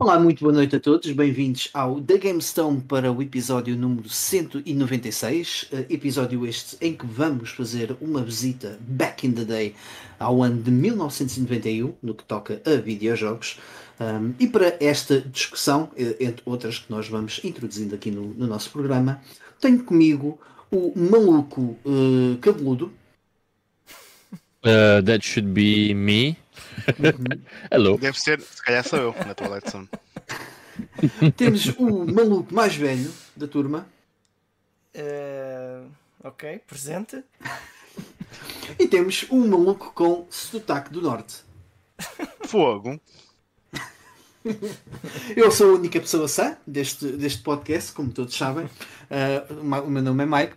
[0.00, 5.70] Olá, muito boa noite a todos, bem-vindos ao The GameStone para o episódio número 196,
[5.72, 9.74] eh, episódio este em que vamos fazer uma visita back in the day
[10.16, 13.58] ao ano de 1991, no que toca a videojogos.
[13.98, 18.46] Um, e para esta discussão, eh, entre outras que nós vamos introduzindo aqui no, no
[18.46, 19.20] nosso programa,
[19.60, 20.38] tenho comigo
[20.70, 22.92] o maluco uh, cabeludo.
[24.62, 26.36] Uh, that should be me.
[27.70, 27.98] Hello.
[27.98, 29.88] Deve ser, se calhar sou eu na tua eleição.
[31.36, 33.86] Temos o maluco mais velho da turma.
[34.94, 35.90] Uh,
[36.22, 37.22] ok, presente.
[38.78, 41.36] E temos um maluco com sotaque do norte.
[42.46, 43.00] Fogo.
[45.36, 48.66] Eu sou a única pessoa sã deste, deste podcast, como todos sabem.
[48.66, 50.56] Uh, o meu nome é Mike.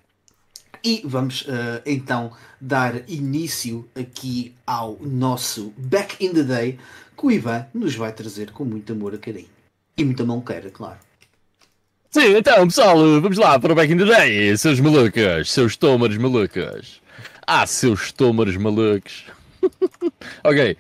[0.84, 6.80] E vamos uh, então dar início aqui ao nosso Back in the Day,
[7.16, 9.46] que o Ivan nos vai trazer com muito amor a carinho.
[9.96, 10.98] E muita queira, claro.
[12.10, 16.18] Sim, então pessoal, vamos lá para o Back in the Day, seus malucas, seus tômaros
[16.18, 17.00] malucas.
[17.46, 19.26] Ah, seus tômaros malucos.
[20.44, 20.76] ok,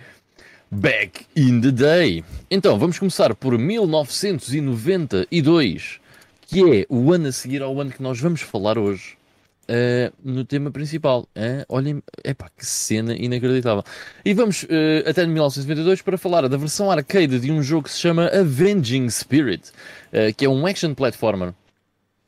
[0.71, 2.25] Back in the Day.
[2.49, 5.99] Então, vamos começar por 1992,
[6.47, 9.20] que é o ano a seguir ao ano que nós vamos falar hoje
[9.69, 11.27] uh, no tema principal.
[11.35, 13.83] Uh, olhem, epá, que cena inacreditável.
[14.23, 17.99] E vamos uh, até 1992 para falar da versão arcade de um jogo que se
[17.99, 21.53] chama Avenging Spirit, uh, que é um action platformer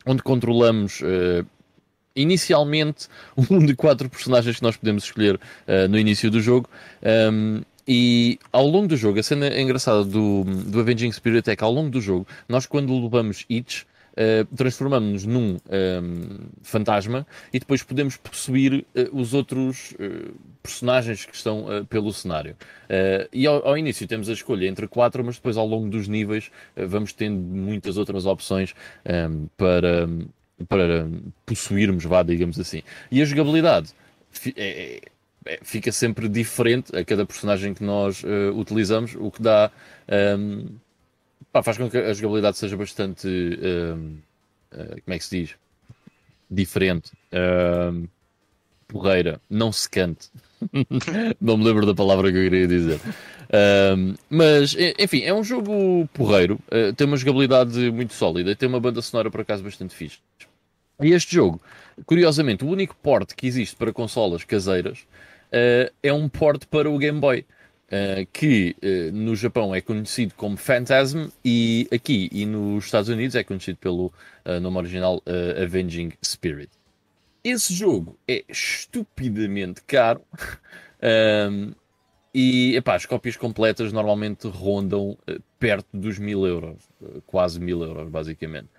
[0.05, 0.99] onde controlamos
[2.13, 3.07] inicialmente
[3.49, 5.39] um de quatro personagens que nós podemos escolher
[5.89, 6.69] no início do jogo.
[7.31, 11.63] Um, e ao longo do jogo, a cena engraçada do, do Avenging Spirit é que
[11.63, 17.59] ao longo do jogo, nós quando levamos hits, uh, transformamos-nos num um, ehm, fantasma e
[17.59, 22.55] depois podemos possuir uh, os outros uh, personagens que estão pelo cenário.
[23.33, 26.49] e ao, ao, início temos a escolha entre quatro, mas depois ao longo dos níveis
[26.87, 28.73] vamos tendo muitas outras opções
[29.05, 30.07] um, ehm, para,
[30.69, 31.07] para
[31.45, 32.81] possuirmos, vá, digamos assim.
[33.11, 33.89] E a jogabilidade
[34.55, 35.01] é,
[35.45, 38.23] é, fica sempre diferente a cada personagem que nós
[38.55, 39.69] utilizamos, o que dá.
[40.07, 40.65] Um, ehm,
[41.53, 43.27] Pá, faz com que a jogabilidade seja bastante.
[43.27, 44.17] Uh,
[44.75, 45.55] uh, como é que se diz?
[46.49, 47.11] Diferente.
[47.31, 48.09] Uh,
[48.87, 49.39] porreira.
[49.47, 50.31] Não secante.
[51.39, 52.99] não me lembro da palavra que eu queria dizer.
[54.27, 56.59] mas, enfim, é um jogo porreiro.
[56.69, 60.17] Uh, tem uma jogabilidade muito sólida e tem uma banda sonora, por acaso, bastante fixe.
[61.03, 61.61] E este jogo,
[62.07, 65.01] curiosamente, o único port que existe para consolas caseiras
[65.51, 67.45] uh, é um port para o Game Boy.
[67.93, 73.35] Uh, que uh, no Japão é conhecido como Phantasm e aqui e nos Estados Unidos
[73.35, 74.11] é conhecido pelo
[74.45, 75.21] uh, nome original
[75.61, 76.71] Avenging Spirit.
[77.43, 80.23] Esse jogo é estupidamente caro
[81.51, 81.71] um,
[82.33, 85.15] e epá, as cópias completas normalmente rondam
[85.59, 86.79] perto dos mil euros,
[87.27, 88.69] quase mil euros basicamente.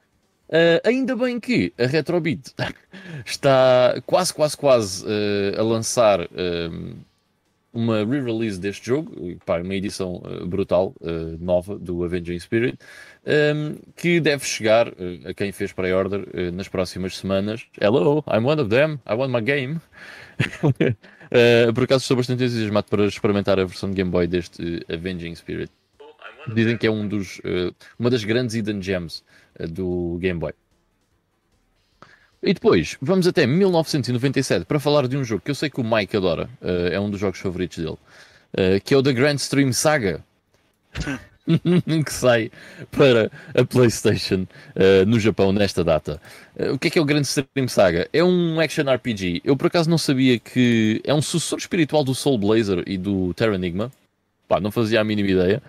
[0.82, 2.52] ainda bem que a Retrobit
[3.24, 5.04] está quase, quase, quase
[5.56, 6.28] a lançar
[7.74, 12.78] uma re-release deste jogo, pá, uma edição uh, brutal, uh, nova, do Avenging Spirit,
[13.26, 17.66] um, ehm, que deve chegar uh, a quem fez pre-order nas próximas semanas.
[17.80, 19.80] Hello, I'm one of them, I want my game.
[21.74, 25.72] por acaso estou bastante entusiasmado para experimentar a versão de Game Boy deste Avenging Spirit.
[26.54, 27.40] Dizem que é um dos,
[27.98, 29.24] uma das grandes hidden gems
[29.58, 30.52] do Game Boy.
[32.46, 35.84] E depois, vamos até 1997 para falar de um jogo que eu sei que o
[35.84, 39.36] Mike adora, uh, é um dos jogos favoritos dele, uh, que é o The Grand
[39.36, 40.22] Stream Saga.
[42.04, 42.50] que sai
[42.90, 44.46] para a PlayStation
[44.76, 46.20] uh, no Japão nesta data.
[46.70, 48.08] o que é que é o Grand Stream Saga?
[48.12, 49.40] É um action RPG.
[49.42, 53.32] Eu por acaso não sabia que é um sucessor espiritual do Soul Blazer e do
[53.32, 53.90] Terra Enigma.
[54.46, 55.62] Pá, não fazia a mínima ideia.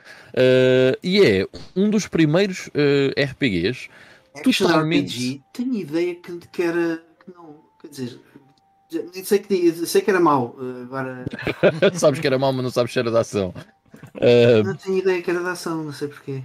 [1.02, 2.70] e é um dos primeiros
[3.18, 3.88] RPGs
[4.44, 5.16] totalmente...
[5.16, 7.04] RPG, tenho ideia que, que era.
[7.24, 8.20] Que não, quer dizer,
[9.24, 10.56] sei que, sei que era mau.
[10.60, 11.26] Eh, agora...
[11.98, 13.54] sabes que era mau, mas não sabes se era da ação.
[14.16, 14.64] Uh...
[14.64, 16.42] Não tenho ideia que era da ação, não sei porquê.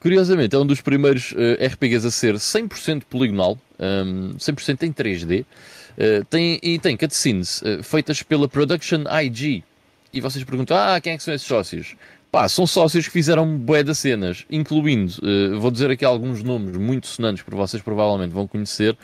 [0.00, 4.92] Curiosamente, é um dos primeiros uh, eh, RPGs a ser 100% poligonal, um, 100% em
[4.92, 5.42] 3D.
[5.42, 9.64] Uh, tem, e tem cutscenes feitas pela Production IG.
[10.12, 11.94] E vocês perguntam: ah, quem é que são esses sócios?
[12.36, 16.76] Pá, são sócios que fizeram bué das cenas, incluindo, uh, vou dizer aqui alguns nomes
[16.76, 18.94] muito sonantes que vocês provavelmente vão conhecer,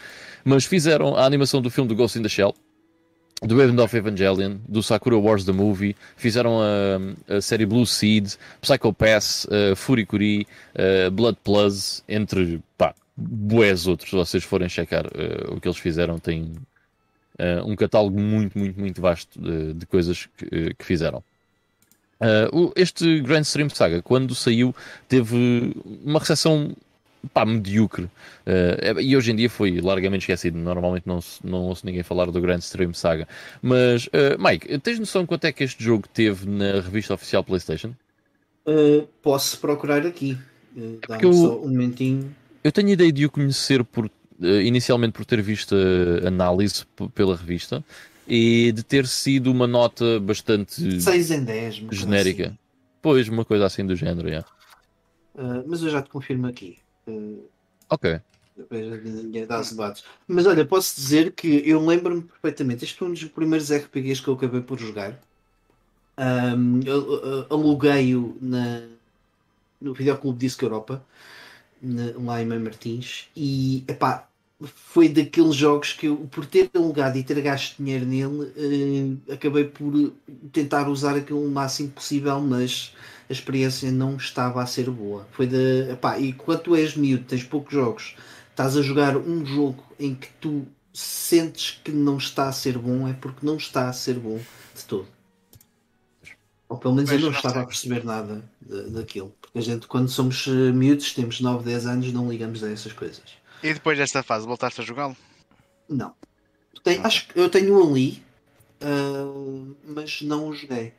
[0.44, 2.54] mas fizeram a animação do filme do Ghost in the Shell,
[3.40, 8.34] do End of Evangelion, do Sakura Wars The Movie, fizeram a, a série Blue Seed,
[8.60, 10.46] Psycho Pass, uh, Furikuri,
[10.76, 12.94] uh, Blood Plus, entre, pá,
[13.88, 16.52] outros, se vocês forem checar uh, o que eles fizeram, tem
[17.38, 21.24] uh, um catálogo muito, muito, muito vasto de, de coisas que, que fizeram.
[22.22, 24.74] Uh, este Grand Stream Saga, quando saiu,
[25.08, 25.74] teve
[26.04, 26.72] uma recepção
[27.32, 28.04] pá, medíocre.
[28.04, 30.56] Uh, e hoje em dia foi largamente esquecido.
[30.58, 33.26] Normalmente não, não ouço ninguém falar do Grand Stream Saga.
[33.60, 37.92] Mas, uh, Mike, tens noção quanto é que este jogo teve na revista oficial PlayStation?
[38.66, 40.38] Uh, posso procurar aqui.
[40.76, 42.34] Uh, Dá-me eu, só um momentinho.
[42.62, 44.08] Eu tenho a ideia de o conhecer por,
[44.40, 45.74] inicialmente por ter visto
[46.24, 46.84] a análise
[47.14, 47.84] pela revista
[48.26, 52.46] e de ter sido uma nota bastante 6 em 10, genérica.
[52.46, 52.58] Assim.
[53.00, 54.46] Pois, uma coisa assim do género, yeah.
[55.34, 56.78] Uh, mas eu já te confirmo aqui.
[57.06, 57.44] Uh,
[57.90, 58.20] ok.
[60.28, 62.84] Mas olha, posso dizer que eu lembro-me perfeitamente.
[62.84, 65.18] Este foi um dos primeiros RPGs que eu acabei por jogar.
[66.18, 66.80] Um,
[67.50, 68.36] aluguei-o
[69.80, 71.04] no Videoclube Disco Europa,
[71.80, 74.28] na, lá em Mãe Martins, e epá,
[74.66, 79.64] foi daqueles jogos que eu, por ter alugado e ter gasto dinheiro nele, uh, acabei
[79.64, 80.12] por
[80.52, 82.94] tentar usar aquilo o máximo possível, mas
[83.28, 85.26] a experiência não estava a ser boa.
[85.32, 88.16] Foi de, epá, e quando tu és miúdo, tens poucos jogos,
[88.50, 93.08] estás a jogar um jogo em que tu sentes que não está a ser bom,
[93.08, 94.38] é porque não está a ser bom
[94.74, 95.08] de todo.
[96.68, 99.34] Ou pelo menos eu não estava a perceber nada daquilo.
[99.40, 102.94] Porque a gente, quando somos eh, miúdos, temos 9, 10 anos, não ligamos a essas
[102.94, 103.41] coisas.
[103.62, 105.16] E depois desta fase, voltaste a jogá-lo?
[105.88, 106.14] Não.
[106.82, 108.22] Tem, acho que eu tenho um ali,
[108.82, 110.92] uh, mas não o joguei.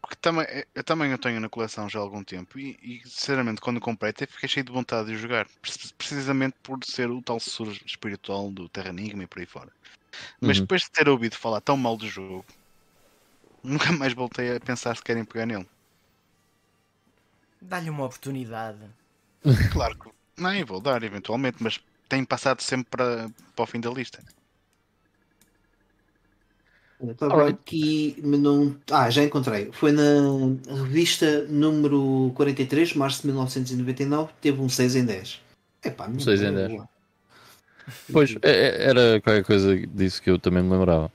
[0.00, 3.60] Porque também, eu também o tenho na coleção já há algum tempo e, e sinceramente
[3.60, 5.46] quando comprei até fiquei cheio de vontade de jogar.
[5.98, 9.70] Precisamente por ser o tal suor espiritual do Terra Enigma e por aí fora.
[10.40, 10.62] Mas uhum.
[10.64, 12.44] depois de ter ouvido falar tão mal do jogo,
[13.62, 15.68] Nunca mais voltei a pensar se querem pegar nele.
[17.60, 18.78] Dá-lhe uma oportunidade.
[19.72, 20.10] Claro que
[20.40, 24.20] não, vou dar eventualmente, mas tem passado sempre para, para o fim da lista.
[27.02, 28.76] Estava aqui, não...
[28.90, 29.70] Ah, já encontrei.
[29.72, 30.02] Foi na
[30.82, 35.40] revista número 43, março de 1999, teve um 6 em 10.
[35.82, 36.82] Epá, um 6 em 10.
[38.12, 41.10] Pois, é, é, era qualquer coisa disso que eu também me lembrava.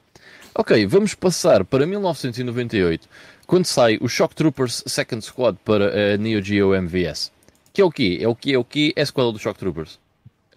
[0.56, 3.08] Ok, vamos passar para 1998,
[3.46, 7.32] quando sai o Shock Troopers Second Squad para a Neo Geo MVS.
[7.76, 8.18] Que é o quê?
[8.22, 8.54] É o quê?
[8.54, 8.94] É o quê?
[8.96, 10.00] É a escola do Shock Troopers.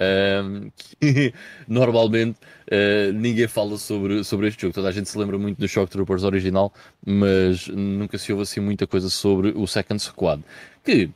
[0.00, 1.35] Um, que,
[1.67, 2.38] normalmente
[2.70, 4.73] uh, ninguém fala sobre, sobre este jogo.
[4.73, 6.73] Toda a gente se lembra muito do Shock Troopers original,
[7.05, 10.44] mas nunca se ouve assim muita coisa sobre o Second Squad.
[10.85, 11.11] Que,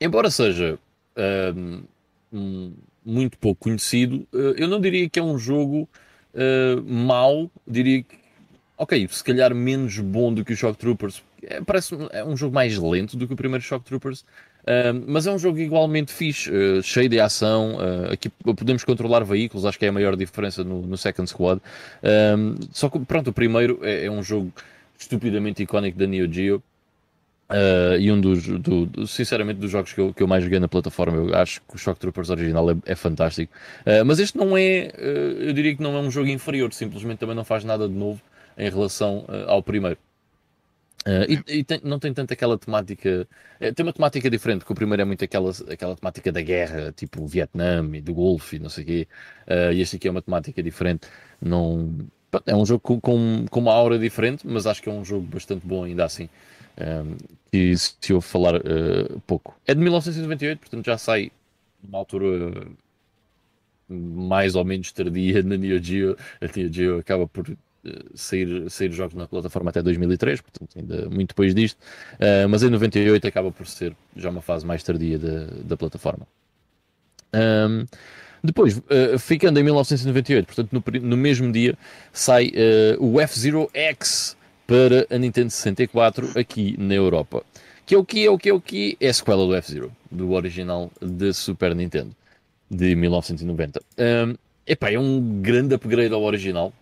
[0.00, 0.78] embora seja
[2.32, 2.72] um,
[3.04, 5.88] muito pouco conhecido, uh, eu não diria que é um jogo
[6.34, 8.16] uh, mau, diria que,
[8.78, 11.20] ok, se calhar menos bom do que o Shock Troopers.
[11.42, 14.24] É, parece é um jogo mais lento do que o primeiro Shock Troopers,
[14.70, 17.78] uh, mas é um jogo igualmente fixe, uh, cheio de ação.
[18.12, 21.60] aqui podemos controlar veículos, acho que é a maior diferença no, no Second Squad.
[22.72, 24.52] só que, pronto, o primeiro é, é um jogo
[24.98, 26.62] estupidamente icónico da Neo Geo.
[27.50, 30.60] Uh, e um dos, do, do, sinceramente, dos jogos que eu, que eu mais joguei
[30.60, 33.52] na plataforma, eu acho que o Shock Troopers original é, é fantástico.
[33.80, 37.18] Uh, mas este não é, uh, eu diria que não é um jogo inferior, simplesmente
[37.18, 38.22] também não faz nada de novo
[38.56, 39.98] em relação ao primeiro.
[41.06, 43.26] E, e tem, não tem tanto aquela temática,
[43.58, 46.92] é, tem uma temática diferente, que o primeiro é muito aquela, aquela temática da guerra,
[46.92, 49.08] tipo o Vietnã e do Golfo e não sei o quê,
[49.72, 51.08] e este aqui é uma temática diferente.
[51.40, 51.90] Não,
[52.46, 55.26] é um jogo com, com, com uma aura diferente, mas acho que é um jogo
[55.26, 56.28] bastante bom ainda assim
[56.80, 57.16] um,
[57.50, 59.56] que se ouve falar uh, pouco.
[59.66, 61.32] É de 1998, portanto já sai
[61.82, 62.74] numa altura
[63.88, 66.16] mais ou menos tardia na Neo Geo.
[66.40, 67.58] A Neo Geo acaba por uh,
[68.14, 71.78] sair, sair jogos na plataforma até 2003, portanto ainda muito depois disto,
[72.14, 76.26] uh, mas em 98 acaba por ser já uma fase mais tardia da, da plataforma.
[77.34, 77.86] Um,
[78.42, 81.76] depois, uh, ficando em 1998, portanto no, no mesmo dia,
[82.12, 87.44] sai uh, o F-Zero X para a Nintendo 64 aqui na Europa.
[87.84, 89.90] Que é o que é o que é o que é a sequela do F-Zero,
[90.10, 92.14] do original de Super Nintendo
[92.70, 93.82] de 1990.
[93.98, 96.72] Um, epá, é um grande upgrade ao original,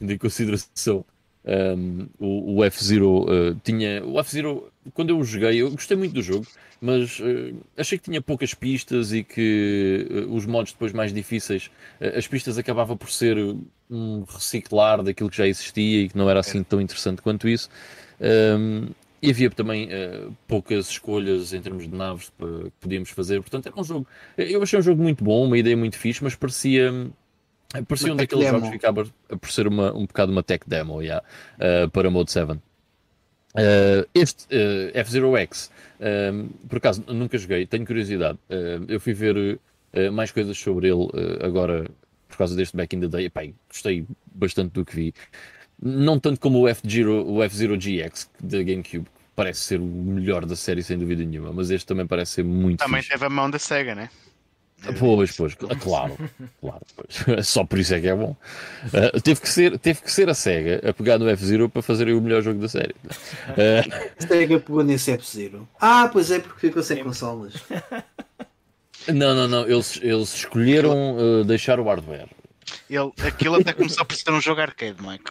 [0.00, 1.04] de consideração.
[1.46, 4.02] Um, o, o F-Zero uh, tinha.
[4.04, 6.46] O F-Zero, quando eu o joguei, eu gostei muito do jogo,
[6.80, 11.70] mas uh, achei que tinha poucas pistas e que uh, os modos depois mais difíceis,
[12.16, 13.36] as pistas acabavam por ser
[13.90, 17.68] um reciclar daquilo que já existia e que não era assim tão interessante quanto isso.
[18.20, 18.88] Um,
[19.20, 19.88] e havia também
[20.46, 23.40] poucas escolhas em termos de naves que podíamos fazer.
[23.40, 24.06] Portanto, era um jogo.
[24.36, 26.92] Eu achei um jogo muito bom, uma ideia muito fixe, mas parecia.
[27.82, 28.58] Parecia um daqueles demo.
[28.58, 29.06] jogos que acaba
[29.40, 31.24] por ser uma, um bocado uma tech demo yeah,
[31.58, 32.52] uh, para Mode 7.
[32.52, 32.60] Uh,
[34.14, 34.46] este
[34.94, 35.70] F-Zero X,
[36.68, 38.38] por acaso nunca joguei, tenho curiosidade.
[38.88, 39.60] eu fui ver
[40.12, 41.08] mais coisas sobre ele
[41.40, 41.88] agora
[42.28, 43.26] por causa deste Back in the Day.
[43.26, 44.04] Epá, gostei
[44.34, 45.14] bastante do que vi.
[45.80, 50.44] Não tanto como o F-Zero, o F-Zero GX da GameCube, que parece ser o melhor
[50.46, 53.12] da série sem dúvida nenhuma, mas este também parece ser muito Também fixe.
[53.12, 54.10] teve a mão da SEGA, né?
[54.98, 56.16] Pois, pois, cl- claro,
[56.60, 57.46] claro, pois.
[57.46, 58.36] Só por isso é que é bom.
[58.86, 62.14] Uh, teve, que ser, teve que ser a SEGA a pegar no F-Zero para fazerem
[62.14, 62.94] o melhor jogo da série.
[63.04, 65.68] Uh, Sega pegou nesse F-Zero.
[65.80, 67.54] Ah, pois é, porque ficou sem consolas.
[69.08, 72.28] não, não, não, eles, eles escolheram uh, deixar o hardware.
[72.90, 75.30] Ele, aquilo até começou por ser um jogo arcade, Mike.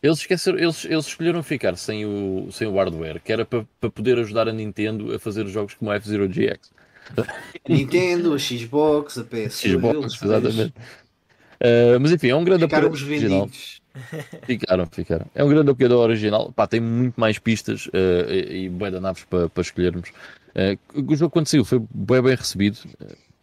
[0.00, 3.90] Eles, esqueceram, eles, eles escolheram ficar sem o, sem o hardware, que era para, para
[3.90, 6.70] poder ajudar a Nintendo a fazer jogos como o F-Zero GX.
[7.16, 9.60] A Nintendo, a Xbox, a PS.
[9.60, 10.74] Xbox, eles, exatamente.
[11.60, 13.40] Uh, mas enfim, é um grande Ficaram apoio os original.
[13.46, 13.82] vendidos.
[14.46, 15.26] Ficaram, ficaram.
[15.34, 16.52] É um grande apoiador original.
[16.52, 20.10] Pá, tem muito mais pistas uh, e, e naves para para escolhermos.
[20.50, 22.78] Uh, o jogo quando saiu foi bem, bem recebido.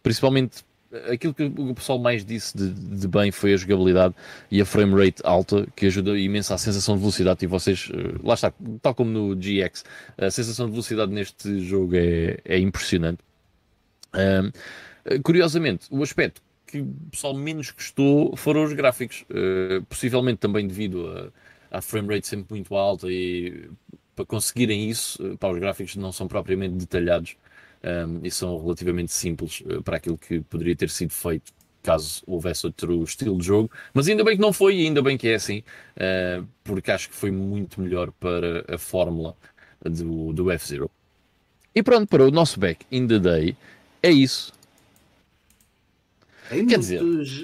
[0.02, 0.64] Principalmente
[1.12, 4.16] aquilo que o pessoal mais disse de, de bem foi a jogabilidade
[4.50, 7.44] e a frame rate alta, que ajuda imenso à sensação de velocidade.
[7.44, 7.92] E vocês,
[8.24, 9.84] lá está, tal como no GX,
[10.18, 13.20] a sensação de velocidade neste jogo é, é impressionante.
[14.16, 19.26] Uh, curiosamente, o aspecto que o pessoal menos gostou foram os gráficos.
[19.30, 21.32] Uh, possivelmente também devido
[21.70, 23.70] à frame rate sempre muito alta e
[24.16, 27.36] para conseguirem isso, uh, pá, os gráficos não são propriamente detalhados
[27.84, 31.54] um, e são relativamente simples uh, para aquilo que poderia ter sido feito
[31.84, 33.70] caso houvesse outro estilo de jogo.
[33.94, 35.60] Mas ainda bem que não foi e ainda bem que é assim,
[35.98, 39.36] uh, porque acho que foi muito melhor para a fórmula
[39.84, 40.90] do, do F-Zero.
[41.76, 43.56] E pronto, para o nosso back in the day,
[44.08, 44.54] é isso.
[46.50, 47.02] Tem Quer dizer,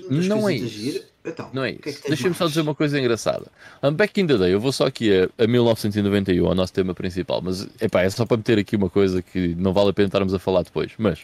[0.10, 1.03] não é isso.
[1.24, 2.01] Então, Não é que isso.
[2.01, 3.46] tens Deixa-me só dizer uma coisa engraçada.
[3.84, 6.96] Um, back in the day, eu vou só aqui a, a 1991, ao nosso tema
[6.96, 10.08] principal, mas epá, é só para meter aqui uma coisa que não vale a pena
[10.08, 10.91] estarmos a falar depois.
[10.98, 11.20] Mas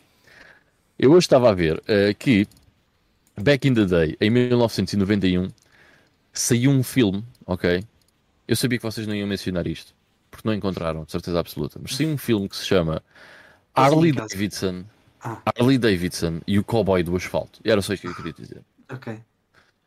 [0.99, 2.47] eu hoje estava a ver eh, que
[3.35, 5.47] back in the day, em 1991,
[6.31, 7.83] saiu um filme, ok?
[8.47, 9.95] Eu sabia que vocês não iam mencionar isto,
[10.29, 13.01] porque não encontraram, de certeza absoluta, mas saiu um filme que se chama
[13.75, 14.11] em Harley.
[14.11, 14.83] Davidson.
[15.21, 15.41] Ah.
[15.57, 17.59] Harley Davidson e o cowboy do asfalto.
[17.63, 18.63] E era só isto que eu queria dizer.
[18.89, 19.19] Ok.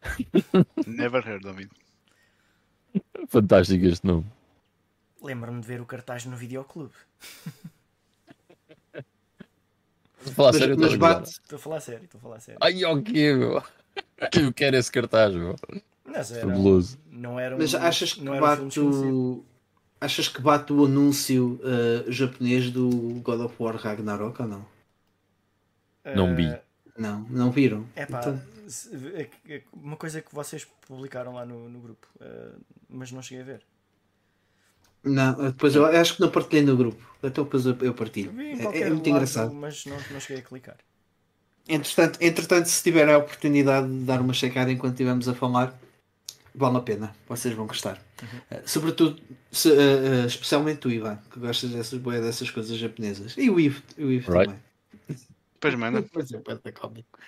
[0.87, 1.71] Never heard of it.
[3.29, 4.27] Fantástico este nome.
[5.23, 6.93] Lembro-me de ver o cartaz no videoclube.
[10.23, 11.23] Vou falar Mas, sério, eu mas estou a.
[11.23, 12.59] Estou a falar sério, estou a falar sério.
[12.63, 13.63] Ai, ok, meu.
[14.39, 15.57] Eu quero esse cartaz, meu.
[16.05, 16.99] Mas era, Fabuloso.
[17.11, 19.45] não era um, Mas achas que não era um filme bate o.
[20.01, 22.89] Achas que bate o anúncio uh, japonês do
[23.23, 24.67] God of War Ragnarok ou não?
[26.05, 26.47] Não vi.
[26.47, 26.63] Eh,
[26.99, 27.87] Não, não viram?
[27.95, 28.41] É pá, Então,
[29.73, 32.53] uma coisa que vocês publicaram lá no, no grupo, eh,
[32.89, 33.63] mas não cheguei a ver.
[35.03, 37.03] não, depois eu acho que não partilhei no grupo.
[37.23, 38.33] Então depois eu, eu partilho.
[38.41, 39.55] É, é muito lado, engraçado.
[39.55, 40.77] Mas não, não cheguei a clicar.
[41.69, 45.79] Entretanto, entretanto, se tiver a oportunidade de dar uma checada enquanto estivermos a falar,
[46.55, 47.15] vale a pena.
[47.29, 48.03] Vocês vão gostar.
[48.23, 49.21] Uh, sobretudo,
[49.53, 53.35] se, uh, uh, especialmente tu, Ivan, que gostas dessas, dessas coisas japonesas.
[53.37, 54.47] E o Ivo, o Ivo Right.
[54.47, 54.63] também.
[55.61, 56.05] Depois manda.
[56.15, 57.19] Mas é bué cómico.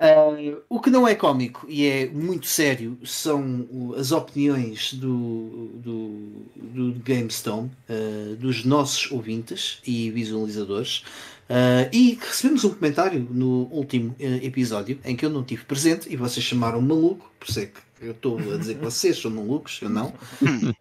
[0.00, 3.68] Uh, o que não é cómico e é muito sério são
[3.98, 11.04] as opiniões do, do, do GameStone, uh, dos nossos ouvintes e visualizadores.
[11.50, 16.16] Uh, e recebemos um comentário no último episódio em que eu não estive presente e
[16.16, 19.80] vocês chamaram maluco, por isso é que eu estou a dizer que vocês são malucos,
[19.82, 20.14] eu não.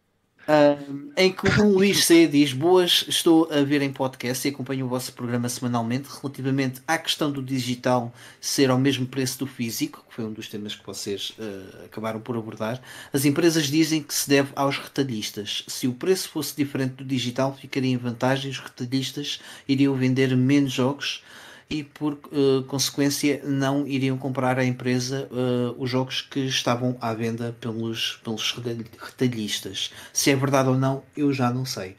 [0.49, 4.87] Uh, em que o Luís C diz: Boas, estou a ver em podcast e acompanho
[4.87, 10.03] o vosso programa semanalmente relativamente à questão do digital ser ao mesmo preço do físico,
[10.09, 12.81] que foi um dos temas que vocês uh, acabaram por abordar.
[13.13, 15.63] As empresas dizem que se deve aos retalhistas.
[15.67, 18.49] Se o preço fosse diferente do digital, ficaria em vantagem.
[18.49, 21.21] Os retalhistas iriam vender menos jogos
[21.69, 27.13] e por uh, consequência não iriam comprar à empresa uh, os jogos que estavam à
[27.13, 28.59] venda pelos, pelos
[28.99, 29.91] retalhistas.
[30.11, 31.95] Se é verdade ou não, eu já não sei.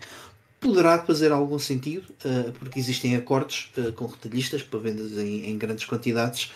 [0.58, 5.84] Poderá fazer algum sentido, uh, porque existem acordos com retalhistas para vendas em, em grandes
[5.84, 6.50] quantidades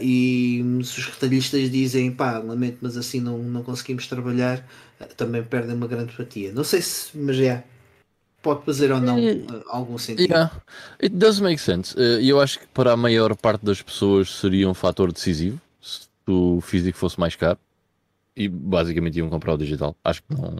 [0.00, 4.68] e se os retalhistas dizem pá, lamento, mas assim não, não conseguimos trabalhar,
[5.16, 6.52] também perdem uma grande fatia.
[6.52, 7.62] Não sei se, mas é,
[8.54, 10.30] pode fazer ou não uh, algum sentido.
[10.30, 10.50] Yeah,
[11.02, 11.94] it does make sense.
[11.94, 15.60] Uh, E eu acho que para a maior parte das pessoas seria um fator decisivo
[15.80, 17.58] se o físico fosse mais caro
[18.34, 19.94] e basicamente iam comprar o digital.
[20.02, 20.56] Acho que não,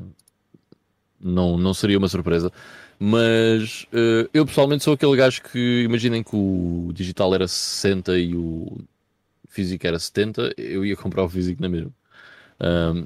[1.21, 2.53] não, não seria uma surpresa.
[3.01, 3.87] Mas
[4.35, 8.77] eu pessoalmente sou aquele gajo que imaginem que o digital era 60 e o
[9.49, 11.93] físico era 70, eu ia comprar o físico na mesma.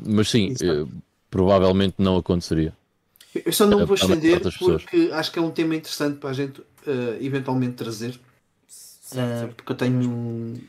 [0.07, 0.89] Mas sim, Exato.
[1.29, 2.73] provavelmente não aconteceria.
[3.35, 6.33] Eu só não É, vou estender porque acho que é um tema interessante para a
[6.33, 8.21] gente uh, eventualmente trazer.
[9.13, 10.61] Uh, porque eu tenho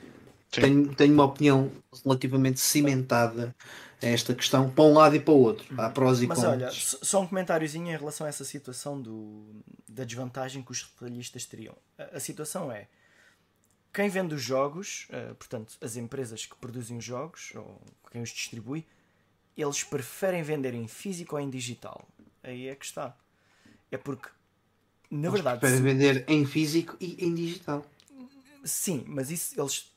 [0.49, 1.71] tenho, tenho uma opinião
[2.05, 3.55] relativamente cimentada
[4.01, 5.65] a esta questão, para um lado e para o outro.
[5.77, 6.53] Há prós e Mas contras.
[6.53, 9.45] olha, só um comentáriozinho em relação a essa situação do,
[9.87, 11.75] da desvantagem que os retalhistas teriam.
[11.97, 12.87] A, a situação é
[13.93, 17.79] quem vende os jogos, eh, portanto, as empresas que produzem os jogos, ou
[18.11, 18.87] quem os distribui,
[19.55, 22.07] eles preferem vender em físico ou em digital.
[22.43, 23.17] Aí é que está.
[23.91, 24.29] É porque,
[25.09, 27.85] na Eles verdade, preferem se- vender em físico e em digital.
[28.63, 29.91] Sim, mas isso eles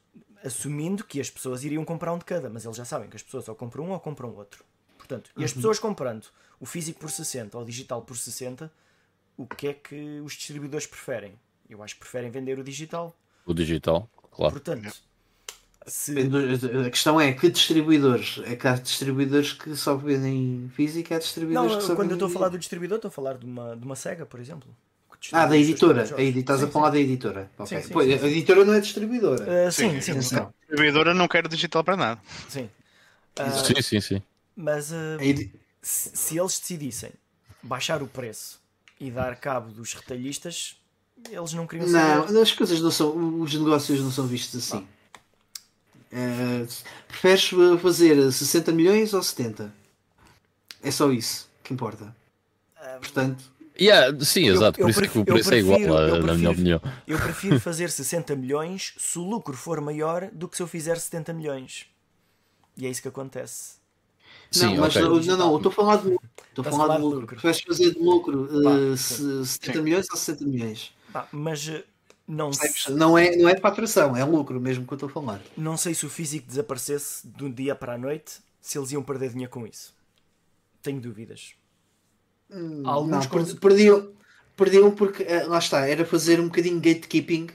[0.45, 3.23] assumindo que as pessoas iriam comprar um de cada, mas eles já sabem que as
[3.23, 4.65] pessoas ou compram um ou compram outro.
[4.97, 6.27] Portanto, e as pessoas comprando
[6.61, 8.73] o físico por 60 ou o digital por 60,
[9.37, 11.39] o que é que os distribuidores preferem?
[11.69, 13.17] Eu acho que preferem vender o digital.
[13.45, 14.53] O digital, claro.
[14.53, 14.95] Portanto,
[15.87, 16.13] se,
[16.87, 18.41] A questão é que distribuidores?
[18.45, 22.15] É que há distribuidores que só vendem físico, há distribuidores não, que só quando eu
[22.17, 24.69] estou a falar do distribuidor, estou a falar de uma, de uma SEGA, por exemplo.
[25.33, 26.07] Ah, da editora.
[26.17, 26.93] A edi- Estás a falar sim.
[26.93, 27.51] da editora.
[27.59, 27.83] Ok.
[27.83, 29.67] sim, Pois, sim, A editora não é distribuidora.
[29.67, 30.37] Ah, sim, sim, sim.
[30.37, 32.21] A distribuidora não quer digital para nada.
[32.49, 32.69] sim.
[33.39, 34.23] Ah, Sim, sim, sim.
[34.57, 35.53] mas ah, A edi-
[35.83, 37.11] se, se eles decidissem
[37.63, 38.61] baixar o preço
[38.99, 40.77] e dar cabo dos retalhistas,
[41.31, 42.33] eles não queriam saber.
[42.33, 43.41] Não, as coisas não são.
[43.41, 44.87] Os negócios não são vistos assim.
[46.19, 46.67] Eh,
[47.09, 47.51] preferes
[47.83, 49.71] fazer 60 milhões ou 70?
[50.83, 52.15] É só isso que importa.
[53.01, 53.45] Portanto,
[53.79, 54.81] Yeah, sim, exato.
[54.81, 56.77] eu Por isso que prefiro- o preço é eu igual, prefiro- eu na minha prefiro-
[56.79, 56.81] opinião.
[57.07, 60.97] Eu prefiro fazer 60 milhões se o lucro for maior do que se eu fizer
[60.99, 61.85] 70 milhões.
[62.79, 63.75] E é isso que acontece.
[64.51, 65.03] Sim, não, mas ok.
[65.03, 66.29] não, não, estou a falar de lucro.
[66.49, 67.21] Estou a falar de lucro.
[67.21, 67.37] lucro.
[67.37, 69.83] Preferes fazer de lucro eh, Pá, se- 70 Sim.
[69.85, 70.93] milhões ou 60 milhões?
[71.13, 71.85] Pá, mas eh,
[72.27, 75.41] não, se- Não é, não é faturação, é lucro mesmo que eu estou a falar.
[75.57, 79.03] não sei se o físico desaparecesse de um dia para a noite, se eles iam
[79.03, 79.95] perder dinheiro com isso.
[80.83, 81.55] Tenho dúvidas.
[82.85, 84.13] Alguns não, cons- per- perdiam,
[84.57, 87.49] perdiam porque eh, lá está, era fazer um bocadinho gatekeeping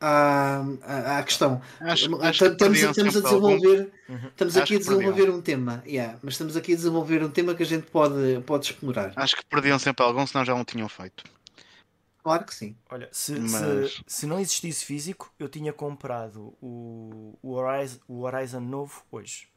[0.00, 1.60] à, à, à questão.
[1.80, 4.16] Acho- Estamos- acho que estamos, perdiam estamos a desenvolver, Uhum.
[4.28, 7.28] estamos Acho aqui a que desenvolver um tema, yeah, mas estamos aqui a desenvolver um
[7.30, 9.12] tema que a gente pode, pode explorar.
[9.16, 11.24] Acho que perdiam sempre algum, senão já não tinham feito.
[12.28, 12.76] Claro que sim.
[12.90, 18.20] Olha, se, Mas- se, se não existisse físico, eu tinha comprado o, o, Horizon, o
[18.20, 19.48] Horizon novo hoje.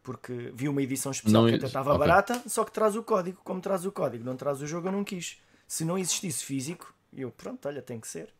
[0.00, 1.98] Porque vi uma edição especial Não que até estava ok.
[1.98, 3.40] barata, só que traz o código.
[3.42, 5.38] Como traz o código, não traz o jogo, eu não quis.
[5.66, 8.32] Se não existisse físico, eu, pronto, olha, tem que ser.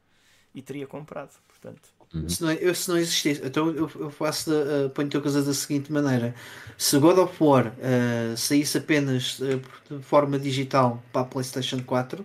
[0.54, 1.88] E teria comprado, portanto.
[2.28, 5.52] Se, não, eu, se não existisse, então eu, eu faço uh, ponho-te a coisa da
[5.52, 6.32] seguinte maneira:
[6.78, 12.24] se God of War uh, saísse apenas uh, de forma digital para a PlayStation 4,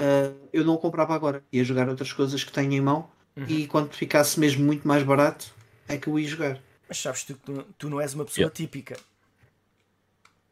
[0.00, 1.42] uh, eu não o comprava agora.
[1.52, 3.46] Ia jogar outras coisas que tenho em mão Uhum.
[3.48, 5.52] e quando ficasse mesmo muito mais barato,
[5.88, 6.58] é que eu ia jogar.
[6.88, 8.54] Mas sabes tu que tu, tu não és uma pessoa Yeah.
[8.54, 8.96] típica.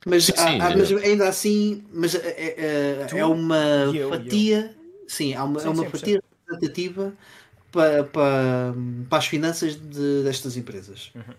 [0.06, 0.76] Mas, Sim, há- sim, há- é.
[0.76, 4.08] mas ainda assim, mas é, é- é uma eu, e eu.
[4.08, 4.74] fatia,
[5.06, 7.12] sim, há uma, Sim, é uma sim, fatia representativa
[7.70, 8.74] para, para,
[9.10, 11.10] para as finanças de- destas empresas.
[11.14, 11.34] Uhum.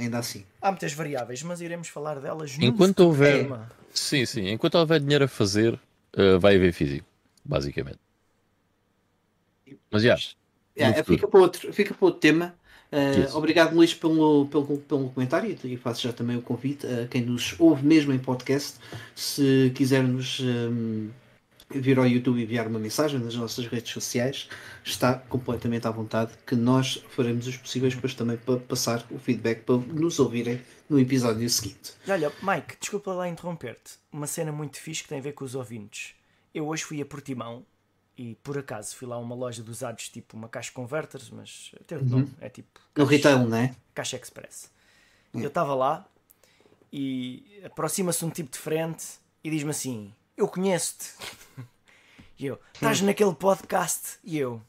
[0.00, 0.44] Ainda assim.
[0.60, 3.70] Há muitas variáveis, mas iremos falar delas no Enquanto houver- tema.
[3.94, 4.48] Sim, sim.
[4.48, 5.78] Enquanto houver dinheiro a fazer,
[6.16, 7.06] uh, vai haver físico,
[7.44, 7.98] basicamente.
[9.90, 10.16] Mas já.
[10.76, 11.18] Yeah, futuro.
[11.18, 12.54] fica, para outro, fica para outro tema.
[12.92, 17.22] Uh, obrigado, Luís, pelo, pelo, pelo comentário e faço já também o convite a quem
[17.22, 18.78] nos ouve mesmo em podcast.
[19.14, 21.08] Se quiser nos um,
[21.70, 24.46] vir ao YouTube e enviar uma mensagem nas nossas redes sociais,
[24.84, 26.32] está completamente à vontade.
[26.46, 30.60] Que nós faremos os possíveis depois também para passar o feedback para nos ouvirem
[30.92, 31.94] no episódio seguinte.
[32.06, 33.94] E olha, Mike, desculpa lá interromper-te.
[34.12, 36.14] Uma cena muito fixe que tem a ver com os ouvintes.
[36.54, 37.64] Eu hoje fui a Portimão
[38.16, 41.72] e por acaso fui lá a uma loja de usados, tipo uma caixa converters, mas
[41.86, 43.74] tem outro nome, é tipo No retail, não é?
[43.94, 44.70] caixa express.
[45.32, 46.06] Eu estava lá
[46.92, 49.02] e aproxima-se um tipo de frente
[49.42, 51.08] e diz-me assim: Eu conheço-te.
[52.38, 54.18] E eu, estás naquele podcast?
[54.24, 54.60] E eu,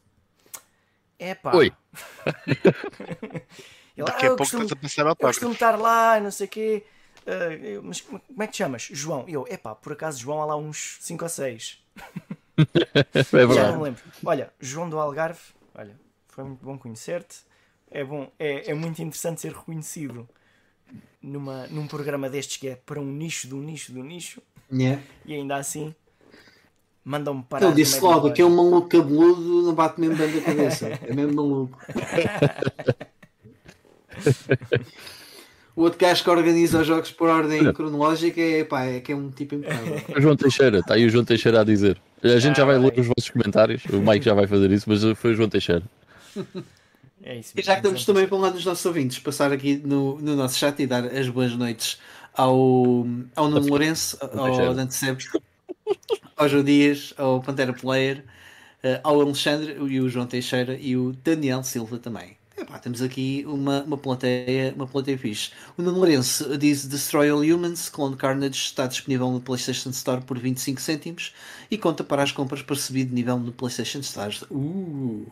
[1.18, 1.56] é pá.
[1.56, 1.74] Oi.
[3.96, 6.48] Ele, Daqui "Ah, a pouco costumo- estás a passar eu costumo estar lá, não sei
[6.48, 6.84] o quê.
[7.28, 8.90] Ah, eu, mas como como é que te chamas?
[8.92, 9.26] João.
[9.28, 11.80] E eu, epá, por acaso João há lá uns 5 ou 6.
[12.58, 14.02] É Já não me lembro.
[14.26, 15.40] Olha, João do Algarve,
[15.76, 15.96] olha,
[16.30, 17.38] foi muito bom conhecer-te.
[17.90, 20.28] É bom, é, é muito interessante ser reconhecido
[21.22, 25.02] numa, num programa destes que é para um nicho do nicho do nicho Yeah.
[25.26, 25.94] e ainda assim
[27.06, 27.62] mandam-me parar.
[27.66, 28.34] Ele no disse logo: loja.
[28.34, 30.88] aquele maluco cabeludo não bate mesmo bem da cabeça.
[30.88, 31.78] É mesmo maluco.
[35.76, 39.15] O outro gajo que organiza os jogos por ordem cronológica é, pá, é que é
[39.15, 40.02] um tipo impecável.
[40.15, 41.99] O João Teixeira, está aí o João Teixeira a dizer.
[42.23, 45.02] A gente já vai ler os vossos comentários, o Mike já vai fazer isso, mas
[45.17, 45.84] foi o João Teixeira.
[47.23, 50.19] É isso E já que estamos também para lá dos nossos ouvintes, passar aqui no,
[50.19, 51.97] no nosso chat e dar as boas noites
[52.34, 54.76] ao, ao Nuno Lourenço, ao.
[54.76, 55.30] Dante Sebes,
[56.36, 58.26] ao João Dias, ao Pantera Player,
[58.84, 62.38] uh, ao Alexandre e o João Teixeira e o Daniel Silva também.
[62.63, 65.52] Epá, temos aqui uma, uma, plateia, uma plateia fixe.
[65.78, 70.39] O Nuno Lourenço diz Destroy All Humans, Clone Carnage está disponível no PlayStation Store por
[70.39, 71.34] 25 cêntimos
[71.69, 74.34] e conta para as compras por subir de nível no PlayStation Store.
[74.49, 75.26] Uh.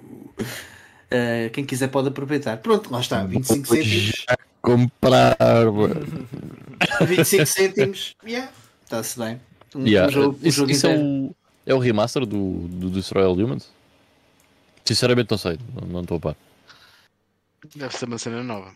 [1.11, 2.57] Uh, quem quiser pode aproveitar.
[2.57, 4.25] Pronto, lá está, 25 cêntimos.
[4.61, 5.37] Comprar,
[7.01, 8.51] 25 cêntimos, yeah,
[8.83, 9.39] está-se bem.
[9.73, 10.09] Um, yeah.
[10.09, 13.33] um jogo, um isso, jogo isso é, o, é o remaster do, do Destroy All
[13.33, 13.69] Humans?
[14.83, 16.35] Sinceramente não sei, não estou a par.
[17.75, 18.73] Deve ser uma cena nova.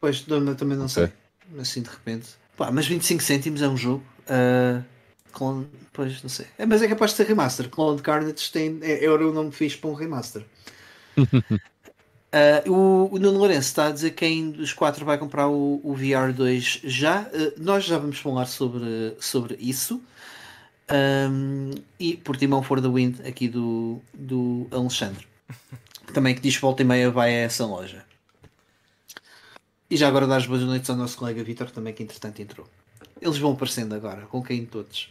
[0.00, 1.12] Pois, também não sei.
[1.58, 2.28] Assim de repente.
[2.56, 4.02] Pá, mas 25 cêntimos é um jogo.
[4.22, 4.82] Uh,
[5.32, 6.46] Clone, pois não sei.
[6.56, 7.68] É, mas é capaz de ser remaster.
[7.68, 10.44] Clone Carnage tem, é, era o nome fixe para um remaster.
[11.18, 11.26] uh,
[12.72, 15.94] o, o Nuno Lourenço está a dizer que quem dos quatro vai comprar o, o
[15.94, 17.22] VR 2 já.
[17.22, 20.02] Uh, nós já vamos falar sobre, sobre isso.
[20.90, 25.26] Um, e por Timão for the Wind aqui do, do Alexandre.
[26.14, 28.05] Também que diz volta e meia vai a essa loja.
[29.90, 32.68] E já agora dar as boas noites ao nosso colega Vitor também que entretanto entrou.
[33.20, 35.10] Eles vão aparecendo agora, com quem todos.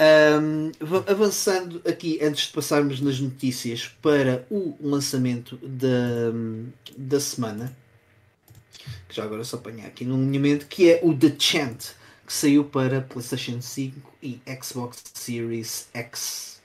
[0.00, 0.70] Um,
[1.10, 6.30] avançando aqui, antes de passarmos nas notícias para o lançamento da,
[6.96, 7.76] da semana,
[9.08, 11.90] que já agora só apanhar aqui no alinhamento, que é o The Chant,
[12.24, 16.62] que saiu para PlayStation 5 e Xbox Series X.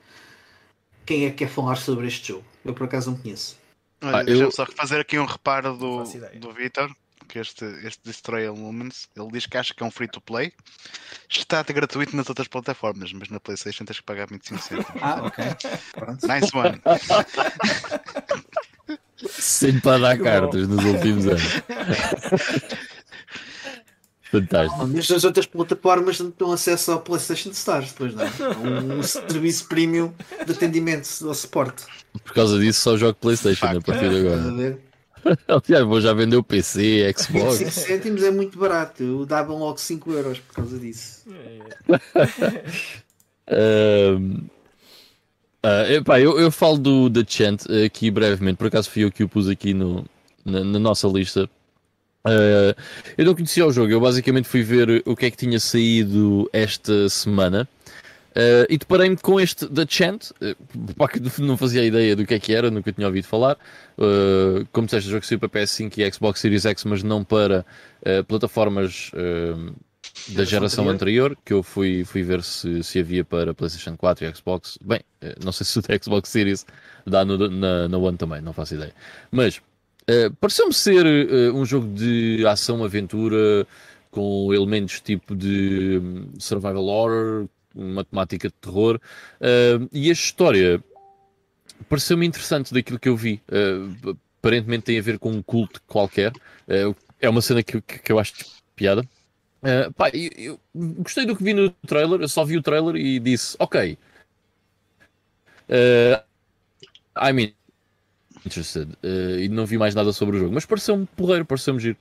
[1.05, 2.45] Quem é que quer falar sobre este jogo?
[2.63, 3.57] Eu por acaso não conheço.
[3.99, 4.51] Ah, deixa-me eu...
[4.51, 6.03] só fazer aqui um reparo do,
[6.39, 6.93] do Vitor
[7.23, 10.21] que este, este Destroy All Moments, ele diz que acha que é um free to
[10.21, 10.53] play.
[11.29, 14.91] Está gratuito nas outras plataformas, mas na PlayStation tens que pagar 25 cêntimos.
[15.01, 15.43] Ah, ok.
[15.93, 16.27] Pronto.
[16.27, 16.79] Nice one.
[19.29, 21.43] Sempre para dar cartas nos últimos anos.
[24.33, 24.87] Fantástico.
[24.87, 28.23] Mas as outras plataformas não dão acesso ao PlayStation Stars, depois não.
[28.23, 28.95] É?
[28.95, 30.11] Um serviço premium
[30.43, 31.85] de atendimento ao suporte.
[32.23, 34.79] Por causa disso, só jogo PlayStation a partir de agora.
[35.47, 37.55] Aliás, vou já vender o PC, Xbox.
[37.57, 39.03] 5 cêntimos é muito barato.
[39.03, 41.23] Eu dava logo 5 euros por causa disso.
[43.49, 44.41] uh,
[45.89, 48.57] epá, eu, eu falo do The Chant aqui brevemente.
[48.57, 50.05] Por acaso fui eu que o pus aqui no,
[50.45, 51.49] na, na nossa lista.
[52.25, 52.73] Uh,
[53.17, 56.49] eu não conhecia o jogo, eu basicamente fui ver o que é que tinha saído
[56.53, 57.67] esta semana
[58.33, 60.55] Uh, e deparei-me com este The Chant, uh,
[61.39, 63.57] não fazia ideia do que é que era, nunca tinha ouvido falar.
[63.95, 67.65] Uh, como disseste, o jogo saiu para PS5 e Xbox Series X, mas não para
[68.27, 69.11] plataformas
[70.29, 74.35] da geração anterior, que eu fui, fui ver se, se havia para PlayStation 4 e
[74.35, 74.77] Xbox.
[74.83, 74.99] Bem,
[75.43, 76.65] não sei se o da Xbox Series
[77.05, 78.93] dá no, na, na One também, não faço ideia.
[79.31, 79.61] Mas
[80.41, 81.05] pareceu-me ser
[81.53, 83.65] um jogo de ação-aventura
[84.13, 88.99] com elementos tipo de um, survival horror uma temática de terror.
[89.39, 90.83] Uh, e a história
[91.89, 93.41] pareceu-me interessante daquilo que eu vi.
[93.49, 96.31] Uh, aparentemente tem a ver com um culto qualquer.
[96.67, 98.33] Uh, é uma cena que, que, que eu acho
[98.75, 99.07] piada.
[99.95, 100.59] Pá, eu, eu,
[101.01, 102.19] gostei do que vi no trailer.
[102.19, 103.97] Eu só vi o trailer e disse: Ok,
[105.69, 106.21] uh,
[107.17, 107.53] I'm
[108.45, 108.89] interested.
[109.39, 110.53] E não vi mais nada sobre o jogo.
[110.53, 111.97] Mas pareceu-me porreiro, pareceu-me giro.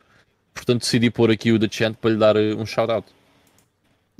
[0.53, 3.07] Portanto, decidi pôr aqui o The Chant para lhe dar um shout-out.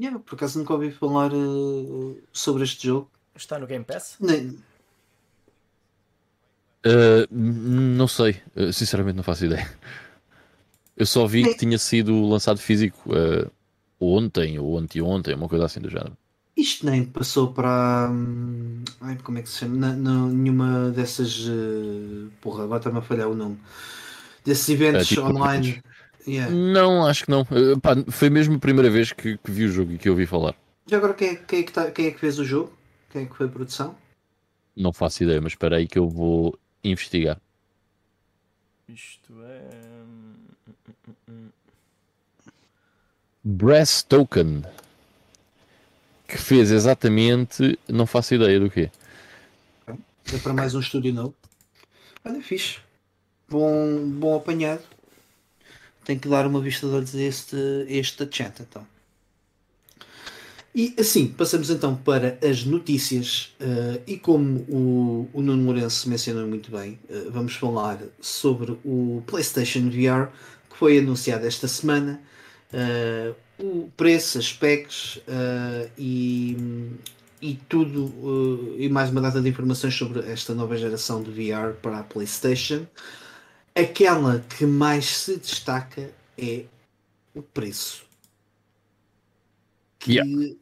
[0.03, 3.09] Yeah, por acaso nunca ouvi falar uh, sobre este jogo.
[3.37, 4.17] Está no Game Pass?
[4.19, 4.59] Nem...
[6.85, 9.71] Uh, não sei, uh, sinceramente não faço ideia.
[10.97, 11.53] Eu só vi Nem...
[11.53, 13.49] que tinha sido lançado físico uh,
[14.01, 16.19] ontem ou anteontem, uma coisa assim do género.
[16.57, 18.11] Isto nem passou para.
[18.11, 19.77] Hum, ai, como é que se chama?
[19.77, 21.49] Na, na, nenhuma dessas.
[22.41, 23.57] porra, agora está-me a falhar o nome.
[24.45, 25.81] Desses eventos tipo online.
[26.27, 26.53] Yeah.
[26.55, 27.43] Não, acho que não.
[27.43, 30.27] Uh, pá, foi mesmo a primeira vez que, que, vi o jogo e que ouvi
[30.27, 30.55] falar.
[30.87, 32.73] Já agora quem é, quem, é que tá, quem é que fez o jogo?
[33.11, 33.97] Quem é que foi a produção?
[34.77, 37.41] Não faço ideia, mas espera aí que eu vou investigar.
[38.89, 39.71] Isto é.
[43.45, 44.63] Brass Token.
[46.29, 47.79] Que fez exatamente.
[47.89, 48.91] Não faço ideia do quê.
[49.87, 51.35] É para mais um estúdio novo.
[52.25, 52.79] Olha, fixe.
[53.49, 54.83] Bom, bom apanhado
[56.05, 57.57] tem que dar uma vista de olhos a este,
[57.89, 58.87] este chat então.
[60.75, 66.47] E assim, passamos então para as notícias uh, e como o, o Nuno Lourenço mencionou
[66.47, 70.33] muito bem, uh, vamos falar sobre o PlayStation VR
[70.71, 72.19] que foi anunciado esta semana,
[72.73, 75.21] uh, o preço, as specs
[75.99, 76.57] e,
[77.41, 81.99] e tudo, e mais uma data de informações sobre esta nova geração de VR para
[81.99, 82.87] a PlayStation.
[83.75, 86.65] Aquela que mais se destaca é
[87.35, 88.05] o preço.
[89.99, 90.55] Que yeah.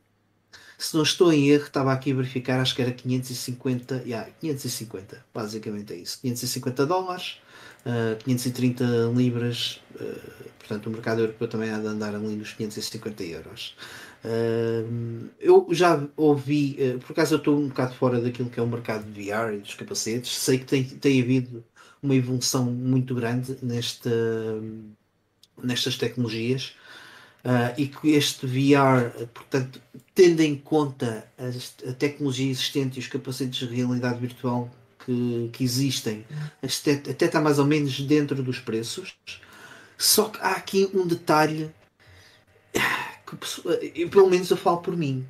[0.79, 5.25] se não estou em erro, estava aqui a verificar, acho que era 550, yeah, 550,
[5.35, 7.38] basicamente é isso, 550 dólares,
[7.87, 13.25] uh, 530 libras, uh, portanto o mercado europeu também há de andar ali nos 550
[13.25, 13.77] euros.
[14.23, 18.66] Uh, eu já ouvi, por acaso eu estou um bocado fora daquilo que é o
[18.66, 21.64] mercado de VR e dos capacetes, sei que tem, tem havido
[22.02, 24.10] uma evolução muito grande nesta,
[25.62, 26.74] nestas tecnologias
[27.44, 29.80] uh, e que este VR, portanto,
[30.14, 34.70] tendo em conta a, a, tecnologia existente e os capacetes de realidade virtual
[35.04, 36.24] que, que existem,
[36.62, 39.16] até, até está mais ou menos dentro dos preços.
[39.96, 41.70] Só que há aqui um detalhe
[43.26, 45.26] que, pelo menos eu falo por mim,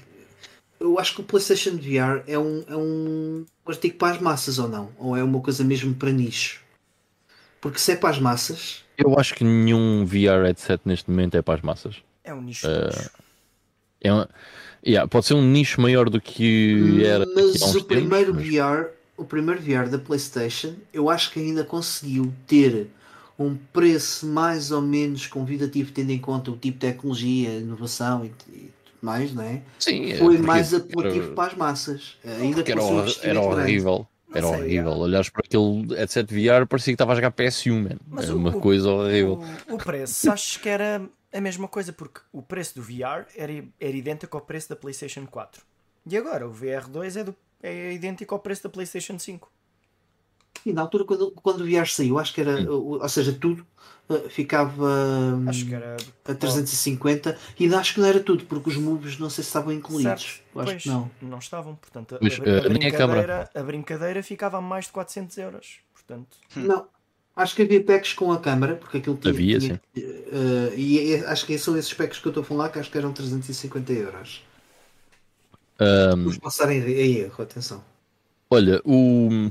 [0.79, 4.69] eu acho que o PlayStation VR é um, é um artigo para as massas ou
[4.69, 4.91] não?
[4.99, 6.60] Ou é uma coisa mesmo para nicho?
[7.61, 8.85] Porque se é para as massas.
[8.97, 11.97] Eu acho que nenhum VR headset neste momento é para as massas.
[12.25, 12.67] É um nicho.
[12.67, 13.11] Uh,
[14.01, 14.29] é uma,
[14.87, 17.25] yeah, pode ser um nicho maior do que era.
[17.35, 22.33] Mas o primeiro tempos, VR, o primeiro VR da PlayStation, eu acho que ainda conseguiu
[22.47, 22.89] ter
[23.39, 28.33] um preço mais ou menos convidativo, tendo em conta o tipo de tecnologia, inovação e,
[28.53, 28.71] e
[29.01, 29.63] mais, não é?
[29.79, 32.17] Sim, foi mais apelativo era, para as massas.
[32.25, 32.81] Ainda era,
[33.23, 34.07] era horrível.
[34.33, 34.93] Era sei, horrível.
[34.93, 34.97] É.
[34.97, 37.99] Olhares para aquele headset VR, parecia que estava a jogar PS1, man.
[38.07, 39.43] Mas era o, uma coisa horrível.
[39.69, 43.65] O, o preço, acho que era a mesma coisa, porque o preço do VR era,
[43.81, 45.63] era idêntico ao preço da PlayStation 4.
[46.07, 49.51] E agora, o VR2 é, do, é idêntico ao preço da PlayStation 5.
[50.65, 52.99] E na altura, quando, quando o VR saiu, acho que era, hum.
[53.01, 53.67] ou seja, tudo
[54.29, 54.89] ficava
[55.49, 55.97] acho que era...
[56.25, 59.73] a 350 e acho que não era tudo, porque os moves não sei se estavam
[59.73, 60.13] incluídos.
[60.13, 61.11] Acho pois, que não.
[61.21, 64.93] Não estavam, portanto, a, pois, a, a, uh, brincadeira, a brincadeira ficava a mais de
[64.93, 65.79] 400 euros.
[65.95, 66.37] Portanto...
[66.57, 66.63] Hum.
[66.63, 66.87] Não,
[67.37, 69.33] acho que havia packs com a câmara, porque aquilo tinha.
[69.33, 70.03] Havia, tinha, sim.
[70.03, 72.91] Uh, e é, acho que são esses packs que eu estou a falar, que acho
[72.91, 74.45] que eram 350 euros.
[75.81, 76.11] Um...
[76.11, 77.83] Vamos passar em erro, atenção.
[78.51, 79.49] Olha, o.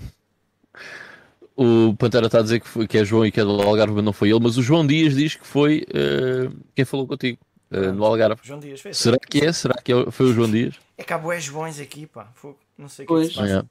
[1.62, 3.96] O Pantera está a dizer que, foi, que é João e que é do Algarve,
[3.96, 7.38] mas não foi ele, mas o João Dias diz que foi uh, quem falou contigo
[7.70, 8.40] uh, no Algarve.
[8.42, 8.98] João Dias fez.
[8.98, 9.52] Será que é?
[9.52, 10.76] Será que é, foi o João Dias?
[10.98, 12.32] É que há boés Joões aqui, pá.
[12.78, 13.38] Não sei o que pois.
[13.38, 13.62] é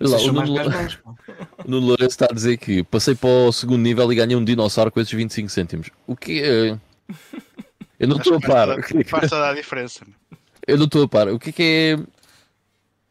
[0.00, 4.12] Lá, o, Nuno, o Nuno Lourenço está a dizer que passei para o segundo nível
[4.12, 5.90] e ganhei um dinossauro com esses 25 cêntimos.
[6.08, 6.76] O que é?
[8.00, 8.68] Eu não estou a par.
[9.06, 10.04] Faz toda a diferença.
[10.66, 11.28] Eu não estou a par.
[11.28, 12.21] O que é que é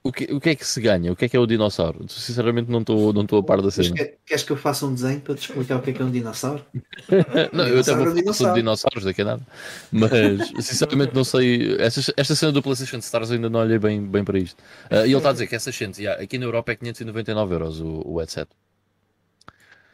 [0.04, 1.12] o que, o que é que se ganha?
[1.12, 2.06] O que é que é o dinossauro?
[2.10, 3.94] Sinceramente, não estou não a par da cena.
[3.94, 6.06] Queres, queres que eu faça um desenho para te explicar o que é que é
[6.06, 6.66] um dinossauro?
[7.54, 8.54] não, eu até vou falar dinossauro.
[8.54, 9.48] de dinossauros, daqui a nada.
[9.92, 10.12] Mas,
[10.66, 11.76] sinceramente, não sei.
[11.80, 14.60] Esta, esta cena do PlayStation Stars ainda não olhei bem, bem para isto.
[14.90, 17.54] Uh, e ele está a dizer que essa gente, yeah, aqui na Europa é 599
[17.54, 18.50] euros o, o headset.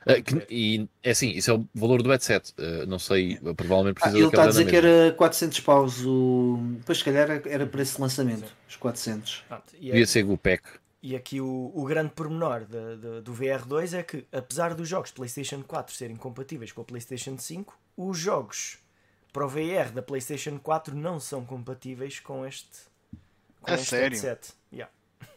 [0.08, 2.54] Uh, que, e é assim, isso é o valor do headset.
[2.58, 6.06] Uh, não sei, provavelmente precisa ah, Ele está a dizer que era 400 paus.
[6.06, 6.60] O...
[6.86, 8.54] Pois, se calhar, era para esse lançamento, Sim.
[8.70, 9.44] os 400.
[9.48, 10.06] Pronto, Devia é...
[10.06, 10.64] ser o pack.
[11.02, 15.10] E aqui o, o grande pormenor de, de, do VR2 é que, apesar dos jogos
[15.10, 18.80] de PlayStation 4 serem compatíveis com a PlayStation 5, os jogos
[19.32, 22.68] para o VR da PlayStation 4 não são compatíveis com este,
[23.62, 24.18] com a este sério?
[24.18, 24.54] headset.
[24.74, 24.92] Yeah.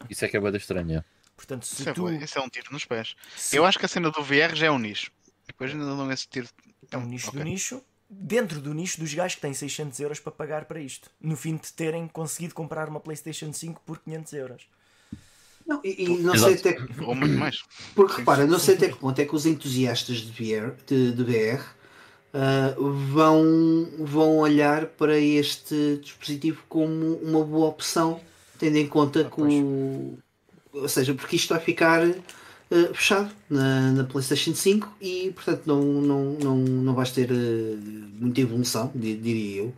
[0.09, 1.05] Isso é que é bada estranha.
[1.41, 2.07] Portanto, se isso, é tu...
[2.07, 3.15] é, isso é um tiro nos pés.
[3.35, 3.55] Se...
[3.55, 5.11] Eu acho que a cena do VR já é um nicho.
[5.47, 6.47] Depois ainda não esse tiro.
[6.91, 7.39] É um nicho okay.
[7.39, 11.09] do nicho, dentro do nicho dos gajos que têm 600 euros para pagar para isto.
[11.19, 14.67] No fim de terem conseguido comprar uma PlayStation 5 por 500 euros.
[15.65, 17.03] Não, e, e não sei até que...
[17.03, 17.63] Ou muito mais.
[17.95, 21.23] Porque repara, não sei até que ponto é que os entusiastas de VR, de, de
[21.23, 21.63] VR
[22.35, 28.21] uh, vão, vão olhar para este dispositivo como uma boa opção,
[28.59, 30.19] tendo em conta ah, que o
[30.73, 35.81] ou seja, porque isto vai ficar uh, fechado na, na, PlayStation 5 e portanto não,
[35.81, 37.77] não, não, não vais ter uh,
[38.19, 39.73] muita evolução, diria eu.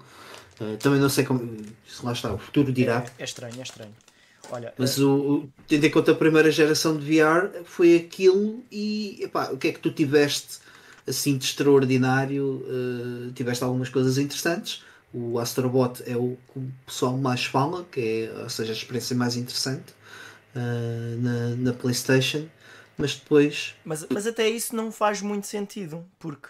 [0.62, 1.58] Uh, também não sei como.
[1.88, 3.04] Se lá está, o futuro dirá.
[3.18, 3.92] É, é estranho, é estranho.
[4.52, 9.20] Olha, Mas o, o, tendo em conta a primeira geração de VR foi aquilo e
[9.22, 10.60] epá, o que é que tu tiveste
[11.08, 12.64] assim de extraordinário?
[13.34, 14.84] tiveste algumas coisas interessantes.
[15.14, 19.16] O Astrobot é o que o pessoal mais fala, que é, ou seja, a experiência
[19.16, 19.94] mais interessante
[20.56, 22.48] uh, na, na PlayStation,
[22.98, 23.76] mas depois.
[23.84, 26.50] Mas, mas até isso não faz muito sentido, porque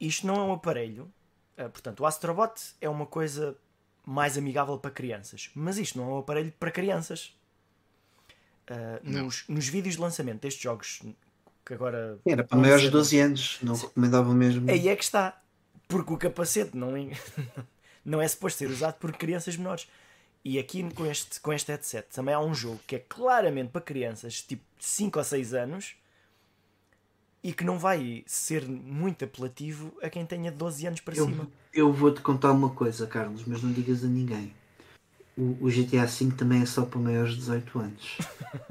[0.00, 1.12] isto não é um aparelho.
[1.58, 3.56] Uh, portanto, o Astrobot é uma coisa
[4.04, 7.36] mais amigável para crianças, mas isto não é um aparelho para crianças.
[8.70, 11.02] Uh, nos, nos vídeos de lançamento destes jogos
[11.64, 12.18] que agora.
[12.26, 13.86] Era para maiores de 12 anos, não Sim.
[13.86, 14.70] recomendava mesmo.
[14.70, 15.40] Aí é que está,
[15.88, 17.10] porque o capacete não é,
[18.04, 19.88] não é suposto ser usado por crianças menores.
[20.44, 23.80] E aqui com este, com este headset também há um jogo que é claramente para
[23.80, 25.94] crianças, tipo 5 ou 6 anos,
[27.42, 31.48] e que não vai ser muito apelativo a quem tenha 12 anos para eu, cima.
[31.72, 34.52] Eu vou-te contar uma coisa, Carlos, mas não digas a ninguém.
[35.36, 38.18] O, o GTA V também é só para maiores de 18 anos.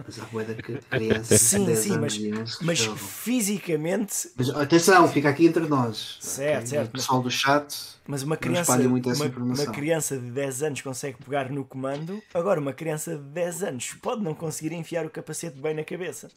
[0.06, 2.80] Mas há boeda que crianças de Sim, 10 sim, anos mas, 11 que mas
[3.24, 6.20] fisicamente, Mas atenção, fica aqui entre nós.
[6.20, 6.70] Certo, ok?
[6.70, 7.76] certo, O pessoal do chat.
[8.08, 11.66] mas uma criança, espalhem muito essa uma, uma criança de 10 anos consegue pegar no
[11.66, 15.84] comando, agora uma criança de 10 anos pode não conseguir enfiar o capacete bem na
[15.84, 16.30] cabeça.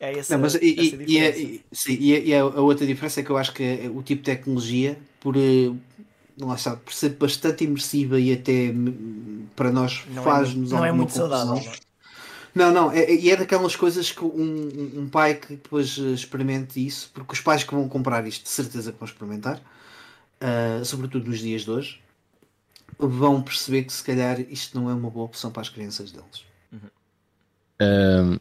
[0.00, 1.38] É essa, Não, mas, e, essa e- e é- diferença.
[1.40, 3.88] e- sim, e é- e a, a outra diferença é que eu acho que é
[3.90, 5.72] o tipo de tecnologia, por, eh,
[6.46, 10.70] lá está, por ser bastante imersiva e até hum, para nós não é, faz-nos muito-
[10.74, 11.28] não é muito confusão.
[11.30, 11.62] saudável.
[11.64, 11.90] não é?
[12.52, 16.84] Não, não, é, e é daquelas coisas que um, um- pai que depois eh, experimente
[16.84, 19.60] isso, porque os pais que vão comprar isto, de certeza que vão experimentar,
[20.40, 22.00] ah, sobretudo nos dias de hoje,
[22.98, 26.44] vão perceber que se calhar isto não é uma boa opção para as crianças deles.
[27.80, 28.38] Ahm,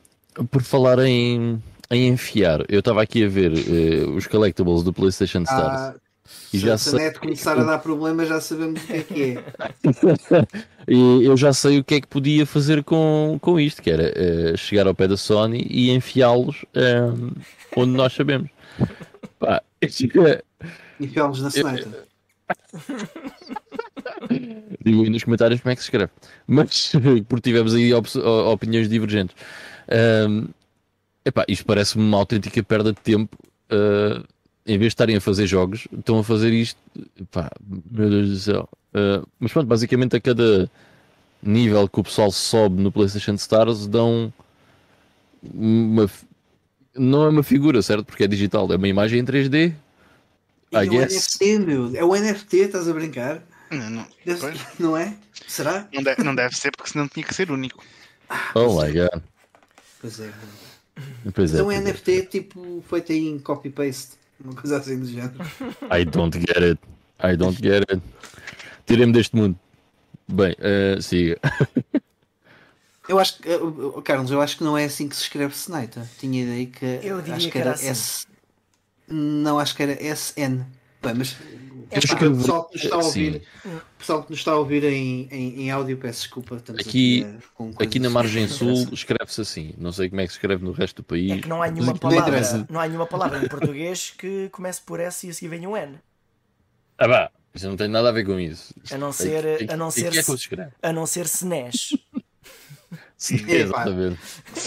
[0.50, 5.44] por falar em, em enfiar, eu estava aqui a ver eh, os collectibles do PlayStation
[5.44, 5.80] Stars.
[5.80, 5.96] Ah,
[6.54, 9.04] E se, já se a net começar a dar problemas, já sabemos o que é
[9.04, 9.44] que é.
[10.92, 14.12] E eu já sei o que é que podia fazer com, com isto, que era
[14.16, 17.30] eh, chegar ao pé da Sony e enfiá-los ahm,
[17.78, 18.50] onde nós sabemos.
[19.40, 19.62] Pá,
[21.00, 22.08] Enfiá-los na seneita.
[24.84, 26.12] Digo aí nos comentários como é que se escreve.
[26.48, 26.92] Mas,
[27.28, 28.08] porque tivemos aí op-
[28.52, 29.36] opiniões divergentes.
[29.92, 30.48] Ahm,
[31.24, 33.38] epá, isto parece-me uma autêntica perda de tempo.
[33.70, 34.24] ah,
[34.66, 36.80] em vez de estarem a fazer jogos, estão a fazer isto.
[37.20, 37.50] Epá,
[37.92, 38.70] meu Deus do céu.
[38.94, 40.70] Ah, mas pronto, basicamente a cada
[41.42, 44.34] nível que o pessoal sobe no PlayStation Stars dão
[45.54, 46.10] uma.
[46.96, 48.04] Não é uma figura, certo?
[48.06, 49.74] Porque é digital, é uma imagem em 3D.
[50.72, 51.36] E I é o guess.
[51.40, 51.96] NFT, meu.
[51.96, 53.42] É o NFT, estás a brincar?
[53.72, 55.16] Não, não, Deve- não é?
[55.48, 55.88] Será?
[55.94, 57.84] não deve, não deve ser, porque senão tinha que ser único.
[58.54, 59.22] Oh my god.
[60.02, 60.32] Pois é.
[61.34, 61.92] Pois é, Então é pois é.
[61.92, 64.19] NFT tipo feito aí em copy-paste.
[64.44, 65.34] Uma coisa assim do género.
[65.92, 66.80] I don't get it.
[67.22, 68.02] I don't get it.
[68.86, 69.60] Tirem-me deste mundo.
[70.28, 71.40] Bem, eh, siga.
[73.08, 76.08] Eu acho que, oh, Carlos, eu acho que não é assim que se escreve Seneita.
[76.20, 76.86] Tinha ideia que.
[77.04, 77.88] Eu diria acho que que era era assim.
[77.88, 78.28] S.
[79.08, 80.64] Não, acho que era SN.
[81.02, 81.36] Bem, mas
[81.92, 83.42] É o pessoal que nos está a ouvir,
[83.98, 86.56] pessoal que nos está a ouvir em, em, em áudio, peço desculpa.
[86.58, 87.26] Aqui- aqui,
[87.84, 89.74] Aqui na margem sul escreve-se assim.
[89.78, 91.32] Não sei como é que se escreve no resto do país.
[91.32, 95.00] É que não há nenhuma palavra, não há nenhuma palavra em português que comece por
[95.00, 95.98] S e a seguir venha um N.
[96.98, 97.32] Ah, vá.
[97.56, 98.74] Isso não tem nada a ver com isso.
[98.92, 100.50] A não ser, a não ser, é se
[100.84, 101.98] a não ser SNES.
[103.48, 104.20] Exatamente.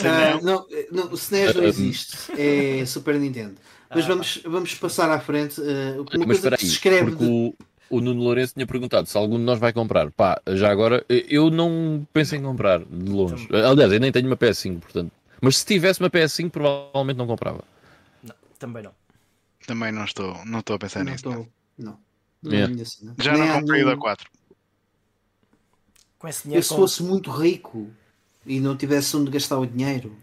[0.04, 2.16] Ah, não, não, o SNES não existe.
[2.36, 3.54] É Super Nintendo.
[3.94, 5.60] Mas vamos, vamos passar à frente.
[5.60, 7.10] ah, uma Ah, Mas coisa que se escreve.
[7.10, 7.54] porque de- o,
[7.96, 10.10] o Nuno Lourenço tinha perguntado se algum de nós vai comprar.
[10.10, 13.48] Pá, já agora, eu não penso em comprar, de longe.
[13.52, 15.12] Aliás, eu nem tenho uma PS5, portanto.
[15.40, 17.64] Mas se tivesse uma PS5, provavelmente não comprava.
[18.22, 18.92] Não, também não.
[19.66, 21.28] Também não estou, não estou a pensar Não nisso.
[21.28, 21.48] estou.
[21.78, 21.98] Não.
[22.42, 22.62] Não É.
[22.64, 22.68] é.
[23.22, 24.30] Já Nem não comprei o da nenhum- 4.
[26.18, 27.90] Com esse Eu se com- fosse muito rico
[28.46, 30.16] e não tivesse onde gastar o dinheiro,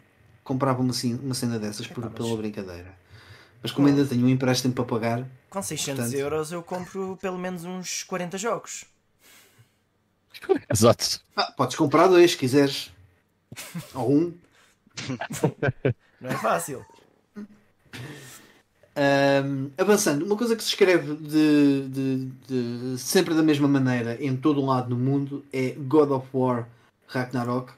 [0.44, 2.98] comprava uma, uma cena dessas por, Epá, mas- pela brincadeira.
[3.62, 7.38] Mas como ainda tenho um empréstimo para pagar, com 600 Portanto- euros eu compro pelo
[7.38, 8.86] menos uns 40 jogos.
[10.72, 11.20] Exato.
[11.36, 12.92] ah, podes comprar dois se quiseres.
[13.94, 14.34] Ou um.
[16.22, 16.86] Não é fácil.
[18.96, 24.36] Ahm, avançando, uma coisa que se escreve de, de- de- sempre da mesma maneira em
[24.36, 26.68] todo o lado do mundo é God of War
[27.08, 27.72] Ragnarok.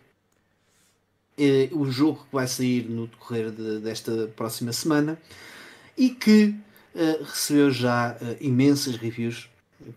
[1.38, 5.18] É o jogo que vai sair no decorrer de- desta próxima semana
[6.02, 6.56] e que
[6.96, 9.50] eh, recebeu já eh, imensas reviews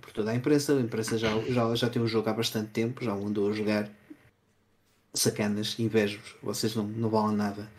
[0.02, 0.74] por toda a imprensa.
[0.76, 3.52] A imprensa já, já, já tem o jogo há bastante tempo, já o andou a
[3.54, 3.88] jogar.
[5.12, 7.70] Sacanas, invejo-vos, vocês não, não valem nada.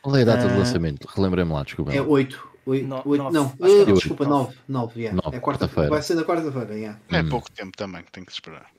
[0.00, 0.58] Qual é a data de Ah.
[0.58, 1.06] lançamento?
[1.14, 1.92] Relembrem-me lá, desculpa.
[1.92, 2.48] É 8.
[2.64, 3.34] oito, No- oito- nove.
[3.34, 3.92] não, Acho que é eh, nove.
[3.94, 4.56] desculpa, 9.
[4.68, 5.20] 9, yeah.
[5.22, 5.90] Nove, é quarta quarta-feira.
[5.90, 6.98] Vai ser na quarta-feira, yeah.
[7.10, 7.28] É Hum.
[7.28, 8.70] pouco tempo também, tem que esperar.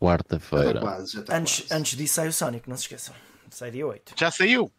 [0.00, 0.80] Quarta-feira.
[1.06, 1.74] já está Antes, quase.
[1.80, 3.14] antes disso sai o Sonic, não se esqueçam.
[3.50, 4.12] Sai dia 8.
[4.16, 4.70] Já saiu!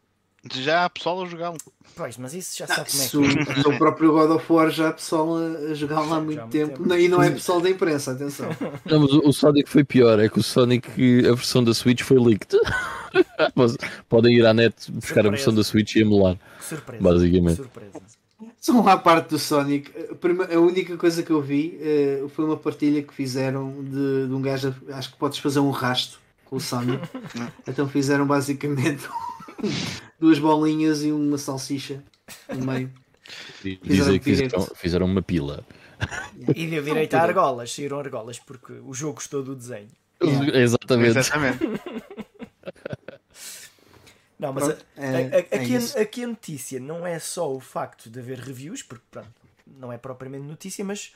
[0.54, 1.58] Já há pessoal a jogá-lo.
[1.96, 3.76] Pois, mas isso já Ah, sabe como é que é.
[3.76, 6.44] o próprio God of War já há pessoal a, a jogar lá há muito Já
[6.44, 6.84] há muito tempo.
[6.84, 6.96] tempo.
[6.96, 8.50] E não é pessoal da imprensa, atenção.
[8.86, 10.88] Não, mas o, o Sonic foi pior, é que o Sonic,
[11.28, 12.58] a versão da Switch foi leaked.
[13.56, 13.76] Mas
[14.08, 15.30] Podem ir à net buscar a Surpresa.
[15.32, 16.38] versão da Switch e emular.
[16.62, 17.04] Surpresa.
[17.04, 17.56] Basicamente.
[17.58, 18.02] surpresa.
[18.62, 19.92] São à parte do Sonic.
[20.50, 24.34] A A única coisa que eu vi eh, foi uma partilha que fizeram de, de
[24.34, 24.74] um gajo.
[24.90, 27.02] a- Acho que podes fazer um rasto com o Sonic.
[27.68, 29.08] então fizeram basicamente
[30.20, 32.04] duas bolinhas e uma salsicha
[32.54, 32.92] no meio.
[33.84, 34.56] Dizem que direito.
[34.60, 35.64] fizeram, fizeram uma pila.
[36.56, 39.90] E deu direito a argolas, saíram argolas, porque o jogo gostou do desenho.
[40.24, 40.58] Yeah.
[40.60, 41.18] Exatamente.
[41.18, 41.60] Exatamente.
[44.40, 45.20] Não, mas a- Pronto, é- a- a-
[45.52, 49.04] é aqui, a, aqui a notícia não é só o facto de haver reviews, porque
[49.12, 49.30] pronto,
[49.68, 51.12] não é propriamente notícia, mas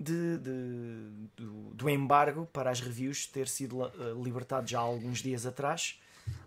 [0.00, 3.90] de, de- do, do embargo para as reviews ter sido eh,
[4.22, 6.00] libertado já há alguns dias atrás,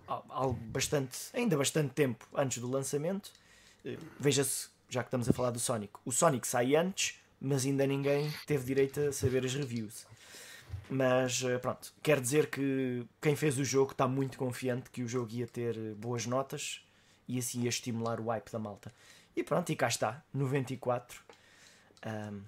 [0.08, 3.32] algo bastante, ainda bastante tempo antes do lançamento.
[3.84, 7.86] Eh, Veja-se, já que estamos a falar do Sonic, o Sonic sai antes, mas ainda
[7.86, 10.06] ninguém teve direito a saber as reviews.
[10.90, 15.08] Mas eh, pronto, quer dizer que quem fez o jogo está muito confiante que o
[15.08, 16.82] jogo ia ter eh, boas notas
[17.28, 18.94] e assim ia estimular o hype da malta.
[19.36, 21.22] E pronto, e cá está, 94.
[22.04, 22.40] Ahm,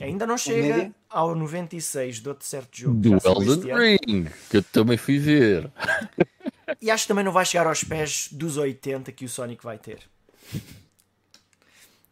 [0.00, 3.00] ainda não chega ao 96 de outro certo jogo.
[3.00, 3.98] que Do Elden.
[3.98, 5.70] Ring, que eu também fui ver.
[6.80, 9.78] E acho que também não vai chegar aos pés dos 80 que o Sonic vai
[9.78, 10.00] ter.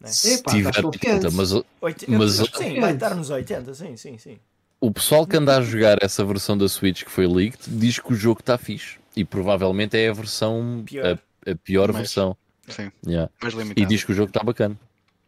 [0.04, 1.20] Se Epá, tiver estás confiante.
[1.20, 4.38] 30, mas o- 80, Mas- sim, vai estar nos 80, sim, sim, sim.
[4.80, 8.12] o pessoal que anda a jogar essa versão da Switch que foi leaked diz que
[8.12, 8.98] o jogo está fixe.
[9.14, 11.06] E provavelmente é a versão, Pior.
[11.46, 11.98] a, a pior Mais.
[11.98, 12.36] versão.
[12.68, 13.30] Sim, Yeah.
[13.42, 14.76] mais E diz que o jogo está bacana.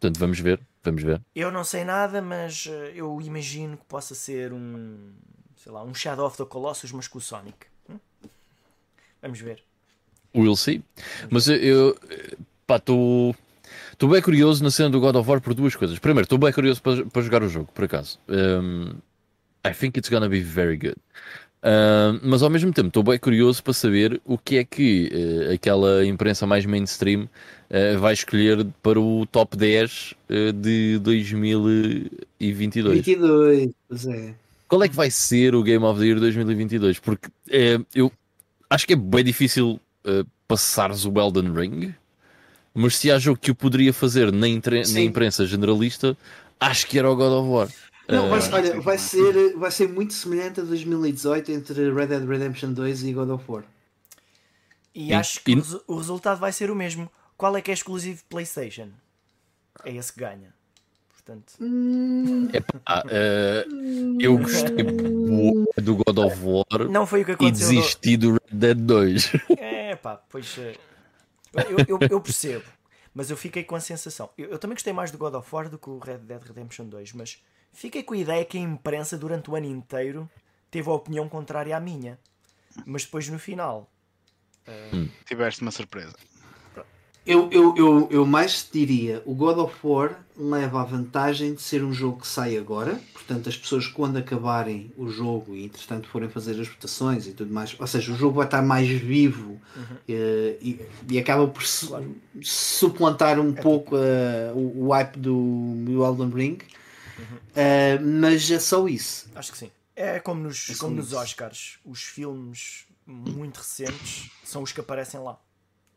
[0.01, 1.21] Portanto, vamos ver, vamos ver.
[1.35, 5.13] Eu não sei nada, mas eh, eu imagino que possa ser um,
[5.63, 7.67] sei lá, um Shadow of the Colossus, mas com o Sonic.
[9.25, 9.59] Vamos ver.
[10.37, 10.83] We'll see.
[11.31, 11.99] Mas eu, eu
[12.67, 13.35] pá, estou
[13.91, 15.99] estou bem curioso na cena do God of War por duas coisas.
[15.99, 18.19] Primeiro, estou bem curioso para, para jogar o jogo, por acaso.
[18.29, 18.91] Um,
[19.67, 20.97] I think it's gonna be very good.
[21.63, 25.55] Um, mas ao mesmo tempo estou bem curioso para saber o que é que eh,
[25.55, 27.27] aquela imprensa mais mainstream
[27.71, 32.97] eh, vai escolher para o top 10 eh, de 2022.
[32.97, 34.35] 22, pois é.
[34.69, 36.99] Qual é que vai ser o Game of the Year 2022?
[36.99, 37.31] Porque
[37.95, 38.13] eu
[38.75, 41.95] acho que é bem difícil eh, passares o Elden Ring,
[42.75, 46.17] mas se há jogo que eu poderia fazer na, na imprensa generalista,
[46.59, 47.69] acho que era o God of War.
[48.09, 52.29] Não, vai, Eh, olha, vai ser, vai ser muito semelhante a 2018 entre Red Dead
[52.29, 53.65] Redemption 2 e God of War.
[54.95, 57.11] E E- acho que e- o, resu- o resultado vai ser o mesmo.
[57.37, 58.89] Qual é que é exclusivo de PlayStation?
[59.85, 60.54] É esse que ganha.
[61.25, 61.55] Portanto,
[62.53, 63.65] epá, eh,
[64.21, 64.85] eu gostei
[65.83, 67.69] do God of War não foi o que e aconteceu.
[67.69, 69.33] desisti do Red Dead 2.
[69.57, 70.77] É pá, pois eh,
[71.71, 72.65] eu, eu, eu percebo,
[73.15, 74.29] mas eu fiquei com a sensação.
[74.37, 76.85] Eu, eu também gostei mais do God of War do que o Red Dead Redemption
[76.87, 80.29] 2, mas fiquei com a ideia que a imprensa durante o ano inteiro
[80.71, 82.19] teve a opinião contrária à minha.
[82.85, 83.91] Mas depois no final,
[85.27, 86.15] Tiveste uma surpresa.
[87.27, 91.83] Eu, eu, eu, eu mais diria, o God of War leva a vantagem de ser
[91.83, 96.29] um jogo que sai agora, portanto as pessoas quando acabarem o jogo e entretanto forem
[96.29, 99.59] fazer as votações e tudo mais, ou seja, o jogo vai estar mais vivo
[100.07, 102.15] eh, e, e acaba por su- Claro.
[102.43, 106.59] suplantar um pouco eh, o, o hype do, do Elden Ring,
[107.55, 109.31] Eh, mas é só isso.
[109.35, 109.71] acho que sim.
[109.95, 111.13] É como nos, É como nos.
[111.13, 115.39] Oscars, os filmes muito recentes são os que aparecem lá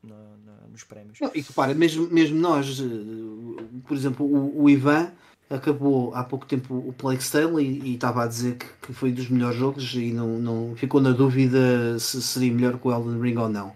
[0.03, 1.19] na- na- nos prémios.
[1.19, 5.11] Não, e repara, mesmo, mesmo nós, eh, por exemplo, o, o Ivan
[5.49, 9.11] acabou há pouco tempo o Plague Tale e, e estava a dizer que, que foi
[9.11, 13.21] dos melhores jogos e não, não ficou na dúvida se seria melhor que o Elden
[13.21, 13.73] Ring ou não.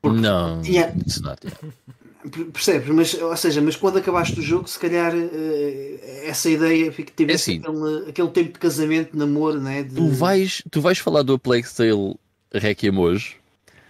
[0.00, 0.94] Porque- não, Yeah.
[0.96, 1.58] it's not, yeah.
[2.52, 2.88] Percebes?
[2.88, 7.52] Mas, ou seja, mas quando acabaste o jogo, se calhar eh, essa ideia fica, tivesse
[7.52, 7.60] assim.
[7.60, 9.82] aquele, aquele tempo de casamento, de namoro, né?
[9.84, 12.16] De, tu, vais, tu vais falar do Plague Tale
[12.52, 13.36] Requiem hoje.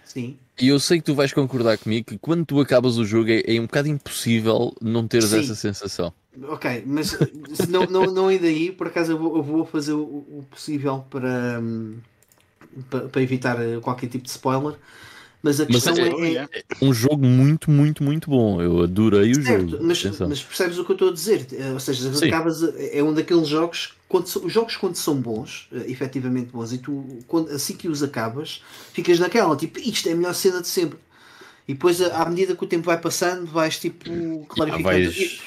[0.05, 0.37] Sim.
[0.59, 3.41] E eu sei que tu vais concordar comigo que quando tu acabas o jogo é,
[3.45, 5.39] é um bocado impossível não teres Sim.
[5.39, 6.13] essa sensação.
[6.43, 7.27] Ok, mas eh,
[7.69, 11.05] não, não, não ir daí, por acaso eu vou, eu vou fazer o, o possível
[11.09, 11.97] para, hum,
[12.89, 14.75] pa- para, evitar eh, qualquer tipo de spoiler.
[15.41, 16.49] Mas a Mas questão é- é, é-
[16.81, 18.61] Um jogo muito, muito, muito bom.
[18.61, 19.83] Eu adorei o certo, jogo.
[19.83, 21.47] mas, mas percebes o que eu estou a dizer?
[21.53, 25.85] Eh, Ou seja, acabas, é um daqueles jogos, quando, os jogos quando são bons, eh,
[25.87, 28.61] efetivamente bons, e tu quando, assim que os acabas,
[28.91, 30.99] ficas naquela, tipo, isto é a melhor cena de sempre.
[31.67, 34.09] E depois, à à medida que o tempo vai passando, vais tipo
[34.49, 34.83] Ah, clarificando.
[34.83, 35.41] vais-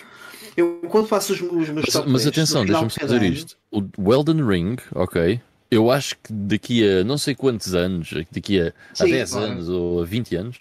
[0.56, 3.56] Eu, quando faço os, os meus Mas, mas 10, atenção, deixa-me ano, isto.
[3.70, 5.40] O o Elden Ring, ok.
[5.72, 9.46] Eu acho que daqui a não sei quantos anos, daqui a, a Sim, 10 claro.
[9.52, 10.58] anos ou a 20 anos,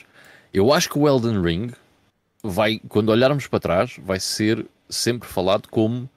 [0.54, 1.72] eu acho que o Elden Ring
[2.42, 6.10] vai, quando olharmos para trás, vai ser sempre falado como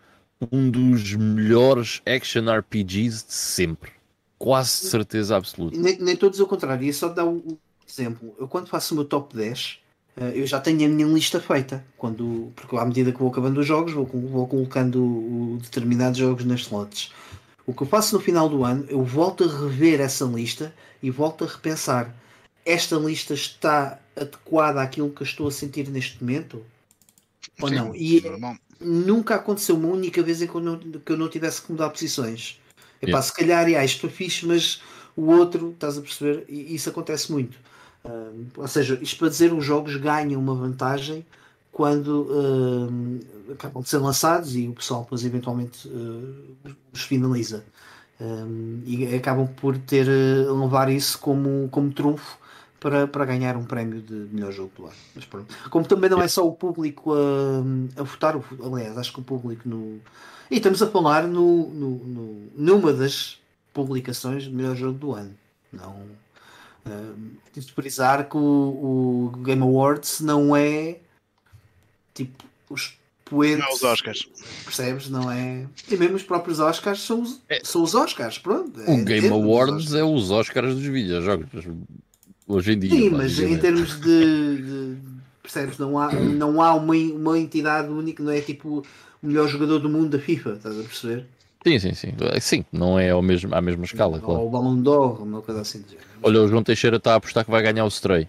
[0.52, 3.90] um dos melhores action RPGs de sempre.
[4.38, 5.76] Quase de certeza absoluta.
[5.76, 7.42] Nem, nem todos ao contrário, ia só dar um
[7.88, 8.32] exemplo.
[8.38, 9.80] Eu quando faço o meu top 10,
[10.18, 11.84] eh, eu já tenho a minha lista feita.
[11.98, 16.60] Quando, porque à medida que vou acabando os jogos, vou, vou colocando determinados jogos nas
[16.60, 17.10] slots.
[17.66, 21.10] O que eu faço no final do ano, eu volto a rever essa lista e
[21.10, 22.14] volto a repensar.
[22.64, 26.64] Esta lista está adequada àquilo que eu estou a sentir neste momento?
[27.60, 27.94] Ou Sim, não?
[27.94, 28.56] E normal.
[28.80, 31.90] nunca aconteceu uma única vez em que eu não, que eu não tivesse que mudar
[31.90, 32.60] posições.
[33.00, 33.22] Epá, Yeah.
[33.22, 34.80] se calhar, yeah, isto foi fixe, mas
[35.16, 36.44] o outro, estás a perceber?
[36.48, 37.58] E isso acontece muito.
[38.04, 41.24] Ah, ou seja, isto para dizer os jogos ganham uma vantagem
[41.74, 47.64] quando uh, acabam de ser lançados e o pessoal depois eventualmente uh, os finaliza.
[48.20, 52.38] Um, e acabam por ter uh, levar isso como, como trunfo
[52.78, 54.94] para, para ganhar um prémio de melhor jogo do ano.
[55.16, 55.52] Mas pronto.
[55.68, 59.68] Como também não é só o público a, a votar, aliás, acho que o público
[59.68, 59.98] no.
[60.48, 63.40] E estamos a falar no, no, no numa das
[63.72, 65.34] publicações de melhor jogo do ano.
[65.72, 66.02] Não.
[66.86, 70.98] Um, de frisar que o, o Game Awards não é
[72.14, 73.58] tipo os poentes.
[73.58, 74.28] Não, os Oscars.
[74.64, 75.08] Percebes?
[75.08, 75.66] Não é.
[75.90, 77.60] E mesmo os próprios Oscars são os, é.
[77.64, 78.38] são os Oscars.
[78.38, 81.46] Pronto, o é Game Awards é os Oscars dos videojogos.
[82.46, 82.90] Hoje em dia.
[82.90, 84.96] Sim, mas em termos de, de.
[85.42, 85.78] percebes?
[85.78, 88.84] Não há, não há uma, uma entidade única, não é tipo
[89.22, 91.26] o melhor jogador do mundo da FIFA, estás a perceber?
[91.66, 92.12] Sim, sim, sim.
[92.40, 94.40] Sim, não é ao mesmo, à mesma escala, claro.
[94.40, 95.82] Ou o Ballon d'Or, uma coisa assim.
[96.22, 98.28] Olha, o João Teixeira está a apostar que vai ganhar o Stray.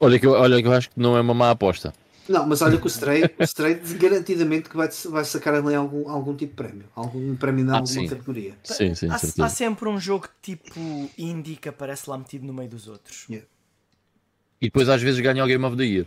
[0.00, 1.94] Olha que, eu, olha que eu acho que não é uma má aposta.
[2.28, 6.08] Não, mas olha que o Stray, o Stray garantidamente que vai, vai sacar ali algum,
[6.08, 6.88] algum tipo de prémio.
[6.94, 8.54] Algum prémio na ah, alguma categoria.
[8.64, 10.80] Sim, sim, há, há, sempre um jogo tipo
[11.18, 13.26] indie que aparece lá metido no meio dos outros.
[13.28, 13.46] Yeah.
[14.60, 16.06] E depois às vezes ganha o Game of the Year.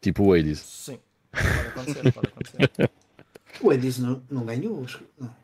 [0.00, 0.58] Tipo o Hades.
[0.58, 0.98] Sim,
[1.30, 2.90] pode acontecer, pode acontecer.
[3.60, 4.86] o Hades não, não ganhou.
[5.18, 5.42] Não.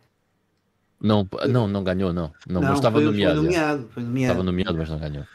[1.00, 2.32] Não, não, não ganhou, não.
[2.48, 3.36] Não, não mas estava nomeado.
[3.36, 4.32] Foi nomeado, foi nomeado.
[4.32, 5.26] Estava nomeado, mas não ganhou.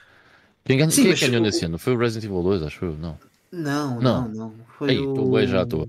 [0.65, 1.45] Quem, ganha, Sim, quem ganhou o...
[1.45, 1.77] nesse ano?
[1.77, 3.17] Foi o Resident Evil 2, acho eu, não.
[3.53, 4.55] Não, não, não.
[4.79, 5.13] Foi Ei, o...
[5.13, 5.87] tu já à toa.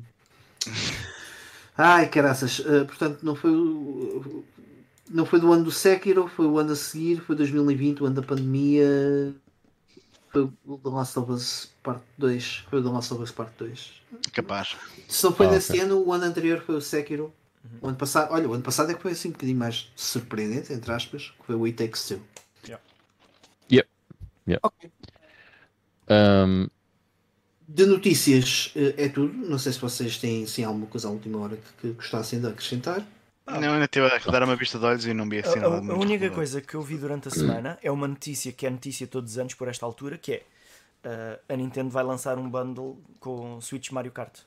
[1.77, 2.59] Ai, caraças.
[2.59, 4.45] Uh, portanto, não foi o...
[5.09, 8.17] Não foi do ano do Sekiro, foi o ano a seguir, foi 2020, o ano
[8.17, 9.35] da pandemia.
[10.31, 12.65] Foi o The Last of Us Parte 2.
[12.69, 14.03] Foi o The Last of Us Parte 2.
[14.33, 14.77] Capaz.
[15.09, 15.85] Se não foi ah, nesse okay.
[15.85, 17.33] ano, o ano anterior foi o Sekiro.
[17.81, 20.73] O ano passado, olha, o ano passado é que foi assim um bocadinho mais surpreendente,
[20.73, 22.21] entre aspas, que foi o It Takes Two.
[22.67, 22.85] Yeah.
[23.71, 23.89] Yep.
[24.47, 24.61] Yeah.
[24.63, 24.91] Ok.
[26.11, 26.69] Um,
[27.67, 29.33] de notícias eh, é tudo.
[29.33, 32.47] Não sei se vocês têm sim, alguma coisa à última hora que, que gostassem de
[32.47, 33.05] acrescentar.
[33.47, 35.93] Não, ainda tive a dar uma vista de olhos e não vi assim a, nada.
[35.93, 38.71] A, a única coisa que eu vi durante a semana é uma notícia que é
[38.71, 40.43] notícia todos os anos por esta altura, que é
[41.05, 44.41] uh, a Nintendo vai lançar um bundle com Switch Mario Kart.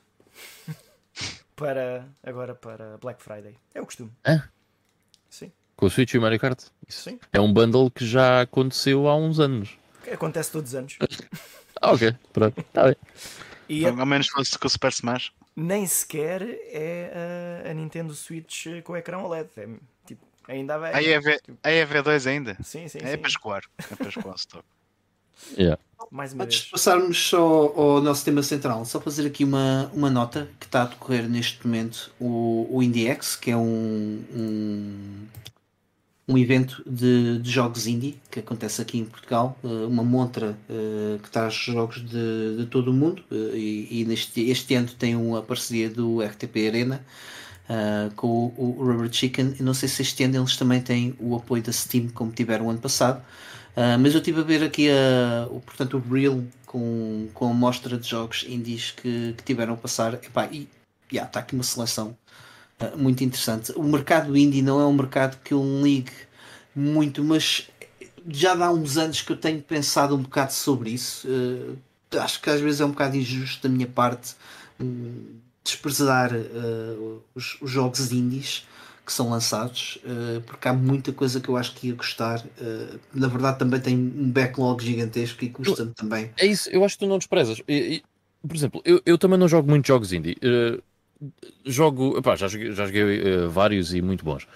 [1.54, 3.56] para agora para Black Friday.
[3.74, 4.10] É o costume.
[4.24, 4.40] É?
[5.28, 5.52] Sim.
[5.76, 6.60] Com o Switch e o Mario Kart?
[6.86, 7.20] Isso Sim.
[7.32, 9.76] É um bundle que já aconteceu há uns anos.
[10.10, 10.98] Acontece todos os anos.
[11.80, 12.14] ah, ok.
[12.32, 12.60] Pronto.
[12.60, 12.96] Está bem.
[13.68, 13.90] E a...
[13.90, 15.32] Ao menos fosse com o Super Smash.
[15.54, 19.48] Nem sequer é a, a Nintendo Switch com o ecrã OLED.
[19.56, 19.68] É,
[20.06, 20.94] tipo, ainda vai.
[20.94, 22.56] A, EV, a EV2 ainda?
[22.62, 22.98] Sim, sim.
[23.02, 23.18] É sim.
[23.18, 23.62] para escoar.
[23.90, 24.64] É para escoar stock.
[25.56, 25.80] Yeah.
[26.10, 26.66] Mais uma Antes vez.
[26.66, 30.82] de passarmos só ao nosso tema central, só fazer aqui uma, uma nota que está
[30.82, 35.26] a decorrer neste momento o, o IndieX, que é um, um,
[36.28, 41.18] um evento de, de, jogos indie que acontece aqui em Portugal, eh, uma montra uh,
[41.20, 45.16] que traz jogos de, de todo o mundo uh, e, e, neste este ano tem
[45.16, 47.02] uma parceria do RTP Arena
[47.64, 51.16] uh, com o, o Rubber Chicken e não sei se este ano eles também têm
[51.18, 53.22] o apoio da Steam como tiveram o ano passado.
[53.74, 57.54] Uh, mas eu estive a ver aqui a, o, portanto, o Reel com, com a
[57.54, 60.14] mostra de jogos indies que, que tiveram a passar.
[60.14, 60.68] Epá, e
[61.10, 62.14] está yeah, aqui uma seleção
[62.96, 63.72] muito interessante.
[63.76, 66.12] O mercado indie não é um mercado que eu ligue
[66.74, 67.68] muito, mas
[68.28, 71.26] já há uns anos que eu tenho pensado um bocado sobre isso.
[71.28, 71.76] Uh,
[72.18, 74.34] acho que às vezes é um bocado injusto da minha parte
[74.80, 76.30] um, desprezar
[77.34, 78.66] os, os jogos indies
[79.08, 82.44] que são lançados, uh, porque há muita coisa que eu acho que ia gostar.
[82.60, 86.30] Uh, na verdade, também tem um backlog gigantesco e custa-me também.
[86.36, 87.62] É isso, eu acho que tu não desprezas.
[87.66, 88.02] E, e,
[88.46, 90.36] por exemplo, eu, eu também não jogo muitos jogos indie.
[91.20, 91.30] Uh,
[91.64, 94.46] jogo, epá, já joguei, já joguei vários e muito bons.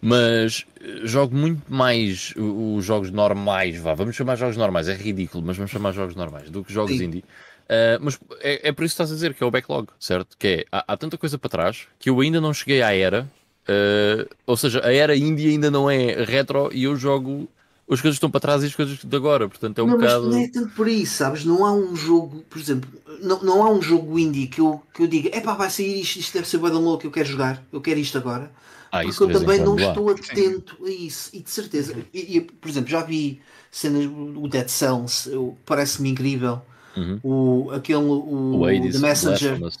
[0.00, 0.66] Mas
[1.04, 5.70] jogo muito mais os jogos normais, vá, vamos chamar jogos normais, é ridículo, mas vamos
[5.70, 7.04] chamar jogos normais do que jogos Sim.
[7.04, 7.24] indie.
[7.64, 10.36] Uh, mas é, é, por isso que estás a dizer que é o backlog, certo?
[10.36, 13.28] Que é, há, há, tanta coisa para trás que eu ainda não cheguei à era
[13.62, 17.48] Uh, ou seja, a era Índia ainda não é retro e eu jogo
[17.94, 20.24] as coisas estão para trás e as coisas de agora, portanto é um não, bocado.
[20.26, 21.44] Mas não é tanto por isso, sabes?
[21.44, 22.88] Não há um jogo, por exemplo,
[23.20, 26.00] não, não há um jogo indie que eu, que eu diga, é pá, vai sair
[26.00, 28.50] isto, isto deve ser bem louco, eu quero jogar, eu quero isto agora.
[28.90, 32.68] Ah, porque eu também não estou atento a isso, e de certeza, e, e, por
[32.68, 33.40] exemplo, já vi
[33.70, 35.30] cenas, o Dead Cells,
[35.64, 36.60] parece-me incrível,
[36.96, 37.20] uhum.
[37.22, 39.72] o, aquele, o, o Hades, The Messenger.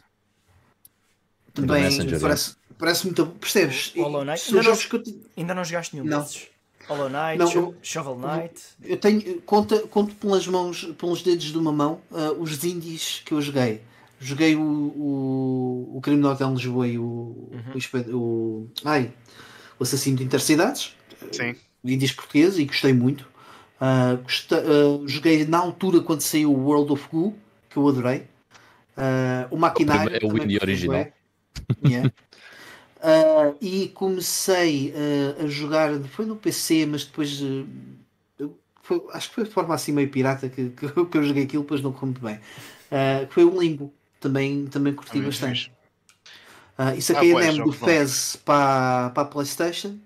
[1.54, 3.24] Também Messenger, parece, Parece muito.
[3.26, 3.92] Percebes?
[3.96, 4.42] Hollow Knight.
[4.48, 5.22] Ainda não, eu...
[5.36, 6.20] ainda não jogaste nenhum não.
[6.20, 6.48] desses?
[6.88, 8.60] Hollow Knight, não, eu, Shovel Knight.
[8.82, 9.40] Eu tenho.
[9.42, 13.80] Conta, conto pelas mãos, pelos dedos de uma mão, uh, os indies que eu joguei.
[14.20, 17.72] Joguei o, o, o Crime Hotel Lisboa e o, uhum.
[18.06, 19.12] o, o, ai,
[19.78, 20.96] o Assassino de Intercidades.
[21.32, 21.56] Sim.
[21.84, 23.22] Indies portugueses e gostei muito.
[23.80, 27.34] Uh, gostei, uh, joguei na altura quando saiu o World of Goo,
[27.68, 28.28] que eu adorei.
[28.96, 30.14] Uh, o maquinário.
[30.14, 31.06] É o Indie original.
[31.84, 32.12] Yeah.
[33.02, 37.66] Uh, e comecei uh, a jogar, foi no PC, mas depois uh,
[38.80, 41.64] foi, acho que foi de forma assim meio pirata que, que, que eu joguei aquilo,
[41.64, 42.38] depois não como bem.
[43.30, 45.72] foi um limbo, também, também curti ah, bastante.
[46.78, 49.98] Uh, e saquei ah, a demo do Fez para, para a Playstation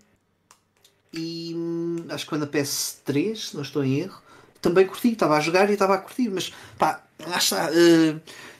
[1.12, 4.22] e hum, acho que foi na PS3, se não estou em erro.
[4.62, 7.68] Também curti, estava a jogar e estava a curtir, mas pá, lá está.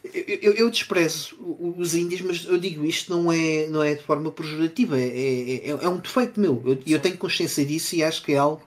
[0.07, 1.37] Uh, eu, eu, desprezo
[1.77, 5.71] os índios, mas eu digo isto não é, não é de forma pejorativa, é, é,
[5.71, 6.63] é, é um defeito meu.
[6.65, 8.63] Eu, eu, tenho consciência disso e acho que é algo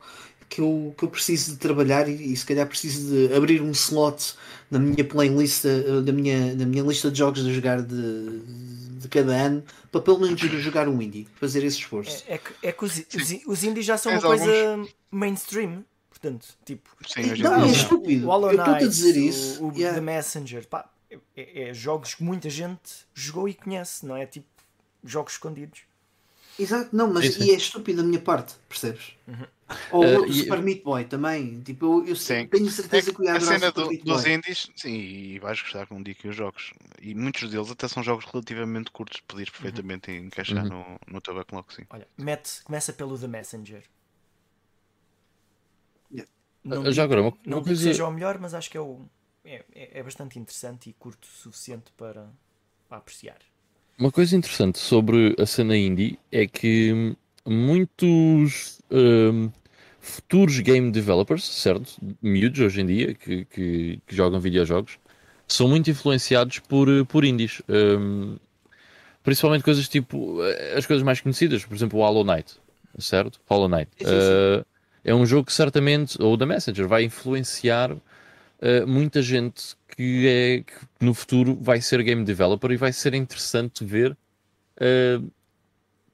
[0.50, 3.72] que eu, que eu preciso de trabalhar e, e se calhar preciso de abrir um
[3.72, 4.34] slot
[4.70, 8.40] na minha playlist, eh, da minha, na minha lista de jogos a jogar de,
[9.00, 12.24] de cada ano para pelo menos jogar um indie, fazer esse esforço.
[12.28, 14.90] É, é que, é que os, os, os indies já são Tens uma coisa alguns...
[15.12, 15.86] mainstream.
[16.10, 18.28] Portanto, tipo, Sim, não, é estúpido.
[18.28, 19.64] O Hollow Knight, eu estou a dizer isso.
[19.64, 19.98] O, o yeah.
[19.98, 20.90] The Messenger, pá,
[21.36, 24.26] é, é, jogos que muita gente jogou e conhece, não é?
[24.26, 24.48] Tipo
[25.04, 25.82] jogos escondidos.
[26.58, 29.16] Exato, não, mas e é estúpido da minha parte, percebes?
[29.26, 29.46] Uhum.
[29.92, 31.62] Ou uh, o Super Meat Boy também.
[31.62, 35.40] Tipo, eu, eu tenho certeza é, que o A cena do, dos indies, sim, e
[35.40, 36.74] vais gostar com um dia que os jogos.
[37.02, 40.26] E muitos deles até são jogos relativamente curtos, podias perfeitamente uhum.
[40.26, 40.70] encaixar uhum.
[40.70, 41.84] no, no teu backlog, sim.
[41.90, 43.84] Olha, mete, começa pelo The Messenger.
[46.12, 46.30] Yeah.
[46.62, 47.84] Não, já agora, uma, não coisa...
[47.84, 49.06] seja o melhor, mas acho que é o
[49.44, 52.28] é, é, é bastante interessante e curto o suficiente para,
[52.88, 53.38] para apreciar.
[53.98, 57.16] Uma coisa interessante sobre a cena indie é que
[57.46, 59.52] muitos um,
[60.00, 61.98] futuros game developers, certo?
[62.22, 64.98] Miúdos hoje em dia que, que, que, jogam videojogos,
[65.48, 67.62] são muito influenciados por, por indies.
[67.68, 68.38] Um,
[69.24, 70.40] principalmente coisas tipo
[70.76, 72.56] as coisas mais conhecidas, por exemplo, o Hollow Knight,
[73.00, 73.40] certo?
[73.48, 73.92] Hollow Knight.
[74.02, 74.66] Uh,
[75.04, 77.96] é um jogo que certamente, ou da Messenger, vai influenciar
[78.62, 83.14] uh, muita gente que, é, que no futuro vai ser game developer e vai ser
[83.14, 85.32] interessante ver uh,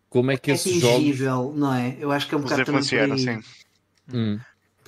[0.09, 1.19] como é que é esses jogos...
[1.57, 1.97] não é?
[1.99, 3.41] Eu acho que é um bocado também por Sim.
[4.13, 4.39] Hum.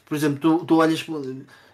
[0.05, 1.05] Por exemplo, tu, tu olhas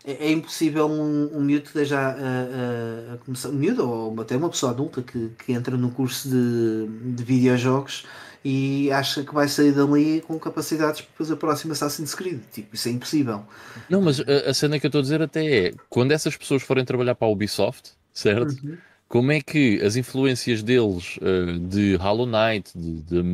[0.05, 4.21] é, é impossível um, um miúdo que esteja a, a, a, começar, um miúdo ou
[4.21, 8.05] até uma pessoa adulta que, que entra no curso de, de videojogos
[8.43, 12.41] e acha que vai sair dali com capacidades para fazer o próximo Assassin's Creed.
[12.51, 13.43] Tipo, isso é impossível.
[13.89, 16.61] Não, mas a, a cena que eu estou a dizer até é quando essas pessoas
[16.61, 18.51] forem trabalhar para a Ubisoft, certo?
[18.63, 18.77] Uhum.
[19.07, 22.71] Como é que as influências deles uh, de Hollow Knight,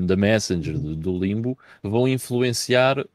[0.05, 3.05] da Messenger, de, do Limbo, vão influenciar uh,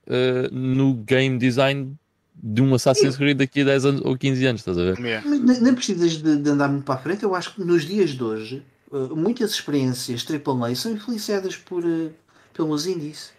[0.50, 1.94] no game design
[2.42, 4.98] de um Assassin's Creed daqui a 10 anos ou 15 anos, estás a ver?
[4.98, 5.28] Yeah.
[5.28, 8.22] Nem precisas de, de, andar muito para a frente, eu acho que nos dias de
[8.22, 8.62] hoje
[8.94, 12.12] eh, muitas experiências AAA são influenciadas por, uh,
[12.52, 13.32] pelos indies.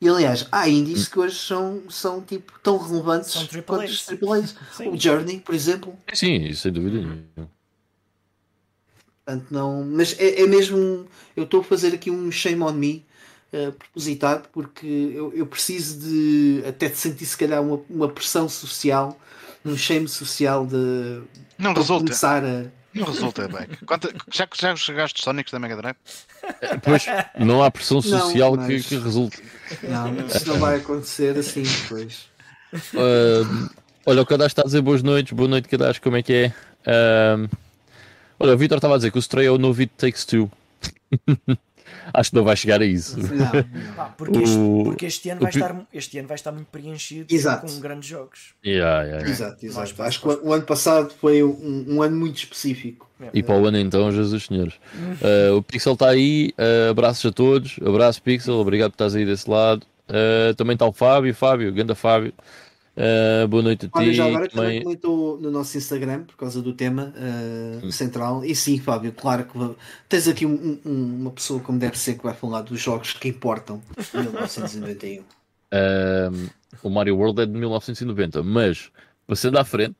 [0.00, 4.56] E aliás, há indies que hoje são, são tipo, tão relevantes são quanto os AAAs.
[4.92, 5.96] o Journey, por exemplo.
[6.12, 7.50] Sim, sem dúvida nenhuma.
[9.24, 11.06] Portanto, não, mas é, é mesmo.
[11.36, 13.06] Eu estou a fazer aqui um shame on me
[13.52, 18.48] uh, propositado porque eu, eu preciso de até de sentir se calhar uma, uma pressão
[18.48, 19.18] social,
[19.64, 21.22] um shame social de
[21.58, 22.04] não resulta.
[22.04, 22.66] começar a
[23.00, 23.68] não resulta bem.
[23.86, 25.96] Quanto, já, já jogaste Sonic da Mega Drive?
[26.82, 27.06] Pois,
[27.38, 28.86] não há pressão social não, mas...
[28.86, 29.42] que, que resulte.
[29.82, 32.28] Não, isso não vai acontecer assim depois.
[32.94, 33.70] Uh,
[34.04, 36.54] olha, o Cadastro está a dizer boas noites, boa noite, Cadastro, como é que é?
[36.86, 37.48] Uh,
[38.38, 40.50] olha, o Vitor estava a dizer que o Stray é o novo It Takes Two.
[42.12, 43.18] Acho que não vai chegar a isso.
[43.18, 44.10] Não, não.
[44.16, 47.66] porque, este, porque este, ano vai estar, este ano vai estar muito preenchido Exato.
[47.66, 48.54] com grandes jogos.
[48.64, 49.30] Yeah, yeah, yeah.
[49.30, 50.02] Exato, exato.
[50.02, 53.06] Acho que o ano passado foi um, um ano muito específico.
[53.32, 54.74] E para o ano então, Jesus Senhores.
[54.94, 59.24] Uh, o Pixel está aí, uh, abraços a todos, abraço Pixel, obrigado por estás aí
[59.24, 59.86] desse lado.
[60.08, 62.32] Uh, também está o Fábio, Fábio, ganda Fábio.
[62.96, 63.92] Uh, boa noite a ti.
[63.94, 68.42] Olha, já agora também comentou no nosso Instagram por causa do tema uh, central.
[68.42, 69.76] E sim, Fábio, claro que
[70.08, 73.28] tens aqui um, um, uma pessoa como deve ser que vai falar dos jogos que
[73.28, 75.20] importam de 1991.
[75.20, 75.24] Uh,
[76.82, 78.90] o Mario World é de 1990, mas
[79.26, 79.96] passando à frente.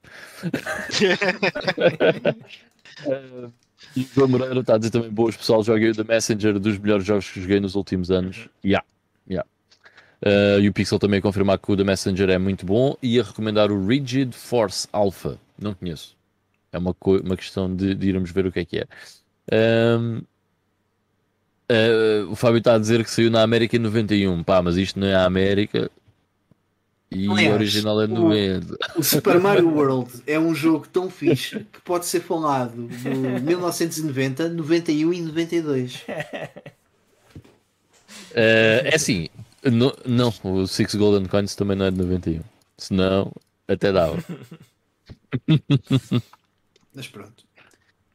[3.06, 3.52] uh,
[3.94, 7.04] e o João Moreira está a dizer também boas pessoal, joguei The Messenger dos melhores
[7.04, 8.48] jogos que joguei nos últimos anos.
[8.64, 8.86] Yeah,
[9.28, 9.46] yeah.
[10.22, 13.20] Uh, e o Pixel também a confirmar que o The Messenger é muito bom e
[13.20, 15.38] a recomendar o Rigid Force Alpha.
[15.58, 16.16] Não conheço.
[16.72, 16.94] É uma,
[17.24, 18.86] uma questão de, de, irmos ver o que é que é.
[19.98, 20.22] Um,
[21.70, 24.42] uh, o Fábio está a dizer que saiu na América em 91.
[24.42, 25.90] Pá, mas isto não é a América.
[27.10, 28.74] E o original é 90.
[28.96, 33.08] O, o Super Mario World é um jogo tão fixe que pode ser falado de
[33.42, 35.94] 1990, 91 e 92.
[35.94, 36.04] Uh,
[38.34, 39.28] é assim,
[39.70, 42.42] não, não, o Six Golden Coins também não é de 91.
[42.78, 43.32] Senão,
[43.66, 44.22] até dava.
[46.94, 47.44] Mas pronto.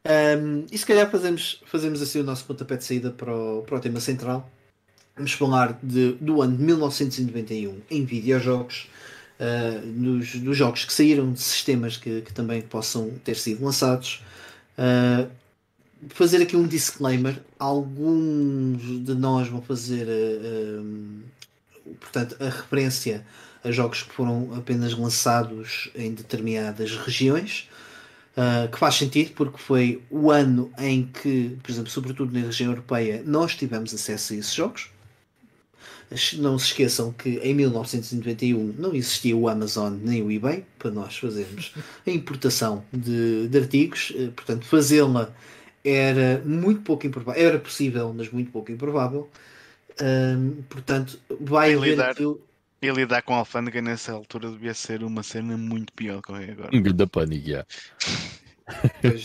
[0.03, 3.77] Um, e se calhar fazemos, fazemos assim o nosso pontapé de saída para o, para
[3.77, 4.49] o tema central.
[5.15, 8.89] Vamos falar de, do ano de 1991 em videojogos,
[9.39, 14.23] uh, nos, dos jogos que saíram de sistemas que, que também possam ter sido lançados.
[14.77, 15.29] Uh,
[16.09, 21.21] fazer aqui um disclaimer: alguns de nós vão fazer uh,
[21.99, 23.25] portanto, a referência
[23.63, 27.69] a jogos que foram apenas lançados em determinadas regiões.
[28.31, 32.71] Uh, que faz sentido porque foi o ano em que, por exemplo, sobretudo na região
[32.71, 34.89] europeia, nós tivemos acesso a esses jogos.
[36.37, 41.17] Não se esqueçam que em 1991 não existia o Amazon nem o eBay para nós
[41.17, 41.73] fazermos
[42.07, 45.29] a importação de, de artigos, uh, portanto, fazê-la
[45.83, 49.29] era muito pouco improvável, era possível, mas muito pouco improvável.
[50.01, 51.97] Uh, portanto, vai haver.
[52.81, 56.51] E lidar com a alfândega nessa altura devia ser uma cena muito pior que é
[56.51, 56.69] agora.
[56.73, 57.65] Um da pânico, já.
[59.01, 59.23] Pois,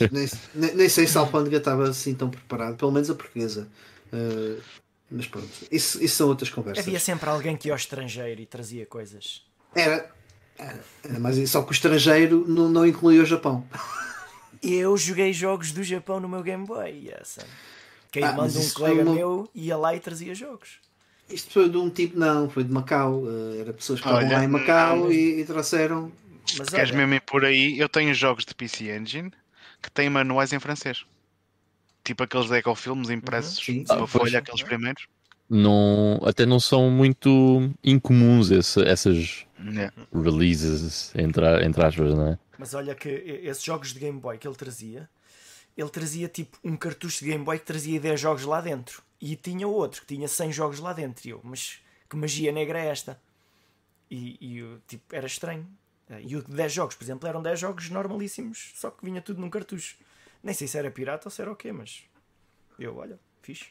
[0.54, 3.66] nem, nem, sei se a alfândega estava assim tão preparada, pelo menos a portuguesa.
[4.12, 4.60] Uh,
[5.10, 6.86] mas pronto, isso, isso são outras conversas.
[6.86, 9.42] Havia sempre alguém que ia ao estrangeiro e trazia coisas.
[9.74, 10.10] Era,
[10.58, 13.66] era, era mas só que o estrangeiro não, não incluía o Japão.
[14.62, 17.38] Eu joguei jogos do Japão no meu Game Boy, yes.
[18.10, 19.14] Que ah, manda um colega uma...
[19.14, 20.78] meu ia lá e trazia jogos.
[21.28, 23.22] Isto foi de um tipo, não, foi de Macau.
[23.24, 26.12] Uh, era pessoas que estavam lá em Macau e, e, trouxeram.
[26.58, 26.98] Mas queres olha...
[26.98, 27.78] mesmo ir por aí?
[27.78, 29.32] Eu tenho jogos de PC Engine
[29.82, 31.04] que têm manuais em francês.
[32.04, 35.08] Tipo aqueles Ecofilmes impressos uhum, ah, folha, aqueles primeiros.
[35.48, 39.92] Não, até não são muito incomuns esse, essas yeah.
[40.12, 42.38] releases, entre, entre aspas, não é?
[42.58, 45.08] Mas olha que esses jogos de Game Boy que ele trazia,
[45.76, 49.02] ele trazia tipo um cartucho de Game Boy que trazia 10 jogos lá dentro.
[49.20, 51.26] E tinha outro que tinha 100 jogos lá dentro.
[51.26, 53.20] E eu, mas que magia negra é esta?
[54.10, 55.66] E, e tipo, era estranho.
[56.22, 59.40] E o de 10 jogos, por exemplo, eram 10 jogos normalíssimos, só que vinha tudo
[59.40, 59.96] num cartucho.
[60.42, 62.04] Nem sei se era pirata ou se era o quê, mas
[62.78, 63.66] eu, olha, fixe.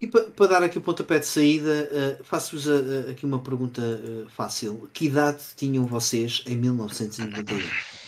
[0.00, 4.30] E para, dar aqui o pontapé de saída, uh, faço-vos uh, aqui uma pergunta uh,
[4.30, 4.88] fácil.
[4.94, 7.99] Que idade tinham vocês em 1991?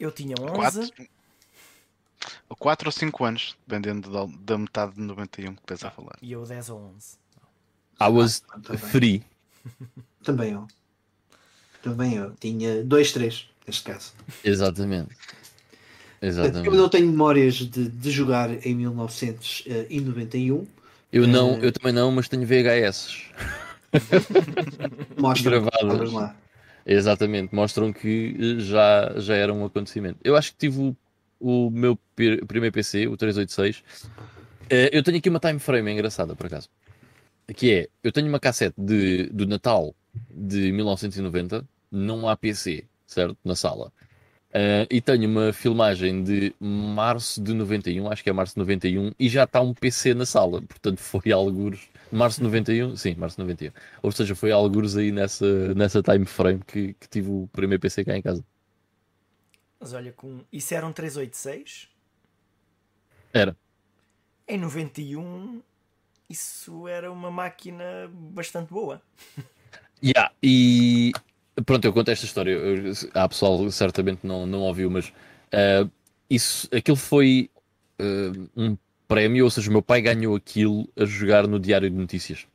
[0.00, 0.54] Eu tinha 11.
[0.54, 0.90] Quatro.
[2.58, 6.16] 4 ou 5 anos, dependendo da, da metade de 91 que estás a falar.
[6.20, 7.18] E eu 10 ou 11.
[8.00, 9.22] I was ah, free.
[10.24, 10.66] Também eu.
[11.82, 12.32] Também eu.
[12.40, 14.12] Tinha 2, 3, neste caso.
[14.42, 15.14] Exatamente.
[16.22, 16.66] Exatamente.
[16.66, 20.66] Eu não tenho memórias de, de jogar em 1991.
[21.12, 23.24] Eu não, uh, eu também não, mas tenho VHS.
[25.18, 26.36] Mostra gravadas lá.
[26.84, 30.18] Exatamente, mostram que já, já era um acontecimento.
[30.24, 30.96] Eu acho que tive o
[31.40, 31.98] o meu
[32.46, 33.82] primeiro PC, o 386.
[34.68, 36.68] Eh, eu tenho aqui uma time frame engraçada, por acaso.
[37.56, 39.94] Que é, eu tenho uma cassete de, do Natal
[40.30, 43.36] de 1990, não há PC, certo?
[43.44, 43.90] Na sala.
[44.50, 49.12] Uh, e tenho uma filmagem de março de 91, acho que é março de 91,
[49.18, 50.60] e já está um PC na sala.
[50.62, 51.88] Portanto, foi alguns.
[52.12, 52.96] Março de 91?
[52.96, 53.72] Sim, março de 91.
[54.02, 58.04] Ou seja, foi alguns aí nessa, nessa time frame que, que tive o primeiro PC
[58.04, 58.44] cá em casa.
[59.78, 60.40] Mas olha, com...
[60.52, 61.88] isso era um 386?
[63.32, 63.56] Era.
[64.46, 65.62] Em 91,
[66.28, 69.00] isso era uma máquina bastante boa.
[70.02, 71.12] Yeah, e
[71.66, 72.52] pronto, eu conto esta história.
[72.52, 75.90] Eu, há pessoal certamente não, não ouviu, mas uh,
[76.28, 77.50] isso, aquilo foi
[78.00, 78.78] uh, um
[79.10, 82.46] prémio, ou seja, o meu pai ganhou aquilo a jogar no Diário de Notícias.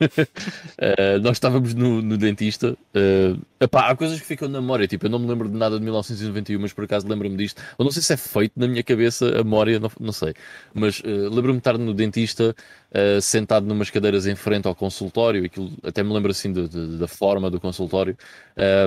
[0.00, 2.78] uh, nós estávamos no, no dentista.
[2.94, 4.86] Uh, epá, há coisas que ficam na memória.
[4.86, 7.60] Tipo, eu não me lembro de nada de 1991, mas por acaso lembro-me disto.
[7.76, 10.34] Eu não sei se é feito na minha cabeça a memória, não, não sei.
[10.72, 12.54] Mas uh, lembro-me de estar no dentista,
[12.92, 15.44] uh, sentado numas cadeiras em frente ao consultório.
[15.44, 18.16] Aquilo, até me lembro assim de, de, da forma do consultório.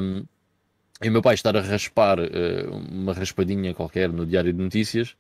[0.02, 0.24] Um,
[1.04, 2.18] e o meu pai estar a raspar
[2.90, 5.16] uma raspadinha qualquer no Diário de Notícias.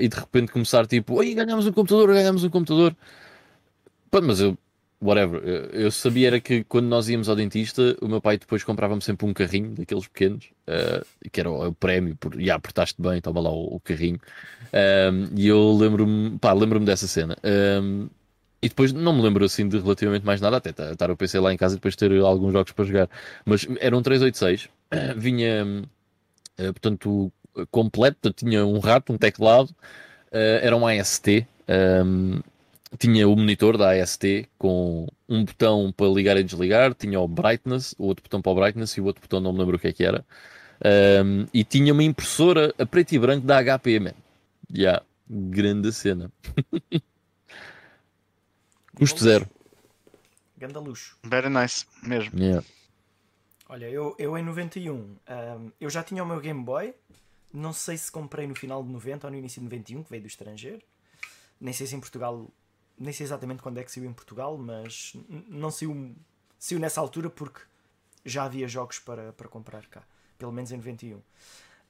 [0.00, 2.94] E de repente começar tipo, Oi, ganhamos um computador, ganhamos um computador.
[4.22, 4.56] Mas eu
[5.02, 5.42] whatever.
[5.72, 9.26] Eu sabia era que quando nós íamos ao dentista, o meu pai depois comprava-me sempre
[9.26, 13.40] um carrinho daqueles pequenos, uh, que era o, o, prémio, por, e apertaste bem, toma
[13.40, 14.20] lá o, o carrinho.
[14.72, 17.36] Um, e eu lembro-me, pá, lembro-me dessa cena.
[17.82, 18.08] Um,
[18.62, 21.52] e depois não me lembro assim de relativamente mais nada, até estar o PC lá
[21.52, 23.10] em casa e depois ter alguns jogos para jogar.
[23.44, 24.68] Mas era um 386,
[25.16, 27.32] vinha, uh, portanto,
[27.70, 29.70] completo, tinha um rato, um teclado,
[30.30, 31.46] uh, era um AST.
[32.04, 32.40] Um,
[32.98, 37.94] tinha o monitor da AST com um botão para ligar e desligar, tinha o brightness,
[37.98, 39.88] o outro botão para o brightness e o outro botão não me lembro o que
[39.88, 40.24] é que era.
[41.24, 44.14] Um, e tinha uma impressora a preto e branco da HP, man.
[44.74, 46.30] Yeah, grande cena.
[48.94, 49.48] Custo zero.
[50.58, 51.16] Ganda luxo.
[51.24, 52.38] Very nice, mesmo.
[52.38, 52.64] Yeah.
[53.68, 55.16] Olha, eu, eu em 91, um,
[55.80, 56.94] eu já tinha o meu Game Boy,
[57.52, 60.22] não sei se comprei no final de 90 ou no início de 91, que veio
[60.22, 60.82] do estrangeiro.
[61.60, 62.50] Nem sei se em Portugal,
[62.98, 65.12] nem sei exatamente quando é que saiu em Portugal, mas
[65.48, 66.14] não saiu,
[66.58, 67.60] saiu nessa altura porque
[68.24, 70.02] já havia jogos para, para comprar cá,
[70.38, 71.20] pelo menos em 91.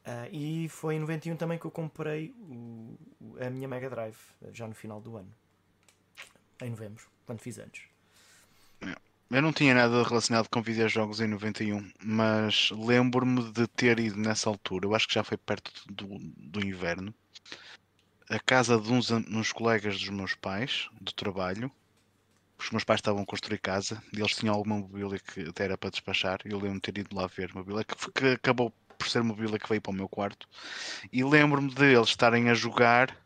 [0.05, 2.97] Ah, e foi em 91 também que eu comprei o-
[3.41, 4.19] a minha Mega Drive,
[4.53, 5.33] já no final do ano,
[6.61, 7.83] em novembro, quando fiz anos.
[9.33, 14.51] Eu não tinha nada relacionado com videojogos em 91, mas lembro-me de ter ido nessa
[14.51, 17.15] altura, eu acho que já foi perto do, do inverno,
[18.29, 21.73] a casa de uns, uns colegas dos meus pais, do trabalho.
[22.59, 25.79] Os meus pais estavam a construir casa e eles tinham alguma mobília que até era
[25.79, 26.41] para despachar.
[26.45, 29.69] Eu lembro-me de ter ido lá ver mobília, que, que acabou por ser mobília que
[29.69, 30.47] veio para o meu quarto.
[31.11, 33.17] E lembro-me de eles estarem a jogar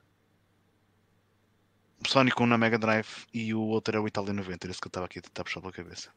[2.06, 4.86] Sonic 1 na Mega Drive e o outro era o Italia 90, era esse que
[4.86, 6.10] eu estava aqui a tentar puxar pela cabeça.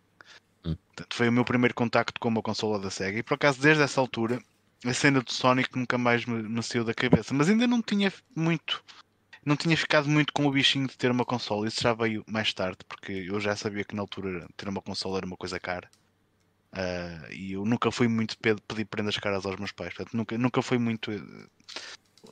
[0.66, 0.76] Hum.
[0.88, 3.84] Portanto, foi o meu primeiro contacto com uma consola da Sega e por acaso desde
[3.84, 4.42] essa altura
[4.86, 8.12] a cena do Sonic nunca mais me, me saiu da cabeça, mas ainda não tinha
[8.36, 8.84] muito,
[9.46, 12.54] não tinha ficado muito com o bichinho de ter uma consola, isso já veio mais
[12.54, 15.90] tarde, porque eu já sabia que na altura ter uma consola era uma coisa cara.
[16.72, 20.38] Ah, e eu nunca fui muito pe- pedir prendas caras aos meus pais, portanto, nunca,
[20.38, 21.12] nunca foi muito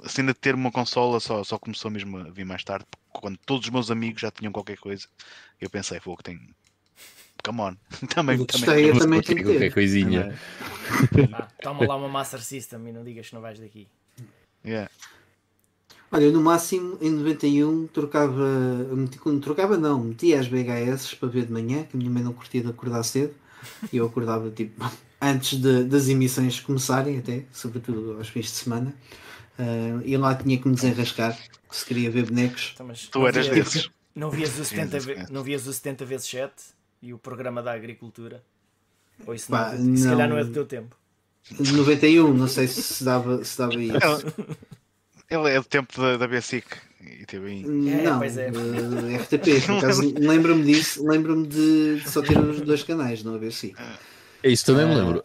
[0.03, 3.37] a cena de ter uma consola só, só começou mesmo a vir mais tarde, quando
[3.45, 5.07] todos os meus amigos já tinham qualquer coisa.
[5.59, 6.39] Eu pensei, vou que tem.
[7.43, 7.75] Come on.
[8.07, 9.51] também, também, gostei, eu também qualquer- tenho que ter.
[9.53, 10.39] qualquer coisinha.
[11.33, 13.87] Ah, toma lá uma Master System e não digas que não vais daqui.
[14.65, 14.89] Yeah.
[16.11, 18.43] Olha, no máximo em 91 trocava,
[18.93, 22.31] meti- trocava não, metia as BHS para ver de manhã, que a minha mãe não
[22.33, 23.33] curtia de acordar cedo,
[23.91, 24.81] e eu acordava tipo
[25.21, 28.95] antes de- das emissões começarem até, sobretudo aos fins de semana,
[29.59, 31.37] Ah, e lá tinha que me desenrascar,
[31.71, 32.71] se queria ver bonecos.
[32.75, 33.89] Então, Tu não eras desses.
[34.15, 36.53] Não vias o 70, Jesus, ve- não vias o 70 vezes 7
[37.01, 38.43] e o programa da agricultura?
[39.25, 40.35] Ou isso Pá, não, se calhar não.
[40.35, 40.95] não é do teu tempo.
[41.51, 43.95] De 91, não sei se dava, se dava isso.
[45.29, 46.65] Ele, ele é do tempo da, da BSIC
[47.01, 48.47] e teve É, não, pois é.
[48.47, 53.51] eh, RTP, por acaso lembro-me disso, lembro-me de só ter os dois canais, não haver
[53.53, 53.73] sim.
[54.43, 54.97] É isso, também me Ah.
[54.97, 55.21] lembro.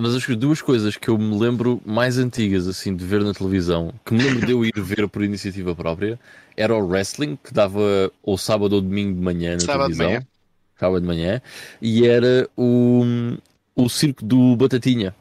[0.00, 3.92] Mas as duas coisas que eu me lembro mais antigas, assim, de ver na televisão,
[4.04, 6.18] que me lembro de eu ir ver por iniciativa própria,
[6.56, 10.06] era o wrestling, que dava ou sábado ou domingo de manhã na Sábado de televisão.
[10.08, 10.26] manhã.
[10.78, 11.42] Sábado de manhã.
[11.80, 13.02] E era o,
[13.74, 15.14] o circo do Batatinha,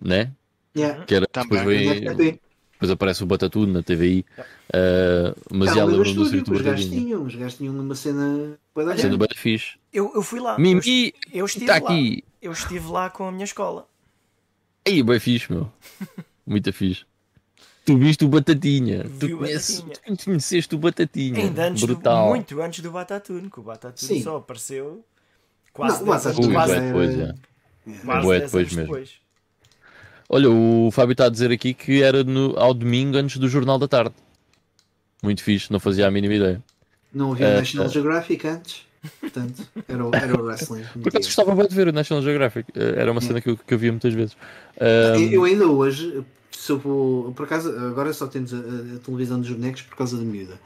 [0.00, 0.30] né?
[0.76, 1.04] Yeah.
[1.04, 1.58] Que era, Também.
[1.58, 2.40] depois, vem, RTP.
[2.72, 4.24] depois aparece o Batatudo na TVI.
[4.72, 7.94] ah, mas Tá, já lembro do circo do os gajos tinham, os gajos tinham numa
[7.96, 8.56] cena.
[8.74, 9.16] Sendo grande.
[9.18, 9.76] bem fixe.
[9.92, 10.56] Eu, eu fui lá.
[10.58, 11.90] Mimi, eu estive está lá.
[11.90, 12.22] aqui.
[12.40, 13.86] Eu estive lá com a minha escola.
[14.86, 15.70] Aí, bem fixe, meu.
[16.46, 17.04] Muito fixe.
[17.84, 19.04] Tu viste o Batatinha.
[19.04, 20.16] Vi Tu, o conheces, Batatinha.
[20.16, 21.38] tu conheceste o Batatinha.
[21.38, 22.28] Ainda antes do, Brutal.
[22.28, 24.22] muito antes do Batatune, que o Batatune Sim.
[24.22, 25.04] só apareceu
[25.72, 27.34] quase Não, o 10 anos, Batatune Ui, quase, depois, já.
[28.04, 28.82] quase 10 depois mesmo.
[28.82, 29.12] depois.
[30.28, 33.78] Olha, o Fábio está a dizer aqui que era no, ao domingo antes do Jornal
[33.78, 34.14] da Tarde.
[35.22, 36.62] Muito fixe, não fazia a mínima ideia.
[37.12, 37.90] Não havia Eh, National eh.
[37.90, 38.86] Geographic antes,
[39.20, 40.88] portanto, era o, era o wrestling.
[41.02, 42.70] Por acaso gostava bem de ver o National Geographic.
[42.74, 44.36] Eh, Era uma cena que eu, que eu via muitas vezes.
[44.80, 47.32] Ah, Eu eu ainda hoje, se eu vou.
[47.34, 50.60] Por acaso, agora só temos a, a televisão dos bonecos por causa da miúda.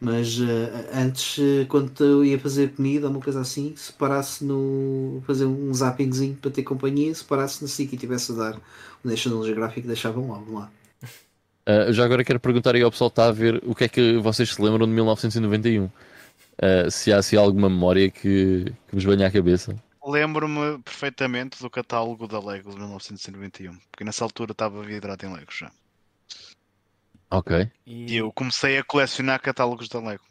[0.00, 4.44] Mas eh, antes, eh, quando eu ia fazer comida ou uma coisa assim, se parasse
[4.44, 5.22] no.
[5.26, 8.56] fazer um zappingzinho para ter companhia, se parasse no SIC e tivesse a dar
[9.04, 10.70] o National Geographic, deixavam logo lá.
[11.66, 13.88] ah, já agora quero perguntar aí ao pessoal que está a ver o que é
[13.88, 15.90] que vocês se lembram de 1991.
[16.60, 19.76] Ah, se há assim, alguma memória que, que vos venha à cabeça.
[20.04, 25.56] Lembro-me perfeitamente do catálogo da Lego de 1991, porque nessa altura estava vidrado em Legos
[25.56, 25.70] já.
[27.30, 27.70] Ok.
[27.86, 30.24] E eu comecei a colecionar catálogos da Lego,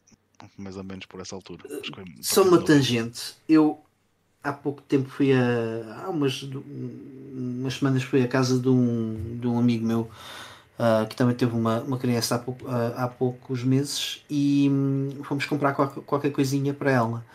[0.58, 1.64] mais ou menos por essa altura.
[1.94, 3.36] Foi Só uma tangente.
[3.48, 3.84] Eu
[4.44, 6.04] há pouco tempo fui a.
[6.04, 10.10] há umas, umas semanas fui à casa de um, de um amigo meu
[10.80, 15.24] ah, que também teve uma, uma criança há, pouco- ah, há poucos meses e hum,
[15.24, 17.26] fomos comprar qualquer, qualquer coisinha para ela.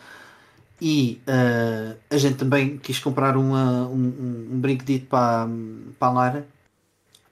[0.81, 5.47] E ah, a gente também quis comprar uma, um, um, um brinquedito para,
[5.99, 6.47] para a Lara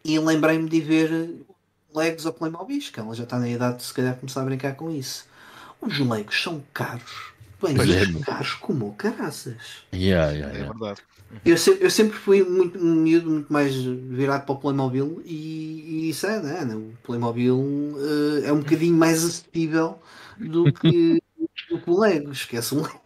[0.04, 1.36] e lembrei-me de ver
[1.94, 4.76] Legos ou Playmobil, que ela já está na idade de se calhar começar a brincar
[4.76, 5.26] com isso.
[5.82, 7.34] Os Legos são caros.
[7.62, 8.22] Bem, Pois é, meu.
[8.22, 9.86] caros como o caraças.
[9.94, 10.72] Yeah, yeah, É yeah.
[10.72, 11.02] verdade.
[11.46, 16.06] Eu sempre, eu sempre fui muito um miúdo, muito mais virado para o Playmobil e,
[16.06, 16.76] e isso é, né?
[16.76, 17.96] O Playmobil
[18.44, 20.00] eh, é um bocadinho mais acessível
[20.38, 21.22] do que,
[21.70, 22.32] do que o Lego.
[22.32, 23.02] Esquece um Lego.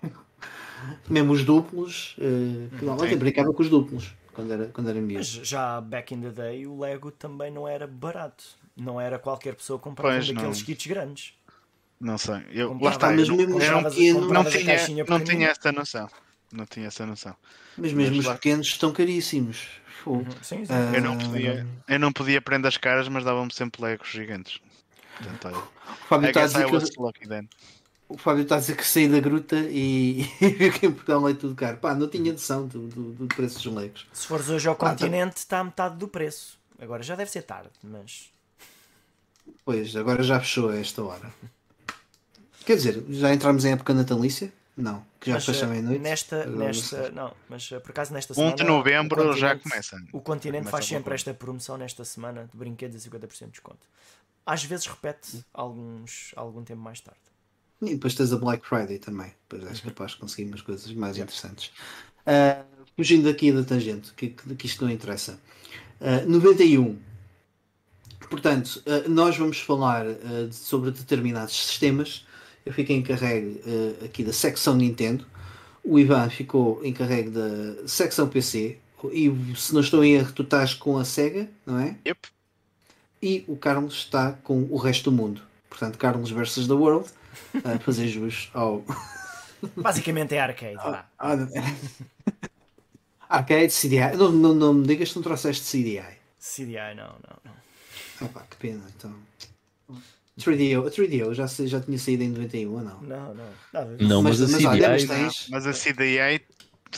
[1.10, 3.20] Mesmo os duplos, uh, que normalmente Sim.
[3.20, 5.16] brincava com os duplos quando era, quando era miúdo.
[5.18, 8.43] Mas já back in the day o Lego também não era barato.
[8.76, 10.51] Não era qualquer pessoa um daqueles não.
[10.51, 11.34] kits grandes.
[11.99, 12.35] Não sei.
[12.51, 13.47] Eu, Comprava- lá está, mas mesmo não,
[13.81, 16.09] não, pequenos- não a tinha, não tinha essa noção.
[16.51, 17.35] Não tinha essa noção.
[17.77, 19.67] Mas mesmo Mas os lá- pequenos estão caríssimos.
[20.05, 20.23] Uhum.
[20.43, 20.71] Sim, sim.
[20.71, 24.59] Ah, Eu não podia, eu não podia prender as caras, mas davam-me sempre legos gigantes.
[25.17, 27.49] Portanto, olha, O Fábio está a dizer que was lucky then.
[28.07, 31.27] o Fábio está a dizer que saí da gruta e e viu que em Portugal
[31.27, 31.77] é tudo caro.
[31.77, 34.05] Pá, não tinha noção do, do, do preço dos legos.
[34.13, 34.89] Se fores hoje ao Ah, tá.
[34.91, 36.59] continente, está a metade do preço.
[36.79, 38.29] Agora já deve ser tarde, mas.
[39.63, 41.31] Pois, agora já fechou a esta hora.
[42.66, 44.51] Quer dizer, já entramos em época natalícia?
[44.78, 46.01] Não, que já fecha meia-noite.
[46.01, 48.55] Nesta, nesta, não mas eh, por acaso nesta 1 semana.
[48.55, 49.97] de novembro já começa.
[50.11, 53.88] O continente Começa faz sempre esta promoção nesta semana de brinquedos a 50% de desconto.
[54.45, 57.22] Às vezes repete alguns, algum tempo mais tarde.
[57.82, 59.32] E depois tens a Black Friday também.
[59.47, 61.72] Depois és capaz de conseguir umas coisas mais interessantes.
[62.26, 62.63] Ah,
[62.95, 65.39] fugindo aqui da tangente, que, que, que isto não interessa.
[66.01, 66.99] Ah, 91.
[68.30, 70.05] Portanto, ah, nós vamos falar
[70.51, 72.26] sobre determinados sistemas.
[72.66, 75.26] Eu fiquei encarregue ah, aqui da secção Nintendo.
[75.84, 78.78] O Ivan ficou encarregue da secção PC.
[79.11, 81.95] E se não estou em erro, tu estás com a Sega, não é?
[82.07, 82.28] Yep.
[83.22, 85.41] E o Carlos está com o resto do mundo.
[85.70, 87.07] Portanto, Carlos versus the World.
[87.63, 88.84] A fazer jus ao,
[89.76, 90.76] Basicamente é arcade.
[90.76, 91.05] vá.
[91.18, 91.47] ah, não.
[93.28, 94.16] Arcade, CDI.
[94.18, 96.03] Não, não, não me digas que não trouxeste CDI.
[96.39, 97.53] CDI, não, não, não.
[98.22, 98.84] Ah, pá, que pena.
[98.95, 99.13] Então.
[100.38, 103.01] 3DO, a 3DO já, já tinha saído em 91 ou não?
[103.01, 103.95] Não, não.
[103.95, 104.09] Disso.
[104.09, 106.41] Não, mas, Mas- a mas olha, mas CDI tens- Mas a CDI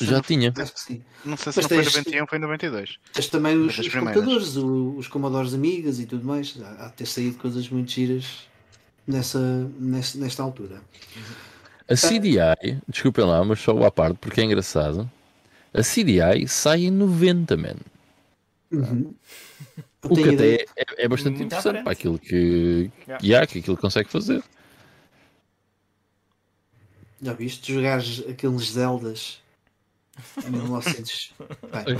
[0.02, 0.52] já tinha.
[0.52, 1.02] Que sim.
[1.26, 2.98] não sei se Mas não foi em tens- 91 foi em 92.
[3.14, 6.56] Tens também os, os computadores, o- os Commodores Amigas e tudo mais.
[6.62, 8.26] Há, há de ter saído coisas muito giras
[9.08, 9.40] nessa,
[9.80, 10.82] nessa, nesta altura.
[11.90, 15.10] A CDI, desculpem lá, mas só à parte, porque é engraçado.
[15.74, 17.76] A CDI sai em 90, man.
[18.72, 19.14] Uhum.
[20.04, 23.18] O que até é, é bastante Muito à interessante para aquilo que, Yeah.
[23.20, 24.44] que há, que aquilo consegue fazer.
[27.22, 27.74] Já viste?
[27.74, 29.42] Jogares aqueles Zeldas
[30.46, 31.34] em 1900.
[31.86, 31.98] Bem,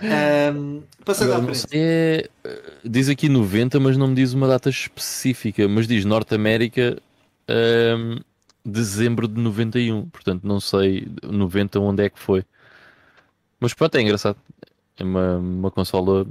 [0.00, 1.66] ahm, passando à Agora, não frente.
[1.72, 6.34] é, eh, diz aqui 90, mas não me diz uma data específica, mas diz Norte
[6.34, 7.00] América,
[7.48, 8.18] ehm,
[8.64, 10.08] dezembro de 91.
[10.08, 12.44] Portanto, não sei 90 onde é que foi.
[13.58, 14.36] Mas pronto, é engraçado.
[14.96, 16.26] É uma, uma consola.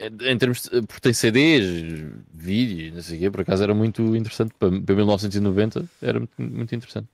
[0.00, 1.64] Em termos de, porque tem CDs,
[2.32, 4.54] vídeos, não sei o quê, por acaso era muito interessante.
[4.58, 7.08] Para, para 1990 era muito, muito interessante.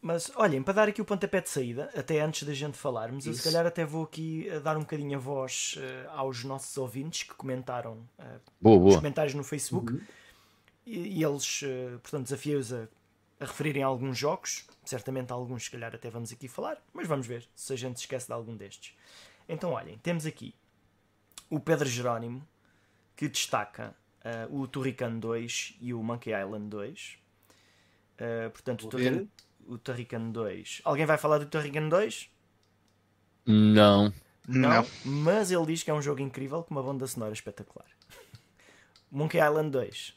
[0.00, 3.34] Mas olhem, para dar aqui o pontapé de saída, até antes da gente falarmos, eu
[3.34, 3.48] se Isso.
[3.48, 7.34] calhar até vou aqui eh, dar um bocadinho a voz eh, aos nossos ouvintes que
[7.34, 8.96] comentaram eh, Boa, os boa.
[8.96, 10.00] comentários no Facebook Uhum.
[10.86, 12.88] e, e eles, eh, portanto, desafiei-os a,
[13.40, 14.64] a referirem a alguns jogos.
[14.84, 18.04] Certamente alguns, se calhar, até vamos aqui falar, mas vamos ver se a gente se
[18.04, 18.94] esquece de algum destes.
[19.48, 20.54] Então, olhem, temos aqui
[21.50, 22.46] o Pedro Jerónimo
[23.14, 27.18] que destaca eh, o Turrican 2 e o Monkey Island 2.
[28.18, 28.88] Eh, portanto,
[29.68, 30.82] o, o Turrican 2.
[30.84, 32.28] Alguém vai falar do Turrican 2?
[33.46, 34.12] Não.
[34.46, 34.86] Não.
[35.04, 37.88] Mas ele diz que é um jogo incrível com uma banda sonora espetacular.
[39.10, 40.14] Monkey Island 2.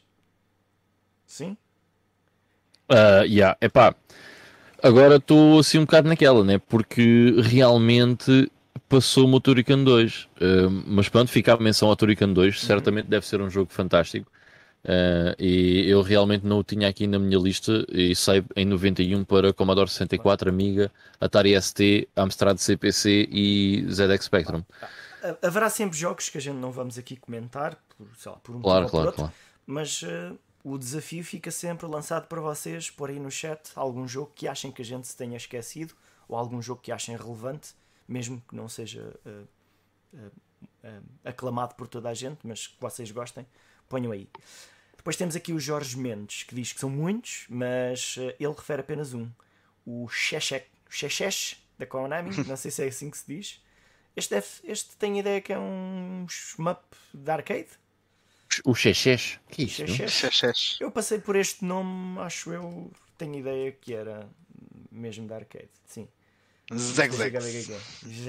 [1.26, 1.56] Sim?
[2.88, 3.56] Ah, yeah.
[3.60, 3.94] Epá,
[4.82, 6.58] agora estou assim um bocado naquela, né?
[6.58, 8.50] Porque realmente
[8.90, 10.28] passou-me o Turrican 2.
[10.40, 12.60] Ah, mas pronto, fica a menção ao Turrican 2.
[12.60, 14.30] Certamente deve ser um jogo fantástico.
[14.84, 19.24] Ah, e eu realmente não o tinha aqui na minha lista e sei em 91
[19.24, 24.62] para Commodore 64, Amiga, Atari ST, Amstrad CPC e ZX Spectrum.
[25.22, 28.60] Ha- Haverá sempre jogos que a gente não vamos aqui comentar, por, lá, por um
[28.62, 29.34] Claro, claro, outro, claro.
[29.66, 30.32] mas eh,
[30.64, 34.72] o desafio fica sempre lançado para vocês, por aí no chat, algum jogo que achem
[34.72, 35.94] que a gente se tenha esquecido,
[36.26, 37.74] ou algum jogo que achem relevante,
[38.10, 39.44] mesmo que não seja eh,
[40.82, 43.46] eh, aclamado por toda a gente, mas que vocês gostem,
[43.88, 44.28] ponham aí.
[44.96, 49.14] Depois temos aqui o Jorge Mendes, que diz que são muitos, mas ele refere apenas
[49.14, 49.30] um.
[49.86, 53.62] O Sheshek, Sheshesh, da Konami, não sei se é assim que se diz.
[54.14, 56.84] Este, deve, este tem ideia que é um shmup
[57.14, 57.68] de arcade?
[58.64, 59.68] O Xexex, que é?
[59.68, 60.12] Xexex.
[60.12, 60.78] Xexex.
[60.80, 64.28] Eu passei por este nome, acho eu, tenho ideia que era
[64.90, 65.70] mesmo de arcade.
[65.86, 66.08] Sim.
[66.70, 67.34] Zeg Zeg.
[67.34, 67.38] é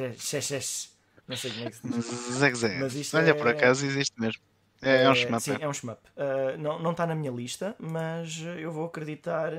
[0.08, 0.14] é.
[0.18, 0.92] Xexex.
[1.28, 3.14] Não sei como é que se diz.
[3.14, 4.42] Olha, é- por acaso existe mesmo.
[4.82, 5.44] É, é um Eh, shmup.
[5.44, 6.00] Sim, é um shmup.
[6.18, 9.54] Uh, não não está na minha lista, mas eu vou acreditar.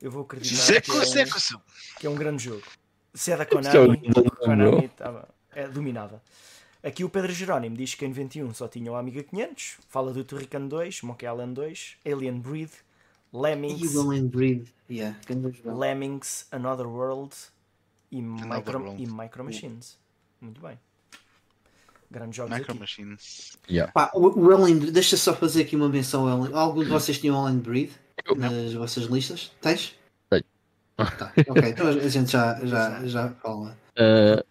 [0.00, 1.38] Eu vou acreditar que é, um, Zeco,
[1.98, 2.62] que é um grande jogo.
[3.12, 6.22] Se é da é Konami, Konami tava- é, dominava.
[6.82, 9.78] Aqui o Pedro Jerónimo diz que em 21 só tinha o Amiga 500.
[9.88, 12.70] Fala do Turrican 2, Monkey Island 2, Alien Breed,
[13.32, 14.68] Lemmings, Alien Breed.
[14.88, 15.76] Yeah, jogo.
[15.76, 17.34] Lemmings Another World
[18.18, 19.98] e, Another micro, e Micro Machines.
[20.40, 20.78] Muito bem.
[22.10, 22.80] Grandes jogos Micro aqui.
[22.80, 23.58] Machines.
[23.68, 23.92] Yeah.
[23.92, 26.28] Pá, o, o deixa só fazer aqui uma menção.
[26.56, 27.90] Algum de vocês tinha o Alien Breed
[28.36, 29.50] nas vossas listas?
[29.60, 29.94] Tens?
[30.30, 30.44] Tenho.
[30.96, 33.76] Tá, ok, então a gente já, já, já fala.
[33.98, 34.44] Ah,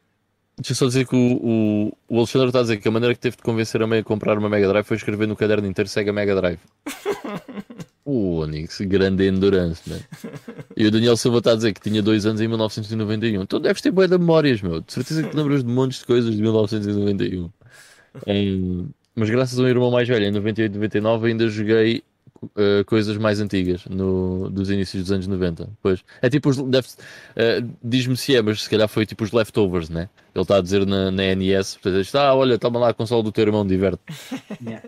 [0.58, 3.14] Deixa eu só dizer que o, o, o Alexandre está a dizer que a maneira
[3.14, 5.68] que teve de convencer a mãe a comprar uma Mega Drive foi escrever no caderno
[5.68, 6.60] inteiro Sega Mega Drive.
[8.08, 10.00] O Onix, grande endurance, né?
[10.78, 13.42] E o Daniel Silva está a dizer que tinha dois anos em 1991.
[13.42, 14.80] Então deves ter boa de memórias, meu.
[14.80, 17.50] De certeza que te lembras de montes de coisas de 1991.
[18.28, 22.04] Em- Mas graças ao meu irmão mais velho, em 98 99, ainda joguei
[22.44, 25.68] uh, coisas mais antigas no, dos inícios dos anos 90.
[25.82, 26.04] Pois.
[26.22, 26.60] É tipo os.
[26.60, 26.66] uh,
[27.84, 30.10] Diz-me se é, mas se calhar foi tipo os leftovers, né?
[30.36, 33.24] Ele está a dizer na, na NES, portanto, está, ah, olha, toma lá a console
[33.24, 34.00] do teu irmão, diverte.
[34.64, 34.84] Yeah.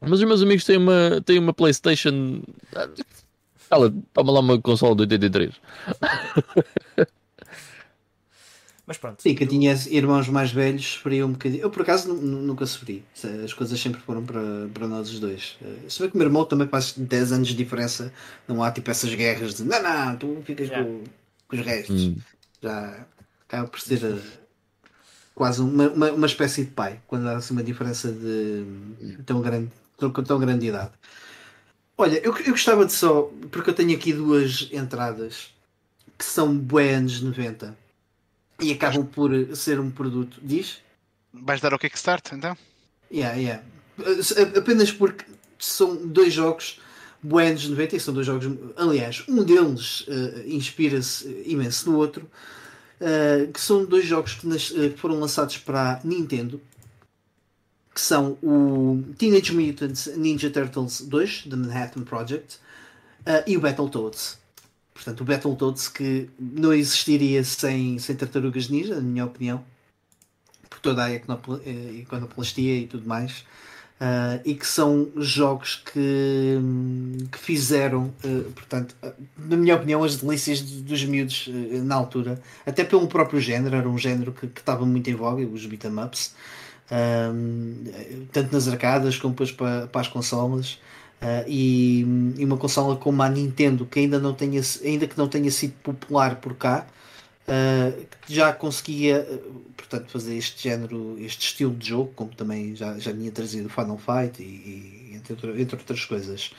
[0.00, 2.42] Mas os meus amigos têm uma, têm uma PlayStation.
[3.70, 5.52] Ela, toma lá uma console de 83.
[8.86, 9.20] Mas pronto.
[9.22, 11.60] Sim, que eu tinha irmãos mais velhos, sofria um bocadinho.
[11.62, 13.04] Eu por acaso nu- nu- nunca sofri.
[13.44, 14.40] As coisas sempre foram para,
[14.72, 15.58] para nós os dois.
[15.62, 18.10] Eh, Se bem que o meu irmão também faz 10 anos de diferença,
[18.46, 20.88] não há tipo essas guerras de não, não, tu ficas Yeah.
[20.88, 21.04] com,
[21.48, 22.02] com os restos.
[22.06, 22.16] Hum.
[22.62, 23.06] Já
[23.46, 24.18] acaba por ser eh,
[25.34, 28.64] quase uma, uma, uma espécie de pai, quando há assim uma diferença de
[29.26, 30.92] tão grande, tão, tão grande de idade.
[31.96, 35.52] Olha, eu, eu gostava de só, porque eu tenho aqui duas entradas
[36.16, 37.76] que são bué anos 90
[38.60, 40.38] e acabam por ser um produto.
[40.42, 40.78] Diz?
[41.32, 42.56] Vais dar o Kickstart então?
[43.12, 43.62] Yeah, yeah.
[44.56, 45.24] Apenas porque
[45.58, 46.80] são dois jogos
[47.22, 48.46] bué anos 90 e são dois jogos.
[48.76, 52.30] Aliás, um deles eh, inspira-se imenso no outro.
[53.00, 56.60] eh, que são dois jogos que, nas- eh, que foram lançados para a Nintendo.
[57.98, 62.58] Que são o Teenage Mutant Ninja Turtles 2, The Manhattan Project,
[63.26, 64.38] eh, e o Battletoads.
[64.94, 69.64] Portanto, o Battletoads que não existiria sem, sem Tartarugas Ninja, na minha opinião,
[70.70, 71.20] por toda a eh,
[71.94, 73.44] iconoplastia e tudo mais,
[74.00, 76.56] ah, e que são jogos que,
[77.32, 78.94] que fizeram, eh, portanto,
[79.36, 83.74] na minha opinião, as delícias do- dos miúdos eh, na altura, até pelo próprio género,
[83.74, 85.90] era um género que, estava muito em voga, os beat'em
[86.90, 87.84] hum,
[88.32, 90.78] tanto nas arcadas como depois para, para as consolas.
[91.20, 92.00] Uh, e,
[92.38, 95.72] e uma consola como a Nintendo que ainda não tenha ainda que não tenha sido
[95.82, 96.86] popular por cá
[97.48, 99.26] uh, já conseguia
[99.76, 103.98] portanto fazer este género este estilo de jogo como também já, já tinha trazido Final
[103.98, 106.52] Fight e, e entre, entre outras coisas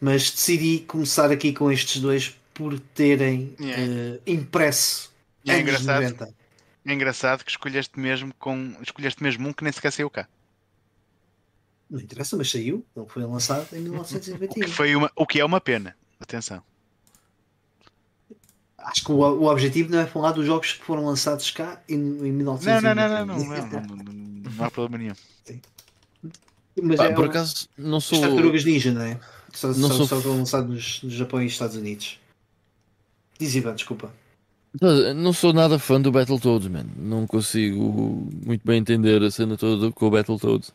[0.00, 4.16] mas decidi começar aqui com estes dois por terem Yeah.
[4.16, 5.12] uh, impresso
[5.46, 6.39] é anos engraçado, 90.
[6.86, 10.28] É engraçado que escolheste mesmo com escolheste mesmo um que nem sequer saiu cá.
[11.90, 15.40] não interessa mas saiu ele foi lançado em O 1991 que, foi uma, o que
[15.40, 15.96] é uma pena.
[16.20, 16.62] Atenção.
[18.78, 21.94] acho que o, o objetivo não é falar dos jogos que foram lançados cá em,
[21.96, 25.14] em Não, 1991 não, não, não, não, não, não, não, não há problema nenhum.
[26.82, 28.20] Mas Pá, é por um- acaso, não As sou.
[28.20, 29.20] tartarugas ninja, não é?
[29.52, 32.18] Só, Não só, sou só foram lançados no Japão e Estados Unidos.
[33.38, 34.12] Diz Ivan, desculpa.
[34.80, 36.84] Não, não sou nada fã do Battletoads, man.
[36.96, 40.72] Não consigo muito bem entender a cena toda com o Battletoads.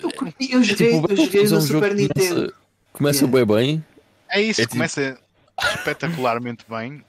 [0.00, 2.54] Eu, curti- eu joguei, Tipo, o eu joguei é no um Super que começa, Nintendo.
[2.92, 3.44] começa Yeah.
[3.46, 3.84] bem bem,
[4.28, 5.18] É isso, É tipo- começa
[5.74, 7.04] espetacularmente bem.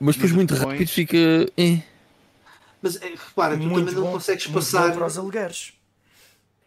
[0.00, 1.16] mas depois muito rápido fica.
[1.56, 1.78] eh.
[2.82, 4.92] Mas é, repara, tu muito também não bom, consegues muito passar.
[4.92, 5.72] para os alugueres.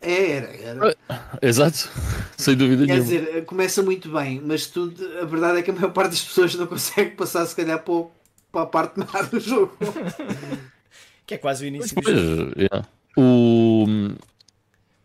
[0.02, 0.98] É, era, era.
[1.42, 1.90] Exato,
[2.38, 3.04] sem dúvida Quer nenhuma.
[3.26, 6.56] dizer, começa muito bem, mas tu, a verdade é que a maior parte das pessoas
[6.56, 8.12] não consegue passar, se calhar, para, o-
[8.52, 9.78] para a parte má do jogo.
[11.26, 12.54] Que é quase o início Pois, do jogo.
[12.58, 12.88] yeah.
[13.16, 13.86] O,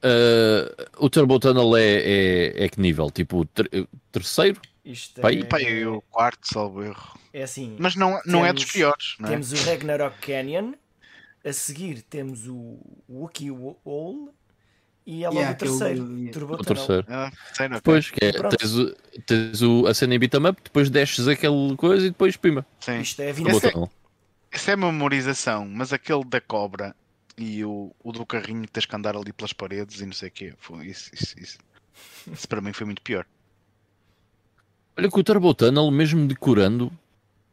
[0.02, 3.10] eh, o Turbo Tunnel é, é, é que nível?
[3.10, 3.68] Tipo, o ter-
[4.10, 4.58] terceiro?
[4.84, 7.18] Isto Pai- é, e o quarto, salvo erro.
[7.32, 7.76] é assim.
[7.78, 9.32] Mas não, não é dos Temos- piores, não é?
[9.32, 10.72] Temos o Ragnarok Canyon,
[11.44, 14.32] a seguir temos o Wookiee Wall
[15.06, 16.32] e é logo Yeah, o é o- terceiro, yeah.
[16.32, 16.74] Turbo O Tunnel.
[16.86, 17.06] terceiro.
[17.08, 17.80] Ah, sei, não, ok.
[17.94, 18.94] Depois, que é, tens, o,
[19.26, 22.66] tens o, a cena em beat'em up, depois desces aquela coisa e depois pima.
[22.80, 23.00] Sim.
[23.00, 23.90] Isto é a Turbo vida.
[24.52, 26.94] Esse é- é memorização, mas aquele da cobra
[27.36, 30.28] e o, o do carrinho que tens que andar ali pelas paredes e não sei
[30.28, 30.54] o quê.
[30.58, 31.58] Foi, isso, isso, isso.
[32.32, 33.26] Isso para mim foi muito pior.
[34.96, 36.90] Olha que o Turbo Tunnel, mesmo decorando,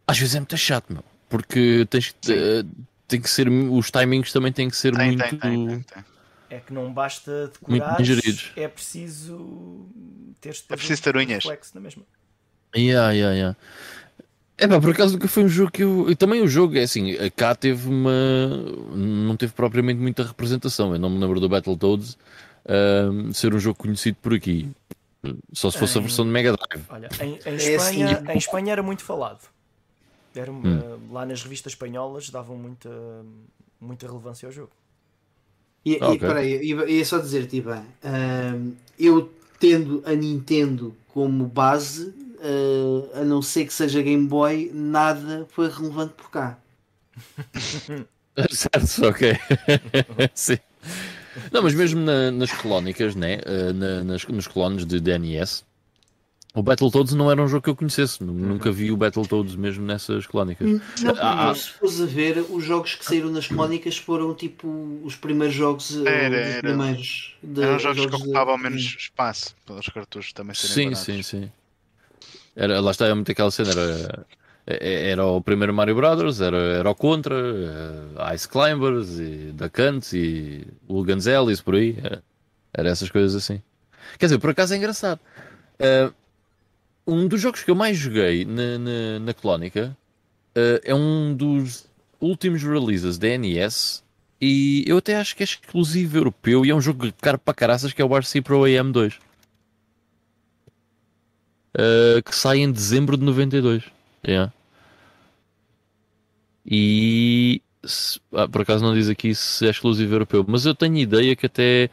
[0.07, 1.03] às vezes é muito chato, meu.
[1.27, 2.63] Porque tens que, eh,
[3.07, 3.47] tem que ser.
[3.49, 5.19] Os timings também têm que ser Tem, muito.
[5.21, 6.03] tem, tem, tem, tem.
[6.51, 7.97] É que não basta decorar,
[8.57, 9.85] é preciso
[10.41, 11.43] ter É preciso ter unhas.
[11.45, 12.03] reflexo na mesma.
[12.75, 13.57] Yeah, yeah, yeah.
[14.57, 16.09] É pá, por acaso nunca foi um jogo que eu.
[16.11, 18.11] e também o jogo é assim, a cá teve uma.
[18.93, 20.91] Não teve propriamente muita representação.
[20.93, 22.17] Eu não me lembro do Battletoads
[22.67, 24.69] ahm, ser um jogo conhecido por aqui.
[25.53, 26.83] Só se fosse a Em- versão de Mega Drive.
[26.89, 28.03] Olha, em, em É assim.
[28.03, 29.47] Espanha, em Espanha era muito falado.
[30.35, 30.99] Era, uma- Hum.
[31.11, 32.89] Lá nas revistas espanholas davam muita,
[33.79, 34.71] muita relevância ao jogo.
[35.85, 41.45] E, Ah, e peraí, ia, ia só dizer-te, Ivan, ahm, eu tendo a Nintendo como
[41.45, 46.57] base, ah, a não ser que seja Game Boy, nada foi relevante por cá.
[48.49, 49.33] certo, ok.
[50.33, 50.57] Sim.
[51.51, 53.39] Não, mas mesmo na- nas colónicas, né?
[53.45, 55.63] eh, na- nas, nos clones de DNS,
[56.53, 58.23] o Battletoads não era um jogo que eu conhecesse.
[58.23, 60.69] Nu- Nunca vi o Battletoads mesmo nessas colónicas.
[60.69, 64.67] Não, Ah, mas se fores a ver, os jogos que saíram nas clónicas foram tipo
[65.03, 65.95] os primeiros jogos.
[66.05, 66.61] eh, Era, era.
[66.61, 67.35] primeiros.
[67.41, 71.05] de- Eram jogos que de- ocupavam menos espaço para os cartuchos também serem Sim, baratos.
[71.05, 71.51] sim, sim.
[72.55, 73.71] Era, lá está, é muito aquela cena.
[73.71, 74.25] Era,
[74.67, 79.81] é- era o primeiro Mario Brothers, era, era o Contra, eh, Ice Climbers, e Duck
[79.81, 81.97] Hunt, e Logan's Ellis, por aí.
[82.03, 82.21] Era,
[82.73, 83.61] era essas coisas assim.
[84.19, 85.19] Quer dizer, por acaso é engraçado.
[85.79, 86.11] Eh,
[87.05, 89.95] um dos jogos que eu mais joguei na, na, na Clónica
[90.55, 91.85] eh, é um dos
[92.19, 94.03] últimos releases da NES.
[94.39, 97.93] E eu até acho que é exclusivo europeu e é um jogo caro para caraças
[97.93, 99.17] que é o RC Pro AM2
[101.75, 103.83] uh, que sai em dezembro de 92.
[104.27, 104.51] Yeah.
[106.65, 110.97] E se- ah, por acaso não diz aqui se é exclusivo europeu, mas eu tenho
[110.97, 111.89] ideia que até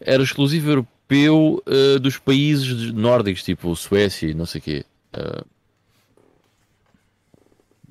[0.00, 4.84] era exclusivo europeu uh, dos países nórdicos, tipo Suécia e não sei o quê.
[5.16, 5.46] Uh,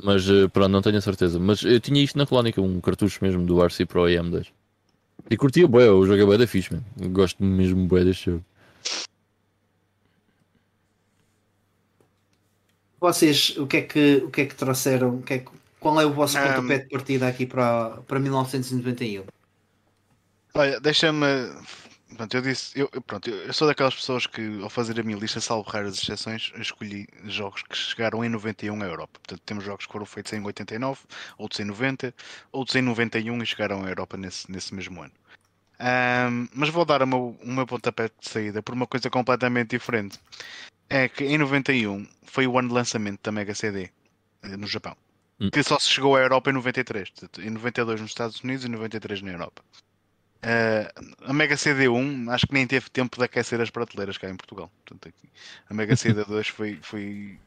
[0.03, 1.39] mas uh, pronto, não tenho a certeza.
[1.39, 4.47] Mas eu tinha isto na colónica, um cartucho mesmo do RC Pro AM2.
[5.29, 6.83] E curtia bué, o jogo é bué da fixe, man.
[7.09, 8.45] Gosto mesmo bué deste jogo.
[12.99, 15.17] Vocês, o que é que, o que, é que trouxeram?
[15.17, 18.19] O que é que- qual é o vosso Um, pontapé de partida aqui para, para
[18.19, 19.23] 1991?
[20.55, 21.25] Olha, deixa-me.
[22.15, 25.41] Pronto, eu disse, eu, pronto, eu sou daquelas pessoas que, ao fazer a minha lista,
[25.41, 29.19] salvo raras exceções, escolhi jogos que chegaram em 91 à Europa.
[29.19, 31.01] Portanto, temos jogos que foram feitos em 89,
[31.37, 32.13] outros em 90,
[32.51, 35.11] outros em 91 e chegaram à Europa nesse, nesse mesmo ano.
[35.79, 39.71] Ahm, mas vou dar o meu, o meu pontapé de saída por uma coisa completamente
[39.71, 40.19] diferente.
[40.89, 43.91] É que em 91 foi o ano de lançamento da Mega CD
[44.43, 44.95] eh, no Japão.
[45.39, 45.49] Hum.
[45.51, 47.09] Que só se chegou à Europa em 93.
[47.09, 49.63] Portanto, em 92 nos Estados Unidos e 93 na Europa.
[50.41, 50.91] Eh,
[51.25, 54.71] a Mega CD1 acho que nem teve tempo de aquecer as prateleiras cá em Portugal.
[54.85, 55.29] Portanto, aqui,
[55.69, 57.39] a Mega CD2 foi, foi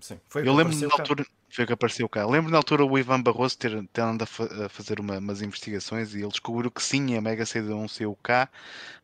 [0.00, 1.02] Sim, foi o eu que lembro apareceu na cá.
[1.02, 2.26] altura foi o que apareceu cá.
[2.26, 5.40] Lembro na altura o Ivan Barroso ter, ter andado a, fa- a fazer uma- umas
[5.42, 8.48] investigações e ele descobriu que sim, a Mega CD1 saiu cá,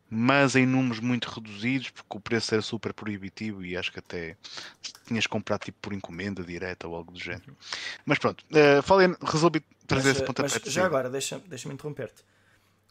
[0.09, 4.37] mas em números muito reduzidos, porque o preço era super proibitivo e acho que até
[5.07, 7.55] tinhas comprado tipo por encomenda direta ou algo do género.
[8.05, 11.73] Mas pronto, eh, falei, resolvi trazer Mas, esse eh, pontapé mas já agora, deixa- deixa-me
[11.73, 12.23] interromper-te.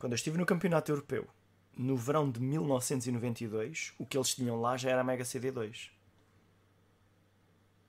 [0.02, 1.28] Quando eu estive no Campeonato Europeu,
[1.76, 5.90] no verão de 1992, o que eles tinham lá já era a Mega CD2.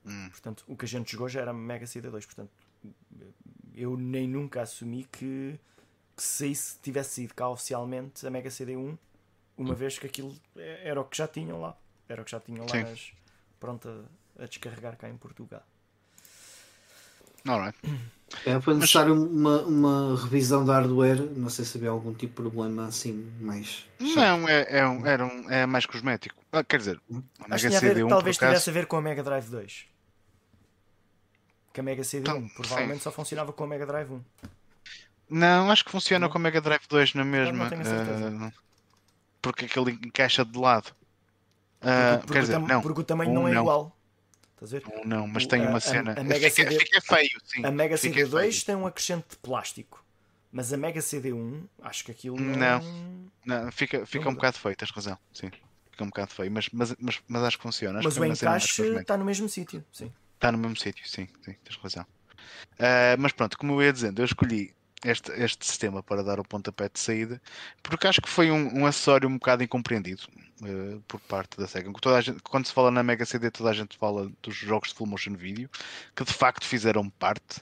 [0.06, 0.30] Hum.
[0.30, 2.12] Portanto, o que a gente jogou já era a Mega CD2.
[2.12, 2.52] Portanto,
[3.74, 5.60] eu nem nunca assumi que,
[6.16, 8.96] que saísse, tivesse sido cá oficialmente a Mega CD1,
[9.58, 11.76] uma vez que aquilo era o que já tinham lá.
[12.08, 12.84] Era o que já tinham lá Sim.
[12.84, 13.12] nas,
[13.60, 13.90] pronto
[14.38, 15.66] a, a descarregar cá em Portugal.
[17.44, 17.80] Alright.
[18.46, 22.50] É, foi necessário uma, uma revisão da hardware, não sei se havia algum tipo de
[22.50, 23.68] problema assim mais.
[23.68, 24.16] chato.
[24.16, 26.36] Não, é, é, um- era um- é mais cosmético.
[26.52, 28.86] Ah, quer dizer, a Acho Mega que tinha a ver, CD1 talvez tivesse a ver
[28.86, 29.86] com a Mega Drive 2.
[31.74, 33.04] Que a Mega CD1 Então, provavelmente sim.
[33.04, 34.22] só funcionava com a Mega Drive 1.
[35.30, 36.32] Não, acho que funciona Não?
[36.32, 37.64] com a Mega Drive 2 na mesma.
[37.64, 38.28] não tenho a certeza.
[38.46, 38.52] eh,
[39.42, 40.92] porque aquele encaixa de lado.
[41.82, 43.62] Ah, Porque, quer dizer, tam- não, porque o tamanho um não é não.
[43.62, 43.98] igual.
[44.64, 45.06] Estás a ver?
[45.06, 46.16] não, mas o- tem a- uma a- cena.
[46.18, 47.66] a Mega fica, CD fica feio, sim.
[47.66, 48.66] A Mega fica CD2 feio.
[48.66, 50.04] tem um acrescente de plástico.
[50.52, 52.56] Mas a Mega CD1, acho que aquilo não.
[52.56, 53.32] Não.
[53.46, 55.18] Não, fica fica Não um bocado feio, tens razão.
[55.34, 55.50] Sim,
[55.92, 58.00] fica um bocado feio, mas, mas, mas, mas acho que funciona.
[58.00, 59.84] Acho Mas que o é encaixe está no mesmo sítio.
[59.92, 60.14] Sim.
[60.36, 62.06] Está no mesmo sítio, sim, sim, tens razão.
[62.80, 64.74] Ah, mas pronto, como eu ia dizendo, eu escolhi
[65.06, 67.42] este, este sistema para dar o pontapé de saída
[67.82, 70.24] porque acho que foi um, um acessório um bocado incompreendido
[70.64, 71.92] ah, por parte da Sega.
[72.02, 74.96] Toda gente- quando se fala na Mega CD, toda a gente fala dos jogos de
[74.96, 75.70] full motion video
[76.16, 77.62] que de facto fizeram parte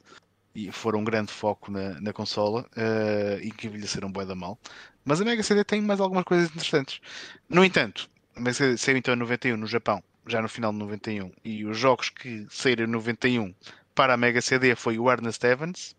[0.53, 4.59] e foram um grande foco na, na consola ah, e que envelheceram bué da mal.
[5.03, 7.01] Mas a Mega CD tem mais algumas coisas interessantes.
[7.49, 10.77] No entanto, a Mega CD saiu então em 91 no Japão, já no final de
[10.79, 13.53] 91, e os jogos que saíram em 91
[13.95, 15.95] para a Mega CD foi o Ernest Evans,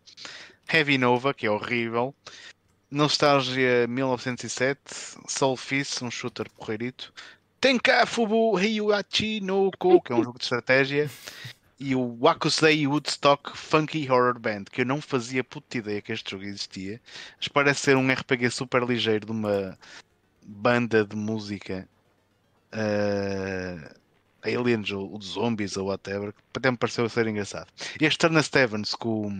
[0.71, 2.13] Heavy Nova, que é horrível,
[2.89, 4.79] Nostalgia 1907,
[5.27, 7.13] Soul Fist, um shooter porreirito,
[7.59, 11.09] Tenkafubu Ryuachi no Ko, que é um jogo de estratégia,
[11.79, 16.31] e o Wakusei Woodstock Funky Horror Band, que eu não fazia puta ideia que este
[16.31, 17.01] jogo existia,
[17.37, 19.77] mas parece ser um RPG super ligeiro de uma
[20.45, 21.87] banda de música
[22.71, 23.95] eh,
[24.43, 27.67] aliens ou, ou de zombies ou whatever, até me pareceu ser engraçado.
[27.99, 29.31] Este Evans que o,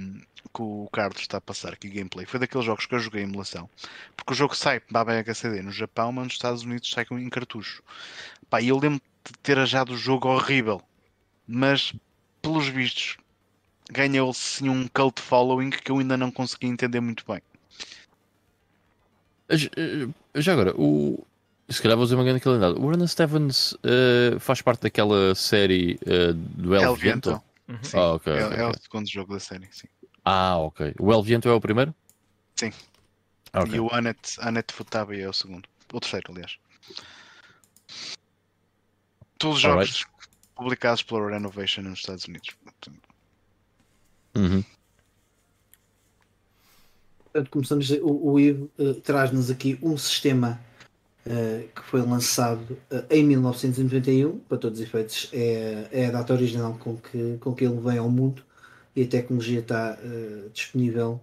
[0.54, 3.26] que o Carlos está a passar aqui gameplay foi daqueles jogos que eu joguei em
[3.26, 3.70] emulação,
[4.16, 7.20] porque o jogo sai para a HCD no Japão, mas nos Estados Unidos sai com-
[7.20, 7.84] em cartucho.
[8.50, 10.82] Pá, eu lembro de ter achado o jogo horrível,
[11.48, 11.94] mas
[12.42, 13.18] pelos vistos
[13.92, 17.42] ganhou sim um cult following que eu ainda não consegui entender muito bem.
[19.50, 19.70] Já,
[20.36, 21.26] já agora, o,
[21.74, 22.80] se calhar vou dizer uma grande qualidade.
[22.80, 27.30] O Ernest Evans uh, faz parte daquela série uh, do El, El Viento?
[27.32, 27.44] Viento.
[27.68, 27.84] Uhum.
[27.84, 28.34] Sim, Ah, ok.
[28.34, 28.80] é, ok, é o ok.
[28.82, 29.88] segundo jogo da série, sim.
[30.26, 30.94] Ah, ok.
[31.00, 31.94] O El Viento é o primeiro?
[32.56, 32.72] Sim.
[33.54, 33.76] Ok.
[33.76, 35.68] E o Anet, Anet Futabi é o segundo.
[35.94, 36.58] O terceiro, aliás.
[39.38, 40.06] Todos os jogos
[40.56, 42.50] publicados pela Renovation nos Estados Unidos.
[44.36, 44.64] Uhum.
[47.26, 50.60] Portanto, começamos a- o, o Ivo eh, traz-nos aqui um sistema
[51.26, 56.34] eh, que foi lançado eh, em 1991, para todos os efeitos, é, é a data
[56.34, 58.44] original com que, com que ele vem ao mundo
[58.96, 61.22] e a tecnologia está eh, disponível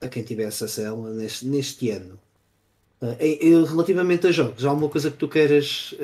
[0.00, 2.18] a quem tiver acesso a ela neste, neste ano.
[3.02, 5.94] Eh, e- e relativamente a jogos, há alguma coisa que tu queiras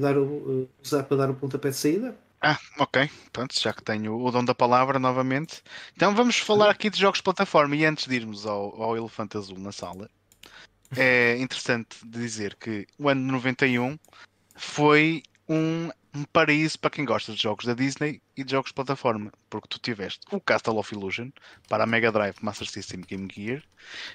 [0.00, 2.16] dar o- usar para dar o pontapé de saída?
[2.42, 3.08] Ah, ok.
[3.32, 5.62] Pronto, já que tenho o dom da palavra novamente.
[5.94, 7.76] Então vamos falar aqui de jogos de plataforma.
[7.76, 10.10] E antes de irmos ao, ao Elefante Azul na sala,
[10.96, 13.98] é interessante dizer que o ano de 91
[14.54, 15.88] foi um,
[16.32, 19.32] paraíso para quem gosta de jogos da Disney e de jogos de plataforma.
[19.48, 21.30] Porque tu tiveste o Castle of Illusion
[21.68, 23.62] para a Mega Drive, Master System Game Gear,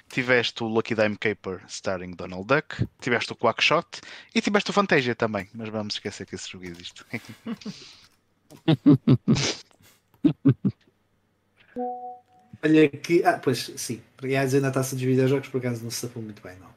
[0.08, 4.00] tiveste o Lucky Dime Caper starring Donald Duck, tiveste o Quackshot
[4.34, 5.48] e tiveste o Fantasia também.
[5.54, 7.04] Mas vamos esquecer que esse jogo existe.
[12.62, 13.24] Olha que.
[13.24, 14.02] Ah, pois sim.
[14.22, 16.74] Aliás, ainda está-se dos videojogos, por acaso não se safou muito bem, não.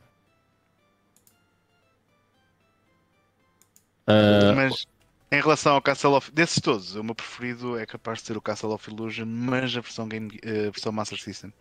[4.08, 4.88] Ah, Mas
[5.32, 8.42] em relação ao Castle of desses todos, o meu preferido é capaz de ser o
[8.42, 11.54] Castle of Illusion, mas a versão, game, eh, a versão Master System.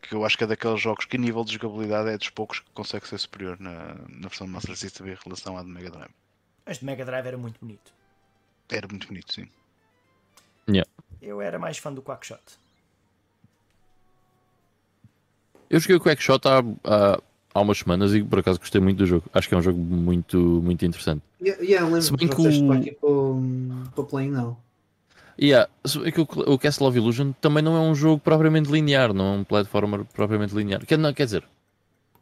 [0.00, 2.60] Que eu acho que é daqueles jogos que a nível de jogabilidade é dos poucos
[2.60, 6.14] que consegue ser superior na, na versão Master System em relação à de Mega Drive.
[6.64, 7.92] Mas de Mega Drive era muito bonito.
[8.68, 9.48] Era muito bonito, sim.
[11.20, 12.40] Eu era mais fã do Quackshot.
[15.70, 17.20] Eu joguei o Quackshot há, há,
[17.54, 19.24] há umas semanas e por acaso gostei muito do jogo.
[19.32, 21.22] Acho que é um jogo muito, muito interessante.
[21.40, 23.42] Yeah, yeah, lembro Se bem que o- aqui para o,
[23.94, 24.58] para o Play Now.
[25.40, 28.70] Yeah, se bem que o, o Castle of Illusion também não é um jogo propriamente
[28.70, 30.84] linear, não é um platformer propriamente linear.
[30.86, 31.44] Quer, não, quer dizer,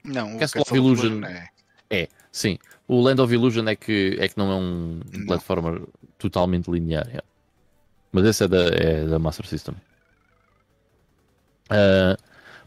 [0.05, 1.49] Não, o Castle of Castle of Illusion- é.
[1.91, 2.59] é, sim.
[2.89, 5.27] O Land of Illusion é que, é que não é um Não.
[5.27, 5.83] platformer
[6.19, 7.07] totalmente linear.
[7.07, 7.23] yeah.
[8.13, 9.75] Mas esse é da, é da Master System.
[11.71, 12.17] Ah,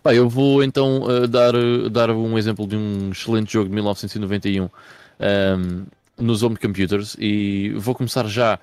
[0.02, 1.54] pá, eu vou então ah, dar,
[1.92, 4.70] dar um exemplo de um excelente jogo de 1991
[5.20, 5.86] ahm,
[6.18, 8.60] nos home computers e vou começar já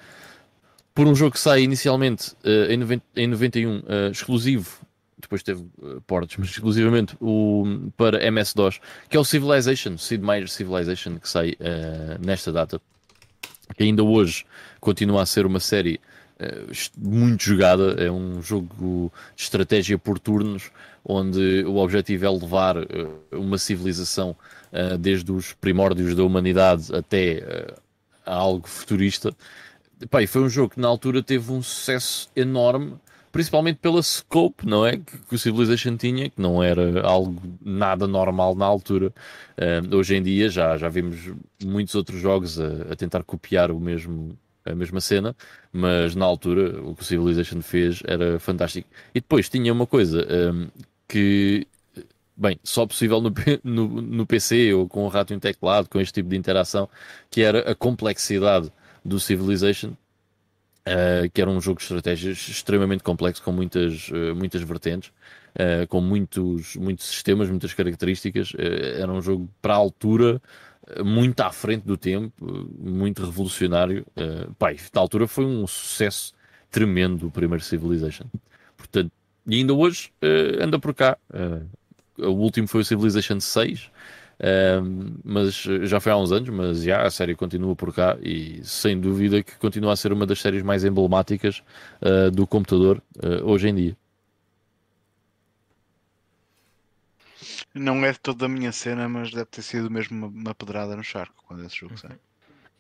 [0.95, 4.85] por um jogo que sai inicialmente ah, em, 90 em 91 ah, exclusivo
[5.25, 10.53] depois teve ah, ports, mas exclusivamente o, para MS-DOS, que é o Civilization, Sid Meier's
[10.53, 12.81] Civilization, que sai ah, nesta data,
[13.77, 14.45] que ainda hoje
[14.81, 16.14] continua a ser uma série eh,
[16.97, 18.03] muito jogada.
[18.03, 20.71] É um jogo de estratégia por turnos,
[21.05, 22.87] onde o objetivo é levar eh,
[23.33, 24.35] uma civilização
[24.77, 27.75] eh, desde os primórdios da humanidade até eh,
[28.27, 29.33] a algo futurista.
[30.21, 32.95] E foi um jogo que na altura teve um sucesso enorme,
[33.31, 34.97] principalmente pela scope, não é?
[34.97, 39.13] Que, que o Civilization tinha, que não era algo nada normal na altura.
[39.57, 41.33] Eh, hoje em dia já, já vimos
[41.65, 45.37] muitos outros jogos a, a tentar copiar o mesmo, a mesma cena,
[45.73, 48.89] mas na altura o que o Civilization fez era fantástico.
[49.15, 50.69] E depois tinha uma coisa hum,
[51.07, 51.67] que,
[52.37, 53.33] bem, só possível no,
[53.63, 56.89] no, no PC ou com o rato e um teclado, com este tipo de interação,
[57.31, 58.73] que era a complexidade
[59.05, 59.93] do Civilization.
[60.87, 65.11] Uh, que era um jogo de estratégias extremamente complexo, com muitas, uh, muitas vertentes,
[65.59, 68.53] uh, com muitos, muitos sistemas, muitas características.
[68.59, 70.43] Era um jogo para a altura,
[71.05, 74.07] muito à frente do tempo, uh, muito revolucionário.
[74.17, 76.33] Uh, pá, e na altura foi um sucesso
[76.71, 78.27] tremendo o primeiro Civilization.
[78.77, 79.11] Portanto,
[79.47, 81.17] e ainda hoje uh, anda por cá.
[81.33, 81.67] Uh,
[82.19, 83.91] o último foi o Civilization 6.
[84.41, 88.17] Um, mas uh, já foi há uns anos, mas já a série continua por cá
[88.21, 91.63] e sem dúvida que continua a ser uma das séries mais emblemáticas
[92.03, 93.97] uh, do computador uh, hoje em dia.
[97.75, 100.95] Não é de toda a minha cena, mas deve ter sido mesmo uma, uma pedrada
[100.97, 102.17] no charco quando esse jogo sai.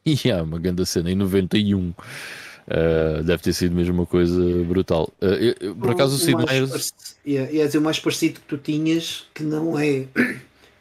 [0.06, 1.88] E há uma grande cena em 91.
[1.88, 5.10] Uh, deve ter sido mesmo uma coisa brutal.
[5.18, 6.94] Uh, eu- eu- por acaso o Sid mais Meier's.
[7.24, 10.06] ia dizer, o mais parecido que tu tinhas, que não é.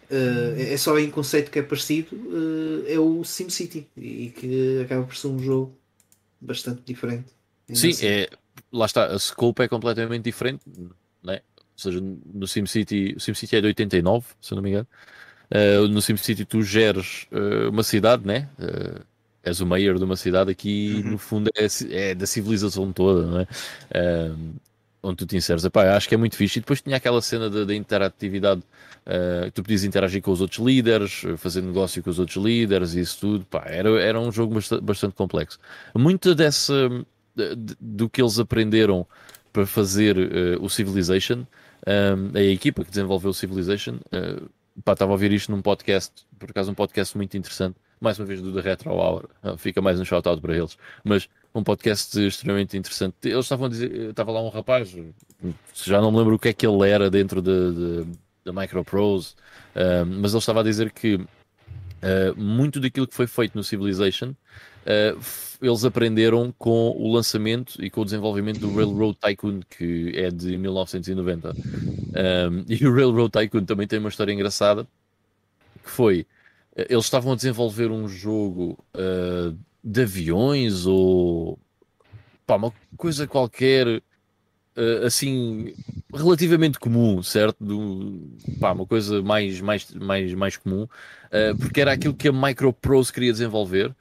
[0.10, 2.10] eh, é só em conceito que é parecido,
[2.86, 3.88] é o SimCity.
[3.96, 5.74] E que acaba por ser um jogo
[6.40, 7.28] bastante diferente.
[7.74, 8.06] Sim, assim.
[8.06, 8.30] é,
[8.72, 10.64] lá está, a scope é completamente diferente,
[11.24, 11.40] né?
[11.76, 14.88] Ou seja, no SimCity, o SimCity é de 89, se eu não me engano.
[15.52, 18.50] Uh, no SimCity tu geres uh, uma cidade, né?
[18.60, 19.04] Uh,
[19.44, 21.12] és o mayor de uma cidade, aqui uhum.
[21.12, 23.48] no fundo é, é, da civilização toda, não é?
[24.34, 24.54] Um,
[25.04, 25.66] onde tu te inseres.
[25.66, 26.60] Epá, acho que é muito fixe.
[26.60, 31.24] E depois tinha aquela cena da interatividade, uh, tu podias interagir com os outros líderes,
[31.38, 33.46] fazer negócio com os outros líderes e isso tudo.
[33.46, 35.60] Pá, era, era um jogo bastante, bastante complexo.
[35.94, 36.90] Muito dessa,
[37.82, 39.06] do que eles aprenderam
[39.52, 41.46] para fazer uh, o Civilization,
[41.86, 44.50] a equipa que desenvolveu o Civilization, uh,
[44.80, 48.42] estava a ouvir isto num podcast, por acaso um podcast muito interessante, mais uma vez
[48.42, 53.16] do The Retro Hour, fica mais um shout-out para eles, mas um podcast extremamente interessante.
[53.24, 54.94] Eles estavam a dizer, estava lá um rapaz,
[55.74, 59.36] já não me lembro o que é que ele era dentro da Microprose,
[59.76, 61.20] uh, mas ele estava a dizer que
[62.04, 64.30] uh, muito daquilo que foi feito no Civilization
[64.84, 65.20] uh,
[65.62, 70.58] eles aprenderam com o lançamento e com o desenvolvimento do Railroad Tycoon, que é de
[70.58, 71.52] 1990.
[71.52, 74.86] Um, e o Railroad Tycoon também tem uma história engraçada,
[75.82, 76.28] que foi,
[76.76, 81.58] eles estavam a desenvolver um jogo uh, de aviões ou
[82.46, 84.02] pá, uma coisa qualquer
[84.78, 85.74] uh, assim
[86.14, 87.64] relativamente comum, certo?
[87.64, 88.30] Do,
[88.60, 93.12] pá, uma coisa mais, mais, mais, mais comum, uh, porque era aquilo que a Microprose
[93.12, 93.94] queria desenvolver.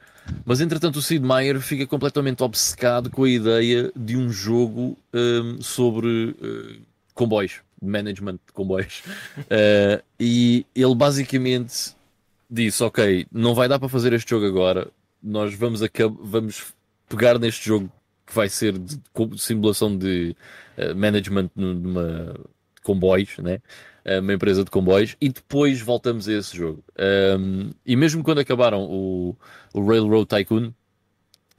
[0.45, 5.61] Mas entretanto, o Sid Meier fica completamente obcecado com a ideia de um jogo um,
[5.61, 6.81] sobre uh,
[7.13, 9.03] comboios, management de comboios.
[10.17, 11.93] e ele basicamente
[12.49, 14.87] disse: Ok, não vai dar para fazer este jogo agora,
[15.21, 15.81] nós vamos,
[16.21, 16.73] vamos
[17.09, 17.91] pegar neste jogo
[18.25, 20.35] que vai ser de, de simulação de
[20.77, 22.35] uh, management numa
[22.83, 23.59] comboios, né?
[24.05, 26.83] Uh, uma empresa de comboios, e depois voltamos a esse jogo.
[27.39, 29.35] Um, e mesmo quando acabaram o,
[29.73, 30.73] o Railroad Tycoon,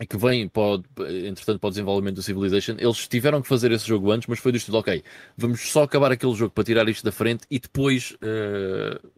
[0.08, 0.84] que vem, pode,
[1.26, 4.52] entretanto, para o desenvolvimento do Civilization, eles tiveram que fazer esse jogo antes, mas foi
[4.52, 5.02] do estilo, ok,
[5.36, 9.10] vamos só acabar aquele jogo para tirar isto da frente e depois uh,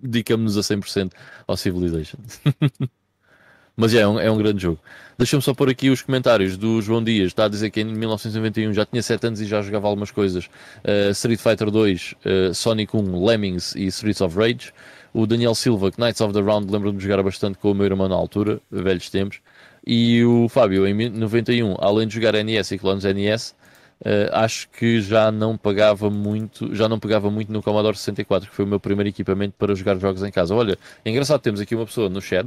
[0.00, 1.12] dedicamos-nos a 100%
[1.46, 2.18] ao Civilization.
[3.76, 4.80] Mas é um, é um grande jogo.
[5.18, 7.28] Deixa-me só pôr aqui os comentários do João Dias.
[7.28, 10.46] Está a dizer que em 1991 já tinha 7 anos e já jogava algumas coisas.
[10.46, 14.72] Uh, Street Fighter 2, uh, Sonic 1, Lemmings e Streets of Rage.
[15.12, 17.84] O Daniel Silva, que Knights of the Round, lembro-me de jogar bastante com o meu
[17.84, 19.40] irmão na altura, velhos tempos.
[19.86, 23.54] E o Fábio, em 91, além de jogar NES e clones NES,
[24.00, 28.54] Uh, acho que já não pagava muito, já não pegava muito no Commodore 64, que
[28.54, 30.54] foi o meu primeiro equipamento para jogar jogos em casa.
[30.54, 32.46] Olha, é engraçado, temos aqui uma pessoa no chat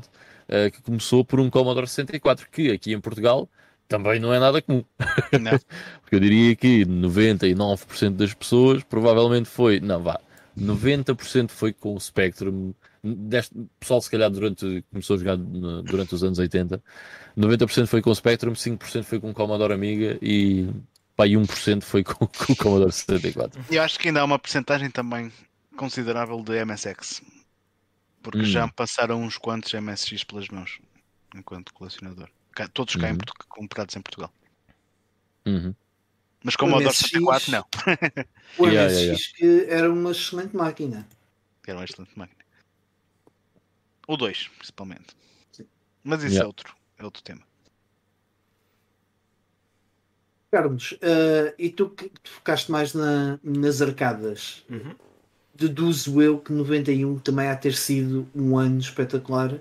[0.49, 3.49] uh, que começou por um Commodore 64, que aqui em Portugal
[3.87, 4.83] também não é nada comum.
[6.01, 10.19] Porque eu diria que 99% das pessoas provavelmente foi, não vá,
[10.57, 12.73] 90% foi com o Spectrum.
[13.01, 16.83] Deste, pessoal, se calhar, durante, começou a jogar durante os anos 80,
[17.37, 20.67] 90% foi com o Spectrum, 5% foi com o Commodore Amiga e
[21.15, 23.61] pá, e 1% foi com, com o Commodore 64.
[23.71, 25.31] E acho que ainda há uma porcentagem também
[25.77, 27.21] considerável de MSX.
[28.21, 28.45] Porque hum.
[28.45, 30.79] já me passaram uns quantos MSX pelas mãos
[31.35, 32.29] enquanto colecionador.
[32.73, 33.13] Todos cá uhum.
[33.13, 33.17] em,
[33.47, 34.33] comprados em Portugal.
[35.45, 35.73] Uhum.
[36.43, 37.65] Mas como o MSX, 64, não.
[38.57, 39.73] O yeah, MSX yeah, yeah.
[39.75, 41.07] era uma excelente máquina.
[41.65, 42.39] Era uma excelente máquina.
[44.07, 45.15] O 2, principalmente.
[45.51, 45.67] Sim.
[46.03, 47.43] Mas isso é outro, é outro tema.
[50.51, 54.95] Carlos, uh, e tu que focaste mais na, nas arcadas, uhum.
[55.59, 59.59] Deduzo eu que 91 também há ter sido um ano espetacular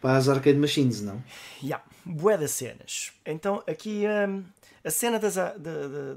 [0.00, 1.22] para as arcade machines, não?
[1.62, 3.12] Yeah, bué das cenas.
[3.24, 4.44] Então aqui um,
[4.84, 5.36] a cena das,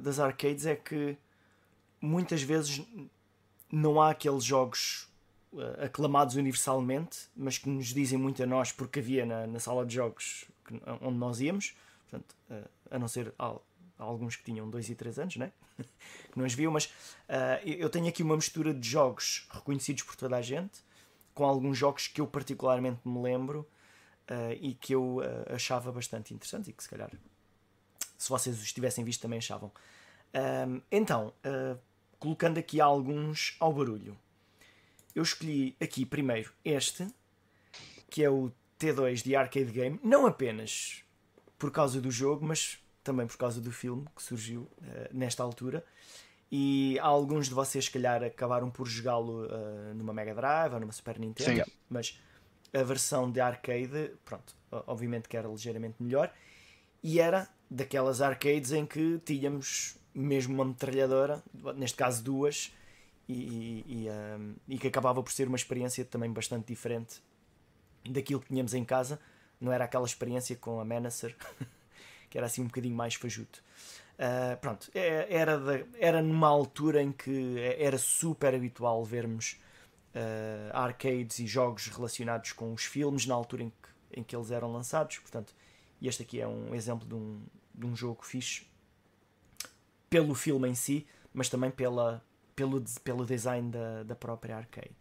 [0.01, 1.15] das arcades é que
[2.01, 2.81] muitas vezes
[3.71, 5.07] não há aqueles jogos
[5.53, 9.85] uh, aclamados universalmente, mas que nos dizem muito a nós porque havia na, na sala
[9.85, 11.75] de jogos que, onde nós íamos.
[12.09, 13.33] Portanto, uh, a não ser
[13.97, 15.51] alguns que tinham 2 e 3 anos, né?
[15.77, 20.15] que não as viam, mas uh, eu tenho aqui uma mistura de jogos reconhecidos por
[20.15, 20.83] toda a gente,
[21.33, 23.67] com alguns jogos que eu particularmente me lembro
[24.29, 27.11] uh, e que eu uh, achava bastante interessante e que se calhar,
[28.17, 29.71] se vocês os tivessem visto, também achavam.
[30.91, 31.33] então,
[32.19, 34.17] colocando aqui alguns ao barulho,
[35.15, 37.07] eu escolhi aqui primeiro este,
[38.09, 41.03] que é o T2 de Arcade Game, não apenas
[41.57, 44.69] por causa do jogo, mas também por causa do filme que surgiu uh,
[45.11, 45.83] nesta altura.
[46.51, 50.91] E alguns de vocês, se calhar, acabaram por jogá-lo uh, numa Mega Drive ou numa
[50.91, 51.71] Super Nintendo, Sim.
[51.89, 52.19] mas
[52.73, 54.55] a versão de arcade, pronto,
[54.85, 56.31] obviamente que era ligeiramente melhor.
[57.01, 61.43] E era daquelas arcades em que tínhamos mesmo uma metralhadora,
[61.75, 62.73] neste caso duas,
[63.29, 67.21] e, e, um, eh, e, que acabava por ser uma experiência também bastante diferente
[68.09, 69.19] daquilo que tínhamos em casa.
[69.59, 71.35] Não era aquela experiência com a Menacer
[72.29, 73.63] que era assim um bocadinho mais fajuto.
[74.17, 79.59] Uh, pronto, é, era, de, era numa altura em que era super habitual vermos
[80.15, 84.51] uh, arcades e jogos relacionados com os filmes, na altura em que em que eles
[84.51, 85.17] eram lançados.
[85.19, 85.53] Portanto,
[86.01, 87.41] este aqui é um exemplo de um,
[87.73, 88.67] de um jogo fixe
[90.09, 92.23] pelo filme em si, mas também pela,
[92.55, 94.95] pelo, pelo design da, da própria arcade.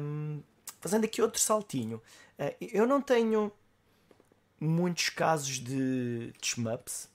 [0.00, 0.42] Um,
[0.80, 2.02] fazendo aqui outro saltinho,
[2.38, 3.52] uh, eu não tenho
[4.60, 7.08] muitos casos de, shmups,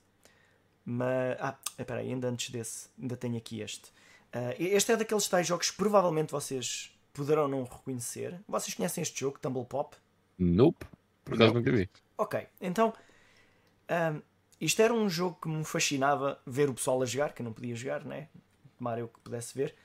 [0.86, 1.38] mas.
[1.40, 3.90] Ah, espera aí, ainda antes desse, ainda tenho aqui este.
[4.34, 8.40] Uh, este é daqueles tais jogos que provavelmente vocês poderão não reconhecer.
[8.48, 9.96] Vocês conhecem este jogo, Tumble Pop?
[10.40, 10.86] Nope,
[11.24, 11.90] por acaso nunca vi.
[12.18, 12.94] Ok, então.
[13.90, 14.22] Um,
[14.60, 17.54] isto era um jogo que me fascinava ver o pessoal a jogar, que eu não
[17.54, 18.30] podia jogar, né?
[18.78, 19.76] Tomara eu que pudesse ver.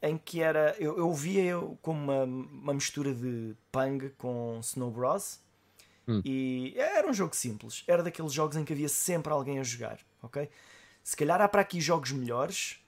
[0.00, 0.74] Em que era.
[0.78, 5.40] Eu, eu via eu como uma, uma mistura de Pang com Snow Bros.
[6.06, 6.20] Hum.
[6.24, 7.82] E era um jogo simples.
[7.86, 10.48] Era daqueles jogos em que havia sempre alguém a jogar, ok?
[11.02, 12.82] Se calhar há para aqui jogos melhores,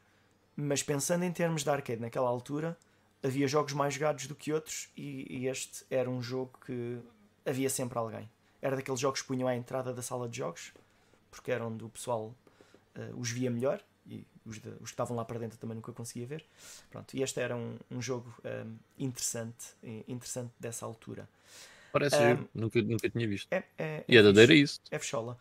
[0.57, 2.77] mas pensando em termos de arcade naquela altura,
[3.23, 6.99] havia jogos mais jogados do que outros e, e este era um jogo que
[7.45, 8.29] havia sempre alguém.
[8.61, 10.73] Era daqueles jogos que punham à entrada da sala de jogos,
[11.31, 12.35] porque era onde o pessoal
[12.97, 15.93] uh, os via melhor e os, de, os, que estavam lá para dentro também nunca
[15.93, 16.45] conseguia ver.
[16.91, 18.67] Pronto, e este era um, um jogo um, eh,
[18.99, 19.75] interessante,
[20.07, 21.29] interessante dessa altura.
[21.93, 23.53] Parece um, nunca, nunca tinha visto.
[23.53, 24.81] É, é, e é, é da isso.
[24.91, 25.39] É fechola.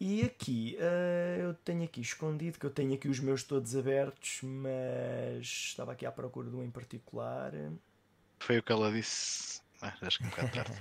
[0.00, 4.40] E aqui, uh, eu tenho aqui escondido, que eu tenho aqui os meus todos abertos,
[4.42, 7.52] mas estava aqui à procura de um em particular.
[8.38, 9.60] Foi o que ela disse.
[9.82, 10.72] Ah, acho que um bocado tarde.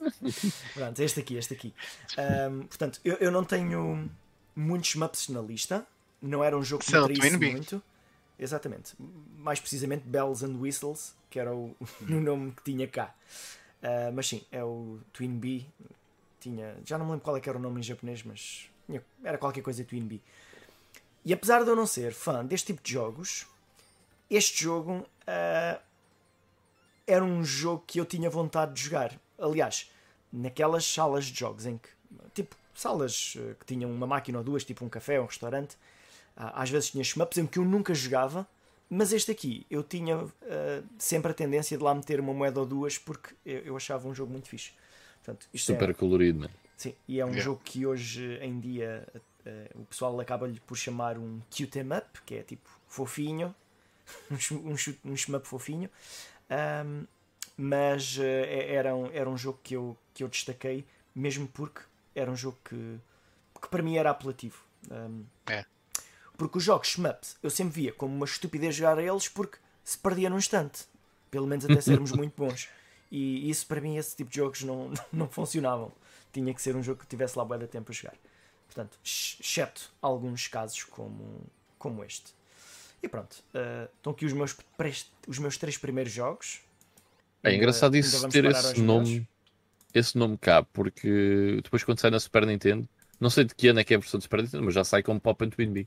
[0.74, 1.74] Pronto, este aqui, este aqui.
[2.50, 4.10] Um, portanto, eu, eu não tenho
[4.54, 5.86] muitos maps na lista.
[6.20, 7.82] Não era um jogo que me atraísse muito.
[8.38, 8.94] Exatamente.
[9.38, 11.76] Mais precisamente Bells and Whistles, que era o,
[12.08, 13.14] o nome que tinha cá.
[13.84, 15.66] Uh, mas sim, é o Twin B.
[16.40, 18.70] Tinha, já não me lembro qual é era o nome em japonês, mas
[19.22, 20.20] era qualquer coisa Twin B.
[21.22, 23.46] E apesar de eu não ser fã deste tipo de jogos,
[24.30, 25.82] este jogo uh,
[27.06, 29.18] era um jogo que eu tinha vontade de jogar.
[29.38, 29.90] Aliás,
[30.32, 31.88] naquelas salas de jogos em que,
[32.34, 35.76] tipo, salas uh, que tinham uma máquina ou duas, tipo um café um restaurante,
[36.36, 38.46] às vezes tinha shmups em que eu nunca jogava
[38.94, 40.30] mas este aqui, eu tinha uh,
[40.98, 44.14] sempre a tendência de lá meter uma moeda ou duas porque eu, eu achava um
[44.14, 44.72] jogo muito fixe.
[45.16, 46.48] Portanto, Super é, colorido, né?
[46.76, 47.44] Sim, e é um yeah.
[47.44, 52.22] jogo que hoje em dia uh, o pessoal acaba-lhe por chamar um cute em up,
[52.24, 53.54] que é tipo fofinho,
[54.30, 55.90] um, um, um shmup fofinho.
[56.50, 57.06] Um,
[57.56, 60.84] mas uh, era, um, era um jogo que eu, que eu destaquei,
[61.14, 61.80] mesmo porque
[62.14, 62.98] era um jogo que,
[63.60, 64.62] que para mim era apelativo.
[64.90, 65.64] Um, é.
[66.36, 69.98] Porque os jogos shmups eu sempre via como uma estupidez jogar a eles porque se
[69.98, 70.84] perdia num instante.
[71.30, 72.68] Pelo menos até sermos muito bons.
[73.10, 75.92] E isso para mim, esse tipo de jogos não, não funcionavam.
[76.32, 78.16] Tinha que ser um jogo que tivesse lá boa de tempo a jogar.
[78.66, 81.42] Portanto, exceto alguns casos como,
[81.78, 82.34] como este.
[83.00, 84.56] E pronto, uh, estão aqui os meus,
[85.28, 86.60] os meus três primeiros jogos.
[87.42, 89.28] É engraçado isso ter esse nome,
[89.92, 92.88] esse nome cá, porque depois quando sai na Super Nintendo,
[93.20, 94.82] não sei de que ano é que é a versão de Super Nintendo, mas já
[94.82, 95.86] sai como Pop and Twin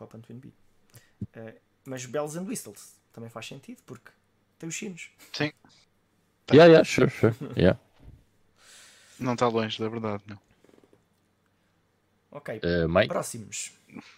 [0.00, 0.54] And Twin Bee.
[1.36, 4.10] Uh, mas Bells and Whistles também faz sentido porque
[4.58, 5.10] tem os sinos.
[5.32, 5.52] Sim.
[6.52, 7.34] Yeah, yeah, sure, sure.
[7.56, 7.78] Yeah.
[9.18, 10.38] Não está longe da verdade, não.
[12.30, 13.08] Ok, uh, Mike?
[13.08, 13.72] próximos.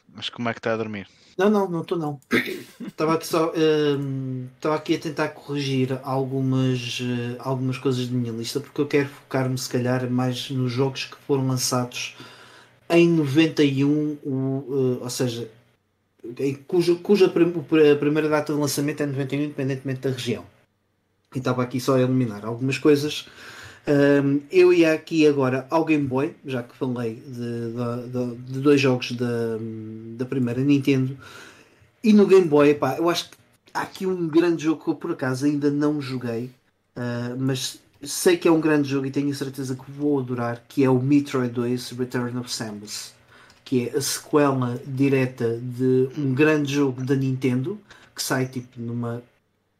[0.09, 1.07] Mas como é que está a dormir?
[1.37, 2.19] Não, não, não estou não.
[2.81, 8.33] Estava aqui só uh, estava aqui a tentar corrigir algumas, uh, algumas coisas da minha
[8.33, 12.17] lista porque eu quero focar-me se calhar mais nos jogos que foram lançados
[12.89, 15.51] em 91, o, uh, ou seja,
[16.67, 20.45] cuja, cuja a primeira data de lançamento é 91, independentemente da região.
[21.35, 23.27] E estava aqui só a eliminar algumas coisas.
[23.89, 28.61] Um, eu ia aqui agora ao Game Boy, já que falei de, de, de, de
[28.61, 29.59] dois jogos da,
[30.17, 31.17] da primeira Nintendo.
[32.03, 33.37] E no Game Boy, pá, eu acho que
[33.73, 36.51] há aqui um grande jogo que eu por acaso ainda não joguei,
[36.97, 40.83] uh, mas sei que é um grande jogo e tenho certeza que vou adorar, que
[40.83, 43.16] é o Metroid 2 Return of Samus
[43.67, 47.77] que é a sequela direta de um grande jogo da Nintendo
[48.15, 49.25] que sai tipo numa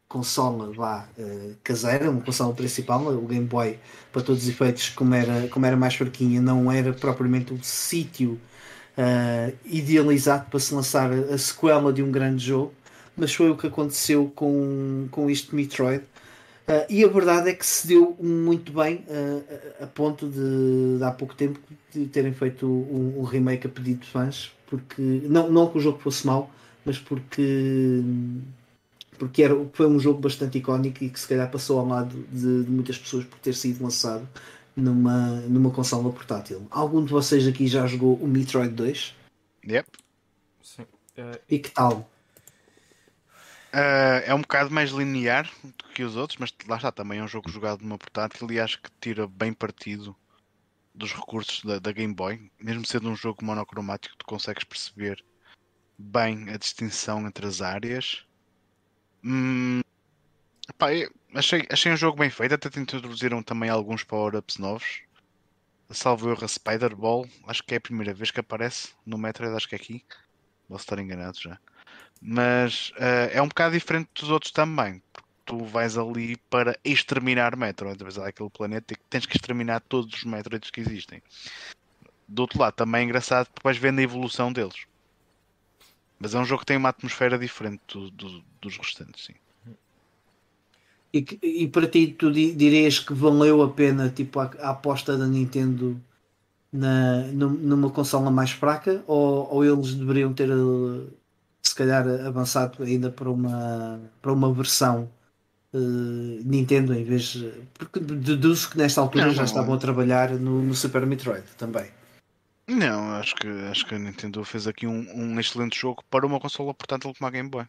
[0.09, 3.79] consola lá uh, caseira, uma consola principal, o Game Boy,
[4.11, 8.39] para todos os efeitos, como era, como era mais fraquinha, não era propriamente um sítio
[8.97, 12.73] uh, idealizado para se lançar a sequela de um grande jogo,
[13.15, 16.03] mas foi o que aconteceu com, com este Metroid.
[16.67, 21.03] Uh, e a verdade é que se deu muito bem uh, a ponto de, de,
[21.03, 21.57] há pouco tempo
[21.93, 25.79] de terem feito um, um, remake a pedido de fãs, porque não, não que o
[25.79, 26.51] jogo fosse mau,
[26.83, 28.01] mas porque,
[29.17, 32.65] porque era, foi um jogo bastante icónico e que se calhar passou ao lado de,
[32.65, 34.27] de muitas pessoas por ter sido lançado
[34.75, 36.67] numa, numa consola portátil.
[36.69, 39.15] Algum de vocês aqui já jogou o Metroid 2?
[39.65, 39.87] Yep.
[40.61, 40.83] Sim.
[41.17, 42.09] Uh, e que tal?
[43.77, 47.23] Uh, é um bocado mais linear do que os outros, mas lá está também é
[47.23, 50.15] um jogo jogado numa portátil e acho que tira bem partido
[50.95, 52.51] dos recursos da, da, Game Boy.
[52.59, 55.23] Mesmo sendo um jogo monocromático, tu consegues perceber
[55.95, 58.25] bem a distinção entre as áreas.
[59.23, 59.81] Hum,
[61.35, 65.03] achei, achei um jogo bem feito, até te introduziram também alguns power-ups novos.
[65.91, 69.69] Salvo erro a Spider-Ball, acho que é a primeira vez que aparece no Metroid, acho
[69.69, 70.03] que é aqui.
[70.67, 71.59] Posso estar enganado já.
[72.21, 75.01] Mas uh, é um bocado diferente dos outros também.
[75.45, 78.03] Tu vais ali para exterminar Metroid.
[78.03, 81.21] Vais àquele planeta e tens que exterminar todos os Metroids que existem.
[82.27, 84.85] Do outro lado, também é engraçado porque vais vendo a evolução deles.
[86.19, 89.33] Mas é um jogo que tem uma atmosfera diferente do, do, dos restantes, sim.
[91.13, 95.25] E, e para ti, tu dirias que valeu a pena tipo, a, a aposta da
[95.25, 95.99] Nintendo
[96.71, 99.03] na, numa consola mais fraca?
[99.07, 100.49] Ou, ou eles deveriam ter
[101.67, 105.09] se calhar avançado ainda para uma, para uma versão
[105.73, 105.77] uh,
[106.43, 110.31] Nintendo em vez de, porque deduzo que nesta altura não, já não, estavam a trabalhar
[110.31, 111.91] no, no, Super Metroid também.
[112.67, 116.39] Não, acho que, acho que a Nintendo fez aqui um, um excelente jogo para uma
[116.39, 117.65] consola portátil como a Game Boy.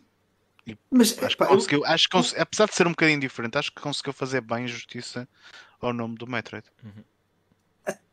[0.67, 1.87] E Mas acho que, conseguiu, eu...
[1.87, 5.29] acho que apesar de ser um bocadinho diferente, acho que conseguiu fazer bem justiça
[5.81, 6.67] ao nome do Metroid.
[6.83, 7.05] Uhum.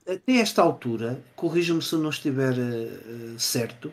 [0.08, 3.92] Até esta altura, corrija-me se eu não estiver uh, certo,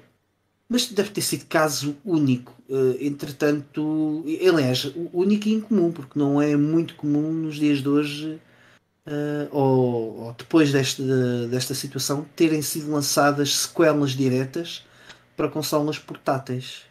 [0.73, 2.55] mas deve ter sido caso único.
[2.67, 8.41] Uh, entretanto, aliás, único e incomum, porque não é muito comum nos dias de hoje,
[9.07, 14.83] uh, ou, ou, depois desta, desta situação, terem sido lançadas sequelas diretas
[15.37, 16.85] para consolas portáteis.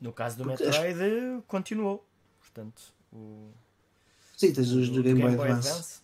[0.00, 1.44] No caso do porque Metroid, as...
[1.46, 2.02] continuou.
[2.40, 2.80] Portanto,
[3.12, 3.50] o...
[4.34, 5.68] Sim, tens os do Game, Game Boy Advance.
[5.68, 6.00] Advance.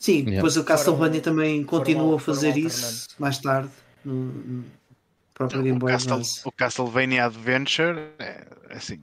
[0.00, 0.36] Sim, yeah.
[0.36, 3.70] depois o Castlevania também continuou a fazer isso mais tarde
[4.04, 4.64] no,
[5.34, 9.00] próprio Game Boy Castle, O Castlevania Adventure é, é assim.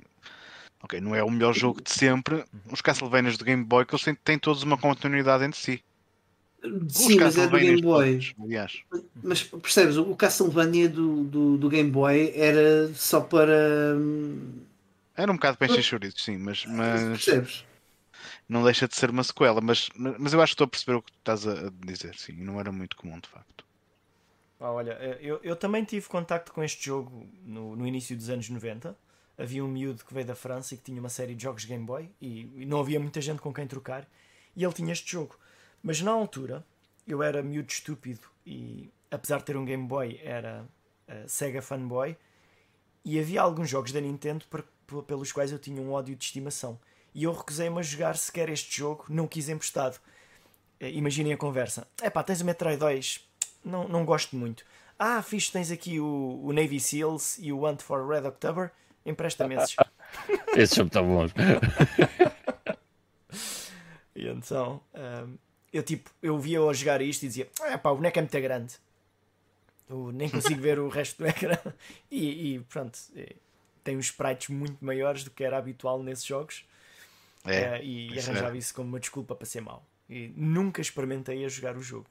[0.83, 2.43] Ok, não é o melhor jogo de sempre.
[2.71, 5.83] Os Castlevanias do Game Boy que eles têm, têm todos uma continuidade entre si.
[6.89, 8.19] Sim, mas é do Game Boy.
[8.35, 8.83] Todos.
[9.23, 13.95] Mas percebes, o Castlevania do, do, do, Game Boy era só para.
[13.95, 14.61] Hum,
[15.15, 17.01] era um bocado para encher chouriços, sim, mas, mas.
[17.01, 17.65] Percebes?
[18.47, 21.01] Não deixa de ser uma sequela, mas, mas eu acho que estou a perceber o
[21.01, 23.64] que estás a dizer, sim, não era muito comum de facto.
[24.65, 28.31] Ah, olha, eh, eu, eu também tive contacto com este jogo no, no início dos
[28.31, 28.97] anos 90.
[29.37, 31.85] Havia um miúdo que veio da França e que tinha uma série de jogos Game
[31.85, 34.07] Boy e, e não havia muita gente com quem trocar
[34.55, 35.37] e ele tinha este jogo.
[35.83, 36.65] Mas na altura
[37.07, 40.65] eu era miúdo estúpido e apesar de ter um Game Boy era
[41.07, 42.17] uh, Sega fanboy
[43.03, 44.45] e havia alguns jogos da Nintendo
[45.05, 46.79] pelos quais eu tinha um ódio de estimação
[47.13, 49.97] e eu recusei-me a jogar sequer este jogo, não quis emprestado.
[50.81, 53.34] Uh, imaginem a conversa: é pá, tens o Metroid 2,
[53.65, 54.63] não, não gosto muito.
[54.97, 58.71] Ah, fixe, tens aqui o, o Navy SEALs e o Want for Red October.
[59.05, 59.75] Empresta-me esses.
[60.55, 61.33] esses são tão bons.
[64.15, 65.37] e então, um,
[65.73, 68.75] eu tipo, eu via-o jogar isto e dizia: ah, pá, o boneco é muito grande.
[69.89, 71.57] Eu nem consigo ver o resto do ecrã.
[72.09, 72.97] E, e pronto,
[73.83, 76.65] tem uns sprites muito maiores do que era habitual nesses jogos.
[77.43, 78.57] É, uh, e arranjava é.
[78.57, 79.85] isso como uma desculpa para ser mau.
[80.09, 82.07] E nunca experimentei a jogar o jogo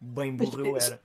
[0.00, 1.00] bem burro eu era.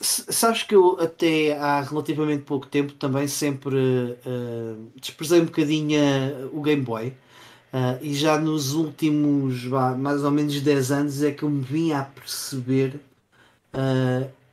[0.00, 6.56] Sabes que eu até há relativamente pouco tempo também sempre uh, desprezei um bocadinho uh,
[6.56, 9.64] o Game Boy uh, e já nos últimos
[9.98, 13.00] mais ou menos 10 anos é que eu me vim a perceber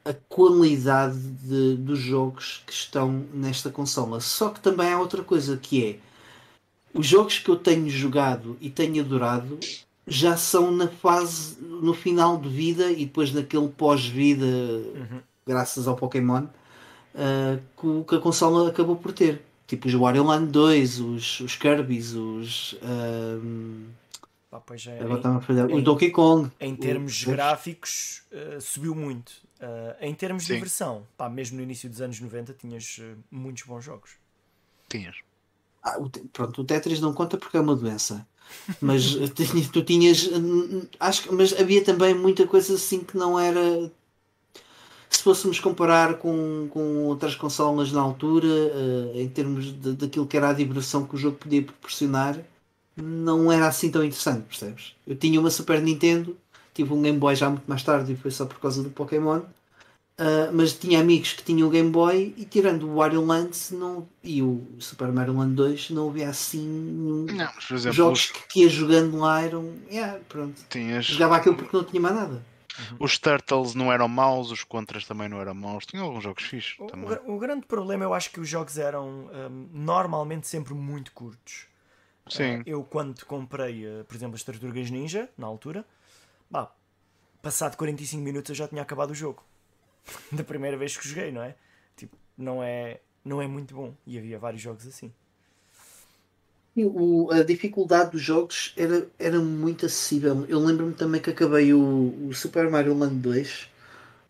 [0.03, 4.19] a qualidade de, dos jogos que estão nesta consola.
[4.19, 5.99] Só que também há outra coisa que é
[6.93, 9.59] os jogos que eu tenho jogado e tenho adorado
[10.07, 15.21] já são na fase, no final de vida e depois naquele pós-vida, uhum.
[15.45, 16.43] graças ao Pokémon,
[17.15, 19.41] uh, que, a consola acabou por ter.
[19.67, 22.73] Tipo os Wario Land 2, os, os Kirby's, os.
[22.73, 23.85] Uh,
[24.51, 26.51] ah, pois é, em, o Donkey Kong.
[26.59, 29.31] Em termos o, gráficos, uh, subiu muito.
[29.59, 30.47] Uh, em termos Sim.
[30.49, 34.11] de diversão, pá, mesmo no início dos anos 90, tinhas uh, muitos bons jogos.
[34.87, 35.15] Tinhas.
[35.83, 38.25] Ah, o, pronto, o Tetris não conta porque é uma doença.
[38.81, 39.15] Mas
[39.71, 40.29] tu tinhas.
[40.99, 43.91] Acho mas havia também muita coisa assim que não era.
[45.09, 50.35] Se fôssemos comparar com, com outras consolas na altura, uh, em termos de, daquilo que
[50.35, 52.37] era a diversão que o jogo podia proporcionar,
[52.95, 54.95] não era assim tão interessante, percebes?
[55.07, 56.35] Eu tinha uma Super Nintendo,
[56.73, 59.41] tive um Game Boy já muito mais tarde e foi só por causa do Pokémon.
[60.17, 64.07] Uh, mas tinha amigos que tinham o Game Boy e tirando o Wario Land não,
[64.23, 68.69] e o Super Mario Land 2 não havia assim não, exemplo, jogos que, que ia
[68.69, 70.61] jogando lá eram yeah, pronto.
[70.69, 71.05] Tinhas...
[71.05, 72.41] jogava aquilo porque não tinha mais nada
[72.99, 75.85] Os Turtles não eram maus, os Contras também não eram maus.
[75.85, 77.17] Tinha alguns jogos fixos O, também.
[77.27, 81.67] o- o grande problema eu acho que os jogos eram hum, normalmente sempre muito curtos.
[82.27, 82.59] Sim.
[82.59, 85.85] Ah, eu quando comprei, eh, por exemplo, as Tartarugas Ninja, na altura,
[86.51, 86.71] pá,
[87.41, 89.43] passado 45 minutos eu já tinha acabado o jogo.
[90.31, 91.55] da primeira vez que joguei, não é?
[91.95, 93.93] Tipo, não é, não é muito bom.
[94.05, 95.11] E havia vários jogos assim.
[96.75, 100.45] E o- a dificuldade dos jogos era, era muito acessível.
[100.47, 103.67] Eu lembro-me também que acabei o, o Super Mario Land 2.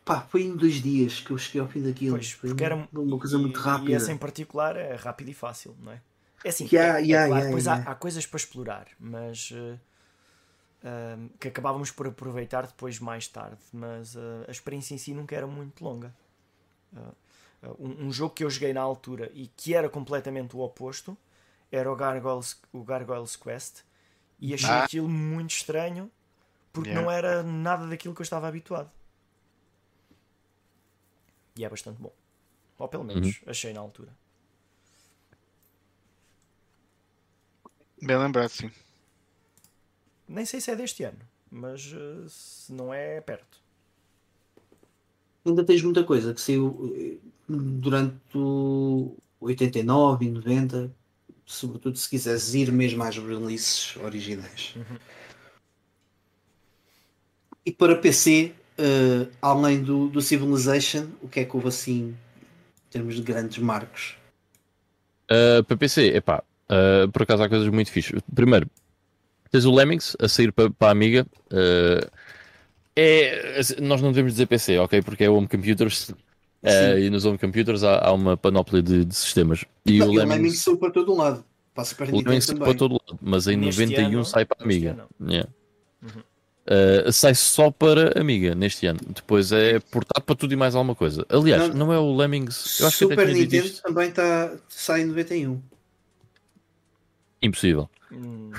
[0.06, 2.18] Pá, foi em dois dias que eu cheguei ao fim daquilo.
[2.18, 3.96] Pois, foi porque era uma coisa e- muito E rápida.
[3.96, 6.02] esse em particular é rápido e fácil, não é?
[6.44, 7.68] É assim, Yeah, é- é yeah, claro, yeah, depois.
[7.68, 9.80] Há, há coisas para explorar, mas eh,
[10.84, 15.36] ahm, que acabávamos por aproveitar depois mais tarde, mas eh, a experiência em si nunca
[15.36, 16.14] era muito longa.
[16.96, 17.12] Ah,
[17.64, 21.18] ah, um, um jogo que eu joguei na altura e que era completamente o oposto
[21.72, 23.82] era o Gargoyles, o Gargoyles Quest
[24.40, 24.80] e achei Ah.
[24.80, 26.12] aquilo muito estranho
[26.74, 26.96] porque Yeah.
[26.96, 28.92] não era nada daquilo que eu estava habituado.
[31.60, 32.14] E é bastante bom.
[32.82, 34.14] Ou pelo menos achei na altura.
[38.02, 38.72] Bem lembrado, sim.
[40.28, 41.20] Nem sei se é deste ano,
[41.52, 43.60] mas eh, se não é, é perto.
[45.46, 50.92] Ainda tens muita coisa que saiu eh, durante o 89 e 90,
[51.46, 54.76] sobretudo se quiseres ir mesmo às releases originais.
[57.66, 62.16] E para PC, eh, além do, do Civilization, o que é que houve assim
[62.88, 64.18] em termos de grandes marcos?
[65.26, 68.22] Uh, para PC, epá, uh, por acaso há coisas muito fixas.
[68.34, 68.70] Primeiro,
[69.56, 71.26] tens o Lemmings a sair para a Amiga.
[71.52, 72.11] uh,
[72.95, 75.02] é, nós não devemos dizer PC, ok?
[75.02, 76.10] Porque é Home Computers.
[76.10, 79.64] uh, e nos Home Computers há, há uma panóplia de, de sistemas.
[79.86, 81.44] E Não, o e o Lemmings, saiu para todo lado.
[81.73, 82.69] Para a Super o Lemmings sai também.
[82.69, 85.07] para todo lado, mas em Neste 91 ano- sai para a Amiga.
[85.22, 85.49] Yeah.
[86.02, 86.22] Uhum.
[86.68, 88.99] Uh, sai só para Amiga neste ano.
[89.07, 91.26] Depois é portado para tudo e mais alguma coisa.
[91.30, 91.88] Aliás, Não.
[91.88, 92.80] não, é o Lemmings.
[92.80, 95.61] Eu acho que Super dito Nintendo também tá, sai em 91.
[97.41, 97.90] Impossível.
[98.11, 98.52] Hum,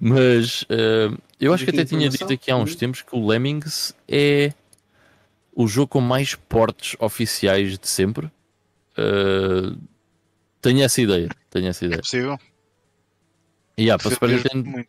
[0.00, 1.08] Mas eh,
[1.40, 2.78] eu acho que até tinha dito aqui há uns Uhum.
[2.78, 4.52] tempos que o Lemmings é
[5.54, 8.30] o jogo com mais portes oficiais de sempre.
[8.96, 9.76] Eh,
[10.60, 11.28] tenho essa ideia.
[11.50, 12.00] Tenho essa É ideia.
[12.00, 12.38] possível.
[13.76, 14.86] E yeah, para, Super Nintendo,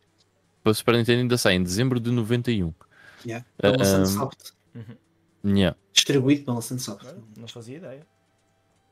[0.64, 2.74] para Super Nintendo ainda sai em dezembro de 91.
[3.26, 3.46] Yeah.
[3.58, 4.52] Pela Ah, Sunsoft.
[5.46, 5.78] Yeah.
[5.94, 7.06] Distribuído pela Sunsoft.
[7.06, 8.06] olha, não fazia ideia.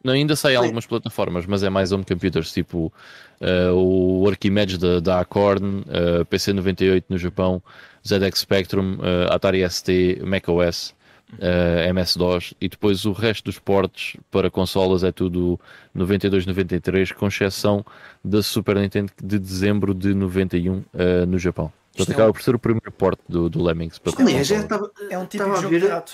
[0.03, 2.91] Não, ainda sai algumas plataformas, mas é mais home computers, tipo
[3.39, 7.61] eh, o Archimedes da, da Acorn, eh, PC 98 no Japão,
[8.07, 10.95] ZX Spectrum, eh, Atari ST, macOS,
[11.39, 15.59] eh, MS-DOS e depois o resto dos portes para consolas é tudo
[15.95, 17.85] 92-93, com exceção
[18.23, 21.71] da Super Nintendo de dezembro de 91 eh, no Japão.
[21.91, 24.21] Isto Portanto, é acaba um- por ser o primeiro porte do, do Lemmings para Isto
[24.21, 24.89] é um- Aliás, já consolas.
[24.91, 25.89] estava É um tipo de jogo de ver.
[25.91, 26.13] rato.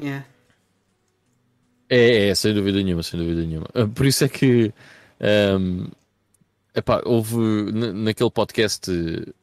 [0.00, 0.24] Yeah.
[1.94, 3.66] É, é, sem dúvida nenhuma, sem dúvida nenhuma.
[3.74, 4.72] Ah, Por isso é que
[5.20, 5.88] ahm,
[6.74, 7.36] epá, houve
[7.70, 8.90] naquele podcast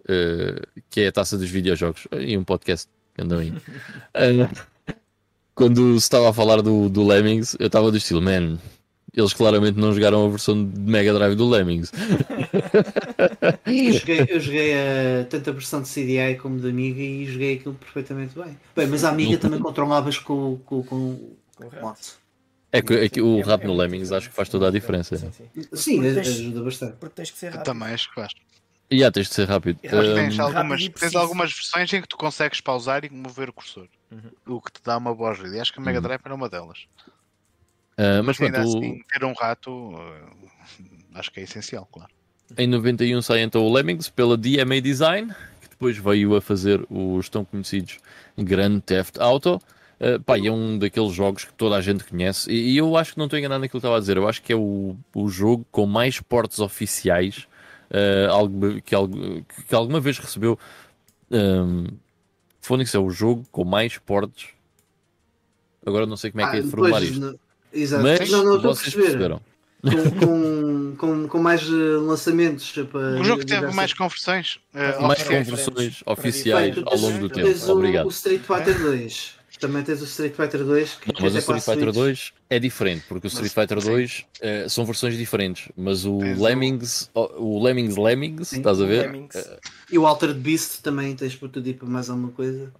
[0.07, 3.53] eh, que é a taça dos videojogos, e um podcast que andam aí.
[4.15, 4.49] ah,
[5.53, 8.57] quando se estava a falar do, do Lemmings, eu estava do estilo, man,
[9.15, 11.91] eles claramente não jogaram a versão de Mega Drive do Lemmings.
[13.65, 17.55] Eu joguei, eu joguei a, tanto a versão de CDI como de Amiga e joguei
[17.55, 18.57] aquilo perfeitamente bem.
[18.75, 21.19] Bem, mas a Amiga também controlavas com, com, com,
[21.55, 22.13] Com o mouse.
[22.71, 24.17] É que, é que o É- rato é no Lemmings diferente.
[24.21, 25.17] acho que faz toda a diferença.
[25.17, 25.49] Sim, sim.
[25.73, 26.97] Sim, ajuda bastante.
[26.97, 27.65] Porque tens que ser Eu rápido.
[27.65, 28.31] também acho que faz.
[28.91, 29.79] E há, tens de ser rápido.
[29.83, 33.49] Mas tens, Ahm, algumas, rápido tens algumas versões em que tu consegues pausar e mover
[33.49, 33.87] o cursor.
[34.11, 34.55] Uhum.
[34.57, 35.55] O que te dá uma boa ajuda.
[35.55, 36.03] E acho que a Mega Uhum.
[36.03, 36.79] Drive era uma delas.
[37.97, 40.47] ah, mas Ainda pronto, o- assim, ter um rato eh,
[41.15, 42.11] acho que é essencial, claro.
[42.57, 45.31] Em 91 sai então o Lemmings pela DMA Design,
[45.61, 47.99] que depois veio a fazer os tão conhecidos
[48.37, 49.61] Grand Theft Auto.
[49.99, 52.49] Uh, pá, é um daqueles jogos que toda a gente conhece.
[52.49, 54.15] E, e eu acho que não estou enganado naquilo que estava a dizer.
[54.17, 57.47] Eu acho que é o, o jogo com mais portes oficiais
[57.91, 60.57] uh, algo, que, algo, que alguma vez recebeu.
[61.29, 61.85] Um,
[62.61, 64.47] Phonics é o jogo com mais portes.
[65.85, 67.19] Agora não sei como é que é de Ah, formular pois, isto.
[67.19, 67.39] não-
[67.71, 68.03] Exato.
[68.03, 69.03] Mas não, não estou a vocês perceber.
[69.17, 69.41] perceberam.
[69.81, 71.71] Com, com, com, com mais eh,
[72.01, 74.59] lançamentos para O jogo teve mais conversões.
[74.73, 75.47] eh, Mais oficiais.
[75.49, 77.71] conversões oficiais ao longo do tempo.
[77.71, 78.05] Obrigado.
[78.07, 79.38] O Street Fighter 2.
[79.59, 80.95] Também tens o Street Fighter 2.
[80.95, 81.95] Que, Não, mas o para a Street Fighter Switch.
[81.95, 86.39] 2 é diferente, porque o Street Fighter 2 eh, são versões diferentes, mas o Tens
[86.39, 89.11] o- Lemmings, o, o Lemmings Lemmings, Sim, estás a ver?
[89.11, 89.35] Lemmings.
[89.91, 92.71] E o Altered Beast também tens para tudo ir para mais alguma coisa.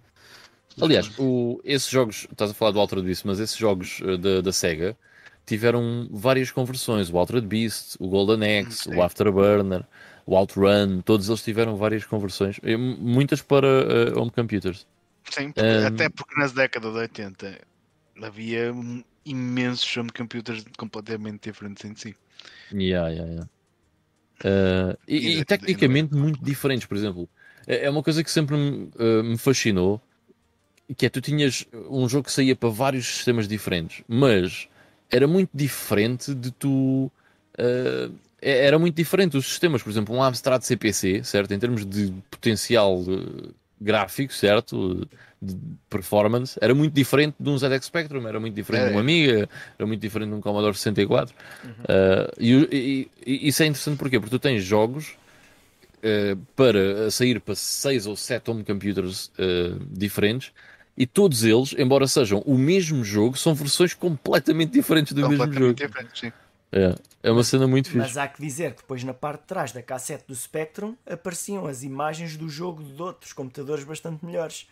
[0.80, 4.40] Aliás, o, esses jogos, estás a falar do Altered Beast, mas esses jogos eh, da,
[4.40, 4.96] da Sega
[5.44, 8.94] tiveram várias conversões, o Altered Beast, o Golden Axe, Sim.
[8.94, 9.84] o Afterburner,
[10.24, 14.86] o Outrun, todos eles tiveram várias conversões, eh, muitas para eh, home computers.
[15.30, 17.60] Sim, porque- Um, até porque nas décadas de 80
[18.22, 22.16] havia um imensos home computers completamente diferentes em si.
[22.72, 23.48] Yeah, yeah, yeah.
[24.42, 27.28] Uh, e, E tecnicamente muito diferentes, por exemplo.
[27.66, 30.00] É é uma coisa que sempre me, uh, me fascinou,
[30.96, 34.68] que é tu tinhas um jogo que saía para vários sistemas diferentes, mas
[35.10, 37.10] era muito diferente de tu.
[37.58, 41.52] uh, era muito diferente os sistemas, por exemplo, um Amstrad CPC, certo?
[41.52, 43.04] Em termos de potencial
[43.80, 45.06] gráfico, certo?
[45.42, 45.56] De
[45.88, 48.90] performance, era muito diferente de um ZX Spectrum, era muito diferente de É.
[48.90, 49.48] uma Amiga,
[49.78, 51.34] era muito diferente de um Commodore 64.
[51.64, 51.70] Uhum.
[51.70, 54.20] Uh, e, e- isso é interessante porquê?
[54.20, 55.14] Porque tu tens jogos
[56.04, 60.52] uh, para sair para seis ou sete home computers uh, diferentes
[60.96, 65.74] e todos eles, embora sejam o mesmo jogo, são versões completamente diferentes do mesmo jogo.
[65.74, 66.32] completamente diferentes, sim.
[66.72, 67.98] É, é uma cena muito fixe.
[67.98, 71.66] Mas há que dizer que depois na parte de trás da cassete do Spectrum apareciam
[71.66, 74.66] as imagens do jogo de outros computadores bastante melhores.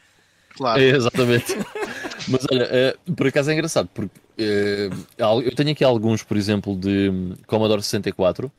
[0.56, 0.80] Claro.
[0.80, 1.54] É, exatamente.
[2.28, 4.18] Mas olha, eh, por acaso é engraçado, porque
[5.18, 7.10] al- eu tenho aqui alguns, por exemplo, de
[7.46, 8.50] Commodore 64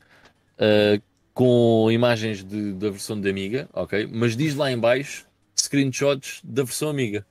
[0.58, 1.00] eh,
[1.34, 4.08] com imagens de- da versão de Amiga, ok?
[4.12, 5.26] Mas diz lá em baixo
[5.56, 7.24] screenshots da versão Amiga.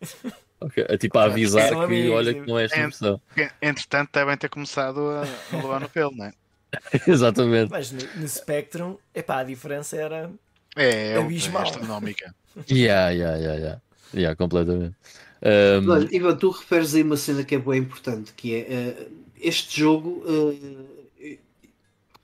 [0.61, 0.85] Ok?
[0.87, 3.19] É tipo a avisar São que olha que não é esta É.
[3.35, 5.23] Que, Entretanto, devem ter começado a,
[5.53, 6.33] a levar no pelo, não é?
[7.07, 7.71] Exatamente.
[7.71, 10.29] Mas no, no Spectrum, epá, a diferença era.
[10.75, 11.63] É, é, Abismal.
[11.63, 12.35] é astronómica.
[12.69, 13.81] Yeah, yeah, yeah, yeah.
[14.13, 14.95] Yeah, completamente.
[15.41, 19.07] Um, Olha, Ivan, tu referes aí uma cena que é bem importante, que é eh,
[19.39, 20.98] este jogo eh,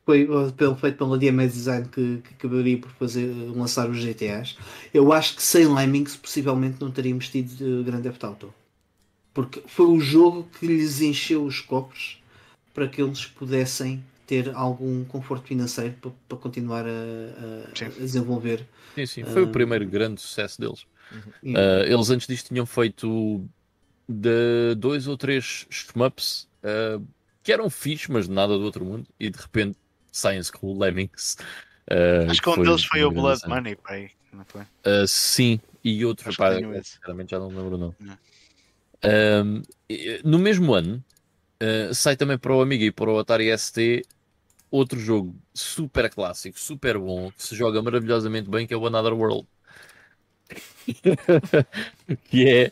[0.06, 4.58] foi eh, pelo, feito pela DMA Design que, que acabaria por fazer, lançar os GTAs.
[4.94, 8.54] Eu acho que sem Lemmings possivelmente não teríamos tido eh, Grand Theft Auto.
[9.34, 12.18] Porque foi o jogo que lhes encheu os cofres
[12.74, 17.86] para que eles pudessem ter algum conforto financeiro para, para continuar a, a- Sim.
[17.86, 18.66] a desenvolver.
[18.96, 20.86] sim, sim, foi o primeiro grande sucesso deles.
[21.44, 23.46] Uh, eles antes disto tinham feito
[24.08, 27.06] de dois ou três shmups uh,
[27.44, 29.78] que eram fixe, mas nada do outro mundo, e de repente
[30.16, 31.36] Science School Lemmings.
[31.92, 33.42] uh, Acho que um deles foi o Blood.
[33.48, 34.10] Money, pai.
[34.32, 34.62] Não foi?
[34.62, 37.96] Uh, sim, e outro, Acho pá, sinceramente já não me lembro não.
[38.00, 38.18] Não.
[39.04, 41.04] Um, e- no mesmo ano,
[41.62, 44.04] uh, sai também para o Amiga e para o Atari ST
[44.72, 49.14] outro jogo super clássico, super bom, que se joga maravilhosamente bem, que é o Another
[49.14, 49.48] World.
[52.30, 52.72] que é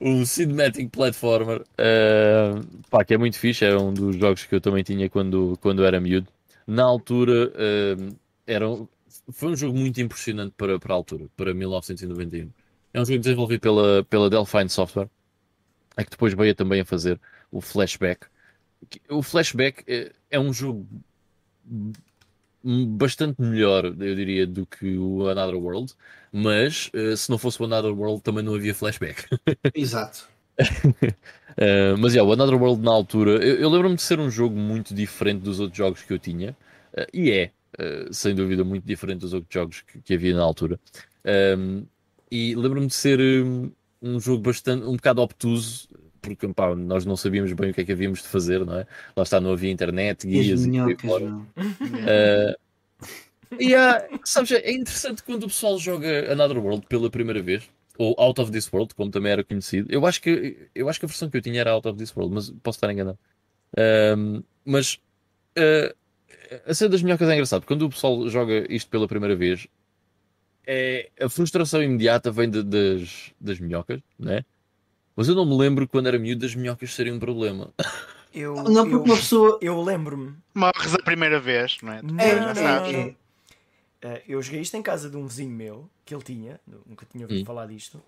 [0.00, 4.60] um cinematic platformer uh, pá, que é muito fixe, era um dos jogos que eu
[4.60, 6.28] também tinha quando, quando era miúdo.
[6.66, 8.16] Na altura uh,
[8.46, 8.66] era,
[9.32, 12.50] foi um jogo muito impressionante para, para a altura, para 1991.
[12.92, 15.08] É um jogo desenvolvido pela, pela Delphine Software,
[15.96, 17.20] é que depois veio também a fazer
[17.50, 18.26] o Flashback.
[19.08, 20.86] O Flashback é, é um jogo
[22.62, 25.94] bastante melhor, eu diria, do que o Another World,
[26.32, 29.24] mas eh, se não fosse o Another World também não havia Flashback.
[29.74, 30.28] Exato.
[30.60, 34.56] Uh, mas yeah, o Another World na altura, eu, eu lembro-me de ser um jogo
[34.56, 36.56] muito diferente dos outros jogos que eu tinha,
[36.94, 40.42] uh, e é, uh, sem dúvida, muito diferente dos outros jogos que, que havia na
[40.42, 40.78] altura.
[41.58, 41.84] Um,
[42.30, 43.70] e lembro-me de ser um,
[44.00, 45.88] um jogo bastante, um bocado obtuso,
[46.22, 48.86] porque pá, nós não sabíamos bem o que é que havíamos de fazer, não é?
[49.16, 51.24] Lá está, não havia internet, as guias e fora.
[51.56, 52.54] Uh,
[53.58, 57.68] e há- sabes, é interessante quando o pessoal joga Another World pela primeira vez,
[58.02, 59.92] ou Out of This World, como também era conhecido.
[59.92, 62.16] Eu acho que, eu acho que a versão que eu tinha era Out of This
[62.16, 63.18] World, mas posso estar enganado.
[64.16, 64.98] Um, mas
[65.58, 65.94] uh,
[66.66, 67.66] a cena das minhocas é engraçado.
[67.66, 69.66] Quando o pessoal joga isto pela primeira vez,
[70.66, 74.44] é, a frustração imediata vem de- das, das minhocas, né?
[75.14, 77.70] Mas eu não me lembro quando era miúdo das minhocas serem um problema.
[78.32, 79.58] Eu, Não, porque eu, uma pessoa.
[79.60, 80.34] eu lembro-me.
[80.54, 82.00] Morres a primeira vez, não é?
[82.02, 82.98] Não, É, não, é, não, não.
[83.00, 83.14] é.
[84.02, 87.24] Eh, eu joguei isto em casa de um vizinho meu, que ele tinha, nunca tinha
[87.24, 87.44] ouvido Hum.
[87.44, 88.02] falar disto.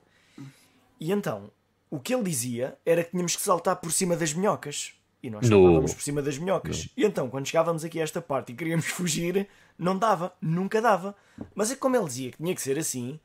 [0.99, 1.51] E então,
[1.91, 4.95] o que ele dizia era que tínhamos que saltar por cima das minhocas.
[5.23, 5.57] E nós No.
[5.57, 6.89] saltávamos por cima das minhocas.
[6.97, 9.49] E então, quando chegávamos aqui a esta parte e queríamos fugir,
[9.79, 11.15] não dava, nunca dava.
[11.55, 13.21] Mas é como ele dizia que tinha que ser assim,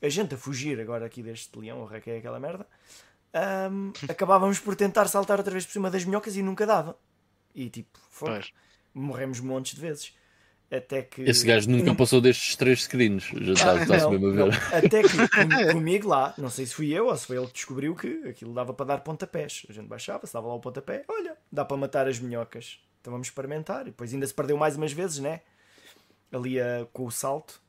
[0.00, 2.66] a gente a fugir agora aqui deste leão, ou que é aquela merda,
[3.34, 6.96] ahm, acabávamos por tentar saltar outra vez por cima das minhocas e nunca dava.
[7.54, 8.40] E tipo, foi.
[8.94, 10.14] Morremos montes de vezes.
[10.70, 11.22] Até que.
[11.22, 13.24] Esse gajo nunca passou destes três screens.
[13.40, 14.50] Já está- está-se Não, mesmo a não.
[14.50, 14.74] ver.
[14.74, 15.08] Até que
[15.68, 18.24] com- comigo lá, não sei se fui eu ou se foi ele que descobriu que
[18.28, 19.64] aquilo dava para dar pontapés.
[19.68, 22.80] A gente baixava, se dava lá o pontapé, olha, dá para matar as minhocas.
[23.00, 23.82] Então vamos experimentar.
[23.82, 25.40] E depois ainda se perdeu mais umas vezes, né?
[26.32, 27.60] Ali ah, com o salto.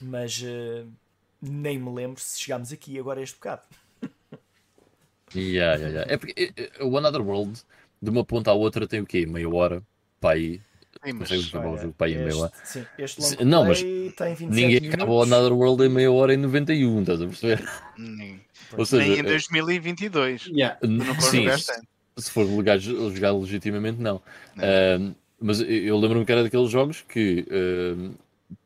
[0.00, 0.86] Mas ah,
[1.42, 3.62] nem me lembro se chegámos aqui agora este bocado.
[5.34, 6.12] Yeah, yeah, yeah.
[6.12, 7.60] É porque eh, o Another World,
[8.00, 9.26] de uma ponta à outra, tem o quê?
[9.26, 9.82] Meia hora
[10.18, 10.60] para aí.
[11.04, 12.52] Sim, mas Consegues acabar o Olha, jogo para aí em meia hora.
[12.54, 14.94] este, sim, este Se- long não, mas tem 27 Ninguém minutos.
[14.94, 17.68] acaba o Another World em meia hora em 91, estás a perceber?
[17.96, 18.40] nem,
[18.76, 20.46] Ou seja, nem em eh, 2022.
[20.46, 20.76] Yeah.
[20.80, 21.46] Tu não sim,
[22.16, 24.20] se for jogar, jogar legitimamente, não.
[24.56, 24.64] Não.
[24.64, 28.12] Ahm, mas eu- lembro-me que era daqueles jogos que ahm,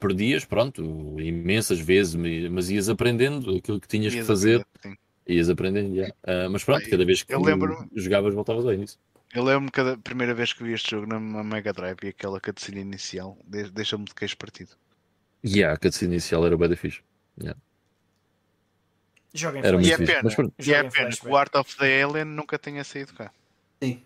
[0.01, 0.83] perdias, pronto,
[1.21, 2.15] imensas vezes,
[2.51, 4.99] mas ias aprendendo aquilo que tinhas que Ias fazer, aprender,
[5.29, 5.95] ias aprendendo.
[5.97, 6.13] já.
[6.25, 8.99] Ah, mas pronto, cada vez que eu lembro- jogavas, voltavas ao início.
[9.35, 12.39] Eu lembro-me que a primeira vez que vi este jogo na Mega Drive e aquela
[12.41, 14.73] cutscene inicial de- deixa-me de queixo partido.
[15.43, 17.01] E yeah, a cutscene inicial era bem da fixe.
[19.35, 19.99] Joga em Era E muito é flash.
[19.99, 20.13] fixe.
[20.13, 20.21] pena.
[20.25, 23.33] Mas pronto, E é pena que o Art of the Alien nunca tenha saído cá.
[23.83, 24.03] Sim.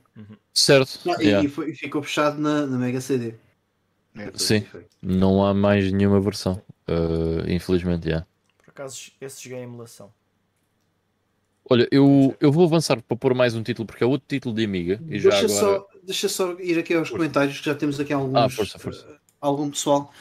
[0.55, 1.01] certo.
[1.11, 1.45] Ah, e- yeah.
[1.47, 3.35] E, foi- e ficou fechado na, na Mega CD.
[4.17, 4.31] É.
[4.37, 4.65] Sim.
[5.03, 6.63] Não há mais nenhuma versão.
[6.87, 8.25] ah, infelizmente, já.
[8.65, 10.13] Por acaso, esse joguei em emulação.
[11.69, 14.65] Olha, eu, eu vou avançar para pôr mais um título, porque é outro título de
[14.65, 15.01] Amiga.
[15.09, 15.61] E já Deixa, agora...
[15.79, 17.17] só, deixa só ir aqui aos Força.
[17.19, 19.05] comentários, que já temos aqui alguns, Ah, força, força.
[19.11, 20.13] eh, algum pessoal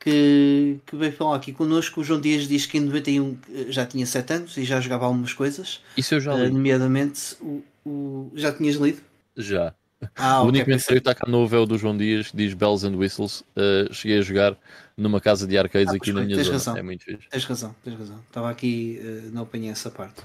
[0.00, 2.00] que, que veio falar aqui connosco.
[2.00, 5.04] O João Dias diz que em 91 eh, já tinha 7 anos e já jogava
[5.04, 6.50] algumas coisas, Isso eu já eh, li.
[6.50, 9.02] nomeadamente o, o- já tinhas lido?
[9.36, 9.74] Já.
[10.16, 12.52] Ah, o único comentário que está cá novo é o do João Dias, que diz
[12.54, 13.40] Bells and Whistles.
[13.56, 14.56] Uh, cheguei a jogar
[14.96, 16.58] numa casa de arcades Ah, aqui na minha tens zona.
[16.58, 16.76] razão.
[16.76, 17.26] É muito fixe.
[17.30, 18.18] Tens razão, tens razão.
[18.28, 20.22] Estava aqui, eh, não apanhei essa parte.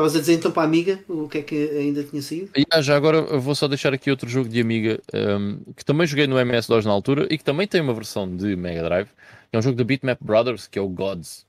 [0.00, 2.50] Estavas a dizer então para a amiga o que é que ainda tinha saído?
[2.56, 5.84] E, ah, já agora eu vou só deixar aqui outro jogo de Amiga um, que
[5.84, 9.08] também joguei no MS2 na altura e que também tem uma versão de Mega Drive.
[9.52, 11.44] É um jogo da Bitmap Brothers que é o Gods.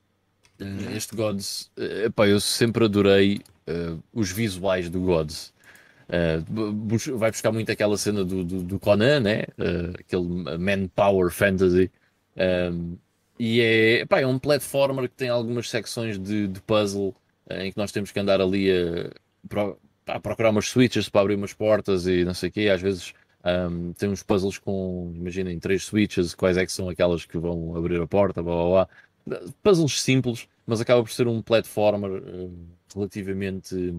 [0.60, 5.54] Uh, este Gods, uh, epá, eu sempre adorei uh, os visuais do Gods.
[6.10, 9.44] Uh, vai buscar muito aquela cena do, do, do Conan, né?
[9.58, 11.90] Uh, aquele manpower fantasy.
[12.36, 12.98] Um,
[13.40, 17.21] e é, epá, é um platformer que tem algumas secções de, de puzzle eh,
[17.60, 19.12] em que nós temos que andar ali a,
[20.08, 22.70] a procurar umas switches para abrir umas portas e não sei o quê.
[22.70, 23.14] Às vezes
[23.44, 27.76] um, tem uns puzzles com, imaginem, três switches, quais é que são aquelas que vão
[27.76, 28.88] abrir a porta, blá blá
[29.26, 29.46] blá.
[29.64, 32.50] Puzzles simples, mas acaba por ser um platformer eh,
[32.94, 33.94] relativamente,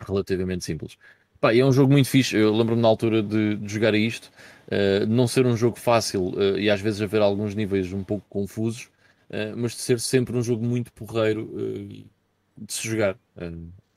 [0.00, 0.96] relativamente simples.
[1.40, 2.36] Pá, é um jogo muito fixe.
[2.36, 4.30] Eu lembro-me na altura de, de jogar a isto,
[4.70, 8.24] de não ser um jogo fácil eh, e às vezes haver alguns níveis um pouco
[8.28, 8.90] confusos,
[9.30, 11.50] eh, mas de ser sempre um jogo muito porreiro
[12.60, 13.16] de se jogar.
[13.36, 13.52] Eh,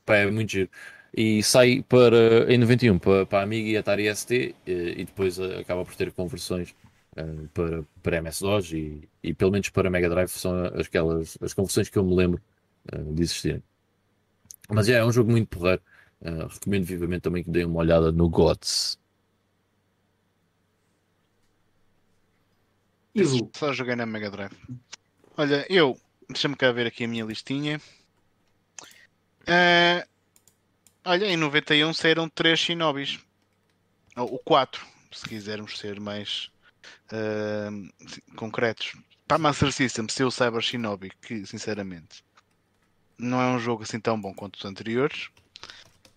[0.06, 0.70] pá, é muito giro.
[1.16, 5.40] E sai para, em 91 para, para a Amiga e Atari ST eh, e depois
[5.40, 6.76] eh, acaba por ter conversões
[7.54, 11.98] para, para MS-DOS e, e pelo menos para Mega Drive são aquelas as conversões que
[11.98, 12.42] eu me lembro
[13.14, 13.62] de existirem.
[14.70, 15.82] Mas é, é um jogo muito porreiro.
[16.24, 19.00] Eh, recomendo vivamente também que deem uma olhada no GOTS.
[23.54, 24.56] Só joguei na Mega Drive.
[25.36, 26.00] Olha, eu.
[26.30, 27.82] Deixa-me cá ver aqui a minha listinha.
[29.48, 30.06] Eh,
[31.06, 33.20] olha, em 91 saíram 3 Shinobis.
[34.16, 36.50] Ou o 4, se quisermos ser mais
[37.12, 37.70] eh,
[38.36, 38.94] concretos.
[39.28, 42.24] Para a Master System, seu Cyber Shinobi, que sinceramente
[43.18, 45.30] não é um jogo assim tão bom quanto os anteriores.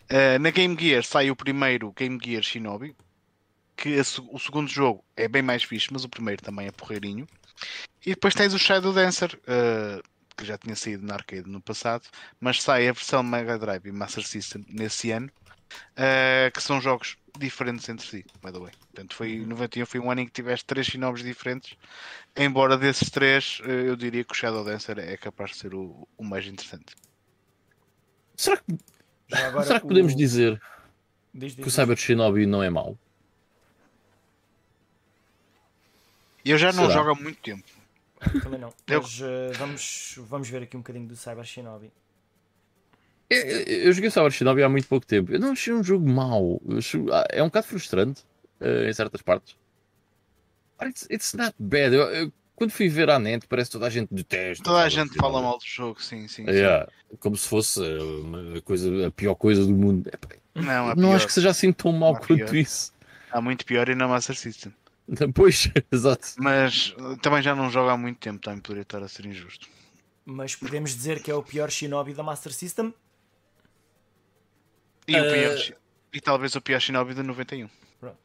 [0.09, 2.97] Eh, na Game Gear sai o primeiro Game Gear Shinobi,
[3.77, 7.27] que se- o segundo jogo é bem mais fixe, mas o primeiro também é porreirinho.
[8.05, 10.03] E depois tens o Shadow Dancer, eh,
[10.37, 12.05] que já tinha saído na arcade no passado,
[12.41, 15.31] mas sai a versão Mega Drive e Master System nesse ano,
[15.97, 18.73] eh, que são jogos diferentes entre si, by the way.
[18.93, 21.77] Portanto, foi, 91 foi um ano em que tiveste três sinobres diferentes,
[22.37, 26.07] embora desses três, eh, eu diria que o Shadow Dancer é capaz de ser o,
[26.17, 26.95] o mais interessante.
[28.37, 28.77] Será que,
[29.29, 30.61] Já agora será que podemos o- dizer
[31.33, 31.75] Diz, diz, que o diz.
[31.75, 32.97] Cyber Shinobi não é mau?
[36.45, 36.95] Eu já não Será?
[36.95, 37.65] jogo há muito tempo.
[38.43, 38.73] Também não.
[38.87, 41.91] Eu- Mas eh, vamos, vamos ver aqui um bocadinho do Cyber Shinobi.
[43.31, 45.33] Eu, eu- eu joguei o Cyber Shinobi há muito pouco tempo.
[45.33, 46.61] Eu não achei um jogo mau.
[47.13, 48.23] Ah, é um bocado frustrante
[48.61, 49.57] eh, em certas partes.
[50.79, 51.95] But It's, it's not bad.
[51.95, 54.63] Eu- eu- quando fui ver à net, parece que toda a gente detesta.
[54.63, 56.45] Toda a gente fala mal do jogo, sim, sim.
[56.45, 56.51] sim.
[56.51, 56.89] Yeah,
[57.19, 60.09] como se fosse eh, uma coisa, a pior coisa do mundo.
[60.55, 61.15] Não, não pior.
[61.17, 62.55] acho que seja assim tão mau quanto pior.
[62.55, 62.93] isso.
[63.31, 64.73] Há muito pior e na Master System.
[65.35, 66.29] Pois, exato.
[66.39, 69.69] Mas eh, também já não jogo há muito tempo, também poderia estar a ser injusto.
[70.25, 72.95] Mas podemos dizer que é o pior Shinobi da Master System?
[75.07, 75.75] E, o Eh, pior, Shi-
[76.15, 77.69] e talvez o pior Shinobi de 91.
[78.01, 78.17] Pronto.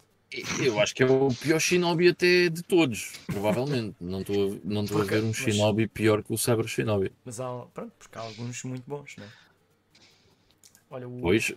[0.64, 3.97] Eu acho que é o pior Shinobi até de todos, provavelmente.
[3.99, 7.11] Não estou a- não estou a ver um mas- Shinobi pior que o Cyber Shinobi.
[7.26, 9.30] Mas há, pronto, porque há alguns muito bons, não é?
[10.91, 11.53] Olha, o, Pois,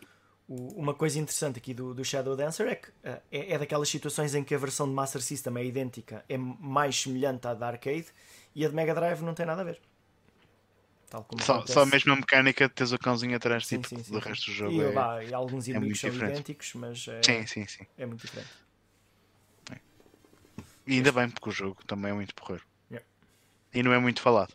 [0.76, 4.34] uma coisa interessante aqui do, do Shadow Dancer é que eh, é, é daquelas situações
[4.34, 8.06] em que a versão de Master System é idêntica, é mais semelhante à da arcade
[8.54, 9.80] e a de Mega Drive não tem nada a ver.
[11.08, 14.02] Tal como Só, só a mesma mecânica de teres o cãozinho atrás Sim, tipo, sim,
[14.02, 14.72] sim, do resto do jogo.
[14.72, 15.28] E, é...
[15.28, 16.32] e alguns é inimigos muito são diferente.
[16.32, 18.62] idênticos, mas é, Sim, sim, é muito diferente.
[20.86, 22.64] E ainda bem, porque o jogo também é muito porreiro.
[22.90, 23.06] Yeah.
[23.72, 24.52] E não é muito falado.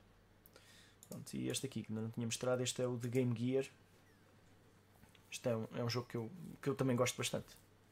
[1.10, 3.66] Pronto, e este aqui que ainda não tinha mostrado, este é o The Game Gear.
[5.32, 6.32] Este é um, é um jogo que eu,
[6.62, 7.48] que eu também gosto bastante.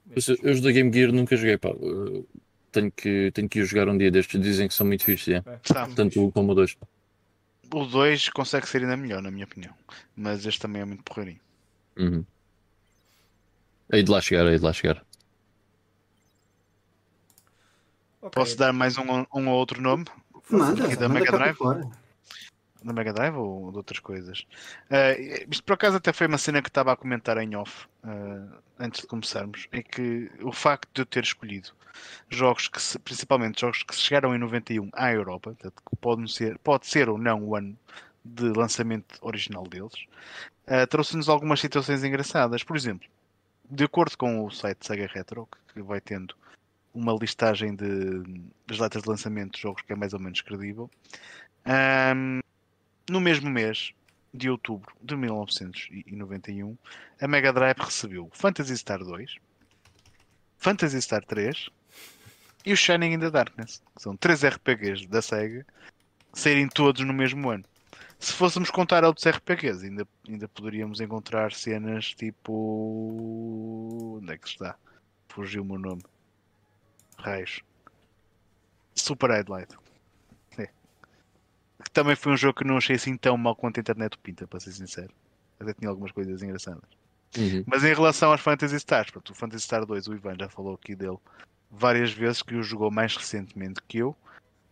[0.10, 1.70] Eu, eu os da Game Gear nunca joguei, pá.
[2.72, 4.40] Tenho que, tenho que ir jogar um dia destes.
[4.40, 5.38] Dizem que são muito fixos, é.
[5.38, 5.88] É, Tá.
[5.96, 6.78] Tanto um como o dois.
[7.74, 9.74] O 2 consegue ser ainda melhor, na minha opinião.
[10.16, 11.40] Mas este também é muito porreirinho.
[11.98, 12.24] Uhum.
[13.92, 15.04] Hei de lá chegar, hei de lá chegar.
[18.22, 19.04] Ok, Posso dar mais um,
[19.34, 20.06] um ou outro nome?
[20.50, 21.56] Manda, da manda Mega Drive?
[21.56, 21.90] fora.
[22.86, 24.46] Da Mega Drive ou de outras coisas?
[24.90, 28.58] Eh, isto por acaso até foi uma cena que estava a comentar em off eh,
[28.80, 29.68] antes de começarmos.
[29.72, 31.72] É que o facto de eu ter escolhido
[32.30, 36.58] jogos que, se- principalmente jogos que chegaram em 91 à Europa, portanto, que pode ser,
[36.60, 37.78] pode ser ou não o ano
[38.24, 40.06] de lançamento original deles,
[40.68, 42.64] eh, trouxe-nos algumas situações engraçadas.
[42.64, 43.08] Por exemplo,
[43.70, 46.36] de acordo com o site Sega Retro, que vai tendo
[46.94, 48.24] uma listagem de,
[48.68, 50.90] das datas de lançamento de jogos que é mais ou menos credível,
[51.66, 52.40] ahm,
[53.10, 53.94] no mesmo mês
[54.34, 56.78] de outubro de 1991,
[57.22, 59.38] a Mega Drive recebeu Phantasy Star 2,
[60.58, 61.70] Phantasy Star 3
[62.66, 63.82] e o Shining in the Darkness.
[63.96, 65.66] que São três RPGs da Sega
[66.34, 67.64] saírem todos no mesmo ano.
[68.20, 72.54] Se fôssemos contar outros RPGs, ainda, ainda poderíamos encontrar cenas tipo.
[74.20, 74.76] Onde é que está?
[75.30, 76.02] Fugiu-me o nome.
[77.18, 77.62] Raios.
[78.96, 79.76] Super Highlight.
[81.86, 84.46] Que também foi um jogo que não achei assim tão mal quanto a internet pinta,
[84.46, 85.14] para ser sincero.
[85.60, 86.84] Até tinha algumas coisas engraçadas.
[87.38, 87.64] Uhum.
[87.66, 90.76] Mas em relação aos Phantasy Stars, pronto, o Phantasy Star 2, o Ivan já falou
[90.76, 91.18] aqui dele
[91.72, 94.16] várias vezes, que o jogou mais recentemente que eu.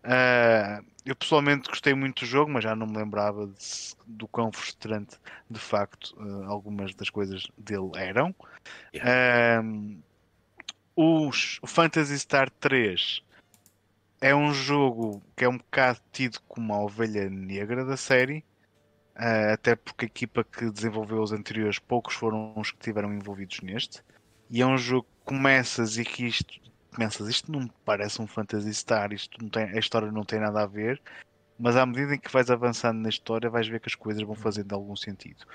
[0.04, 4.52] Ah, eu pessoalmente gostei muito do jogo, mas já não me lembrava de- do quão
[4.52, 5.18] frustrante
[5.50, 8.36] de facto ah, algumas das coisas dele eram.
[9.02, 9.62] Ah,
[10.96, 13.22] os, o Phantasy Star 3
[14.24, 18.46] é um jogo que é um bocado tido como a ovelha negra da série.
[19.18, 23.60] Uh, até porque a equipa que desenvolveu os anteriores, poucos foram os que estiveram envolvidos
[23.60, 24.02] neste.
[24.50, 26.54] E é um jogo que começas e que isto
[26.94, 30.40] começas, isto não me parece um Phantasy Star, isto não tem, a história não tem
[30.40, 31.02] nada a ver,
[31.60, 34.36] mas à medida em que vais avançando na história, vais ver que as coisas vão
[34.36, 35.46] fazendo algum sentido.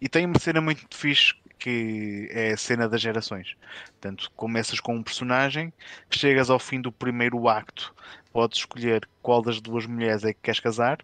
[0.00, 3.56] E tem uma cena muito fixe que é a cena das gerações.
[3.86, 5.72] Portanto, começas com um personagem,
[6.10, 7.94] chegas ao fim do primeiro acto,
[8.32, 10.98] podes escolher qual das duas mulheres é que queres casar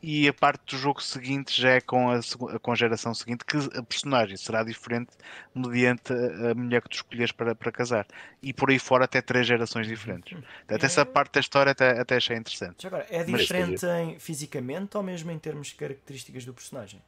[0.00, 2.20] e a parte do jogo seguinte já é com a,
[2.60, 5.10] com a geração seguinte que a personagem será diferente
[5.54, 8.06] mediante a, mulher que tu escolheres para, para casar.
[8.40, 10.32] E por aí fora até três gerações diferentes.
[10.32, 12.82] Portanto, essa parte da história até, até achei interessante.
[12.82, 17.02] Já agora, é Mas diferente em, fisicamente ou mesmo em termos de características do personagem?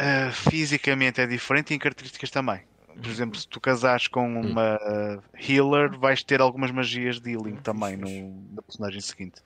[0.00, 2.60] Uh, fisicamente é diferente e em características também.
[2.88, 7.52] Por exemplo, se tu casares com uma uh, healer vais ter algumas magias de healing
[7.52, 9.40] Hum, também no, na personagem seguinte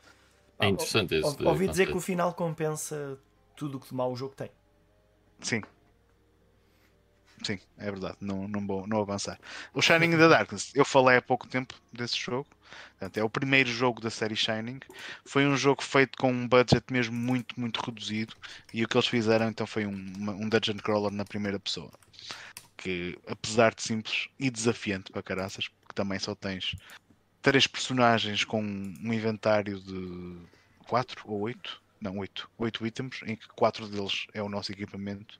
[0.62, 1.42] É interessante esse.
[1.42, 3.18] Ou- Ouvi dizer que o final compensa
[3.56, 4.50] tudo o que de mau o jogo tem.
[5.40, 5.62] Sim.
[7.44, 8.16] Sim, é verdade.
[8.20, 9.38] Não, não vou não avançar.
[9.74, 12.46] O Shining in the Darkness, eu falei há pouco tempo desse jogo.
[12.98, 14.78] Portanto, é o primeiro jogo da série Shining.
[15.26, 18.34] Foi um jogo feito com um budget mesmo muito, muito reduzido.
[18.72, 21.90] E o que eles fizeram então foi um, um dungeon crawler na primeira pessoa.
[22.76, 26.76] Que apesar de simples e desafiante para caraças, porque também só tens
[27.42, 30.38] três personagens com um inventário de
[30.86, 31.82] quatro ou oito.
[32.00, 32.50] Não, oito.
[32.58, 35.38] Oito itens, em que quatro deles é o nosso equipamento.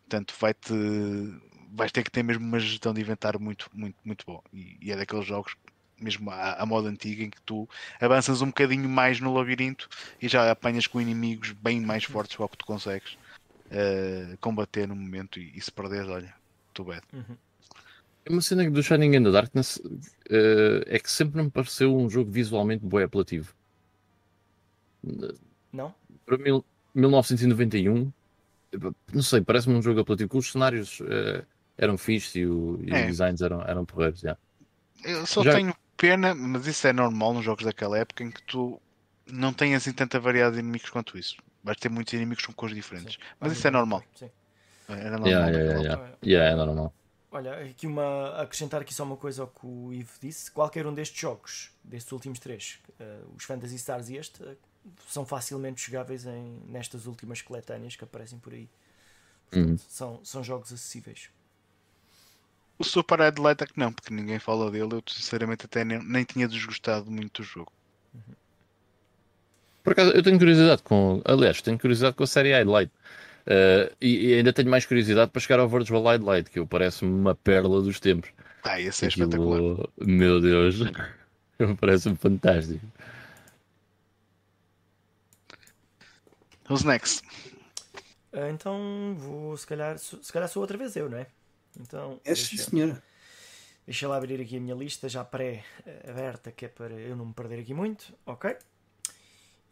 [0.00, 0.72] Portanto, vai-te.
[1.72, 4.42] Vais ter que ter mesmo uma gestão de inventário muito, muito, muito boa.
[4.52, 5.56] E, e é daqueles jogos,
[5.98, 7.68] mesmo à, à moda antiga, em que tu
[8.00, 9.88] avanças um bocadinho mais no labirinto
[10.20, 13.18] e já apanhas com inimigos bem mais fortes ao que tu consegues
[13.70, 15.40] eh, combater no momento.
[15.40, 16.34] E, e se perderes, olha,
[16.72, 17.02] tu bad.
[18.28, 19.80] Uma cena do Shining in the Darkness
[20.30, 23.54] eh, é que sempre me pareceu um jogo visualmente bué apelativo.
[25.72, 25.94] Não?
[26.24, 26.64] Para mil,
[26.94, 28.10] 1991,
[29.12, 31.44] não sei, parece-me um jogo apelativo, que os cenários eh,
[31.76, 33.00] eram fixos e, o- e É.
[33.02, 34.20] os designs eram, eram porreiros.
[34.20, 34.36] já.
[35.04, 38.42] Eu só Já- tenho pena, mas isso é normal nos jogos daquela época em que
[38.44, 38.80] tu
[39.30, 41.36] não tens assim tanta variedade de inimigos quanto isso.
[41.62, 43.18] Vais ter muitos inimigos com cores diferentes.
[43.38, 44.02] Mas isso é normal.
[44.14, 44.30] Sim.
[44.88, 45.28] Era normal.
[45.28, 46.16] Yeah, yeah, naquela yeah, yeah.
[46.24, 46.94] Yeah, é normal.
[47.34, 50.52] Olha, aqui uma, acrescentar aqui só uma coisa ao que o Ivo disse.
[50.52, 54.56] Qualquer um destes jogos, destes últimos três, eh, os Fantasy Stars e este, eh,
[55.08, 58.68] são facilmente jogáveis em, nestas últimas coletâneas que aparecem por aí.
[59.50, 59.78] Portanto, Uhum.
[59.88, 61.30] são, são jogos acessíveis.
[62.78, 64.94] O Super Adelaide é que não, porque ninguém fala dele.
[64.94, 67.72] Eu sinceramente até nem, nem tinha desgostado muito do jogo.
[69.82, 71.20] Por acaso, eu tenho curiosidade com.
[71.24, 72.90] Aliás, tenho curiosidade com a série Highlight.
[73.46, 77.10] Eh, e, e ainda tenho mais curiosidade para chegar ao Virtual Highlight, que eu parece-me
[77.10, 78.30] uma pérola dos tempos.
[78.62, 79.88] Ah, esse é Aquilo- espetacular.
[80.00, 80.76] Meu Deus.
[81.80, 82.84] Parece-me fantástico.
[86.68, 87.22] Who's next?
[88.32, 91.26] Ah, então vou, se calhar, se calhar sou outra vez eu, não é?
[91.78, 93.02] Então, É sim, deixa, senhora.
[93.86, 97.34] deixa lá abrir aqui a minha lista já pré-aberta, que é para eu não me
[97.34, 98.56] perder aqui muito, ok?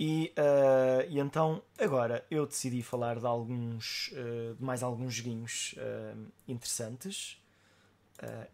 [0.05, 5.77] E, ah, e então, agora eu decidi falar de alguns, ah, de mais alguns joguinhos
[5.79, 6.17] ah,
[6.49, 7.39] interessantes.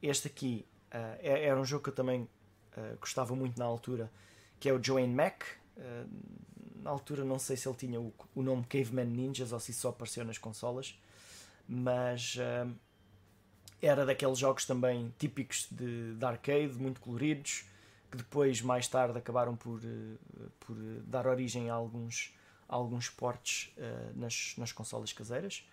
[0.02, 2.28] Este aqui é- era um jogo que eu também
[3.00, 4.10] gostava muito na altura,
[4.60, 5.42] que é o Joanne Mac.
[6.82, 9.90] Na altura não sei se ele tinha o, o nome Caveman Ninjas ou se só
[9.90, 10.98] apareceu nas consolas,
[11.68, 12.38] mas
[13.82, 17.64] era daqueles jogos também típicos de, de arcade, muito coloridos,
[18.10, 20.16] que depois, mais tarde, acabaram por, eh,
[20.60, 22.34] por eh, dar origem a alguns,
[22.68, 25.66] a alguns portes eh, nas, nas consolas caseiras,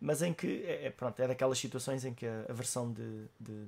[0.00, 3.26] mas em que é, é- pronto, é daquelas situações em que a, a versão de,
[3.38, 3.64] de,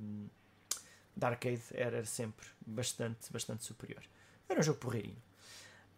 [1.17, 4.03] de arcade era sempre bastante, bastante superior.
[4.49, 5.23] Era um jogo porreirinho.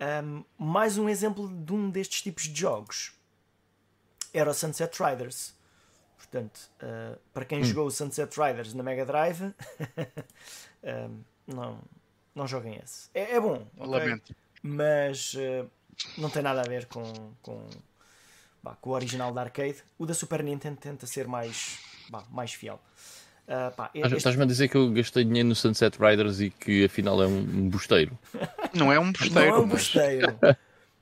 [0.01, 3.13] Ahm, mais um exemplo de um destes tipos de jogos
[4.33, 5.55] era o Sunset Riders.
[6.17, 9.43] Portanto, ah, para quem jogou o Sunset Riders na Mega Drive,
[10.85, 11.81] ahm, não,
[12.39, 13.11] não joguem esse.
[13.15, 13.87] É, é bom, ok?
[13.87, 14.35] Lamento.
[14.63, 15.67] mas ah,
[16.17, 17.03] não tem nada a ver com,
[17.43, 17.67] com,
[18.63, 19.83] vá, com o original da arcade.
[19.99, 21.79] O da Super Nintendo tenta ser mais,
[22.11, 22.81] vá, mais fiel.
[23.77, 26.85] Pá, Estás- este- Estás-me a dizer que eu gastei dinheiro no Sunset Riders e que
[26.85, 28.17] afinal é um bosteiro.
[28.75, 30.39] Não é um não bosteiro, é um mas bosteiro.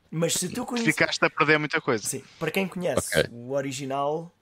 [0.08, 0.94] Mas se tu conheces.
[0.94, 2.06] ficaste a perder muita coisa.
[2.06, 3.28] Sim, para quem conhece, Ok.
[3.32, 4.32] o original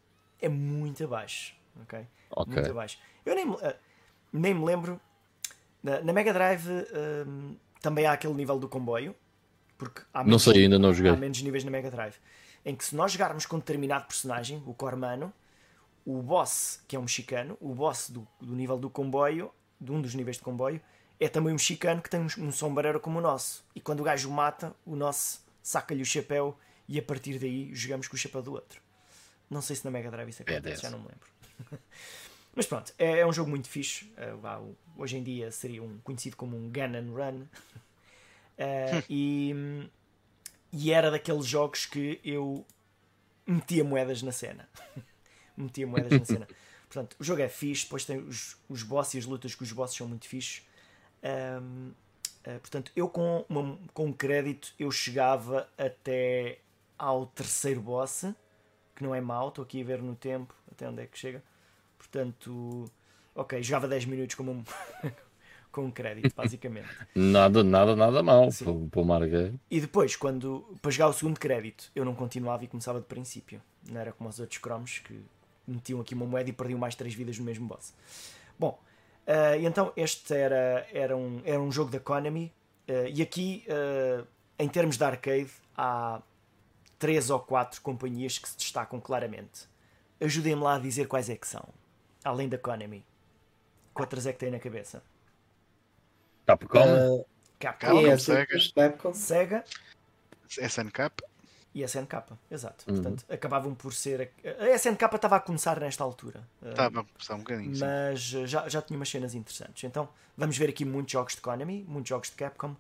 [0.41, 1.55] é muito abaixo.
[1.83, 2.07] ok?
[2.31, 2.53] Ok.
[2.55, 2.99] Muito abaixo.
[3.25, 3.75] Eu nem, ah,
[4.31, 5.01] nem me lembro.
[5.85, 6.67] Na, na Mega Drive
[7.27, 9.15] hum, também há aquele nível do comboio.
[9.79, 11.13] Porque há Não menos, sei, ainda não joguei.
[11.13, 12.17] há menos níveis na Mega Drive.
[12.65, 15.33] Em que se nós jogarmos com determinado personagem, o Cormano,
[16.07, 19.51] o boss, que é um mexicano, o boss do, do nível do comboio,
[19.81, 20.81] de um dos níveis de comboio,
[21.21, 23.65] é também um mexicano que tem um, um sombreiro como o nosso.
[23.75, 26.57] E quando o gajo o mata, o nosso saca-lhe o chapéu
[26.89, 28.81] e a partir daí jogamos com o chapéu do outro.
[29.51, 30.81] Não sei se na Mega Drive isso acontece, Badass.
[30.81, 31.81] já não me lembro.
[32.57, 34.13] Mas pronto, é, é um jogo muito fixe.
[34.17, 37.43] Uh, hoje em dia seria um, conhecido como um gun and run.
[38.59, 39.89] Uh, e,
[40.73, 42.65] e era daqueles jogos que eu
[43.47, 44.69] metia moedas na cena.
[45.57, 46.49] metia moedas na cena.
[46.89, 49.73] Portanto, o jogo é fixe, depois tem os, os bosses e as lutas com os
[49.73, 50.63] bosses são muito fixe.
[51.61, 51.89] Um,
[52.47, 56.59] uh, portanto, eu com, uma- com crédito eu chegava até
[56.97, 58.27] ao terceiro boss,
[58.95, 61.43] que não é mau, estou aqui a ver no tempo até onde é que chega.
[62.15, 62.85] Portanto,
[63.35, 64.63] ok, jogava 10 minutos com um,
[65.73, 66.87] com um crédito, basicamente.
[67.13, 68.89] Nada, nada, nada mal Sim.
[68.89, 69.53] para o Marga.
[69.69, 73.61] E depois, quando para jogar o segundo crédito, eu não continuava e começava de princípio.
[73.91, 75.21] Não era como os outros cromos que
[75.67, 77.93] metiam aqui uma moeda e perdiam mais 3 vidas no mesmo boss.
[78.57, 78.79] Bom,
[79.59, 82.53] e então este era, era, um, era um jogo da Konami.
[82.87, 84.25] ah, e aqui, ah,
[84.57, 86.23] em termos de arcade, há
[86.97, 89.63] três ou quatro companhias que se destacam claramente.
[90.21, 91.69] Ajudem-me lá a dizer quais é que são.
[92.25, 93.05] Além da Konami.
[93.93, 95.03] Quantas é que tem na cabeça?
[96.47, 96.79] Capcom?
[96.81, 97.27] Uh,
[97.59, 98.57] Capcom, Capcom, é, Sega.
[98.75, 99.15] Capcom.
[99.15, 99.65] Sega
[100.49, 101.11] SNK.
[101.75, 102.15] e SNK,
[102.51, 102.85] exato.
[102.89, 102.95] Uhum.
[102.97, 104.33] Portanto, acabavam por ser.
[104.45, 107.75] A a SNK estava a começar nesta altura, uh, Estava a passar um bocadinho.
[107.75, 107.81] sim.
[107.81, 109.85] mas uh, já, já tinha umas cenas interessantes.
[109.85, 112.77] Então, vamos ver aqui muitos jogos de Konami, muitos jogos de Capcom,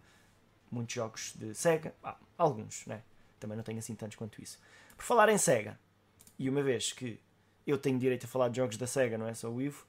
[0.70, 3.02] muitos jogos de Sega, ah, alguns, né?
[3.38, 4.58] Também não tenho assim tantos quanto isso.
[4.96, 5.78] Por falar em Sega,
[6.38, 7.20] e uma vez que
[7.66, 9.86] eu tenho direito a falar de jogos da Sega, não é só o Ivo,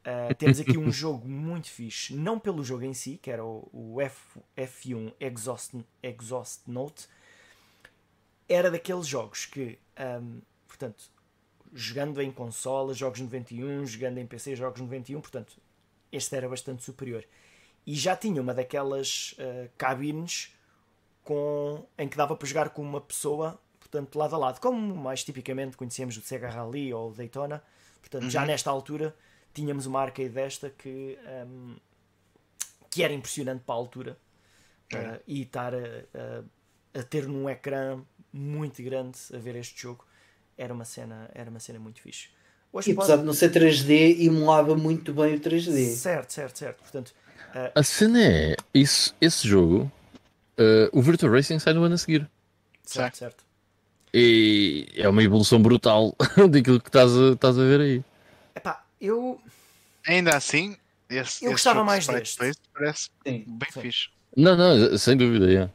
[0.00, 3.68] uh, temos aqui um jogo muito fixe, não pelo jogo em si, que era o,
[3.72, 7.08] o F, F1 Exhaust, Exhaust Note,
[8.48, 11.04] era daqueles jogos que, ahm, portanto,
[11.72, 15.56] jogando em consola, jogos 91, jogando em PC, jogos 91, portanto,
[16.10, 17.24] este era bastante superior.
[17.86, 20.54] E já tinha uma daquelas ah, cabines
[21.22, 23.60] com, em que dava para jogar com uma pessoa,
[23.90, 27.62] portanto, lado a lado, como mais tipicamente conhecemos o Sega Rally ou o Daytona.
[28.00, 29.14] Portanto, já nesta altura
[29.52, 31.76] tínhamos uma arcade desta que, ahm,
[32.90, 34.16] que era impressionante para a altura.
[34.92, 35.14] Era.
[35.16, 38.00] Ah, e estar a, a- a ter num ecrã
[38.32, 40.04] muito grande a ver este jogo
[40.58, 42.28] era uma cena, era uma cena muito fixe.
[42.72, 45.94] Hoje E pode- apesar de não ser 3D, emulava muito bem o 3D.
[45.94, 46.78] Certo, certo, certo.
[46.82, 47.12] Portanto,
[47.54, 49.90] ah, A cena é, isso, esse jogo,
[50.58, 52.28] eh, o Virtua Racing sai no ano a seguir.
[52.84, 53.44] certo, certo.
[54.12, 56.14] E é uma evolução brutal
[56.50, 58.04] daquilo que estás a, estás a ver aí.
[58.54, 59.40] Epá, eu,
[60.06, 60.76] Ainda assim,
[61.08, 62.38] esse, Eu gostava mais deste.
[62.72, 63.44] Parece Sim.
[63.46, 63.80] bem Sim.
[63.80, 64.08] fixe.
[64.36, 65.52] Não, não, sem dúvida.
[65.52, 65.70] é.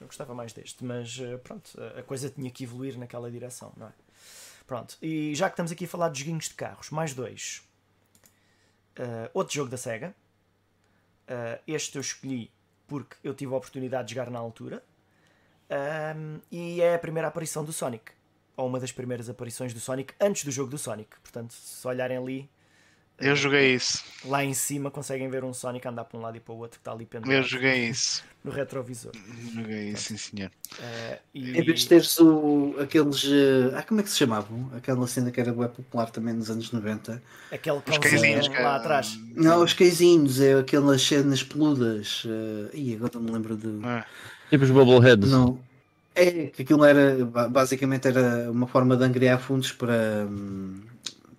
[0.00, 3.86] eu gostava mais deste, mas ah, pronto, a- coisa tinha que evoluir naquela direção, não
[3.88, 3.92] é?
[4.66, 7.62] Pronto, e já que estamos aqui a falar de joguinhos de carros, mais dois.
[8.96, 10.14] Ah, outro jogo da Sega,
[11.30, 12.50] Uh, este eu escolhi
[12.86, 14.82] porque eu tive a oportunidade de jogar na altura.
[15.70, 18.12] Um, e é a primeira aparição do Sonic.
[18.56, 21.10] Ou uma das primeiras aparições do Sonic antes do jogo do Sonic.
[21.22, 22.50] Portanto, se olharem ali.
[23.20, 24.04] Eu joguei isso.
[24.24, 26.78] Lá em cima conseguem ver um Sonic andar para um lado e para o outro
[26.78, 27.36] que está ali pendurado.
[27.36, 28.24] Eu joguei isso.
[28.44, 29.12] No retrovisor.
[29.52, 30.50] Joguei isso, sim senhor.
[30.78, 31.58] Uh, e...
[31.58, 33.24] Em vez de teres o, aqueles.
[33.24, 34.70] Uh, ah, como é que se chamavam?
[34.76, 37.20] Aquela cena que era web popular também nos anos 90.
[37.50, 39.18] Aquele cãozinho lá atrás.
[39.34, 42.24] Não, os cãezinhos, é aquelas cenas peludas.
[42.24, 43.84] Uh, ih, agora não me lembro de.
[43.84, 44.06] Ah.
[44.50, 45.30] Tipo os Bubbleheads.
[45.30, 45.58] Não.
[46.14, 47.24] É, que aquilo era.
[47.48, 50.26] Basicamente era uma forma de angriar fundos para.
[50.28, 50.80] Hum,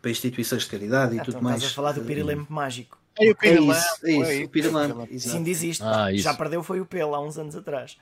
[0.01, 1.57] para instituições de caridade e Ah, tudo então mais.
[1.57, 2.97] estás a falar do Pirilampo Mágico.
[3.19, 5.07] É o É Pirilampo, isso, é isso, é o Pirilampo.
[5.19, 5.83] Sim, ainda existe.
[5.83, 6.23] Ah, isso.
[6.23, 7.97] Já perdeu foi o pelo há uns anos atrás.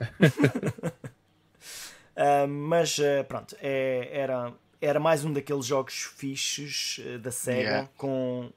[2.16, 7.58] Ah, mas ah, pronto, é- era, era mais um daqueles jogos fixes ah, da Sega
[7.60, 7.88] Yeah.
[7.96, 8.50] com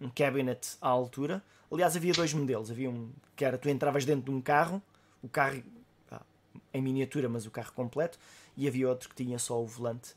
[0.00, 1.40] um cabinet à altura.
[1.70, 2.70] Aliás, havia dois modelos.
[2.70, 4.82] Havia um que era tu entravas dentro de um carro,
[5.26, 5.62] o carro
[6.72, 8.18] em miniatura, mas o carro completo,
[8.56, 10.14] e havia outro que tinha só o volante.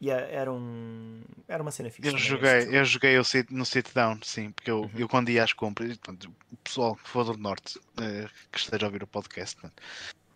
[0.00, 2.08] E a- era, um, era uma cena fixe.
[2.10, 4.90] Eu joguei, eu joguei o sit- no sit down, sim, porque eu, Uhum.
[4.96, 8.84] eu quando ia às compras, portanto, o pessoal que for do norte eh, que esteja
[8.84, 9.82] a ouvir o podcast, portanto,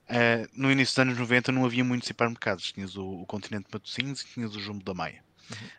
[0.09, 2.73] eh, no início dos anos 90 não havia muitos supermercados.
[2.73, 5.23] Tinhas o, o Continente de Matosinhos e tinhas o Jumbo da Maia,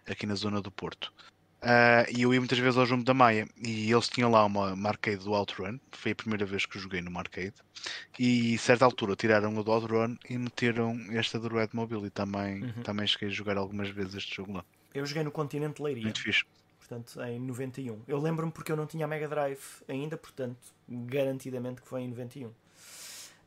[0.07, 1.11] aqui na zona do Porto.
[1.61, 4.73] Ah, e eu ia muitas vezes ao Jumbo da Maia e eles tinham lá uma,
[4.73, 7.53] uma arcade do Outrun, foi a primeira vez que eu joguei numa arcade.
[8.17, 12.09] E a certa altura tiraram o do Outrun e meteram esta do Red Mobile e
[12.09, 12.83] também, Uhum.
[12.83, 14.63] também cheguei a jogar algumas vezes este jogo lá.
[14.93, 16.03] Eu joguei no Continente Leiria.
[16.03, 16.45] Muito fixe.
[16.79, 18.01] portanto, em 91.
[18.07, 20.57] Eu lembro-me porque eu não tinha a Mega Drive ainda, portanto,
[20.87, 22.51] garantidamente que foi em 91.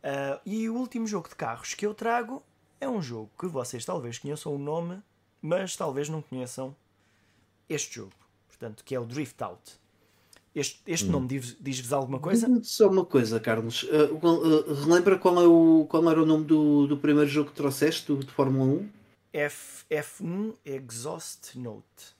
[0.02, 2.42] Ah, e o último jogo de carros que eu trago
[2.80, 5.00] é um jogo que vocês talvez conheçam o nome,
[5.40, 6.76] mas talvez não conheçam
[7.68, 8.12] este jogo,
[8.48, 9.60] portanto, que é o Drift Out.
[10.54, 12.46] Este, este nome diz- diz-vos alguma coisa?
[12.62, 13.84] Só uma coisa, Carlos.
[13.84, 17.48] Uh, qual- uh, relembra qual, é o, qual era o nome do, do primeiro jogo
[17.50, 18.88] que trouxeste, do, de Fórmula 1?
[19.32, 22.12] F, F1 Exhaust Note.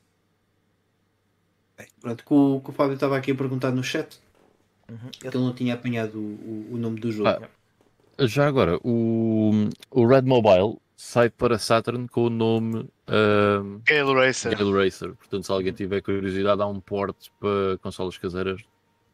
[2.01, 4.19] Pronto, que o, que o Fábio estava aqui a perguntar no chat,
[4.90, 5.10] Uhum.
[5.10, 6.20] que ele não tinha apanhado o,
[6.70, 7.28] o, o nome do jogo.
[7.28, 7.48] Ah.
[8.27, 9.51] Já agora, o,
[9.90, 14.56] o Red Mobile sai para Saturn com o nome ahm, Gale Racer.
[14.56, 15.14] Gale Racer.
[15.14, 18.62] Portanto, se alguém tiver curiosidade, há um port para consolas caseiras.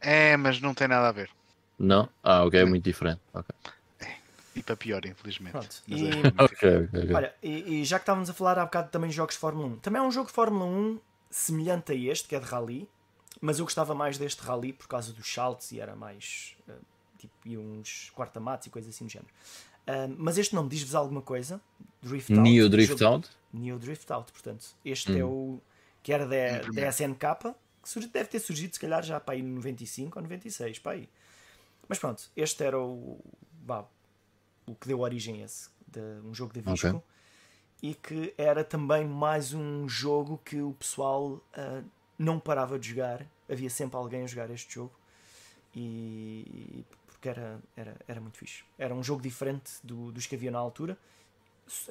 [0.01, 1.31] É, mas não tem nada a ver.
[1.79, 2.09] Não?
[2.23, 3.21] Ah, ok, é muito diferente.
[3.33, 3.55] Ok,
[4.55, 5.53] E para pior, infelizmente.
[5.53, 5.77] Pronto.
[5.87, 7.01] E- é muito ok, ok.
[7.03, 7.15] ok.
[7.15, 9.69] Olha, e, e já que estávamos a falar há bocado também de jogos de Fórmula
[9.69, 10.99] 1, também é um jogo de Fórmula 1
[11.31, 12.89] semelhante a este, que é de rally,
[13.41, 16.73] mas eu gostava mais deste rally por causa dos saltos e era mais eh,
[17.19, 19.31] tipo, e uns quartamatos e coisas assim do género.
[20.19, 21.61] Mas este nome diz-vos alguma coisa?
[22.03, 22.43] Drift Out.
[22.43, 23.31] Neo Drift jogo- Out?
[23.53, 25.61] Neo Drift Out, portanto, este é o
[26.03, 29.43] que era da, da SNK, que surgi- deve ter surgido se calhar já para aí
[29.43, 31.09] no 95 ou 96, para aí.
[31.89, 33.19] Mas pronto, este era o,
[33.65, 33.85] vá,
[34.67, 36.89] o que deu origem a esse, de, um jogo de Visco.
[36.89, 37.01] Ok.
[37.83, 41.83] E que era também mais um jogo que o pessoal ah,
[42.19, 43.25] não parava de jogar.
[43.51, 44.93] Havia sempre alguém a jogar este jogo.
[45.75, 46.85] E
[47.19, 48.63] porque era, era, era muito fixe.
[48.79, 50.97] Era um jogo diferente do- dos que havia na altura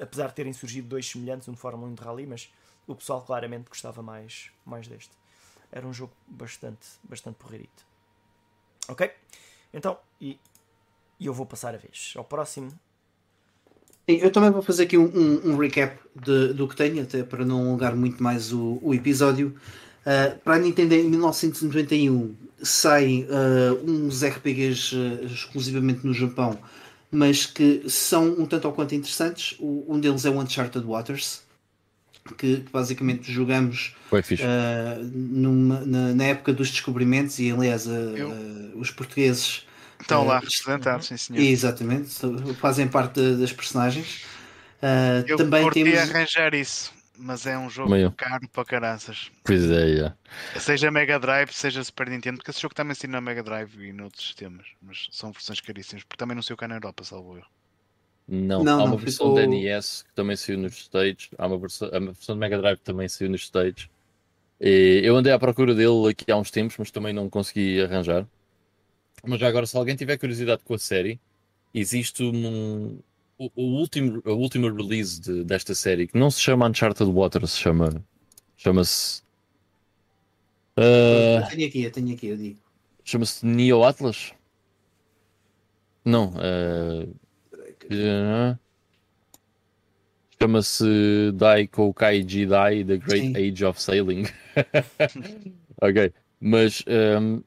[0.00, 2.52] apesar de terem surgido dois semelhantes, um de Fórmula 1 de Rally, mas
[2.86, 5.10] o pessoal claramente gostava mais, mais deste.
[5.70, 7.86] Era um jogo bastante, bastante porreirito.
[8.88, 9.10] Ok?
[9.72, 10.38] Então, e,
[11.20, 12.72] e eu vou passar a vez ao próximo.
[14.06, 17.44] Eu também vou fazer aqui um, um- um recap de- do que tenho, até para
[17.44, 19.54] não alongar muito mais o, o episódio.
[20.06, 26.58] Uh, para a Nintendo em 1991 saem uh, uns RPGs uh, exclusivamente no Japão,
[27.10, 29.56] mas que são um tanto ou quanto interessantes.
[29.58, 31.42] O- um deles é o Uncharted Waters,
[32.36, 34.42] que basicamente jogamos Foi fixe.
[34.44, 39.66] uh, numa- na, na época dos descobrimentos e aliás uh, uh, os portugueses
[40.00, 41.42] Estão lá Eh, representados, sim senhor.
[41.42, 42.10] Exatamente,
[42.60, 44.22] fazem parte da- das personagens.
[45.26, 45.98] Eu também temos.
[45.98, 48.14] arranjar isso, mas é um jogo eu.
[48.16, 49.30] caro para caranças.
[49.44, 50.16] Pois é, já.
[50.54, 53.92] Seja Mega Drive, seja Super Nintendo, porque esse jogo também saiu na Mega Drive e
[53.94, 57.48] noutros sistemas, mas são versões caríssimas, porque também não saiu cá na Europa, salvo erro.
[58.26, 61.30] Não, Não, há uma não, versão ficou- da NES que também saiu nos States.
[61.38, 63.88] Há uma versão, a versão de Mega Drive que também saiu nos States.
[64.60, 68.26] E eu andei à procura dele aqui há uns tempos, mas também não consegui arranjar.
[69.26, 71.20] Mas já agora, se alguém tiver curiosidade com a série,
[71.74, 73.00] existe um,
[73.38, 77.52] o, o último, a última release de- desta série que não se chama Uncharted Waters,
[77.52, 78.04] se chama,
[78.56, 79.22] chama-se.
[80.76, 82.58] Eu ah, tenho aqui, eu tenho aqui, eu digo.
[83.04, 84.32] chama-se Neo Atlas?
[86.04, 87.06] Não, ah,
[87.92, 88.58] ah,
[90.40, 93.36] chama-se Daiko Kaiji Dai The Great Sim.
[93.36, 94.26] Age of Sailing.
[95.82, 97.42] ok, mas ahm,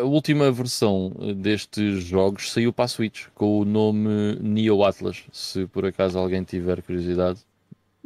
[0.00, 5.24] a, última versão destes jogos saiu para a Switch com o nome Neo Atlas.
[5.32, 7.40] Se por acaso alguém tiver curiosidade,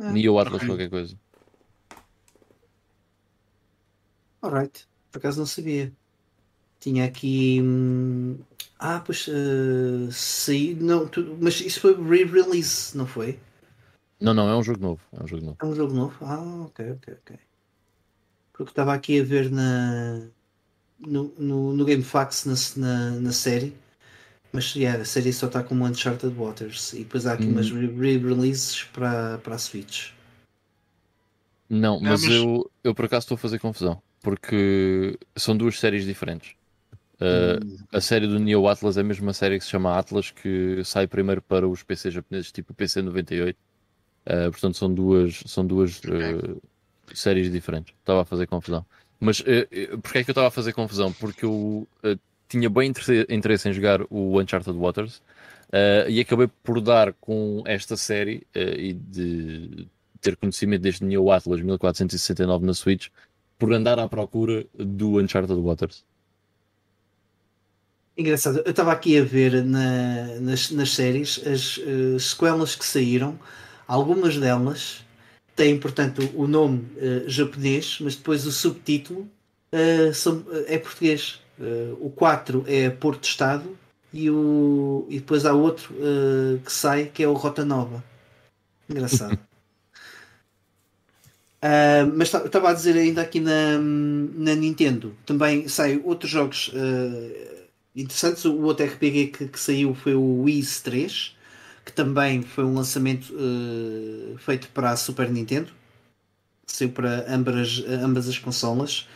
[0.00, 0.68] Ah, Neo Atlas ok.
[0.68, 1.16] qualquer coisa.
[4.42, 5.92] Alright, por acaso não sabia.
[6.80, 7.60] Tinha aqui.
[7.62, 8.38] hum,
[8.78, 9.26] Ah, pois.
[9.28, 10.76] Uh, saiu.
[10.76, 13.38] Não, tu- mas isso foi re-release, não foi?
[14.20, 15.00] Não, não, é um jogo novo.
[15.12, 15.56] É um jogo novo.
[15.62, 16.24] É um jogo novo?
[16.24, 17.38] Ah, ok, ok, ok.
[18.52, 20.28] Porque estava aqui a ver na.
[20.98, 23.74] No, no, no GameFAQs na, na, na série.
[24.52, 26.94] Mas yeah, a série só está como Uncharted Waters.
[26.94, 27.52] E depois há aqui Hum.
[27.52, 30.12] umas re- re-releases para, para a Switch.
[31.68, 34.02] Não, Não, mas, mas- Eu, eu por acaso estou a fazer confusão.
[34.20, 36.54] Porque são duas séries diferentes.
[37.20, 40.30] Uh, Hum, a série do Neo Atlas é a mesma série que se chama Atlas,
[40.30, 43.58] que sai primeiro para os PC japoneses, tipo PC 98.
[44.26, 46.62] Uh, portanto, são duas, são duas uh,
[47.14, 47.94] séries diferentes.
[48.00, 48.86] Estava a fazer confusão.
[49.24, 51.12] Mas uh, uh, é que eu estava a fazer confusão?
[51.12, 52.18] Porque eu uh,
[52.48, 52.92] tinha bem
[53.28, 55.16] interesse, em jogar o Uncharted Waters
[55.68, 59.86] uh, e acabei por dar com esta série uh, e de
[60.20, 63.08] ter conhecimento deste Neo Atlas 1469 na Switch
[63.58, 66.04] por andar à procura do Uncharted Waters.
[68.16, 73.38] Engraçado, eu estava aqui a ver na- nas, nas séries as eh, sequelas que saíram,
[73.88, 75.03] algumas delas
[75.56, 79.28] têm, portanto, o nome eh, japonês, mas depois o subtítulo
[79.72, 81.40] eh, são- é português.
[81.60, 83.76] Eh, o 4 é Porto Estado
[84.12, 88.02] e, o, e depois há outro eh, que sai que é o Rota Nova.
[88.88, 89.38] Engraçado.
[92.14, 96.70] Mas estava a dizer ainda aqui na, na Nintendo também saem outros jogos
[97.94, 98.44] interessantes.
[98.44, 101.36] O outro RPG que, que saiu foi o Wii 3,
[101.84, 105.70] que também foi um lançamento ah, feito para a Super Nintendo,
[106.66, 109.06] saiu para ambas, ambas as consolas.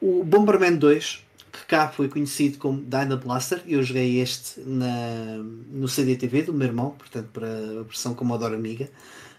[0.00, 1.22] O Bomberman 2,
[1.52, 5.38] que cá foi conhecido como Dyna Blaster, eu joguei este na,
[5.70, 8.88] no CDTV do meu irmão, portanto, para a versão Commodore Amiga.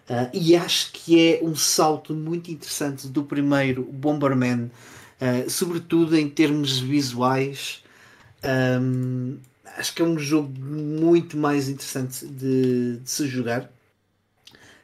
[0.09, 6.29] Uh, e acho que é um salto muito interessante do primeiro Bomberman, uh, sobretudo em
[6.29, 7.83] termos visuais.
[8.43, 9.39] Um,
[9.77, 13.71] acho que é um jogo muito mais interessante de, de se jogar.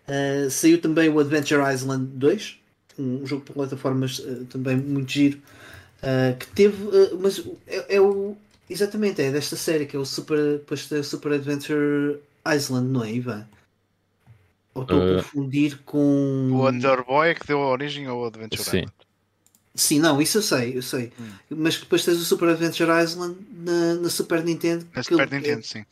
[0.08, 2.60] Uh, saiu também o Adventure Island 2,
[3.00, 5.40] um jogo por plataformas uh, também muito giro,
[6.04, 8.36] uh, que teve, uh, mas é, é o
[8.70, 13.04] exatamente é desta série que é o Super, depois tem o Super Adventure Island, não
[13.04, 13.48] é, Ivan?
[14.74, 16.50] Ou estou a confundir com.
[16.52, 18.78] O Underboy é que deu a origem ao Adventure Sim.
[18.78, 18.94] Island.
[19.74, 21.14] Sim, não, isso eu sei, eu sei.
[21.20, 21.30] Hum.
[21.52, 24.86] Mas depois tens o Super Adventure Island na, na Super Nintendo.
[24.94, 25.86] Na que Super ele- Nintendo, sim.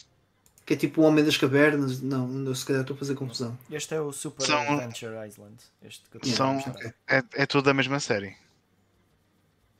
[0.65, 2.01] Que é tipo o Homem das Cavernas.
[2.01, 3.57] Não, se calhar estou a fazer confusão.
[3.72, 5.56] Este é o Super São- Adventure Island.
[5.81, 6.60] Este que eu São-.
[7.07, 8.35] É, é tudo a mesma série.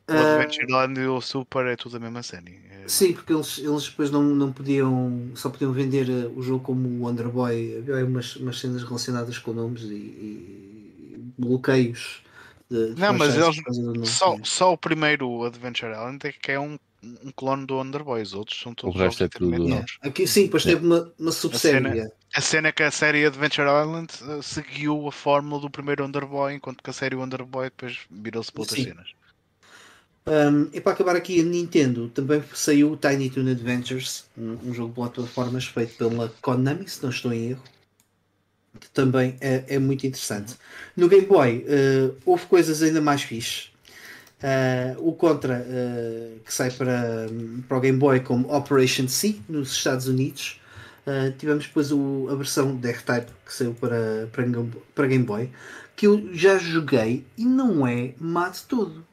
[0.08, 2.58] O Ah, Adventure Island e o Super é tudo a mesma série.
[2.70, 6.64] É- Sim, porque eles, eles depois não, não podiam, só podiam vender eh, o jogo
[6.64, 7.76] como o Underboy.
[7.78, 12.22] Havia umas, umas cenas relacionadas com nomes e, e bloqueios.
[12.70, 14.08] De, de Não, mas eles-.
[14.08, 18.22] Só, só o primeiro Adventure Island é que é um, um clone do Underboy.
[18.22, 19.74] Os outros são todos O resto é tudo- Yeah.
[19.74, 19.98] novos.
[20.02, 22.06] Aqui, sim, depois teve uma, uma subsérie.
[22.32, 26.54] A cena é que a série Adventure Island eh, seguiu a fórmula do primeiro Underboy,
[26.54, 28.84] enquanto que a série Underboy depois virou-se para outras Sim.
[28.86, 29.08] cenas.
[30.26, 34.72] Um, e para acabar aqui, a Nintendo também saiu o Tiny Toon Adventures, um, um
[34.72, 37.62] jogo de plataformas feito pela Konami, se não estou em erro,
[38.78, 40.54] que também é, é muito interessante.
[40.96, 43.68] No Game Boy uh, houve coisas ainda mais fixe.
[44.42, 47.26] Uh, o Contra, uh, que sai para,
[47.68, 50.60] para o Game Boy como Operation C nos Estados Unidos.
[51.06, 55.24] Uh, tivemos depois o, a versão de R-Type que saiu para, para, Game- para Game
[55.24, 55.50] Boy,
[55.96, 59.04] que eu já joguei e não é má de todo.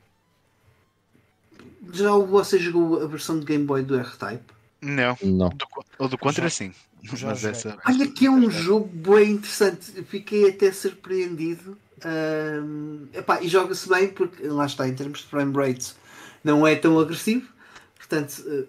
[1.92, 4.57] Já você jogou a versão de Game Boy do R-Type?
[4.82, 5.18] Não.
[5.24, 5.50] Não.
[5.50, 5.66] Do,
[6.00, 6.74] o do Contra, Já- sim.
[7.04, 7.78] já Mas essa.
[7.88, 9.92] Olha que é um jogo bem interessante.
[10.04, 11.78] Fiquei até surpreendido.
[13.14, 15.94] Epá, e joga-se bem porque lá está, em termos de frame rate,
[16.44, 17.48] não é tão agressivo.
[17.98, 18.64] Portanto, eh,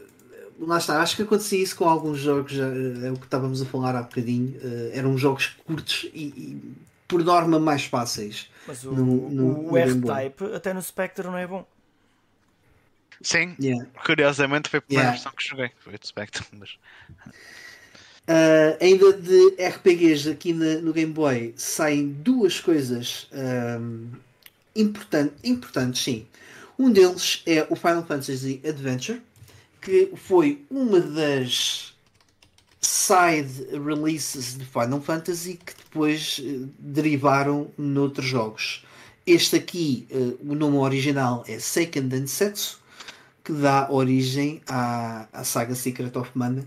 [0.59, 1.01] lá está.
[1.01, 3.94] Acho que acontecia isso com alguns jogos, já, eh, é o que estávamos a falar
[3.94, 4.56] há bocadinho.
[4.62, 6.62] eh, eram jogos curtos e, e,
[7.06, 8.51] por norma mais fáceis.
[8.66, 9.80] Mas o, No- no- o Boy.
[9.82, 11.66] R-Type até no Spectre não é bom.
[13.23, 13.86] Sim, Yeah.
[14.05, 15.16] curiosamente foi a primeira Yeah.
[15.16, 15.70] versão que joguei.
[15.81, 16.45] Foi o Spectre.
[16.59, 16.70] Mas...
[18.28, 23.27] Uh, ainda de RPGs aqui na- no Game Boy saem duas coisas
[23.81, 24.11] um,
[24.77, 26.27] importan- importantes, sim.
[26.78, 29.23] Um deles é o Final Fantasy Adventure,
[29.81, 31.95] que foi uma das
[32.82, 38.85] side releases de Final Fantasy que depois eh, derivaram noutros jogos.
[39.27, 42.78] Este aqui, eh, o nome original é Seiken Densetsu,
[43.49, 46.66] que dá origem à, à saga Secret of Mana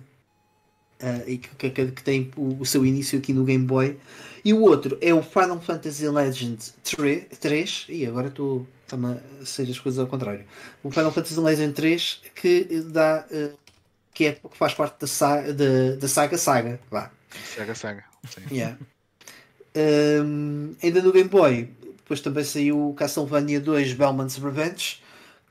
[0.99, 3.99] uh, e que, que, que tem o, o, seu início aqui no Game Boy.
[4.43, 9.69] E o outro é o Final Fantasy Legend 3, 3 e agora estou a ser
[9.69, 10.43] as coisas ao contrário.
[10.81, 13.55] O Final Fantasy Legend 3 que dá uh,
[14.11, 16.79] que, é, que faz parte da, saga, da, da saga Saga.
[16.89, 17.11] Vá.
[17.55, 18.03] Saga Saga.
[18.27, 18.41] Sim.
[18.49, 18.75] Yeah.
[19.75, 24.99] Um, ainda no Game Boy, depois também saiu Castlevania 2 Belmont's Revenge,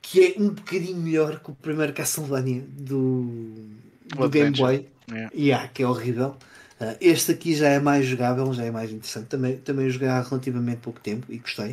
[0.03, 3.55] que é um bocadinho melhor que o primeiro Castlevania do,
[4.17, 4.87] do Game Boy.
[5.11, 5.31] Yeah.
[5.35, 6.37] Yeah, que é horrível.
[6.81, 9.27] Uh, este aqui já é mais jogável, já é mais interessante.
[9.27, 11.73] Também, também joguei há relativamente pouco tempo e gostei.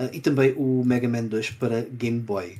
[0.00, 2.58] Uh, e também o Mega Man 2 para Game Boy.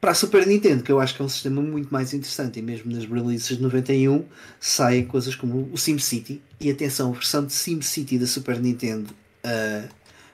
[0.00, 2.62] Para a Super Nintendo, que eu acho que é um sistema muito mais interessante, e
[2.62, 4.24] mesmo nas releases de 91
[4.60, 6.40] saem coisas como o SimCity.
[6.60, 9.10] E atenção, a versão de SimCity da Super Nintendo.
[9.44, 9.88] Uh,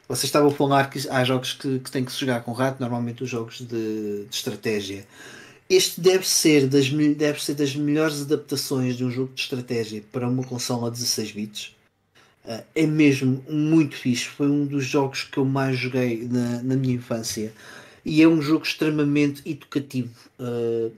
[0.09, 2.81] vocês estavam a falar que há jogos que, que têm que se jogar com rato,
[2.81, 5.07] normalmente os jogos de, de estratégia.
[5.69, 10.29] Este deve ser, das, deve ser das melhores adaptações de um jogo de estratégia para
[10.29, 11.75] uma consola 16 bits.
[12.45, 14.25] Uh, é mesmo muito fixe.
[14.25, 17.53] Foi um dos jogos que eu mais joguei na, na minha infância
[18.05, 20.93] e é um jogo extremamente educativo uh,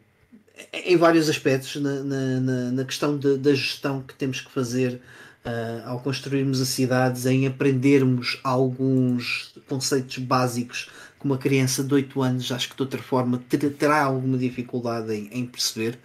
[0.72, 5.01] em vários aspectos, na, na, na questão de, da gestão que temos que fazer
[5.45, 10.89] uh, ao construirmos as cidades, em aprendermos alguns conceitos básicos
[11.19, 13.43] que uma criança de 8 anos, acho que de outra forma,
[13.79, 15.99] terá alguma dificuldade em, em perceber.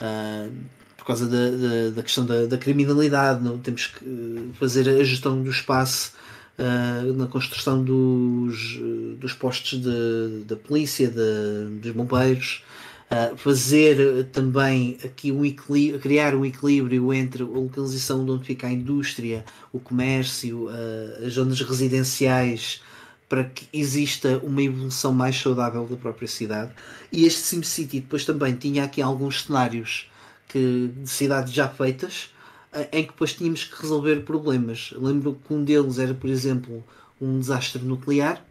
[0.00, 0.52] Uh,
[0.96, 5.42] por causa da, da, da questão da, da, criminalidade, não temos que fazer a gestão
[5.42, 6.12] do espaço
[6.58, 8.78] uh, na construção dos,
[9.18, 12.62] dos postos de, da polícia, de, dos bombeiros,
[13.10, 18.66] uh, fazer também aqui um equilíbrio, criar um equilíbrio entre a localização de onde fica
[18.66, 22.82] a indústria, o comércio, uh, as zonas residenciais,
[23.28, 26.72] para que exista uma evolução mais saudável da própria cidade.
[27.12, 30.10] E este SimCity depois também tinha aqui alguns cenários
[30.48, 32.30] que, de cidades já feitas,
[32.72, 34.92] eh, em que depois tínhamos que resolver problemas.
[34.96, 36.84] Lembro que um deles era, por exemplo,
[37.20, 38.44] um desastre nuclear.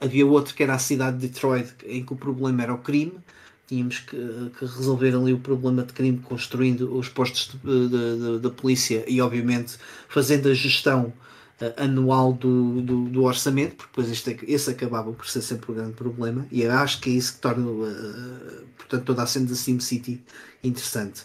[0.00, 3.14] Havia outro que era a cidade de Detroit, em que o problema era o crime.
[3.66, 4.16] Tínhamos que,
[4.58, 7.56] que resolver ali o problema de crime construindo os postos
[8.40, 11.12] da polícia e, obviamente, fazendo a gestão
[11.60, 15.74] uh, anual do, do, do, orçamento, porque depois este, esse acabava por ser sempre o
[15.74, 16.46] grande problema.
[16.52, 20.22] E acho que é isso que torna, uh, portanto, toda a cena da SimCity
[20.62, 21.24] interessante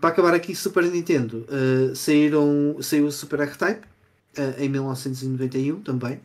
[0.00, 3.86] para acabar aqui, Super Nintendo uh, saíram, saiu o Super R-Type
[4.38, 6.20] uh, em 1991 também.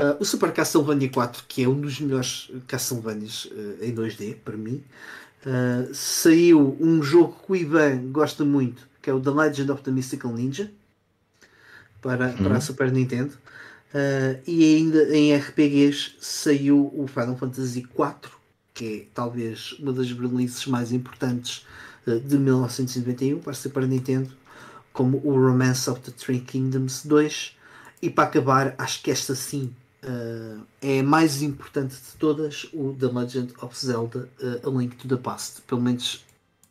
[0.00, 3.48] Uh, o Super Castlevania 4, que é um dos melhores Castlevanias
[3.80, 4.82] em 2D para mim.
[5.92, 9.90] saiu um jogo que o Ivan gosta muito, que é o The Legend of the
[9.90, 10.70] Mystical Ninja
[12.00, 12.36] para, uhum.
[12.44, 13.32] para a Super Nintendo.
[14.46, 18.40] e ainda em RPGs saiu o Final Fantasy 4
[18.80, 21.66] que é talvez uma das releases mais importantes
[22.06, 24.30] uh, de 1991 para ser para Nintendo,
[24.90, 27.56] como o Romance of the Three Kingdoms 2.
[28.00, 29.70] E para acabar, acho que esta sim
[30.04, 34.96] uh, é a mais importante de todas, o The Legend of Zelda uh, A Link
[34.96, 35.62] to the Past.
[35.62, 36.24] Pelo menos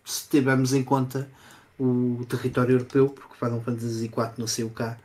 [0.05, 1.29] se tivermos em conta
[1.79, 4.97] o território europeu, porque Final Fantasy IV não saiu cá.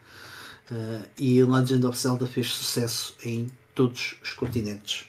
[0.71, 5.07] Uh, e Legend of Zelda fez sucesso em todos os continentes.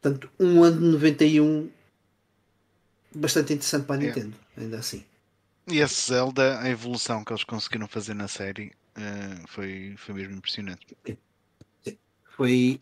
[0.00, 1.70] Portanto, um ano de 91
[3.14, 4.60] bastante interessante para a Nintendo, é.
[4.60, 5.04] ainda assim.
[5.66, 10.34] E esse Zelda, a evolução que eles conseguiram fazer na série uh, foi, foi mesmo
[10.34, 10.96] impressionante.
[12.36, 12.80] Foi.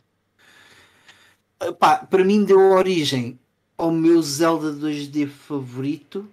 [1.78, 3.38] Pá, para mim deu origem
[3.76, 6.28] ao meu Zelda 2D favorito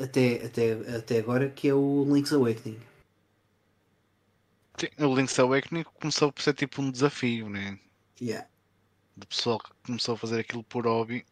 [0.00, 2.78] até, até, até agora, que é o Link's Awakening.
[4.78, 7.78] Sim, o Link's Awakening começou por ser tipo um desafio, né?
[8.20, 8.46] Yeah
[9.18, 11.24] de pessoal que começou a fazer aquilo por hobby,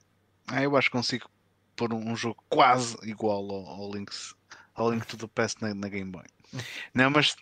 [0.49, 1.31] ah, eu acho que consigo
[1.77, 4.35] pôr um, um jogo quase igual ao, ao, Link's,
[4.75, 6.25] ao Link to the Past na, na Game Boy.
[6.95, 7.37] Não, mas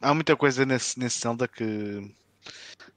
[0.00, 2.14] há muita coisa nesse, nesse Zelda que,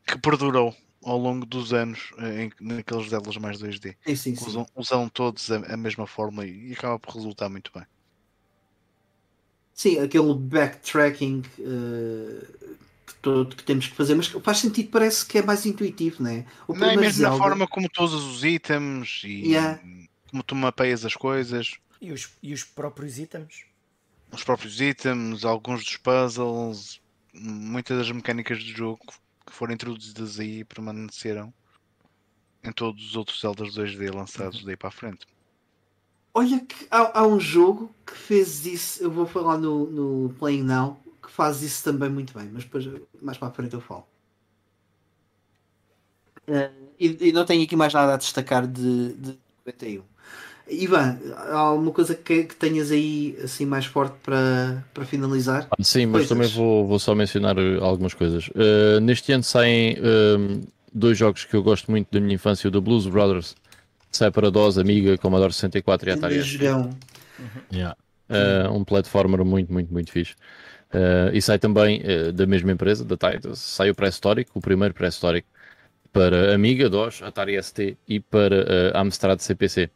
[0.05, 3.95] que perdurou ao longo dos anos eh, em, naqueles Zeldas mais 2D.
[4.05, 4.47] Sim, sim, sim.
[4.47, 7.83] Usam, usam, todos a, a, mesma forma e, e acaba por resultar muito bem.
[9.73, 12.77] Sim, aquele backtracking uh,
[13.21, 16.45] todo que temos que fazer, mas faz sentido, parece que é mais intuitivo, não é?
[16.67, 17.37] O não é mesmo Zelda...
[17.37, 19.79] na forma como tu usas os itens e yeah.
[20.29, 21.75] como tu mapeias as coisas.
[21.99, 23.65] E os, e os próprios itens?
[24.33, 26.99] Os próprios itens, alguns dos puzzles,
[27.33, 28.99] muitas das mecânicas do jogo
[29.45, 31.53] que foram introduzidas aí permaneceram
[32.63, 34.65] em todos os outros Zeldas 2D lançados uhum.
[34.65, 35.27] daí para a frente.
[36.33, 40.63] Olha que há, há, um jogo que fez isso, eu vou falar no, no Playing
[40.63, 42.89] Now, que faz isso também muito bem, mas depois
[43.21, 44.07] mais para a frente eu falo.
[46.47, 50.03] Uh, e, e, não tenho aqui mais nada a destacar de, de 91.
[50.69, 55.67] Ivan, há alguma coisa que, que, tenhas aí assim mais forte para, para finalizar?
[55.81, 58.47] Sim, mas também vou, vou só mencionar algumas coisas.
[58.49, 60.61] Uh, neste ano saem uh,
[60.93, 63.55] dois jogos que eu gosto muito da minha infância, o da Blues Brothers,
[64.11, 66.39] sai para DOS, Amiga, Commodore 64 e Atari.
[66.39, 66.89] Uhum.
[67.71, 67.95] Yeah.
[68.29, 70.33] Uh, um platformer muito, muito, muito fixe.
[70.93, 74.93] Uh, e sai também uh, da mesma empresa, da Titus, sai o pré-histórico, o primeiro
[74.93, 75.47] pré-histórico
[76.13, 79.89] para Amiga, DOS, Atari ST e para uh, Amstrad CPC.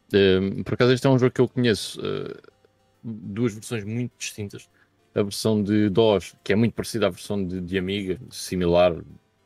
[0.64, 2.00] por acaso este é um jogo que eu conheço
[3.02, 4.68] duas versões muito distintas.
[5.14, 8.94] A versão de DOS, que é muito parecida à versão de, de Amiga, similar,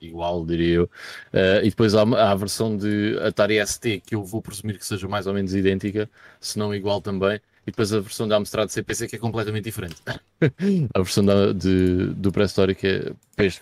[0.00, 0.84] igual, diria eu.
[1.32, 4.84] Uh, e depois há, há, a versão de Atari ST, que eu vou presumir que
[4.84, 7.40] seja mais ou menos idêntica, se não igual também.
[7.64, 9.96] E depois a versão da Amstrad CPC, que é completamente diferente.
[10.94, 13.60] a versão da, de, do pré-histórico é, para este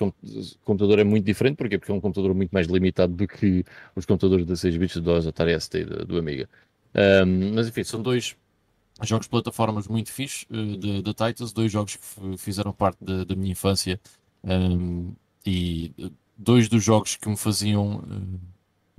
[0.65, 3.65] computador é muito diferente, porque porque é um computador muito mais limitado do que
[3.95, 6.49] os computadores de 6 bits do Atari ST do, do Amiga.
[6.95, 8.37] Um, mas enfim, são dois
[9.03, 13.37] jogos de plataformas muito fixe uh, da Titans, dois jogos que fizeram parte da, da
[13.37, 14.01] minha infância
[14.43, 15.13] um,
[15.45, 15.93] e
[16.37, 18.03] dois dos jogos que me faziam,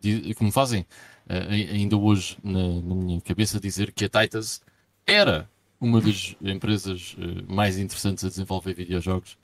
[0.03, 0.85] eh, que me fazem
[1.27, 4.61] eh, ainda hoje na, na minha cabeça dizer que a Titans
[5.05, 5.49] era
[5.79, 9.37] uma das empresas eh, mais interessantes a desenvolver videojogos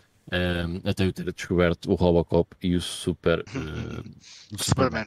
[0.83, 4.03] até eu ter descoberto o Robocop e o Super uh,
[4.61, 5.05] Superman.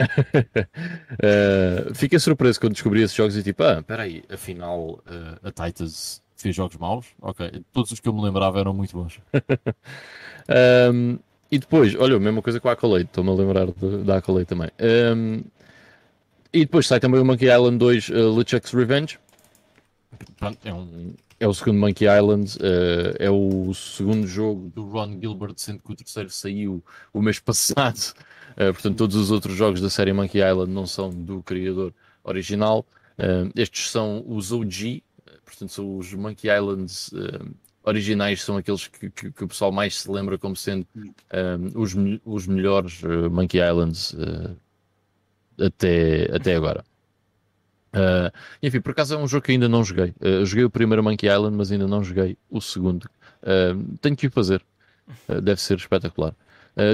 [0.00, 5.00] uh, fiquei surpreso quando descobri esses jogos e tipo, ah, peraí, afinal uh,
[5.42, 7.06] a Titans fez jogos maus?
[7.20, 9.20] Ok, todos os que eu me lembrava eram muito bons.
[10.92, 11.18] um,
[11.50, 14.46] E depois, olha, a mesma coisa com a Accolade, estou-me a lembrar de, da Accolade
[14.46, 14.70] também.
[14.80, 15.42] Um,
[16.52, 19.18] e depois sai também o Monkey Island 2 uh, LeChuck's Revenge.
[20.36, 25.18] Pronto, é, um, é o segundo Monkey Island, uh, é o segundo jogo do Ron
[25.20, 26.82] Gilbert, sendo que o terceiro saiu
[27.12, 28.14] o mês passado.
[28.52, 32.84] Uh, portanto, todos os outros jogos da série Monkey Island não são do criador original.
[33.18, 35.02] Uh, estes são os OG,
[35.44, 37.12] portanto, são os Monkey Islands
[37.82, 40.86] originais são aqueles que, que, que, o pessoal mais se lembra como sendo
[41.74, 41.94] os,
[42.26, 44.56] os melhores uh, Monkey Islands uh,
[45.58, 46.84] até, até agora.
[47.92, 48.30] Uh,
[48.62, 50.14] enfim, por acaso é um jogo que ainda não joguei.
[50.44, 53.08] joguei o primeiro Monkey Island, mas ainda não joguei o segundo.
[54.00, 54.62] tenho que o fazer.
[55.42, 56.34] deve ser espetacular.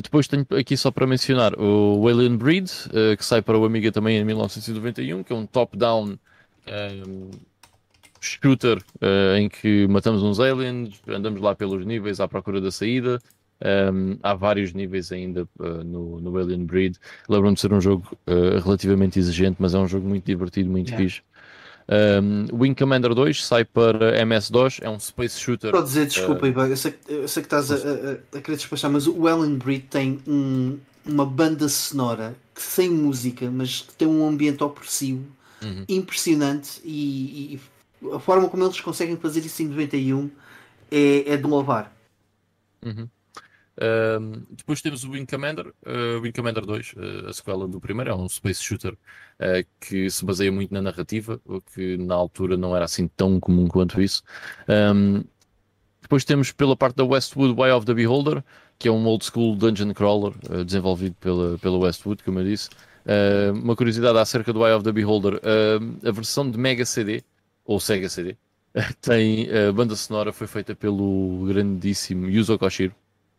[0.02, 2.70] depois tenho aqui só para mencionar o Alien Breed,
[3.18, 6.18] que sai para o Amiga também em 1991, que é um top-down
[8.20, 13.20] shooter uh, em que matamos uns aliens, andamos lá pelos níveis à procura da saída.
[13.64, 16.96] Um, há vários níveis ainda uh, no, no Alien Breed.
[17.28, 20.88] Lembro-me de ser um jogo uh, relativamente exigente, mas é um jogo muito divertido, muito
[20.88, 21.04] yeah.
[21.04, 21.22] fixe.
[21.88, 25.70] Um, Wing Commander 2 sai para MS-DOS, é um space shooter.
[25.70, 28.90] Pode dizer, desculpa, uh, eu, sei, eu sei que estás a, a, a, querer despachar,
[28.90, 34.08] mas o Alien Breed tem um, uma banda sonora que sem música, mas que tem
[34.08, 35.24] um ambiente opressivo
[35.62, 35.84] uhum.
[35.88, 37.60] impressionante e, e
[38.12, 40.30] a forma como eles conseguem fazer isso em 91
[40.90, 41.94] é, é de louvar.
[42.84, 43.08] Uhum.
[43.76, 48.10] Uh, depois temos o Wing Commander, uh, Wing Commander 2, uh, a sequela do primeiro,
[48.10, 52.56] é um space shooter uh, que se baseia muito na narrativa, o que na altura
[52.56, 54.22] não era assim tão comum quanto isso.
[54.66, 55.22] Um,
[56.00, 58.42] depois temos pela parte da Westwood Way of the Beholder,
[58.78, 62.70] que é um old school dungeon crawler uh, desenvolvido pela, pela Westwood, como eu disse.
[63.54, 65.40] Uma curiosidade acerca do Way of the Beholder,
[66.04, 67.22] a versão de Mega CD
[67.64, 68.36] ou Sega CD,
[69.00, 72.92] tem a banda sonora foi feita pelo grandíssimo Yuzo Koshiro,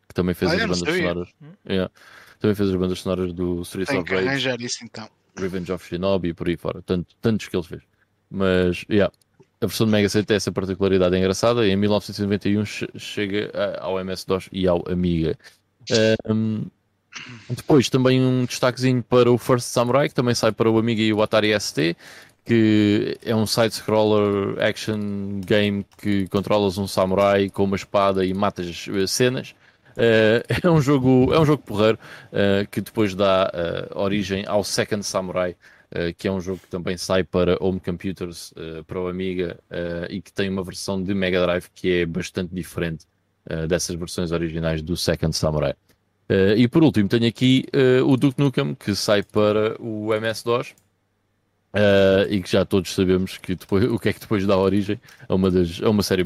[0.07, 1.29] que também fez ah, as bandas sonoras.
[1.67, 1.91] Yeah.
[2.39, 4.27] Também fez as bandas sonoras do Streets Tem of Rage.
[4.27, 5.09] arranjar isso então.
[5.35, 6.81] Revenge of Shinobi e por aí fora.
[6.81, 7.81] Tanto, tantos que ele fez.
[8.29, 9.13] Mas, yeah,
[9.61, 12.65] a versão de Mega CD tem essa particularidade engraçada e em 1991
[12.97, 15.37] chega ao MS-DOS e ao Amiga.
[16.27, 16.65] Um,
[17.49, 21.11] depois também um destaquezinho para o First Samurai, que também sai para o Amiga e
[21.11, 21.95] o Atari ST,
[22.45, 28.87] que é um side-scroller action game que controlas um samurai com uma espada e matas
[28.87, 29.53] eh, cenas.
[29.97, 31.97] Uh, é um jogo é um jogo porreiro
[32.31, 35.55] uh, que depois dá uh, origem ao Second Samurai
[36.17, 38.53] que é um jogo que também sai para home computers
[38.85, 39.57] para o Amiga
[40.09, 43.05] e que tem uma versão de Mega Drive que é bastante diferente
[43.69, 45.75] dessas versões originais do Second Samurai.
[46.57, 47.63] E por último tenho aqui
[48.05, 50.75] o Duke Nukem que sai para o MS-DOS
[51.73, 54.99] Uh, e que já todos sabemos que depois, o que é que depois dá origem
[55.27, 56.23] a uma, das, a uma série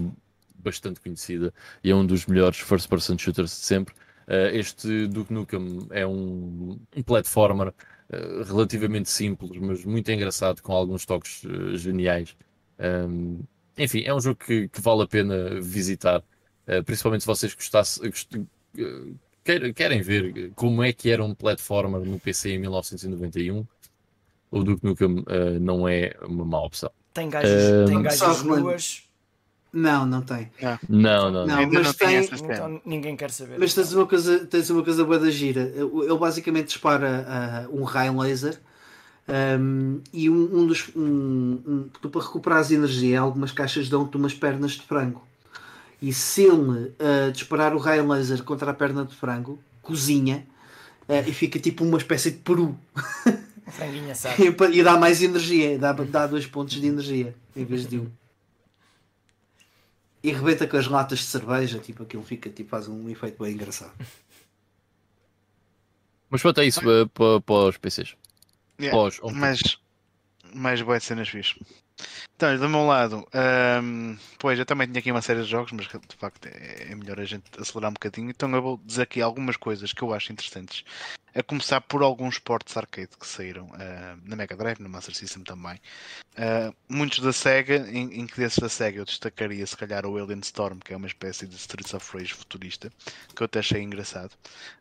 [0.61, 3.93] bastante conhecida e é um dos melhores first person shooters de sempre.
[4.27, 10.73] Uh, este Duke Nukem é um, um platformer uh, relativamente simples, mas muito engraçado, com
[10.73, 11.41] alguns toques
[11.75, 12.35] geniais.
[12.79, 13.39] Um,
[13.77, 16.23] enfim, é um jogo que, que, vale a pena visitar,
[16.85, 18.11] principalmente se vocês gostassem,
[19.43, 23.65] quer- querem ver como é que era um platformer no PC em 1991,
[24.51, 25.23] o Duke Nukem
[25.59, 26.91] não é uma má opção.
[27.13, 28.01] Tem gajos, Eh, tem
[28.43, 29.09] nuas,
[29.73, 30.51] Não, não tem.
[30.89, 31.47] Não, não, não.
[31.47, 33.57] Não, Ainda mas não tem tem- então ninguém quer saber.
[33.57, 35.71] Mas tens uma coisa, tens uma coisa boa da gira.
[35.75, 38.59] Ele basicamente dispara ah, um raio laser
[39.27, 40.89] ahm, e um, um dos.
[40.95, 45.25] Um, um- tu para recuperar energia, algumas caixas dão-te umas pernas de frango.
[46.01, 50.45] E se ele ah, disparar o raio laser contra a perna de frango, cozinha
[51.07, 52.77] ah, e fica tipo uma espécie de peru.
[53.65, 54.35] Um franguinho assado.
[54.43, 58.07] E e dá mais energia, dá, dá dois pontos de energia em vez de um.
[60.23, 63.53] E rebenta com as latas de cerveja, tipo aquilo fica, tipo, faz um efeito bem
[63.53, 63.93] engraçado.
[66.29, 68.15] Mas pronto, é isso eh, para, para os PCs.
[68.79, 68.97] Yeah,
[69.33, 69.59] Mas
[70.53, 71.59] mais boas cenas fixe.
[72.35, 75.85] Então, do meu lado, ahm, pois eu também tinha aqui uma série de jogos, mas
[75.87, 78.29] de facto é, é melhor a gente acelerar um bocadinho.
[78.31, 80.83] Então eu vou dizer aqui algumas coisas que eu acho interessantes.
[81.33, 85.43] A começar por alguns ports arcade que saíram ah, na Mega Drive, no Master System
[85.43, 85.79] também.
[86.35, 90.17] Ah, muitos da Sega, em, em que desses da Sega eu destacaria se calhar o
[90.17, 92.91] Alien Storm, que é uma espécie de Streets of Rage futurista,
[93.35, 94.31] que eu até achei engraçado.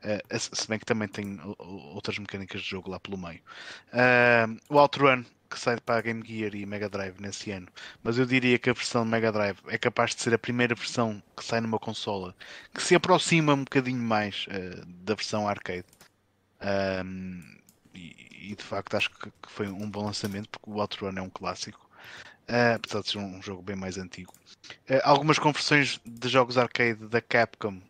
[0.02, 3.40] Ah, se bem que também tem outras mecânicas de jogo lá pelo meio.
[3.92, 7.66] Ah, o Outrun, que sai para a Game Gear e Mega Drive nesse ano,
[8.02, 11.20] mas eu diria que a versão Mega Drive é capaz de ser a primeira versão
[11.36, 12.34] que sai numa consola
[12.72, 15.86] que se aproxima um bocadinho mais ah, da versão arcade.
[16.60, 17.58] Ahm,
[17.94, 21.22] e, e, de facto acho que, que foi um bom lançamento porque o Outrun é
[21.22, 21.90] um clássico,
[22.48, 24.32] ah, apesar de ser um, um jogo bem mais antigo.
[24.88, 27.80] Ah, algumas conversões de jogos arcade da Capcom,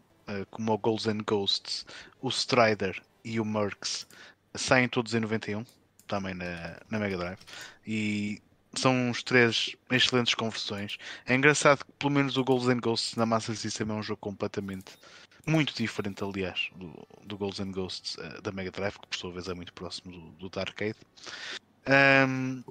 [0.51, 1.85] como o Golds and Ghosts,
[2.23, 4.07] o Strider e o Mercs,
[4.55, 5.65] saem todos em 91,
[6.11, 7.39] também na, na Mega Drive.
[7.87, 8.43] E
[8.75, 10.99] são os três excelentes conversões.
[11.27, 14.21] É engraçado que pelo menos o Golds and Ghosts na Master System é um jogo
[14.21, 14.93] completamente
[15.47, 16.93] muito diferente, aliás, do,
[17.25, 20.21] do and Ghosts eh, da Mega Drive, que por sua vez é muito próximo do,
[20.33, 20.99] do da arcade.
[21.87, 22.63] Ahm,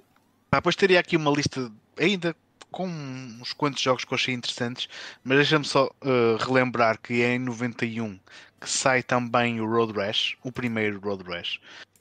[0.50, 2.36] pá, depois teria aqui uma lista ainda
[2.72, 4.88] com uns quantos jogos que eu achei interessantes,
[5.24, 8.20] mas deixa-me só eh, relembrar que é em 91
[8.62, 11.60] que sai também o Road Rash, o primeiro Road Rash,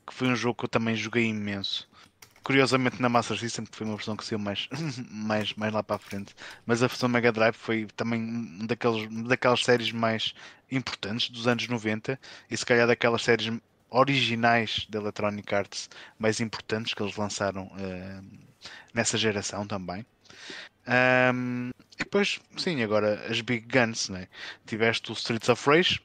[0.09, 1.89] que foi um jogo que eu também joguei imenso.
[2.43, 4.69] Curiosamente na Master System, que foi uma versão que saiu mais,
[5.11, 9.07] mais, mais lá para a frente, mas a versão Mega Drive foi também um daqueles,
[9.27, 10.35] daquelas séries mais
[10.71, 12.19] importantes dos anos 90
[12.51, 13.53] e se calhar daquelas séries
[13.91, 18.21] originais da Electronic Arts mais importantes que eles lançaram eh,
[18.95, 20.05] nessa geração também.
[20.87, 24.27] Ahm, e depois, sim, agora as Big Guns, né?
[24.67, 26.01] tiveste o Streets of Rage,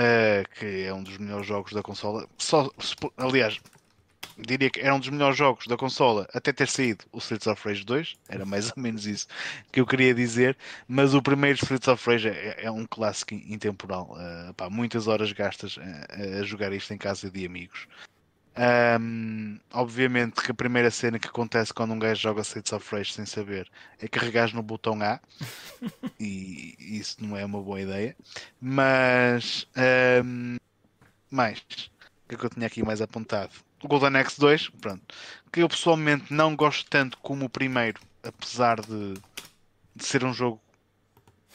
[0.00, 2.24] eh, que é um dos melhores jogos da consola.
[2.38, 2.70] Só,
[3.16, 3.58] aliás,
[4.38, 7.66] diria que era um dos melhores jogos da consola até ter saído o Streets of
[7.66, 9.26] Rage 2, era mais ou menos isso
[9.72, 14.14] que eu queria dizer, mas o primeiro Streets of Rage é, é um clássico intemporal.
[14.20, 17.88] eh, pá, muitas horas gastas eh, a jogar isto em casa de amigos.
[18.60, 23.12] Ahm, obviamente que a primeira cena que acontece quando um gajo joga Streets of Rage
[23.12, 23.70] sem saber
[24.00, 25.20] é carregar no botão A
[26.18, 28.16] e isso não é uma boa ideia.
[28.60, 30.56] Mas ahm,
[31.30, 33.52] mais o que é que eu tinha aqui mais apontado?
[33.80, 35.14] O Golden Axe 2, pronto,
[35.52, 39.14] que eu pessoalmente não gosto tanto como o primeiro, apesar de,
[39.94, 40.60] de ser um jogo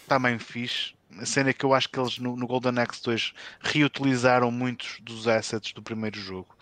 [0.07, 0.93] também fixe.
[1.19, 4.99] A cena é que eu acho que eles no, no Golden Axe 2 reutilizaram muitos
[5.01, 6.52] dos assets do primeiro jogo.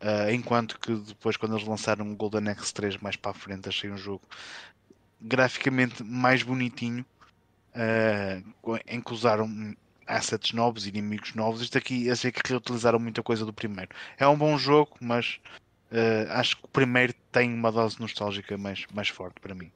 [0.00, 3.68] Ah, enquanto que depois, quando eles lançaram o Golden Axe 3 mais para a frente,
[3.68, 4.22] achei um jogo
[5.20, 7.04] graficamente mais bonitinho,
[8.62, 9.74] co- em que usaram
[10.06, 11.62] assets novos, inimigos novos.
[11.62, 13.90] Isto aqui, achei que reutilizaram muita coisa do primeiro.
[14.18, 15.38] É um bom jogo, mas
[15.90, 19.70] ah, acho que o primeiro tem uma dose nostálgica mais, mais forte para mim.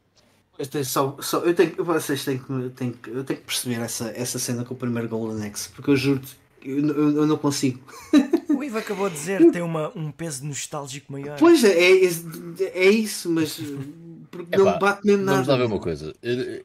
[0.84, 4.38] Só, só, eu tenho, vocês têm que, têm que, eu tenho que perceber essa, essa
[4.38, 6.20] cena com o primeiro Golden Axe, porque eu juro
[6.62, 7.80] eu, eu, eu não consigo.
[8.60, 11.38] O Ivo acabou de dizer tem uma, um peso nostálgico maior.
[11.38, 12.04] Pois é, é,
[12.74, 13.58] é isso, mas
[14.30, 15.36] porque não bate mesmo nada.
[15.36, 16.14] Vamos lá ver uma coisa.
[16.22, 16.62] Eh,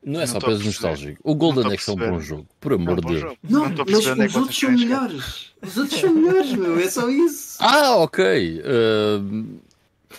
[0.00, 1.20] Não é Não só peso nostálgico.
[1.24, 3.20] O Não Golden a Axe é um bom jogo, por É amor de Deus.
[3.20, 3.36] jogo.
[3.42, 5.52] Não, a mas é os que outros são melhores.
[5.60, 7.58] Os outros são melhores, meu, é só isso.
[7.60, 8.62] Ah, ok.
[8.64, 9.20] eh,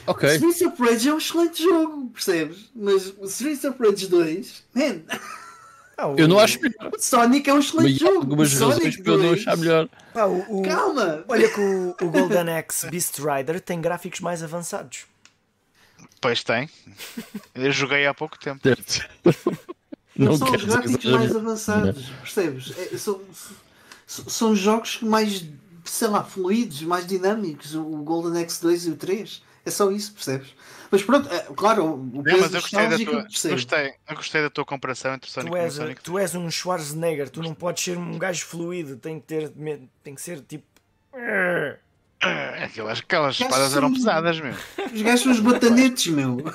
[0.05, 0.29] ok.
[0.35, 2.69] Streets of Rage é um excelente jogo, percebes?
[2.75, 4.99] Mas o Streets of Rage 2, man,
[6.01, 6.91] Ah, o- Eu não acho melhor.
[6.95, 8.17] o Sonic é um excelente jogo.
[8.19, 9.89] algumas o razões Sonic para eu não 2 achar melhor.
[10.13, 11.25] pá, o- o- Calma!
[11.27, 15.05] Olha que o, o Golden Axe Beast Rider tem gráficos mais avançados.
[16.21, 16.69] Pois tem.
[17.53, 18.61] Eu joguei há pouco tempo.
[20.15, 22.73] Não, Não são os gráficos mais avançados, percebes?
[22.77, 23.21] É, são,
[24.07, 25.45] são- jogos mais
[25.85, 29.41] sei lá, fluidos, mais dinâmicos, o Golden X2 e o 3.
[29.65, 30.53] É só isso, percebes?
[30.91, 34.15] Mas pronto, é, claro, o É, peso mas eu gostei, da tua, eu gostei, eu
[34.15, 36.01] gostei da tua comparação entre Sonic Tu e és, Sonic.
[36.01, 39.51] tu és um Schwarzenegger, tu não podes ser um gajo fluido, tem que, ter,
[40.03, 40.65] tem que ser tipo.
[41.13, 41.77] É,
[42.63, 44.53] Aquelas, aquelas espadas eram pesadas, meu.
[44.93, 46.37] Os gajos são os batanetes, meu.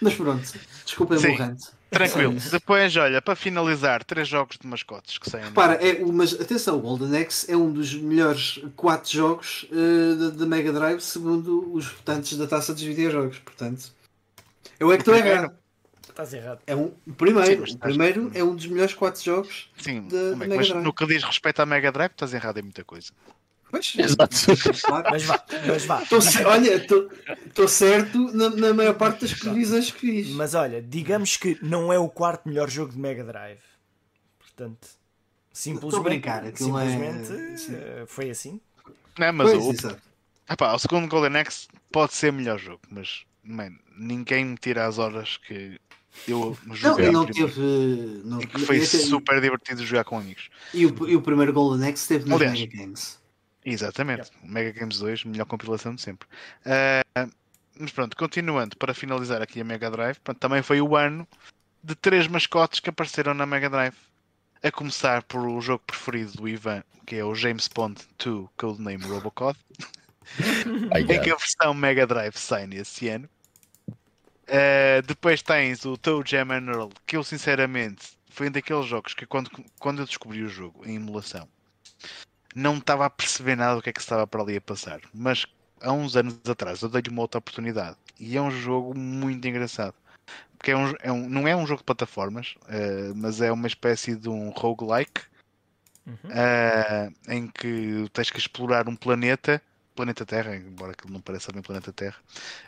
[0.00, 0.42] Mas pronto,
[0.84, 1.36] desculpem o Sim.
[1.94, 2.34] Tranquilo.
[2.50, 5.44] Depois, olha, para finalizar, três jogos de mascotes que saem.
[5.46, 10.46] Repara, é, mas atenção, o Golden Axe é um dos melhores 4 jogos eh, da
[10.46, 13.38] Mega Drive, segundo os votantes da taça dos videojogos.
[13.38, 13.92] Portanto,
[14.78, 15.52] eu é que estou errado.
[16.08, 16.60] Estás errado.
[16.66, 19.68] É um, o primeiro, Sim, o primeiro é um dos melhores 4 jogos.
[19.76, 20.84] Sim, da- da Mega mas Drive.
[20.84, 23.10] no que diz respeito à Mega Drive, estás errado em muita coisa.
[23.74, 24.36] Pois, Exato.
[24.82, 25.08] claro.
[25.10, 26.04] Mas vá, mas vá.
[26.06, 30.28] Tô olha, estou certo na, na maior parte das previsões que fiz.
[30.30, 33.58] Mas olha, digamos que não é o quarto melhor jogo de Mega Drive.
[34.38, 34.86] Portanto,
[35.52, 37.74] simplesmente, Estou a brincar, é- simplesmente sim.
[37.74, 38.60] eh, foi assim.
[39.18, 39.96] Não, é, mas Pois, o,
[40.52, 44.98] epá, o segundo Golden Axe pode ser melhor jogo, mas man, ninguém me tira as
[44.98, 45.80] horas que
[46.28, 47.52] eu Não, joguei não primeiro.
[47.52, 48.22] teve.
[48.24, 50.48] Não, e que foi super divertido jogar com amigos.
[50.72, 53.18] E o, e o primeiro Golden Axe teve Aliás, Mega Games.
[53.64, 54.30] Exatamente.
[54.42, 56.28] Mega Games 2, melhor compilação de sempre.
[56.66, 57.26] Ah,
[57.78, 61.26] mas pronto, continuando, para finalizar aqui a Mega Drive, pronto, também foi o ano
[61.82, 63.96] de três mascotes que apareceram na Mega Drive.
[64.62, 69.04] A começar por o jogo preferido do Ivan, que é o James Bond 2 Codename
[69.04, 69.58] Robocop,
[70.96, 71.34] em que cara.
[71.34, 73.28] a versão Mega Drive sai nesse ano.
[73.88, 79.14] Uh, depois tens o Toe Jam and Earl, que eu sinceramente foi um daqueles jogos
[79.14, 81.48] que quando, quando eu descobri o jogo em emulação
[82.54, 85.00] não estava a perceber nada do que é que estava para ali a passar.
[85.12, 85.46] Mas
[85.80, 89.94] há uns anos atrás eu dei-lhe uma outra oportunidade e é um jogo muito engraçado.
[90.56, 93.66] Porque é um, é um- não é um jogo de plataformas, uh, mas é uma
[93.66, 95.22] espécie de um roguelike
[96.06, 96.16] Uhum.
[96.30, 99.60] ah, em que tens que explorar um planeta,
[99.94, 102.16] planeta Terra, embora aquilo não pareça bem planeta Terra,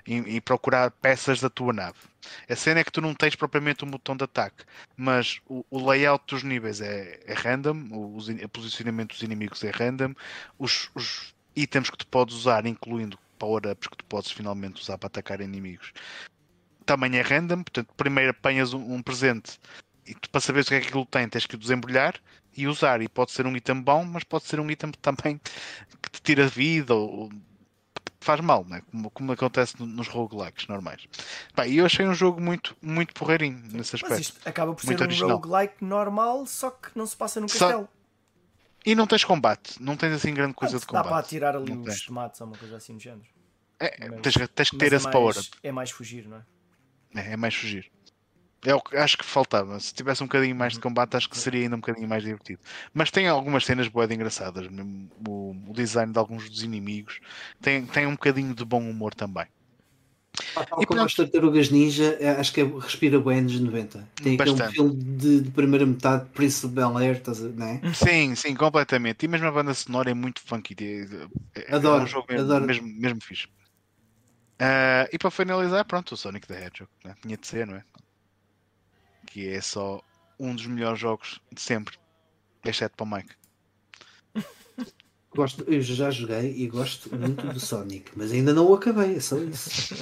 [0.06, 1.98] e, e procurar peças da tua nave.
[2.48, 4.64] A cena é que tu não tens propriamente um botão de ataque,
[4.96, 9.70] mas o, o layout dos níveis é, é random, o, o posicionamento dos inimigos é
[9.70, 10.14] random,
[10.58, 15.08] os, os itens que tu podes usar, incluindo power-ups que tu podes finalmente usar para
[15.08, 15.92] atacar inimigos,
[16.84, 19.58] também é random, portanto, primeiro apanhas um, um presente
[20.06, 22.14] e tu, para saber o que é que aquilo tem, tens que o desembrulhar
[22.56, 23.00] e usar.
[23.02, 25.40] E pode ser um item bom, mas pode ser um item também
[26.02, 27.30] que te tira vida ou
[28.20, 28.82] faz mal, né?
[28.90, 31.06] como, como acontece no- nos roguelikes normais.
[31.66, 34.20] E eu achei um jogo muito, muito porreirinho nesse Mas aspecto.
[34.20, 35.36] isto acaba por Muito ser um original.
[35.36, 37.88] roguelike normal, só que não se passa no Só- castelo.
[38.84, 41.24] E não tens combate, não tens assim grande coisa de Dá para combate.
[41.26, 42.02] atirar ali Não os tens.
[42.04, 43.26] tomates ou uma coisa assim do género.
[43.78, 45.48] É, mas- tens, tens que Mas ter é esse mais- power-up.
[45.62, 46.42] É mais fugir, não é?
[47.14, 47.90] É, é mais fugir.
[48.66, 49.78] É o que acho que faltava.
[49.78, 50.82] Se tivesse um bocadinho mais de Uhum.
[50.82, 52.60] combate, acho que seria ainda um bocadinho mais divertido.
[52.92, 54.68] Mas tem algumas cenas boas engraçadas.
[54.68, 57.20] mesmo O, o design de alguns dos inimigos
[57.60, 59.46] tem, tem um bocadinho de bom humor também.
[60.52, 61.06] Tal E como pronto.
[61.06, 64.06] as Tartarugas Ninja, é- acho que é, respira bem nos 90.
[64.16, 64.74] Tem aquele Bastante.
[64.74, 67.80] filme de, de primeira metade, Príncipe de Bel Air, estás a- não é?
[67.94, 69.24] Sim, sim, completamente.
[69.24, 70.74] E mesmo a banda sonora é muito funky.
[71.54, 72.66] É, é- Adoro, é um jogo mesmo, adoro.
[72.66, 73.46] mesmo, mesmo fixe.
[74.58, 76.90] Ah, e para finalizar, pronto, o Sonic the Hedgehog.
[77.04, 77.14] né?
[77.22, 77.82] Tinha de ser, não é?
[79.36, 80.00] Que é só
[80.40, 81.98] um dos melhores jogos de sempre.
[82.64, 83.34] Exceto para o Mike.
[85.28, 89.20] Gosto, eu já joguei e gosto muito do Sonic, mas ainda não o acabei, é
[89.20, 89.94] só isso.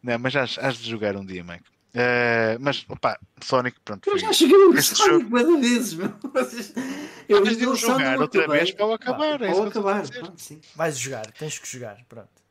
[0.00, 1.64] Não, mas has, has de jogar um dia, Mike.
[1.96, 4.08] Ah, mas, opa, Sonic, pronto.
[4.08, 6.14] Eu já o Esse Sonic várias vezes, meu.
[7.28, 9.42] Eu Mas de não- o só não jogar outra vez para o acabar.
[9.42, 10.60] é isso Ou que eu estou a acabar, pronto, sim.
[10.76, 12.04] Vais jogar, tens que jogar.
[12.08, 12.43] Pronto.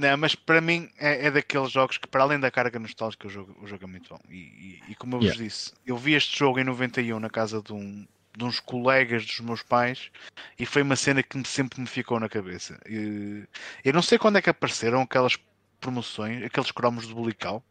[0.00, 3.30] Não, mas para mim é, é daqueles jogos que, para além da carga nostálgica, o
[3.30, 4.18] jogo, o jogo é muito bom.
[4.30, 5.44] E, e- e como eu vos Yeah.
[5.44, 9.40] disse, eu vi este jogo em 91 na casa de, um, de uns colegas dos
[9.40, 10.10] meus pais
[10.58, 12.80] e foi uma cena que me- sempre me ficou na cabeça.
[12.88, 13.44] E-
[13.84, 15.36] eu não sei quando é que apareceram aquelas
[15.78, 17.62] promoções, aqueles cromos do Bulical,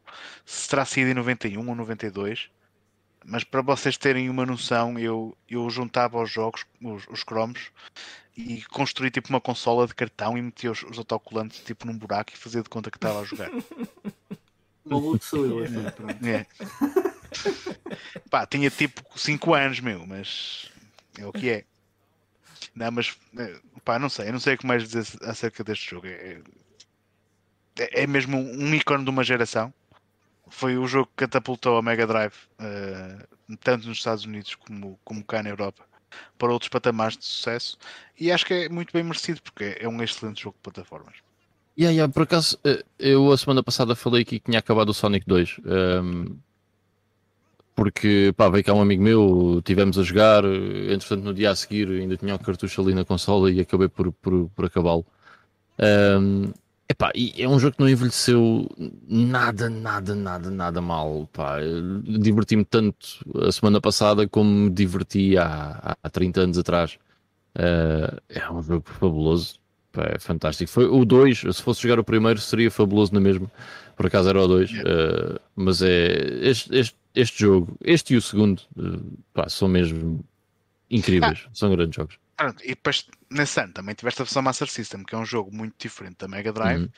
[0.45, 2.49] se terá sido em 91 ou 92.
[3.25, 7.71] Mas para vocês terem uma noção, eu, eu juntava os jogos, os, os cromos,
[8.35, 12.31] e construí tipo uma consola de cartão e metia os, os autocolantes tipo num buraco
[12.33, 13.49] e fazia de conta que estava a jogar.
[14.85, 16.25] Maluco sou eu, assim, pronto.
[16.25, 16.45] É.
[18.29, 20.71] Pá, tinha tipo 5 anos, meu, mas
[21.17, 21.65] é o que é.
[22.73, 25.89] Não, mas é, pá, não sei, eu não sei o que mais dizer acerca deste
[25.89, 26.07] jogo.
[26.07, 26.41] É,
[27.77, 29.73] é, é mesmo um ícone de uma geração.
[30.49, 33.17] Foi o jogo que catapultou a Mega Drive, eh,
[33.61, 35.83] tanto nos Estados Unidos como, como cá na Europa,
[36.37, 37.77] para outros patamares de sucesso.
[38.19, 41.15] E acho que é muito bem merecido, porque é um excelente jogo de plataformas.
[41.77, 45.25] Yeah, yeah, por acaso, eh, eu a semana passada falei que tinha acabado o Sonic
[45.25, 45.59] 2.
[45.65, 46.37] Ehm,
[47.79, 51.87] porque pá, veio cá um amigo meu, tivemos a jogar, entretanto no dia a seguir
[51.89, 55.05] ainda tinha o cartucho ali na consola e acabei por, por, por acabá-lo.
[55.79, 56.51] Um,
[56.89, 58.67] epá, é um jogo que não envelheceu
[59.07, 61.29] nada, nada, nada, nada mal.
[61.31, 61.57] Pá.
[62.03, 63.07] Diverti-me tanto
[63.47, 66.97] a semana passada como me diverti há, há 30 anos atrás.
[67.55, 69.59] Uh, é um jogo fabuloso.
[69.91, 70.69] Pá, é fantástico.
[70.71, 73.49] Foi o 2, se fosse jogar o primeiro, seria fabuloso na mesma.
[73.95, 74.71] Por acaso era o 2.
[74.71, 80.23] Uh, mas é este, este, este, jogo, este e o segundo, uh, pá, são mesmo
[80.89, 81.43] incríveis.
[81.45, 81.49] Ah.
[81.53, 82.17] São grandes jogos.
[82.39, 85.53] Pronto, e depois nesse ano também tiveste a versão Master System, que é um jogo
[85.53, 86.83] muito diferente da Mega Drive.
[86.83, 86.89] Uhum.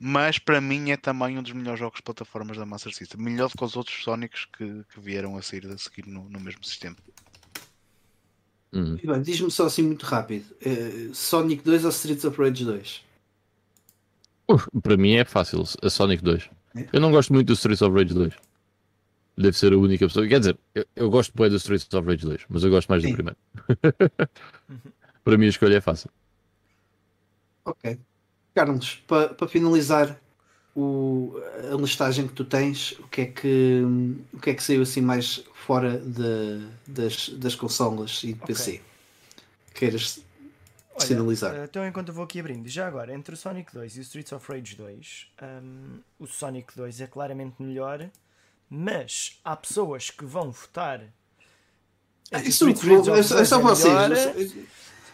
[0.00, 3.20] Mas para mim é também um dos melhores jogos de plataformas da Master System.
[3.20, 6.40] Melhor do que os outros Sonics que, que vieram a sair a seguir no, no
[6.40, 6.96] mesmo sistema.
[8.72, 8.96] Hum.
[9.22, 13.04] Diz-me só assim muito rápido: uh, Sonic 2 ou Streets of Rage 2?
[14.50, 16.50] Uh, para mim é fácil, a Sonic 2.
[16.74, 16.88] É?
[16.92, 18.34] Eu não gosto muito do Streets of Rage 2.
[19.40, 20.26] Deve ser a única pessoa.
[20.28, 23.02] Quer dizer, eu, eu gosto bem do Streets of Rage 2, mas eu gosto mais
[23.02, 23.10] Sim.
[23.10, 23.38] do primeiro.
[25.24, 26.10] para mim a escolha é fácil.
[27.64, 27.98] Ok.
[28.54, 30.20] Carlos, para pa finalizar
[30.76, 31.40] o,
[31.72, 33.82] a listagem que tu tens, o que é que,
[34.32, 38.46] o que, é que saiu assim mais fora de, das, das consolas e de okay.
[38.46, 38.80] PC?
[39.72, 40.20] Queiras
[40.94, 41.54] Olha, sinalizar?
[41.54, 44.02] Eh, então, enquanto eu vou aqui abrindo, já agora, entre o Sonic 2 e o
[44.02, 48.10] Streets of Rage 2, um, o Sonic 2 é claramente melhor,
[48.70, 51.02] mas há pessoas que vão votar.
[52.30, 54.54] Ah, isso é, é só vocês.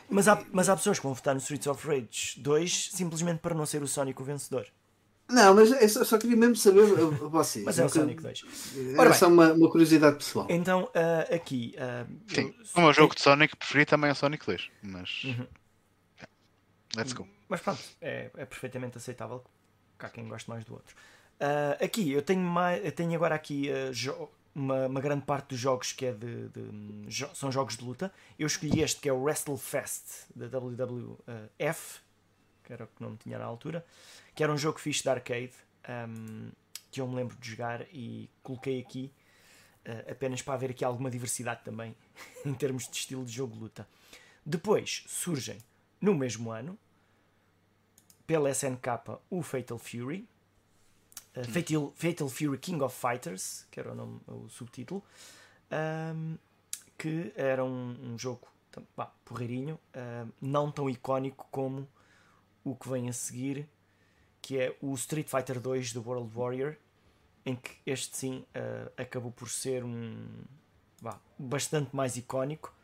[0.08, 3.54] Mas há, mas há pessoas que vão votar no Streets of Rage 2 simplesmente para
[3.54, 4.66] não ser o Sonic o vencedor.
[5.28, 7.64] Não, mas eu só, só queria mesmo saber vocês.
[7.64, 8.44] mas é o Sonic 2.
[8.96, 10.46] Era só uma, uma, curiosidade pessoal.
[10.48, 11.74] Então, uh, aqui.
[11.76, 14.70] Uh, Sim, eu, o meu jogo de Sonic preferido também é o Sonic 2.
[14.82, 15.24] Mas.
[15.24, 15.46] Uhum.
[16.96, 17.26] Let's go.
[17.48, 19.42] Mas pronto, é, é perfeitamente aceitável.
[19.98, 20.94] Cá quem gosta mais do outro.
[21.40, 25.58] Uh, aqui, eu tenho, mais, eu tenho agora aqui uh, uma, uma, grande parte dos
[25.58, 26.62] jogos que é de, de
[27.08, 28.12] jo são jogos de luta.
[28.38, 32.00] Eu escolhi este que é o Wrestle Fest da WWF,
[32.64, 33.84] que era o que não tinha na altura
[34.36, 35.54] que era um jogo fixe de arcade
[35.88, 36.50] um,
[36.92, 39.10] que eu me lembro de jogar e coloquei aqui
[39.88, 41.96] uh, apenas para haver aqui alguma diversidade também
[42.44, 43.88] em termos de estilo de jogo de luta.
[44.44, 45.58] Depois surgem
[46.00, 46.78] no mesmo ano
[48.26, 50.28] pela SNK o Fatal Fury,
[51.36, 55.02] uh, Fatal, Fatal Fury King of Fighters, que era o, nome, o subtítulo,
[55.70, 56.36] um,
[56.98, 58.46] que era um, um jogo
[58.94, 61.88] pá, porreirinho, uh, não tão icónico como
[62.64, 63.68] o que vem a seguir,
[64.42, 66.76] que é o Street Fighter 2 do World Warrior,
[67.44, 70.26] em que este sim uh, acabou por ser um
[71.00, 72.74] bah, bastante mais icónico.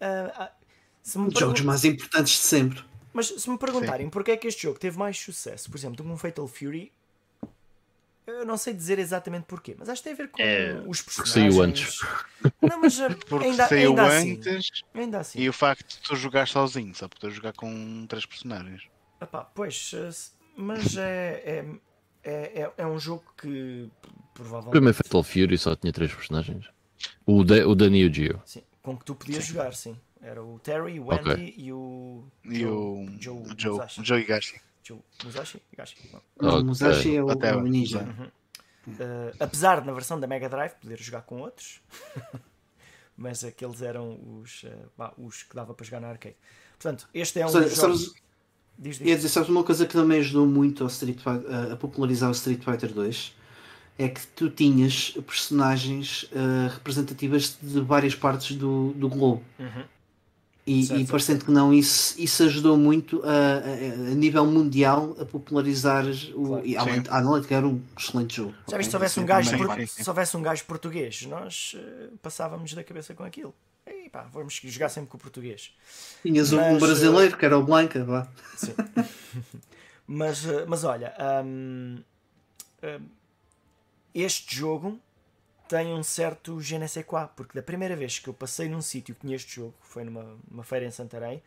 [0.00, 0.48] Uh,
[1.18, 2.84] um dos jogos mais importantes de sempre.
[3.12, 6.04] Mas se me perguntarem porque é que este jogo teve mais sucesso, por exemplo, do
[6.04, 6.92] que um Fatal Fury,
[8.26, 11.00] eu não sei dizer exatamente porquê, mas acho que tem a ver com é, os
[11.00, 11.54] personagens.
[11.54, 12.00] Saiu antes.
[12.60, 12.98] Não, mas
[13.28, 15.40] porque ainda, saiu ainda assim, antes assim, ainda assim.
[15.40, 18.82] e o facto de tu jogar sozinho, só poder jogar com três personagens.
[19.20, 19.94] Epá, pois,
[20.56, 21.66] mas é, é,
[22.24, 23.90] é, é, é um jogo que
[24.34, 24.68] provavelmente.
[24.68, 26.68] O primeiro Fatal Fury só tinha três personagens.
[27.24, 28.42] O da, o da Neo Geo.
[28.44, 29.52] Sim, com que tu podias sim.
[29.52, 29.96] jogar, sim.
[30.20, 31.54] Era o Terry, o Andy okay.
[31.56, 32.24] e o.
[32.44, 34.04] E o Joe, Joe, Musashi.
[34.04, 34.60] Joe Higashi.
[35.24, 35.62] Musashi?
[35.72, 35.96] Higashi.
[36.40, 36.64] Não, okay.
[36.64, 38.02] Musashi é o, Até o ninja.
[38.02, 38.26] Uhum.
[38.88, 41.80] Uh, apesar de na versão da Mega Drive poder jogar com outros,
[43.16, 46.36] mas aqueles eram os, uh, bah, os que dava para jogar na arcade.
[46.78, 48.14] Portanto, este é um dos jogos...
[48.78, 49.08] Diz, diz.
[49.08, 52.32] Ia dizer, sabes uma coisa que também ajudou muito ao Street Fighter, a popularizar o
[52.32, 53.34] Street Fighter 2?
[53.98, 59.42] É que tu tinhas personagens uh, representativas de várias partes do, do globo.
[59.58, 59.84] Uhum.
[60.66, 65.16] E, certo, e parecendo que não, isso, isso ajudou muito a, a, a nível mundial
[65.20, 66.04] a popularizar
[66.34, 66.46] o.
[66.48, 66.66] Claro.
[66.66, 68.54] E, além, além de que era um excelente jogo.
[68.68, 69.50] Já viste se houvesse um, gajo,
[69.86, 73.54] se houvesse um gajo português, nós uh, passávamos da cabeça com aquilo
[74.06, 75.72] e pá, vamos jogar sempre com o português.
[76.22, 78.28] Tinhas mas, um brasileiro que era o Blanca, vá.
[78.56, 78.74] Sim.
[80.06, 81.14] mas, eh, mas olha,
[81.44, 81.98] um,
[82.82, 83.06] um,
[84.14, 85.00] este jogo
[85.68, 88.82] tem um certo je ne sais quoi, porque da primeira vez que eu passei num
[88.82, 91.42] sítio que tinha este jogo, foi numa, numa feira em Santarém,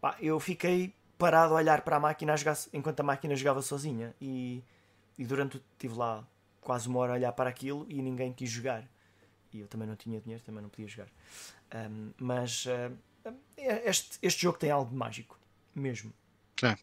[0.00, 3.62] pá, eu fiquei parado a olhar para a máquina a jogar, enquanto a máquina jogava
[3.62, 4.62] sozinha e,
[5.18, 6.24] e durante estive lá
[6.60, 8.84] quase uma hora a olhar para aquilo e ninguém quis jogar
[9.54, 11.08] e eu também não tinha dinheiro, também não podia jogar.
[11.74, 12.92] Um, mas uh,
[13.56, 15.38] este, este jogo tem algo de mágico,
[15.74, 16.12] mesmo.
[16.62, 16.76] É.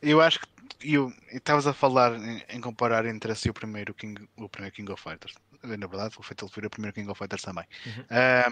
[0.00, 0.46] Eu acho que
[0.80, 4.92] eu estavas a falar em, em, comparar entre assim o primeiro King, o primeiro King
[4.92, 5.34] of Fighters.
[5.64, 7.64] Na verdade, o Fatal Fury é o primeiro King of Fighters também.
[7.86, 8.02] Uhum.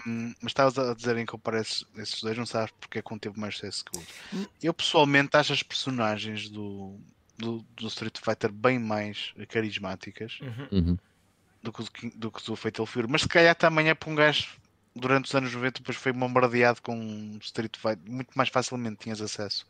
[0.07, 3.13] Um, mas estavas a dizer em comparar esses, esses dois, não sabes porque é que
[3.13, 4.15] um teve mais sucesso que o outro.
[4.33, 4.45] Uhum.
[4.61, 6.99] Eu pessoalmente acho as personagens do,
[7.37, 10.39] do, do, Street Fighter bem mais carismáticas.
[10.41, 10.67] Uhum.
[10.71, 10.97] uhum
[11.63, 13.07] do que, o King- do que o Fatal Fury.
[13.09, 14.57] Mas se calhar também é para um gajo
[14.93, 18.11] durante os anos 90 depois foi bombardeado com um Street Fighter.
[18.11, 19.65] Muito mais facilmente tinhas acesso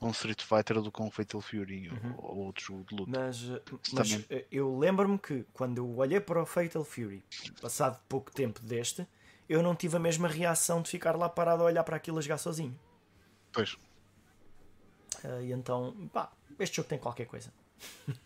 [0.00, 2.14] um Street Fighter do que um Fatal Fury Uhum.
[2.18, 3.10] ou, ou outro jogo de luta.
[3.18, 3.62] Mas, eh,
[3.92, 7.24] mas eh, eu lembro-me que quando eu olhei para o Fatal Fury,
[7.60, 9.06] passado pouco tempo deste,
[9.48, 12.20] eu não tive a mesma reação de ficar lá parado a olhar para aquilo a
[12.20, 12.78] jogar sozinho.
[13.52, 13.76] Pois.
[15.24, 17.52] Eh, e então, pá, este jogo tem qualquer coisa.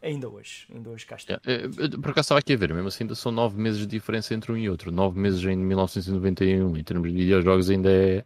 [0.00, 1.34] ainda hoje, ainda hoje cá está.
[1.34, 3.86] Eh, eh, Por acaso estava aqui a ver, mesmo assim ainda são 9 meses de
[3.86, 4.90] diferença entre um e outro.
[4.90, 8.24] 9 meses em 1991, em termos de videojogos, ainda é,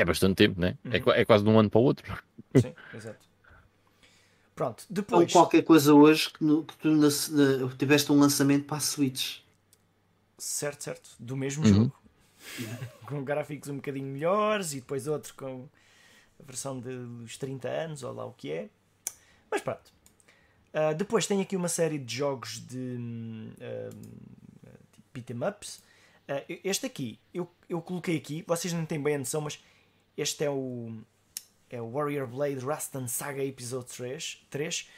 [0.00, 0.76] é bastante tempo, né?
[0.84, 1.02] É, Uhum.
[1.02, 2.22] qua- é quase de um ano para o outro.
[2.56, 3.28] Sim, exato.
[4.54, 5.32] Pronto, Ou depois.
[5.32, 9.38] qualquer coisa hoje que, no- que tu na- na- tiveste um lançamento para a Switch.
[10.36, 11.10] Certo, certo.
[11.18, 11.74] Do mesmo Uhum.
[11.74, 12.00] jogo.
[13.06, 15.68] com gráficos um bocadinho melhores e depois outro com
[16.38, 18.68] a versão de- dos 30 anos, ou lá o que é.
[19.50, 19.92] Mas pronto.
[20.72, 23.90] Ah, depois tem aqui uma série de jogos de hum, ah,
[24.92, 25.82] tipo beat 'em ups.
[26.28, 29.62] Ah, este aqui, eu, eu coloquei aqui, vocês não têm bem a noção, mas
[30.20, 31.00] este é o,
[31.70, 34.88] é o Warrior Blade Rastan Saga Episode 3, 3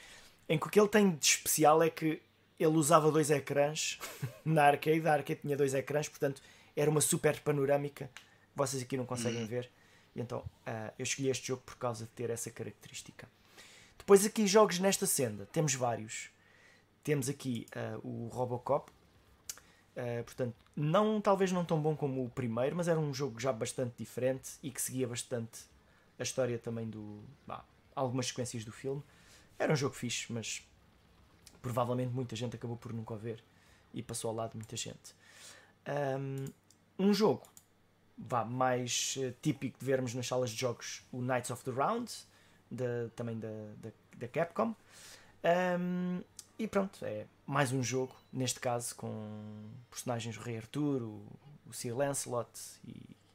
[0.49, 2.20] em que o que ele tem de especial é que
[2.59, 3.99] ele usava dois ecrãs
[4.44, 6.42] na arcade, a arcade tinha dois ecrãs, portanto
[6.76, 8.23] era uma super panorâmica que
[8.57, 9.70] vocês aqui não conseguem ver.
[10.15, 13.28] E então ah, eu escolhi este jogo por causa de ter essa característica.
[13.97, 16.31] Depois aqui jogos nesta senda, temos vários.
[17.05, 18.91] Temos aqui ah, o Robocop,
[19.96, 23.52] ah, portanto, não, talvez não tão bom como o primeiro, mas era um jogo já
[23.52, 25.60] bastante diferente e que seguia bastante
[26.18, 27.22] a história também do.
[27.46, 27.64] bah,
[27.94, 29.02] algumas sequências do filme.
[29.58, 30.66] Era um jogo fixe, mas
[31.60, 33.42] provavelmente muita gente acabou por nunca ver
[33.94, 35.14] e passou ao lado de muita gente.
[35.88, 36.46] Um,
[36.98, 37.42] um jogo
[38.16, 42.12] vá, mais eh, típico de vermos nas salas de jogos, o Knights of the Round,
[42.70, 43.48] da- também da,
[43.82, 44.74] da, da Capcom.
[45.80, 46.22] Um,
[46.58, 51.22] e pronto, é mais um jogo, neste caso com personagens do Rei Arthur, o,
[51.66, 52.48] o Sir Lancelot
[52.86, 52.94] e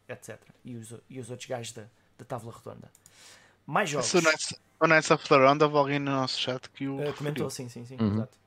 [0.09, 0.39] etc.
[0.65, 1.83] E os, e os outros gajos da,
[2.17, 2.91] da Távola Redonda.
[3.65, 4.07] Mais jogos.
[4.07, 7.09] Se o Knights, of the Round, houve alguém no nosso chat que o.
[7.09, 7.95] Uh, comentou, sim, sim, sim.
[7.99, 8.15] Uhum.
[8.15, 8.37] Exato.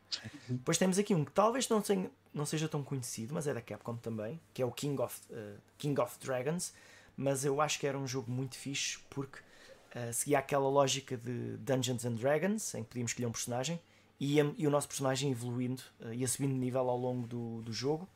[0.48, 3.60] Depois temos aqui um que talvez não, tenha- não seja tão conhecido, mas é da
[3.60, 6.72] Capcom também, que é o King of, uh, King of Dragons.
[7.16, 11.56] Mas eu acho que era um jogo muito fixe porque uh, seguia aquela lógica de
[11.58, 13.80] Dungeons and Dragons, em que podíamos escolher um personagem
[14.20, 17.62] e, ia- e o nosso personagem evoluindo, uh, ia subindo de nível ao longo do,
[17.62, 18.06] do jogo.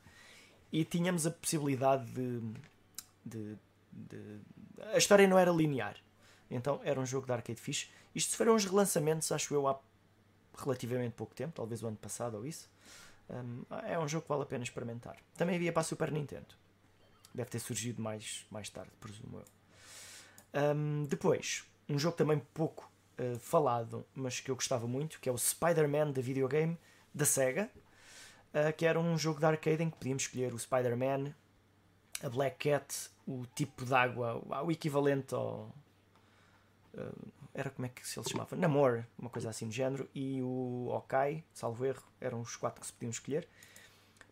[0.70, 2.41] E tínhamos a possibilidade de,
[3.24, 3.58] de-
[3.92, 4.41] de-
[4.92, 5.97] A história não era linear.
[6.50, 7.89] Então era um jogo de arcade fixe.
[8.15, 9.81] Isto foram uns relançamentos, acho eu, há
[10.58, 12.68] relativamente pouco tempo, talvez o ano passado ou isso.
[13.31, 15.16] Um, é um jogo que vale a pena experimentar.
[15.36, 16.55] Também havia para a Super Nintendo.
[17.34, 20.74] Deve ter surgido mais, mais tarde, presumo eu.
[20.76, 25.33] Um, depois, um jogo também pouco uh, falado, mas que eu gostava muito, que é
[25.33, 26.78] o Spider-Man da videogame
[27.12, 27.70] da Sega,
[28.52, 31.34] uh, que era um jogo de arcade em que podíamos escolher o Spider-Man,
[32.23, 35.75] a Black Cat, o tipo de água, o equivalente ao.
[36.94, 38.57] uh, era como é que se ele chamava?
[38.57, 42.86] Namor, uma coisa assim do género, e o Okai, salvo erro, eram os quatro que
[42.86, 43.49] se podiam escolher.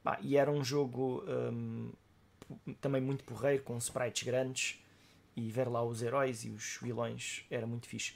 [0.03, 1.93] Bah, e era um jogo hum,
[2.81, 4.82] também muito porreiro, com sprites grandes,
[5.37, 8.15] e ver lá os heróis e os vilões era muito fixe.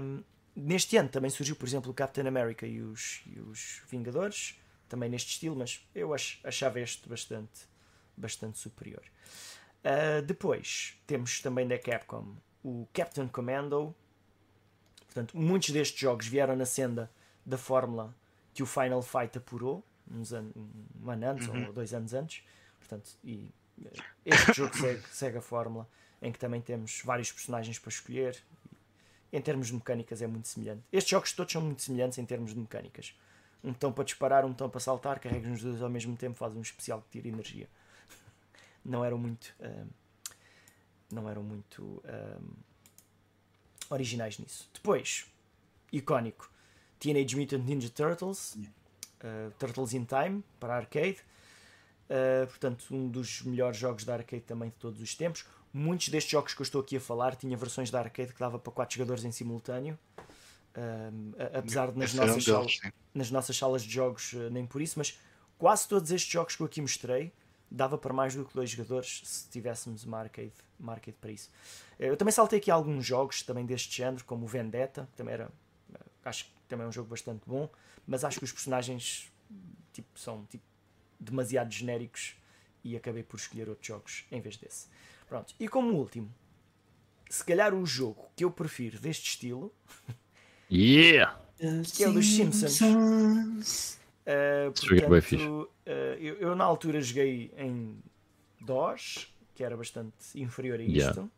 [0.00, 0.22] Hum,
[0.54, 4.58] neste ano também surgiu, por exemplo, o Captain America e os, e os Vingadores,
[4.88, 7.66] também neste estilo, mas eu ach- achava este bastante,
[8.16, 9.02] bastante superior.
[9.84, 13.94] Uh, depois temos também da Capcom o Captain Commando.
[15.06, 17.10] Portanto, muitos destes jogos vieram na senda
[17.44, 18.14] da fórmula
[18.54, 20.50] que o Final Fight apurou, uns an
[21.02, 22.42] um ano antes ou dois anos antes.
[22.78, 23.52] Portanto, e
[23.84, 23.90] eh,
[24.24, 25.88] este jogo segue, segue a fórmula
[26.24, 28.42] em que também temos vários personagens para escolher.
[29.30, 30.82] Em termos de mecânicas é muito semelhante.
[30.90, 33.14] Estes jogos todos são muito semelhantes em termos de mecânicas.
[33.62, 36.56] Um botão para disparar, um botão para saltar, carregas nos dois ao mesmo tempo, faz
[36.56, 37.68] um especial que tira energia.
[38.84, 39.54] Não eram muito.
[39.60, 39.86] ah,
[41.12, 42.40] não eram muito ah,
[43.90, 44.68] originais nisso.
[44.72, 45.26] Depois,
[45.92, 46.50] icónico,
[46.98, 51.18] Teenage Mutant Ninja Turtles, uh, Turtles in Time para arcade.
[52.08, 55.44] Uh, portanto, um dos melhores jogos da arcade também de todos os tempos.
[55.76, 58.60] Muitos destes jogos que eu estou aqui a falar tinha versões da arcade que dava
[58.60, 59.98] para 4 jogadores em simultâneo.
[60.76, 64.32] Um, apesar de nas Esse era um nossas, deles, salas, nas nossas salas de jogos
[64.34, 65.18] uh, nem por isso, mas
[65.58, 67.32] quase todos estes jogos que eu aqui mostrei
[67.68, 71.50] dava para mais do que dois jogadores se tivéssemos uma arcade, uma arcade para isso.
[71.98, 75.34] Eh, Eu também saltei aqui alguns jogos também deste género, como o Vendetta, que também
[75.34, 75.50] era
[75.92, 77.68] eh, acho que também é um jogo bastante bom,
[78.06, 79.32] mas acho que os personagens
[79.92, 80.64] tipo, são tipo,
[81.18, 82.36] demasiado genéricos
[82.84, 84.86] e acabei por escolher outros jogos em vez desse.
[85.34, 85.52] Pronto.
[85.58, 86.32] E como último,
[87.28, 89.74] se calhar o jogo que eu prefiro deste estilo
[90.70, 91.40] Yeah!
[91.92, 92.80] Que é o dos Simpsons.
[92.80, 93.50] Uh,
[95.10, 95.44] bem fixe.
[95.44, 95.90] portanto, uh,
[96.20, 98.00] eu, eu na altura joguei em
[98.60, 101.28] DOS, que era bastante inferior a isto, Yeah.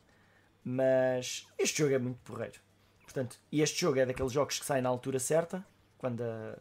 [0.62, 2.60] mas este jogo é muito porreiro.
[3.02, 5.66] Portanto, e este jogo é daqueles jogos que saem na altura certa,
[5.96, 6.58] quando a,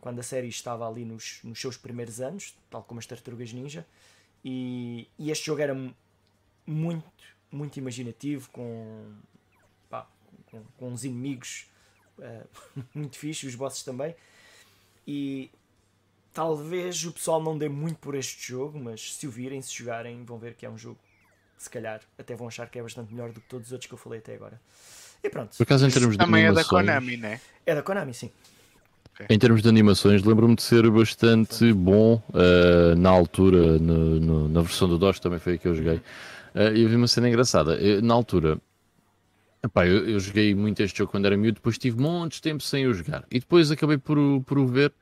[0.00, 3.84] quando a série estava ali nos, nos seus primeiros anos, tal como as Tartarugas Ninja,
[4.44, 5.74] e, e este jogo era
[6.66, 7.04] muito,
[7.50, 9.12] muito imaginativo, com,
[9.90, 10.06] pá,
[10.46, 11.66] com, com uns inimigos
[12.20, 12.44] eh,
[12.94, 14.14] muito fixe, os bosses também.
[15.06, 15.50] E
[16.32, 20.24] talvez o pessoal não dê muito por este jogo, mas se o virem, se jogarem,
[20.24, 20.98] vão ver que é um jogo.
[21.58, 23.94] Se calhar até vão achar que é bastante melhor do que todos os outros que
[23.94, 24.60] eu falei até agora.
[25.22, 27.40] E pronto, Por acaso, em termos de Também é da animações, Konami, né?
[27.64, 28.30] é da Konami, sim.
[29.30, 34.60] em termos de animações, lembro-me de ser bastante bom eh, na altura, no- no- na
[34.62, 36.02] versão do DOS também foi a que eu joguei.
[36.54, 37.74] Eh, E eu vi uma cena engraçada.
[37.76, 38.58] Eu, na altura,
[39.62, 42.62] epá, eu, eu joguei muito este jogo quando era miúdo, depois tive montes de tempo
[42.62, 43.24] sem o jogar.
[43.30, 44.92] E depois acabei por, o- por o ver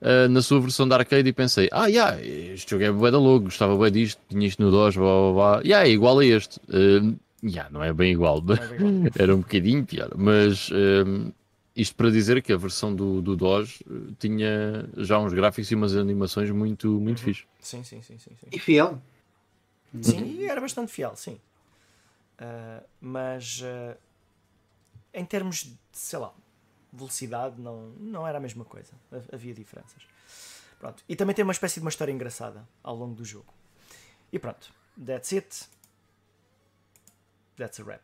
[0.00, 3.18] eh, na sua versão da arcade e pensei, ah, yeah, este jogo é bué da
[3.18, 5.62] logo, gostava bué disto, tinha isto no DOS, blá blá blá.
[5.64, 6.58] Yeah, é igual a este.
[6.68, 7.14] Eh,
[7.44, 9.12] yeah, não é bem igual, é bem igual.
[9.16, 11.30] era um bocadinho pior, mas hum,
[11.76, 13.82] isto para dizer que a versão do, do DOS
[14.18, 17.24] tinha já uns gráficos e umas animações muito, muito Uhum.
[17.24, 17.44] fixe.
[17.60, 18.30] Sim, sim, sim, sim.
[18.40, 18.46] sim.
[18.52, 19.00] E fiel.
[20.00, 21.38] Sim, e era bastante fiel, sim.
[22.38, 23.96] Ah, mas ah,
[25.12, 26.32] em termos de, sei lá,
[26.92, 28.92] velocidade, não, não era a mesma coisa.
[29.12, 30.02] Ha- Havia diferenças.
[30.78, 31.04] Pronto.
[31.08, 33.52] E também tem uma espécie de uma história engraçada ao longo do jogo.
[34.32, 34.72] E pronto.
[35.06, 35.64] That's it.
[37.56, 38.02] That's a wrap.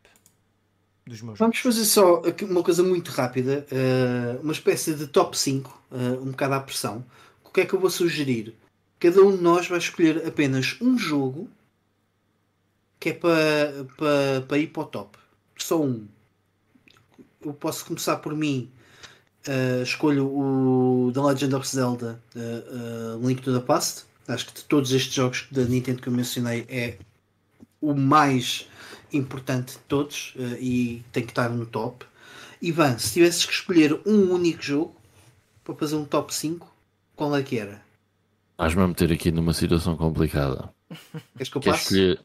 [1.07, 1.77] Dos meus Vamos jogos.
[1.77, 6.55] fazer só uma coisa muito rápida, eh, uma espécie de top 5, eh, um bocado
[6.55, 7.05] à pressão.
[7.43, 8.55] O que é que eu vou sugerir?
[9.01, 11.49] Cada um de nós vai escolher apenas um jogo
[13.01, 15.19] que é para para para ir para o top.
[15.57, 16.07] Só um.
[17.41, 18.71] Eu posso começar por mim.
[19.47, 24.05] eh, escolho o The Legend of Zelda eh, eh, Link to the Past.
[24.29, 26.99] Acho que de todos estes jogos da Nintendo que eu mencionei é
[27.81, 28.69] o mais
[29.13, 32.05] importante de todos e tem que estar no top.
[32.61, 34.95] Ivan, se tivesses que escolher um único jogo
[35.65, 36.71] para fazer um top 5,
[37.17, 37.83] qual é que era?
[38.59, 40.73] Vais-me meter aqui numa situação complicada.
[41.37, 41.95] Queres que eu passe?
[41.95, 42.21] escolher.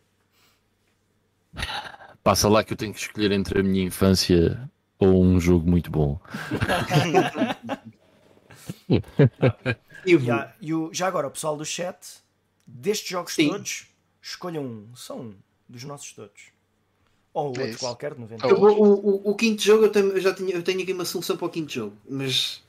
[2.24, 5.92] Passa lá que eu tenho que escolher entre a minha infância ou um jogo muito
[5.92, 6.20] bom.
[10.06, 11.98] Ivo, Já, e o- já agora, o pessoal do chat,
[12.66, 13.50] destes jogos Sim.
[13.50, 13.88] todos,
[14.22, 14.88] escolham um.
[14.96, 15.34] Só um.
[15.68, 16.54] Dos nossos todos.
[17.34, 17.80] Ou outro isso.
[17.80, 18.48] qualquer, de 90.
[18.48, 21.06] eu o, o- o quinto jogo eu, tenho, eu já tinha, eu tenho aqui uma
[21.06, 22.62] solução para o quinto jogo, mas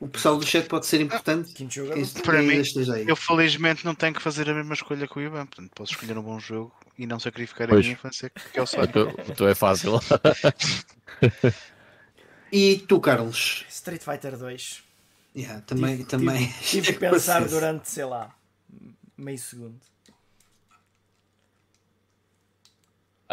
[0.00, 1.52] o pessoal do chat pode ser importante.
[1.52, 2.62] Quinto jogo é Para mim.
[3.06, 6.16] Eu felizmente não tenho que fazer a mesma escolha que o Ivan, portanto posso escolher
[6.16, 7.84] um bom jogo e não sacrificar a Pois.
[7.84, 8.92] minha infância, que é o O Sonic.
[8.92, 9.92] teu, o teu é fácil.
[12.54, 13.64] E tu, Carlos?
[13.70, 14.84] Street Fighter 2.
[15.34, 16.52] Yeah, também, Tive- também.
[16.60, 18.34] Tive que pensar durante, sei lá,
[19.16, 19.80] meio segundo.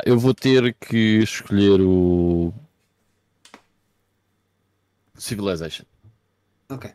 [0.06, 2.54] Eu vou ter que escolher o
[5.18, 5.84] Civilization.
[6.70, 6.90] Ok.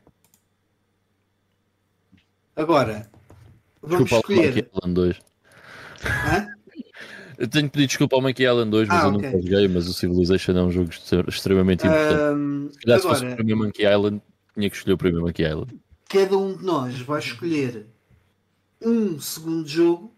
[2.57, 3.11] Agora,
[3.83, 4.71] vamos Desculpa Monkey escolher.
[4.75, 5.21] Island 2.
[6.07, 6.54] Hã?
[7.39, 9.29] Eu tenho que pedir desculpa ao Monkey Island 2, mas Ah, eu ok.
[9.31, 12.21] nunca joguei, mas o Civilization é um jogo extre- extremamente importante.
[12.23, 14.23] Ahm, Se calhar se fosse o agora, primeiro Monkey Island,
[14.55, 15.81] tinha que escolher o primeiro Monkey Island.
[16.09, 17.87] cada um de nós vai escolher
[18.81, 20.15] um segundo jogo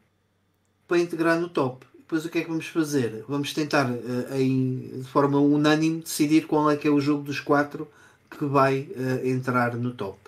[0.87, 1.87] para integrar no top.
[1.99, 3.25] Depois o que é que vamos fazer?
[3.29, 7.41] Vamos tentar eh, em, de forma unânime decidir qual é que é o jogo dos
[7.41, 7.89] quatro
[8.31, 10.19] que vai eh, entrar no top.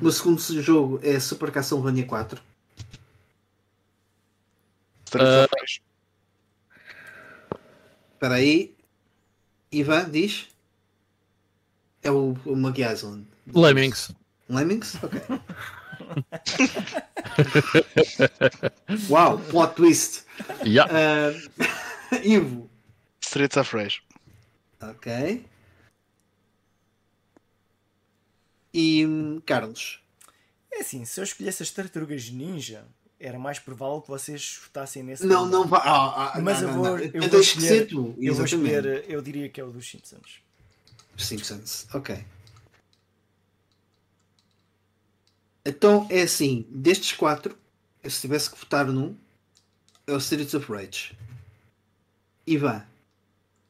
[0.00, 2.40] O meu segundo jogo é Super Castlevania 4.
[5.06, 5.80] Streets of Rage.
[8.16, 8.74] Espera aí.
[9.70, 10.48] Ivan, diz?
[12.02, 13.26] É o, o Monkey Island.
[13.54, 14.10] Lemmings.
[14.48, 14.94] Lemmings?
[15.02, 15.20] Ok.
[19.10, 20.24] Uau, plot twist.
[20.64, 20.90] Yeah.
[20.90, 21.30] Ah,
[22.24, 22.70] Ivo.
[23.20, 24.02] Streets of Rage.
[24.80, 25.44] Ok.
[28.72, 30.00] E hum, Carlos.
[30.72, 32.86] É assim, se eu escolhesse as tartarugas ninja,
[33.18, 35.24] era mais provável que vocês votassem nesse.
[35.26, 35.58] Não, lugar.
[35.58, 35.80] não vai.
[35.84, 36.98] Ah, ah, Mas não, vou, não.
[36.98, 38.14] eu Eu vou escolher, tu.
[38.20, 40.40] eu vou escolher, eu diria que é o dos Simpsons.
[41.16, 41.86] Simpsons.
[41.94, 42.24] Ok.
[45.64, 47.56] Então é assim: destes quatro,
[48.02, 49.16] eu se tivesse que votar num,
[50.06, 51.16] é o Streets of Rage.
[52.46, 52.84] Ivan.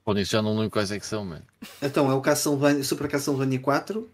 [0.05, 1.45] Bom, nisso já não lembro quais é que são, mano.
[1.81, 4.09] Então é o Castlevania, Super Castlevania 4,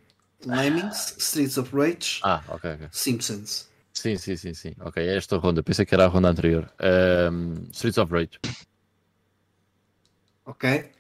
[0.47, 2.89] Lemmings, Streets of Rage, Ah, ok, ok.
[2.93, 3.69] Simpsons.
[4.03, 4.73] Sim, sim, sim, sim.
[4.81, 5.63] Ok, é esta ronda.
[5.63, 6.69] Pensei que era a ronda anterior.
[6.81, 8.39] Ahm, Streets of Rage.
[10.45, 10.91] Ok?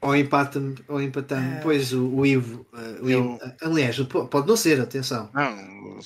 [0.00, 1.44] Ou empata-me, ou empatamos.
[1.52, 1.56] Ah.
[1.56, 2.66] Depois o, o Ivo.
[2.72, 5.28] uh, o Eu- Ivo- aliás, po- pode não ser, atenção.
[5.34, 5.98] Não,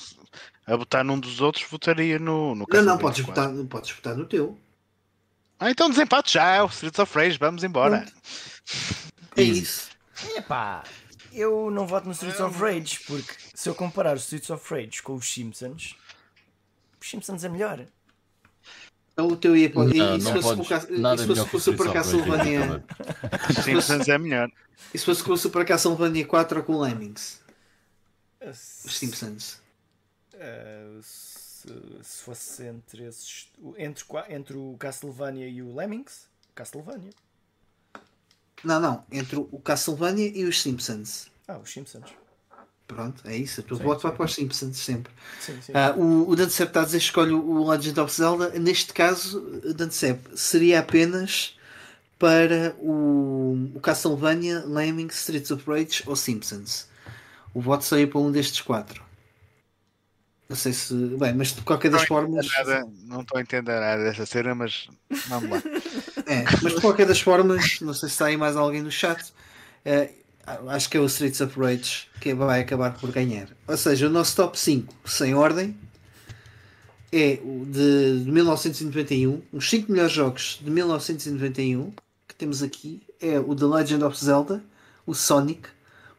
[0.67, 3.49] a botar num dos outros, votaria no, no Não, não, podes 4.
[3.51, 4.57] votar, podes votar no teu.
[5.59, 8.05] Ah, então desempate já, é o Streets of Rage, vamos embora.
[9.37, 9.61] É Easy.
[9.61, 9.89] isso.
[10.35, 10.83] Epá,
[11.31, 15.01] eu não voto no Streets of Rage, porque se eu comparar os Streets of Rage
[15.03, 15.95] com os Simpsons,
[17.01, 17.85] os Simpsons é melhor.
[19.13, 19.85] Então o teu ia para.
[19.85, 20.89] Não, e, não se fosse, podes.
[20.89, 22.59] e Nada se é fosse Castlevania.
[22.59, 22.85] efetivamente.
[23.63, 24.51] Simpsons é melhor.
[24.93, 27.41] E se fosse com o Super Castlevania 4 ou com o Lemmings?
[28.85, 29.61] Os Se, Simpsons.
[30.33, 31.69] eh, se,
[32.03, 33.49] se fosse entre esses.
[33.77, 37.11] Entre, entre o Castlevania e o Lemmings, Castlevania.
[38.63, 39.05] Não, não.
[39.11, 41.29] Entre o Castlevania e os Simpsons.
[41.47, 42.09] Ah, os Simpsons.
[42.93, 43.61] Pronto, é isso.
[43.61, 45.11] O teu Sim, voto vai para os Simpsons sempre.
[45.39, 45.71] Sim, sim.
[45.73, 48.49] Ah, o, o Dante Sepp está a dizer que escolhe o Legend of Zelda.
[48.59, 49.41] Neste caso,
[49.75, 51.57] Dante Sepp seria apenas
[52.19, 56.87] para o, o Castlevania, Lemmings, Streets of Rage ou Simpsons.
[57.53, 59.03] O voto saía para um destes quatro.
[60.49, 60.93] Não sei se.
[60.93, 62.45] Bem, mas de qualquer das formas.
[62.57, 64.89] Nada, não estou a entender nada dessa cena, mas
[65.27, 65.63] vamos lá.
[66.27, 69.33] É, mas de qualquer das formas, não sei se está aí mais alguém no chat.
[69.85, 70.11] eh,
[70.45, 73.47] acho que é o Streets of Rage que vai acabar por ganhar.
[73.67, 75.77] Ou seja, o nosso top 5 sem ordem
[77.11, 79.41] é de, de 1991.
[79.51, 81.91] Os 5 melhores jogos de 1991
[82.27, 84.63] que temos aqui é o The Legend of Zelda,
[85.05, 85.67] o Sonic,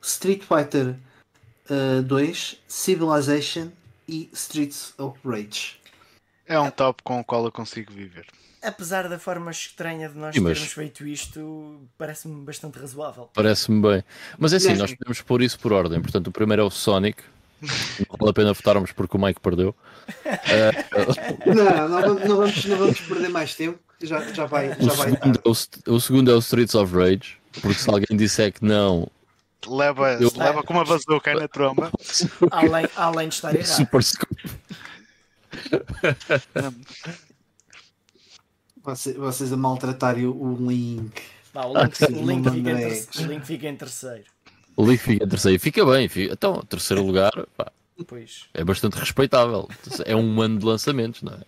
[0.00, 0.96] o Street Fighter
[1.68, 3.70] eh, 2, Civilization
[4.06, 5.80] e Streets of Rage.
[6.46, 8.26] É um top com o qual eu consigo viver.
[8.62, 13.28] Apesar da forma estranha de nós Sim, mas- termos feito isto, parece-me bastante razoável.
[13.34, 14.04] Parece-me bem.
[14.38, 16.00] Mas é assim, nós podemos pôr isso por ordem.
[16.00, 17.22] Portanto, o primeiro é o Sonic.
[17.62, 19.74] Não vale a pena votarmos porque o Mike perdeu.
[21.46, 23.78] Não, não, vamos- não vamos, não vamos perder mais tempo.
[24.02, 26.92] Já, já vai, O já vai segundo, é o, o segundo é o Streets of
[26.94, 27.36] Rage.
[27.60, 29.08] Porque se alguém disser que não,
[29.66, 31.92] Leva, Eu- leva com uma bazuca na tromba.
[32.50, 34.02] Além, além de estar errado.
[34.02, 34.02] Super.
[38.84, 41.12] Vocês, vocês a maltratarem o link.
[41.54, 43.28] O link, o fica em terceiro.
[43.28, 44.24] o link fica em terceiro.
[44.76, 45.60] O fica em terceiro.
[45.60, 46.08] Fica bem.
[46.08, 46.32] Fica...
[46.32, 47.70] Então, terceiro lugar pá,
[48.06, 48.46] Pois.
[48.54, 49.68] é bastante respeitável.
[50.06, 51.38] É um ano de lançamentos, não é?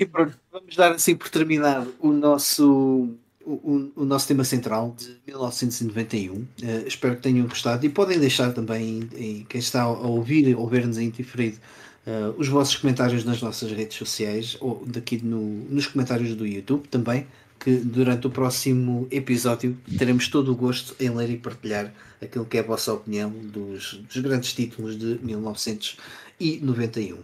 [0.00, 3.10] E pronto, vamos dar assim por terminado o nosso,
[3.44, 6.46] o, o- o nosso tema central de 1991.
[6.62, 10.66] Eh, espero que tenham gostado e podem deixar também, em- quem está a ouvir ou
[10.68, 11.58] ver-nos em diferido,
[12.06, 16.86] eh, os vossos comentários nas nossas redes sociais ou daqui no, nos comentários do YouTube
[16.88, 17.26] também.
[17.58, 22.58] Que durante o próximo episódio teremos todo o gosto em ler e partilhar aquilo que
[22.58, 27.18] é a vossa opinião dos, dos grandes títulos de 1991.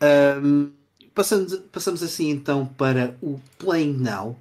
[0.00, 0.70] Ahm,
[1.14, 4.36] passando, passamos assim então para o Playing Now,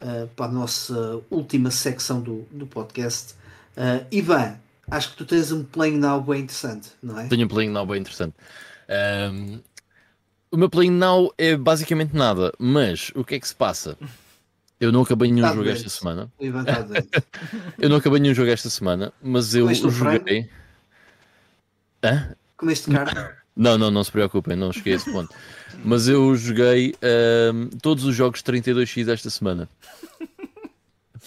[0.00, 3.34] ah, para a nossa última secção do, do podcast.
[3.76, 4.58] Ah, Ivan,
[4.90, 7.26] acho que tu tens um Playing Now bem interessante, não é?
[7.28, 8.34] Tenho um playing now bem interessante.
[8.88, 9.60] Ahm,
[10.50, 13.96] o meu playing now é basicamente nada, mas o que é que se passa?
[14.78, 16.30] Eu não acabei nenhum Tá jogo esta semana.
[17.78, 20.48] Eu não acabei nenhum jogo esta semana, mas eu Comeste um joguei.
[22.02, 22.34] Hã?
[22.56, 23.30] Comeste carne?
[23.56, 25.34] Não, não, não se preocupem, não cheguei a esse ponto.
[25.84, 29.68] Mas eu joguei ahm, todos os jogos 32x esta semana.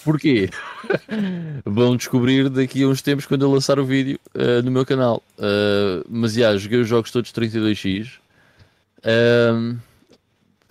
[0.04, 0.50] Porquê?
[1.66, 5.24] Vão descobrir daqui a uns tempos quando eu lançar o vídeo ah, no meu canal.
[5.38, 8.14] Ah, mas já, joguei os jogos todos 32x.
[9.04, 9.78] Ahm,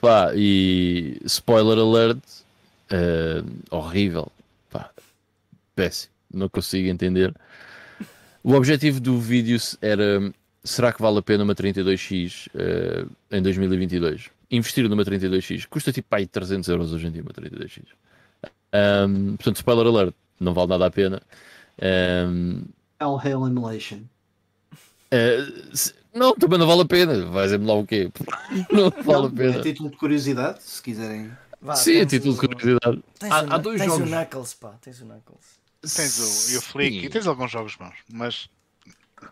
[0.01, 2.19] pá, e spoiler alert,
[2.91, 4.31] ah, horrível.
[4.71, 4.91] Pá,
[5.75, 7.35] péssimo, não consigo entender.
[8.43, 10.33] O objetivo do vídeo era
[10.67, 14.31] será que vale a pena uma 32x eh, em 2022?
[14.51, 17.83] Investir numa 32x custa tipo aí 300 euros hoje em dia uma 32x.
[18.73, 21.23] Ahm, portanto, spoiler alert, não vale nada a pena.
[21.81, 22.63] Ahm,
[22.99, 24.01] All Hail Emulation.
[25.11, 25.39] eh,
[25.73, 27.27] se- não, também não vale a pena.
[27.27, 28.11] Vai dizer-me lá o quê?
[28.73, 29.63] Não vale a É pena.
[29.63, 31.31] título de curiosidade, se quiserem.
[31.61, 33.03] Vá, Sim, a tens título de curiosidade.
[33.19, 34.09] Tens, Há- o, há dois tens jogos.
[34.09, 34.71] o Knuckles, pá.
[34.81, 35.45] Tens o Knuckles.
[35.95, 37.07] Tens o, e o Flick Sim.
[37.07, 38.49] e tens alguns jogos bons, mas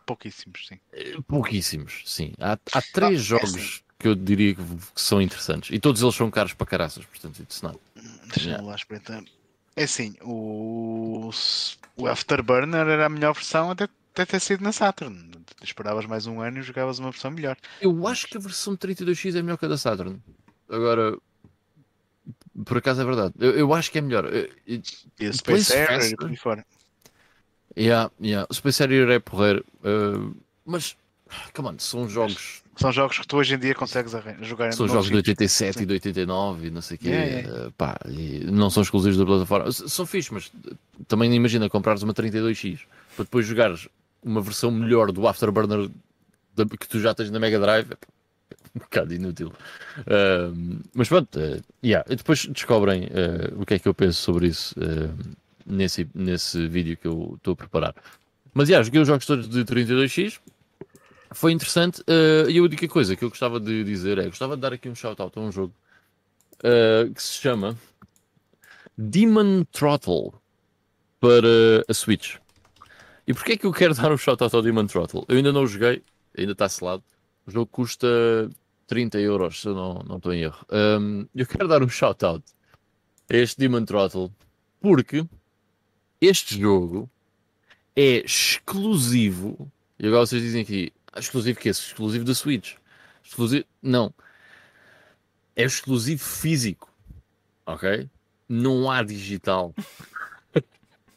[0.07, 0.79] pouquíssimos, sim.
[1.27, 2.33] Pouquíssimos, sim.
[2.39, 3.81] Há, há três é jogos assim.
[4.05, 5.71] Que eu diria que, que são interessantes.
[5.75, 7.81] E todos eles são caros para caraças, portanto, isso não.
[8.27, 8.63] Deixa-me Yeah.
[8.63, 9.25] lá espreitar.
[9.75, 11.31] É assim, o,
[11.97, 15.31] o Afterburner era a melhor versão até, até ter sido na Saturn.
[15.63, 17.57] Esperavas mais um ano e jogavas uma versão melhor.
[17.81, 20.21] Eu acho que a versão 32x é melhor que a da Saturn.
[20.69, 21.17] Agora,
[22.67, 23.33] por acaso é verdade.
[23.39, 24.27] Eu, eu acho que é melhor.
[24.67, 26.67] E Space Harrier e por aí fora.
[27.77, 28.47] Yeah, yeah.
[28.51, 29.65] O Space Harrier é porreiro.
[29.83, 30.35] eh,
[30.67, 30.95] mas,
[31.55, 34.13] come on, são jogos São jogos que tu hoje em dia consegues
[34.43, 35.29] jogar em São jogos de sítios.
[35.29, 35.83] 87 Sim.
[35.83, 37.11] e de 89 e não sei o quê.
[37.11, 37.97] É, pá,
[38.51, 39.71] não são exclusivos da plataforma.
[39.73, 42.81] São fixos, mas também imagina comprares uma 32X
[43.17, 43.89] para depois jogares
[44.23, 45.89] uma versão melhor do Afterburner
[46.57, 47.93] que tu já tens na Mega Drive.
[47.93, 47.97] É
[48.77, 49.53] um bocado inútil.
[50.07, 52.05] Ahm, mas pronto, eh, yeah.
[52.11, 55.11] E depois descobrem eh, o que é que eu penso sobre isso eh,
[55.67, 57.95] nesse, nesse vídeo que eu estou a preparar.
[58.53, 60.41] Mas yeah, joguei os jogos todos de 32X.
[61.35, 64.63] Foi interessante eh, e a única coisa que eu gostava de dizer é gostava de
[64.63, 65.75] dar aqui um shout-out a um jogo
[66.63, 67.77] eh, que se chama
[68.97, 70.33] Demon Throttle
[71.21, 72.37] para a Switch.
[73.27, 75.25] E porquê é que eu quero dar um shout-out ao Demon Throttle?
[75.29, 76.03] Eu ainda não joguei,
[76.37, 77.03] ainda está selado.
[77.47, 78.07] O jogo custa
[78.87, 80.65] 30 euros, se eu não, não estou em erro.
[80.71, 82.45] Um, eu quero dar um shout-out
[83.31, 84.31] a este Demon Throttle
[84.81, 85.25] porque
[86.21, 87.11] este jogo
[87.97, 89.71] é exclusivo.
[89.99, 92.75] E agora vocês dizem aqui, "Ah, exclusivo que é Exclusivo da Switch.
[93.25, 93.65] Exclusivo.
[93.83, 94.13] Não.
[95.57, 96.91] É exclusivo físico.
[97.67, 98.09] Ok?
[98.49, 99.75] Não há digital.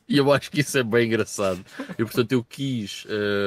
[0.08, 1.64] E eu acho que isso é bem engraçado.
[1.92, 3.06] E portanto eu quis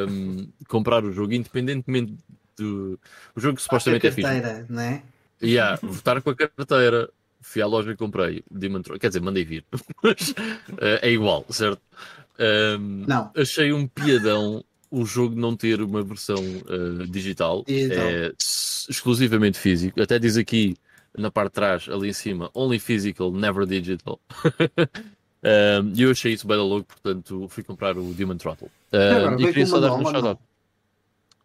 [0.08, 2.14] hum, comprar o jogo, independentemente
[2.56, 3.00] do.
[3.34, 4.28] O jogo que supostamente é fixe.
[4.28, 5.02] carteira, é?
[5.42, 7.08] Yeah, votar com a carteira.
[7.40, 8.82] Fui à loja e comprei Demon.
[8.82, 9.64] Quer dizer, mandei vir.
[10.04, 10.34] Mas
[10.78, 11.80] eh, é igual, certo?
[12.38, 13.30] Hum, Não.
[13.34, 17.64] achei um piadão o jogo não ter uma versão eh, digital.
[17.66, 18.04] Digital.
[18.04, 18.32] É
[18.88, 20.02] exclusivamente físico.
[20.02, 20.76] Até diz aqui
[21.16, 24.20] na parte de trás, ali em cima, only physical, never digital.
[25.42, 28.70] Um, E eu achei isso bem louco, portanto fui comprar o Demon Throttle.
[28.92, 30.12] Um, Agora, e queria só dar um manual.
[30.12, 30.42] shout-out.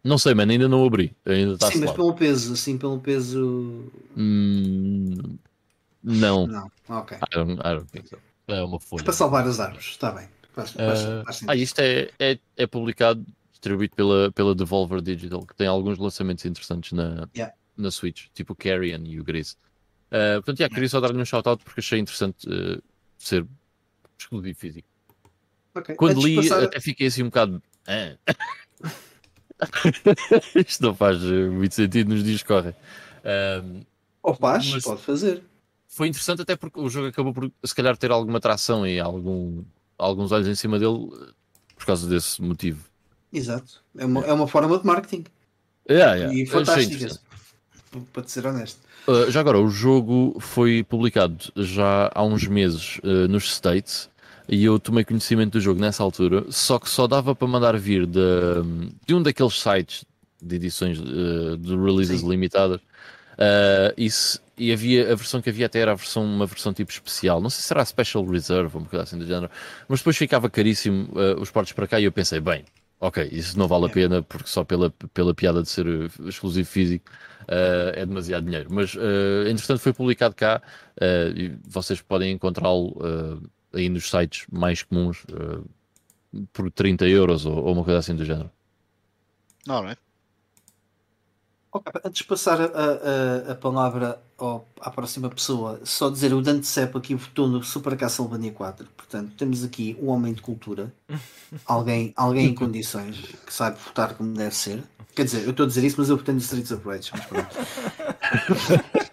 [0.04, 1.16] Não sei, mano, ainda não abri.
[1.24, 3.90] Ainda está Sim, mas pelo peso, assim, pelo peso.
[4.16, 5.38] Hum,
[6.04, 7.16] não, Não, ok.
[7.16, 8.18] I don't, I don't so.
[8.48, 9.02] É uma folha.
[9.02, 10.28] Para salvar as árvores, está bem.
[10.56, 15.44] Faz, faz, Ah, faz ah, isto é, é, é publicado, distribuído pela, pela Devolver Digital,
[15.46, 17.54] que tem alguns lançamentos interessantes na, Yeah.
[17.76, 19.56] na Switch, tipo o Carrion e o Gris.
[20.10, 22.80] Ah, portanto, yeah, queria só dar-lhe um shout-out porque achei interessante ah,
[23.18, 23.46] ser
[24.18, 24.88] exclusivo físico.
[25.74, 25.94] Ok.
[25.96, 27.62] Quando Antes li, passar- até fiquei assim um bocado.
[27.86, 28.16] "Ah."
[30.54, 32.74] Isto não faz muito sentido nos dias que correm.
[33.24, 33.82] Ahm,
[34.22, 35.42] Ou faz, pode fazer.
[35.86, 39.64] foi interessante até porque o jogo acabou por se calhar ter alguma atração e algum,
[39.98, 41.32] alguns olhos em cima dele eh,
[41.76, 42.84] por causa desse motivo.
[43.32, 43.82] Exato.
[43.96, 45.24] É uma, é uma forma de marketing.
[45.88, 46.34] Yeah, yeah.
[46.34, 47.20] E Achei fantástica.
[48.12, 48.80] Para te ser honesto.
[49.06, 54.10] Uh, já agora, o jogo foi publicado já há uns meses uh, nos States
[54.48, 58.06] e eu tomei conhecimento do jogo nessa altura, só que só dava para mandar vir
[58.06, 58.20] de,
[59.06, 60.04] de um daqueles sites
[60.42, 62.28] de edições uh, de releases Sim.
[62.28, 62.80] limitadas.
[63.38, 66.72] Uh, e, se- e havia a versão que havia até era a versão, uma versão
[66.72, 69.50] tipo especial, não sei se será Special Reserve ou uma coisa assim do género,
[69.88, 72.64] mas depois ficava caríssimo uh, os portos para cá e eu pensei, bem,
[72.98, 73.92] ok, isso não vale a É.
[73.92, 77.10] pena porque só pela, pela piada de ser uh, exclusivo físico
[77.42, 78.68] uh, é demasiado dinheiro.
[78.72, 80.62] Mas uh, entretanto foi publicado cá
[81.34, 82.96] e vocês podem encontrá-lo
[83.74, 85.26] aí nos sites mais comuns
[86.54, 88.50] por 30 euros ou, ou uma coisa assim do género.
[89.66, 89.96] Não, não é?
[91.78, 96.40] Ok, Antes de passar a, a- a palavra ao- à próxima pessoa, só dizer o
[96.42, 98.86] Dante Sepp aqui votou no Super Castlevania 4.
[98.96, 100.92] Portanto, temos aqui um homem de cultura,
[101.66, 104.82] alguém, alguém em condições que sabe votar como deve ser.
[105.14, 107.10] Quer dizer, eu estou a dizer isso, mas eu votei no Streets of Rage.
[107.12, 107.56] Mas pronto.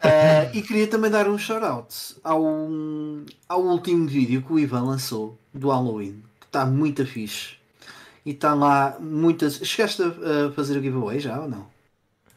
[0.01, 2.43] Ah, e queria também dar um shout-out ao,
[3.47, 7.55] ao último vídeo que o Ivan lançou do Halloween, que está muito fixe.
[8.25, 9.55] E está lá muitas.
[9.55, 11.72] Chegaste a fazer o giveaway já ou não?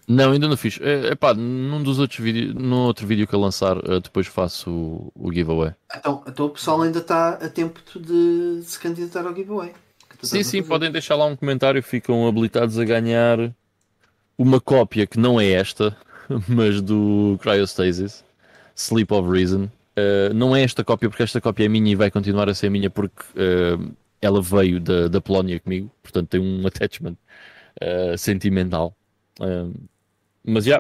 [0.09, 0.79] Não, ainda não fiz.
[0.81, 4.71] É, epá, num dos outros vídeos, num outro vídeo que eu lançar, uh, depois faço
[4.71, 5.75] o, o giveaway.
[5.97, 9.73] Então, então o pessoal ainda está a tempo de se candidatar ao giveaway.
[10.23, 13.53] Sim, sim, podem deixar lá um comentário, ficam habilitados a ganhar
[14.39, 15.97] uma cópia que não é esta,
[16.49, 18.25] mas do Cryostasis,
[18.75, 19.65] Sleep of Reason.
[19.65, 22.71] Uh, não é esta cópia porque esta cópia é minha e vai continuar a ser
[22.71, 27.17] minha porque uh, ela veio da, da Polónia comigo, portanto tem um attachment
[27.83, 28.95] uh, sentimental.
[29.41, 29.73] Um,
[30.47, 30.79] mas já.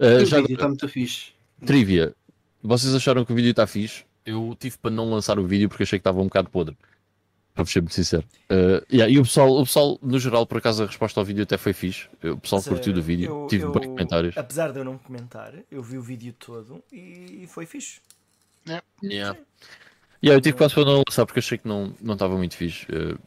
[0.00, 1.32] Uh, E o já vídeo está muito fixe.
[1.64, 2.14] Trivia,
[2.62, 4.04] vocês acharam que o vídeo está fixe?
[4.24, 6.76] Eu tive para não lançar o vídeo porque achei que estava um bocado podre.
[7.54, 8.24] Para ser muito sincero.
[8.48, 11.42] Uh, yeah, e o pessoal, o pessoal, no geral, por acaso a resposta ao vídeo
[11.42, 12.06] até foi fixe.
[12.22, 14.36] O pessoal Mas, curtiu do eh, vídeo, eu- tive eu- bons comentários.
[14.38, 18.00] Apesar de eu não comentar, eu vi o vídeo todo e foi fixe.
[19.02, 19.36] Yeah.
[20.22, 22.86] Yeah, eu tive quase para não lançar porque achei que não não estava muito fixe.
[22.92, 23.18] uh,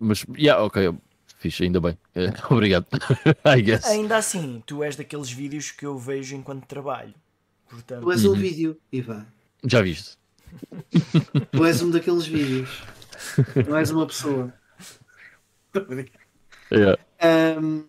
[0.00, 0.92] mas, yeah, ok,
[1.46, 1.96] fixe, ainda bem.
[2.14, 2.86] Uh, obrigado.
[3.44, 3.84] I guess.
[3.86, 7.14] Ainda assim, tu és daqueles vídeos que eu vejo enquanto trabalho.
[7.68, 8.36] Portanto, Tu és um Uhum.
[8.36, 9.26] vídeo, Ivan.
[9.64, 10.16] Já viste?
[11.50, 12.82] Tu és um daqueles vídeos.
[13.68, 14.52] Não és uma pessoa.
[16.72, 16.98] Yeah.
[17.20, 17.84] Ahm,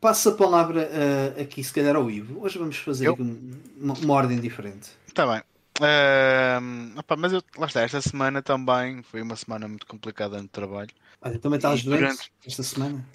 [0.00, 2.42] passo a palavra uh, aqui, se calhar, ao Ivo.
[2.42, 4.90] Hoje vamos fazer uma, uma, ordem diferente.
[5.06, 5.42] Está bem.
[5.80, 10.48] Uh, opa, mas eu, lá está, esta semana também foi uma semana muito complicada no
[10.48, 10.90] trabalho.
[11.22, 12.32] Olha, também estavas doente durante...
[12.46, 13.06] esta semana?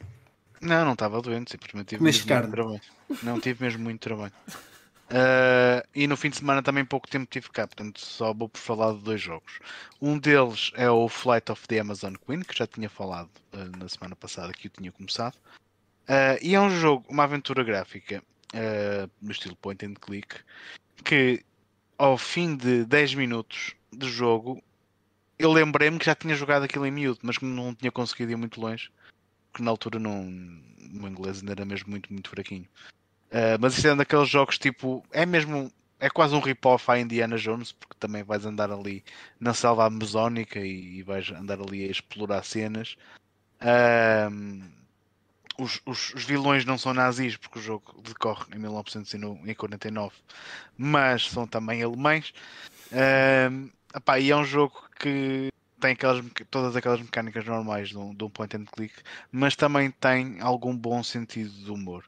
[0.61, 2.81] Não, não estava doente, simplesmente tive mesmo muito trabalho.
[3.21, 4.33] Não tive mesmo muito trabalho.
[5.09, 8.59] Uh, e no fim de semana também pouco tempo tive cá, portanto só vou por
[8.59, 9.59] falar de dois jogos.
[10.01, 13.87] Um deles é o Flight of the Amazon Queen, que já tinha falado uh, na
[13.87, 15.35] semana passada que eu tinha começado.
[16.09, 18.23] Uh, e é um jogo, uma aventura gráfica
[19.21, 20.37] no estilo point and click,
[21.03, 21.43] que
[21.97, 24.63] ao fim de 10 minutos de jogo
[25.39, 28.35] eu lembrei-me que já tinha jogado aquilo em miúdo, mas que não tinha conseguido ir
[28.35, 28.91] muito longe,
[29.51, 32.67] porque na altura não, o inglês ainda era mesmo muito, muito fraquinho.
[33.29, 35.03] Uh, mas isto é um daqueles jogos tipo.
[35.11, 35.71] É mesmo.
[35.99, 39.03] É quase um rip-off à Indiana Jones, porque também vais andar ali
[39.39, 42.95] na selva amazónica e, e vais andar ali a explorar cenas.
[43.59, 44.61] Uh,
[45.57, 50.13] os, os, os, vilões não são nazis, porque o jogo decorre em 1949,
[50.77, 52.31] mas são também alemães.
[52.91, 58.13] Uh, epá, e é um jogo que tem aquelas, todas aquelas mecânicas normais de um,
[58.13, 58.93] de um point and click,
[59.31, 62.03] mas também tem algum bom sentido de humor.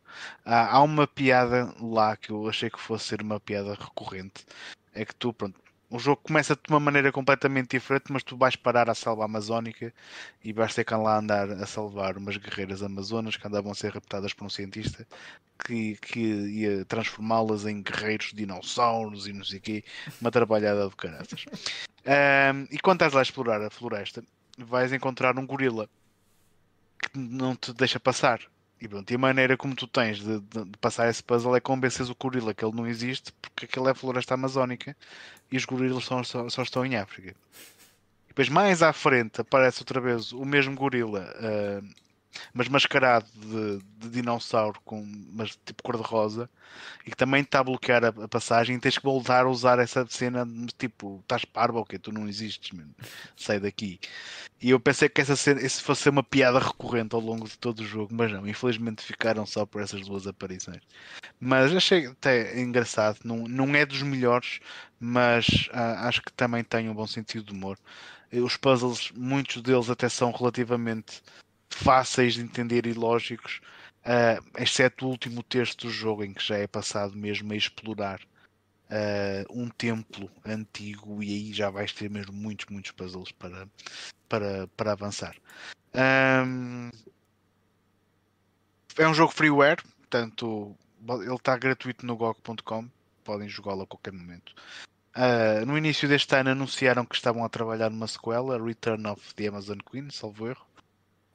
[0.46, 4.46] Há, há uma piada lá que eu achei que fosse ser uma piada recorrente.
[4.94, 5.60] É que tu, pronto,
[5.90, 9.92] o jogo começa de uma maneira completamente diferente, mas tu vais parar à selva amazónica
[10.44, 13.94] e vais ter que lá andar a salvar umas guerreiras amazonas que andavam a ser
[13.94, 15.08] raptadas por um cientista
[15.66, 19.84] que, que ia transformá-las em guerreiros dinossauros e não sei o quê,
[20.22, 21.46] uma trabalhada de caraças.
[22.06, 24.24] Um, e quando estás lá a explorar a floresta,
[24.58, 25.90] vais encontrar um gorila
[27.00, 28.40] que não te deixa passar.
[28.82, 31.60] E, pronto, e a maneira como tu tens de, de, de passar esse puzzle é
[31.60, 34.96] convencer o gorila que ele não existe, porque aquilo é floresta amazónica
[35.52, 37.36] e os gorilas só, só, só estão em África.
[38.26, 41.34] E depois, mais à frente, aparece outra vez o mesmo gorila.
[41.38, 42.10] Uh,
[42.54, 46.50] mas mascarado de, de dinossauro com mas tipo cor-de-rosa
[47.06, 49.80] e que também está a bloquear a, a, passagem e tens que voltar a usar
[49.80, 50.48] essa cena
[50.78, 52.88] tipo, estás parvo, ok, tu não existes, man.
[53.36, 54.00] sai daqui.
[54.62, 57.80] E eu pensei que essa cena, esse fosse uma piada recorrente ao longo de todo
[57.80, 60.82] o jogo, mas não, infelizmente ficaram só por essas duas aparições.
[61.40, 64.60] Mas achei até engraçado, não, não é dos melhores,
[65.00, 67.78] mas ah, acho que também tem um bom sentido de humor.
[68.32, 71.22] Os puzzles, muitos deles até são relativamente
[71.70, 73.62] fáceis de entender e lógicos,
[74.06, 78.20] uh, exceto o último texto do jogo, em que já é passado mesmo a explorar
[78.90, 83.68] uh, um templo antigo e aí já vais ter mesmo muitos, muitos puzzles para,
[84.28, 85.36] para, para avançar.
[88.98, 90.76] É um jogo freeware, portanto
[91.08, 92.90] ele está gratuito no GOG.com,
[93.30, 94.56] podem jogá-lo a qualquer momento.
[95.16, 99.48] Uh, no início deste ano anunciaram que estavam a trabalhar numa sequela, Return of the
[99.48, 100.66] Amazon Queen, salvo erro.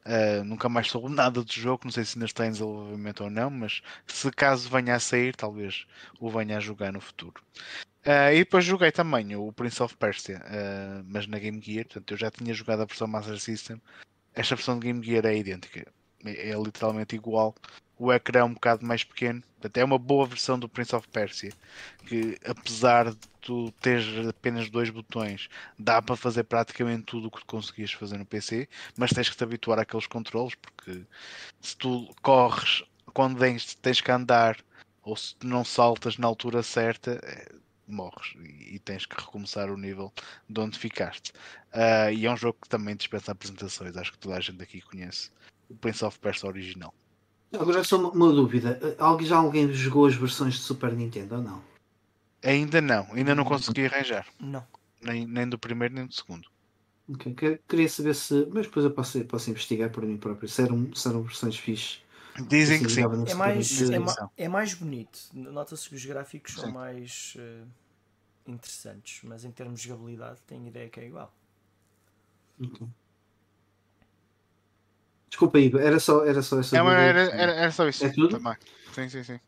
[0.05, 3.31] Uh, nunca mais soube nada do jogo, não sei se ainda está em desenvolvimento ou
[3.31, 5.87] não, mas se caso venha a sair, talvez
[6.19, 7.41] o venha a jogar no futuro.
[8.05, 10.43] Uh, e depois joguei também o Prince of Persia,
[11.07, 13.81] mas na Game Gear, portanto eu já tinha jogado a versão Master System.
[14.35, 15.87] Esta versão de Game Gear é idêntica,
[16.25, 17.55] é, é literalmente igual
[17.99, 19.43] o ecrã é um bocado mais pequeno.
[19.55, 21.53] Portanto, é uma boa versão do Prince of Persia.
[22.07, 25.49] Que apesar de tu teres apenas dois botões,
[25.79, 29.45] dá para fazer praticamente tudo o que conseguias fazer no PC, mas tens que te
[29.45, 31.03] habituar àqueles controles, porque
[31.61, 32.83] se tu corres
[33.13, 34.59] quando tens, tens que andar
[35.03, 37.55] ou se não saltas na altura certa, é,
[37.87, 40.13] morres e, tens que recomeçar o nível
[40.49, 41.33] de onde ficaste.
[41.73, 44.81] Uh, e é um jogo que também dispensa apresentações, acho que toda a gente aqui
[44.81, 45.31] conhece
[45.69, 46.95] o Prince of Persia original.
[47.53, 48.79] Agora só uma, uma dúvida.
[48.99, 51.63] Alguém, já alguém jogou as versões de Super Nintendo ou não?
[52.43, 54.27] Ainda não, ainda não consegui arranjar.
[54.39, 54.67] Não.
[55.01, 56.49] Nem, nem do primeiro nem do segundo.
[57.09, 57.59] Okay.
[57.69, 58.47] Queria saber se.
[58.51, 60.49] Mas depois eu posso, posso investigar por mim próprio.
[60.49, 62.03] Se eram, se eram versões fixes.
[62.49, 63.03] Dizem que sim.
[63.03, 65.19] É mais, é, ma é, mais bonito.
[65.33, 66.63] Nota-se que os gráficos sim.
[66.63, 67.67] são mais uh,
[68.47, 71.33] interessantes, mas em termos de jogabilidade tenho ideia que é igual.
[72.61, 72.89] Okay.
[75.35, 76.77] Desculpa, Ivo, era só, era só essa.
[76.77, 78.07] É, era, era, era, só isso.
[78.07, 78.39] É tudo?
[78.39, 78.57] Também.
[78.95, 79.41] Sim, sim, sim.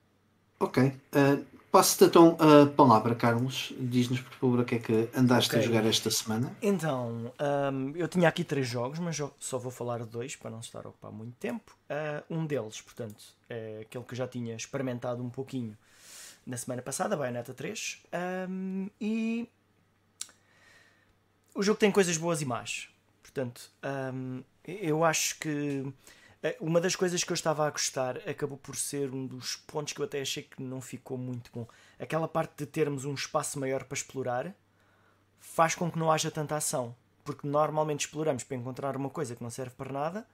[0.59, 0.83] Ok.
[0.83, 3.73] Uh, Passo-te então a palavra, Carlos.
[3.79, 5.61] Diz-nos, por favor, o que é que andaste okay.
[5.61, 6.57] a jogar esta semana.
[6.61, 7.33] Então,
[7.73, 10.85] um, eu tinha aqui três jogos, mas só vou falar de dois para não estar
[10.85, 11.77] a ocupar muito tempo.
[11.89, 15.77] Uh, um deles, portanto, é aquele que eu já tinha experimentado um pouquinho
[16.45, 18.03] na semana passada, Bayonetta 3.
[18.51, 19.49] Um, e
[21.55, 22.89] o jogo tem coisas boas e más.
[23.23, 23.71] Portanto,
[24.13, 25.93] um, eu acho que
[26.43, 29.93] eh, uma das coisas que eu estava a gostar acabou por ser um dos pontos
[29.93, 31.67] que eu até achei que não ficou muito bom.
[31.99, 34.55] Aquela parte de termos um espaço maior para explorar
[35.39, 36.95] faz com que não haja tanta ação.
[37.25, 40.27] Porque normalmente exploramos para encontrar uma coisa que não serve para nada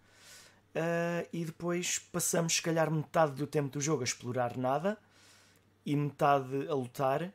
[0.73, 4.99] Uh, e depois passamos, se calhar, metade do tempo do jogo a explorar nada
[5.85, 7.33] e metade a lutar.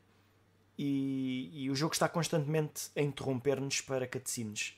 [0.78, 4.76] E, e o jogo está constantemente a interromper-nos para cutscenes.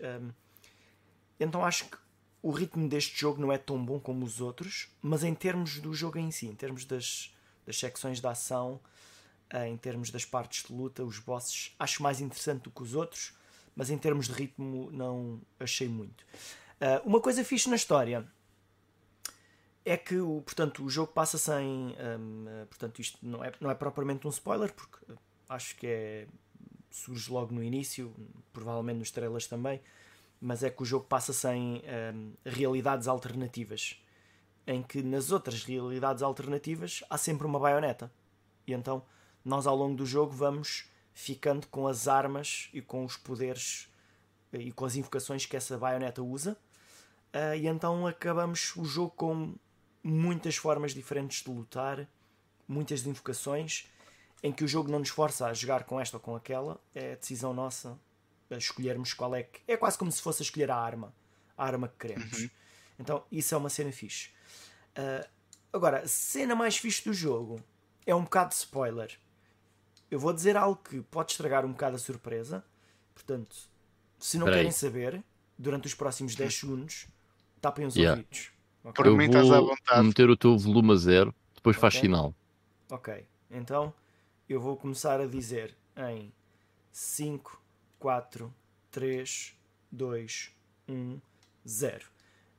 [1.37, 1.97] Então acho que
[2.41, 5.93] o ritmo deste jogo não é tão bom como os outros, mas em termos do
[5.93, 7.33] jogo em si, em termos das,
[7.65, 8.79] das secções de ação,
[9.53, 12.95] uh, em termos das partes de luta, os bosses, acho mais interessante do que os
[12.95, 13.33] outros,
[13.75, 16.23] mas em termos de ritmo não achei muito.
[16.81, 18.25] Uh, uma coisa fixe na história
[19.85, 21.65] é que o, portanto, o jogo passa sem.
[21.65, 24.97] Um, portanto, isto não é, não é propriamente um spoiler, porque
[25.47, 26.27] acho que é,
[26.91, 28.13] surge logo no início,
[28.53, 29.81] provavelmente nos trailers também,
[30.41, 34.01] mas é que o jogo passa sem um, realidades alternativas.
[34.65, 38.11] Em que nas outras realidades alternativas há sempre uma baioneta.
[38.65, 39.03] E então
[39.43, 43.89] nós ao longo do jogo vamos ficando com as armas e com os poderes
[44.53, 46.57] e com as invocações que essa baioneta usa.
[47.33, 49.55] Uh, e então acabamos o jogo com
[50.03, 52.07] muitas formas diferentes de lutar,
[52.67, 53.87] muitas invocações,
[54.41, 57.15] em que o jogo não nos força a jogar com esta ou com aquela, é
[57.15, 57.99] decisão nossa
[58.49, 59.59] a escolhermos qual é que.
[59.67, 61.13] É quase como se fosse a escolher a arma,
[61.57, 62.39] a arma que queremos.
[62.39, 62.49] Uhum.
[62.99, 64.29] Então isso é uma cena fixe.
[64.97, 65.27] Uh,
[65.71, 67.61] agora, a cena mais fixe do jogo
[68.05, 69.17] é um bocado de spoiler.
[70.11, 72.63] Eu vou dizer algo que pode estragar um bocado a surpresa.
[73.13, 73.55] Portanto,
[74.17, 74.59] se não Peraí.
[74.59, 75.23] querem saber,
[75.57, 77.07] durante os próximos 10 segundos,
[77.61, 78.17] tapem os yeah.
[78.17, 78.51] ouvidos.
[78.83, 79.03] Okay.
[79.03, 80.07] Por mim estás à vontade.
[80.07, 81.81] meter o teu volume a zero, depois okay.
[81.81, 82.33] faz sinal.
[82.89, 83.93] Ok, então
[84.47, 86.33] eu vou começar a dizer em
[86.91, 87.58] 5,
[87.99, 88.53] 4,
[88.91, 89.55] 3,
[89.91, 90.51] 2,
[90.87, 91.19] 1,
[91.67, 92.05] 0.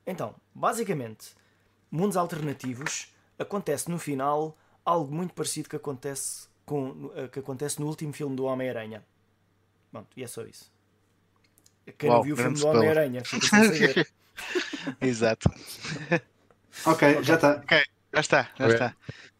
[0.05, 1.35] Então, basicamente,
[1.89, 8.13] mundos alternativos acontece no final algo muito parecido que acontece, com, que acontece no último
[8.13, 9.03] filme do Homem-Aranha.
[9.91, 10.71] Pronto, e é só isso.
[11.97, 13.23] Quem Uau, não viu o filme do Homem-Aranha.
[15.01, 15.49] Exato.
[16.85, 17.51] ok, já está.
[17.57, 18.73] Ok, já está, já okay.
[18.73, 18.95] está.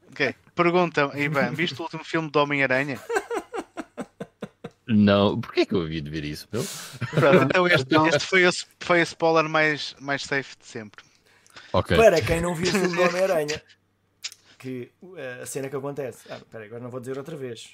[0.10, 0.36] Ok.
[0.54, 3.00] Pergunta, Ivan, viste o último filme do Homem-Aranha?
[4.92, 6.66] Não, porquê que eu havia de ver isso, meu?
[7.10, 11.04] Pronto, então este, então- este foi, o, foi a spoiler mais, mais safe de sempre.
[11.74, 11.98] Okay.
[11.98, 13.62] Para quem não viu o filme do Homem-Aranha,
[14.58, 16.26] que eh, a cena que acontece.
[16.30, 17.72] Ah, peraí, agora não vou dizer outra vez.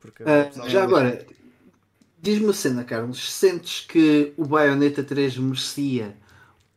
[0.00, 1.26] Porque, uh, já agora,
[2.20, 3.32] Diz-me uma cena, Carlos.
[3.32, 6.16] Sentes que o Bayonetta 3 merecia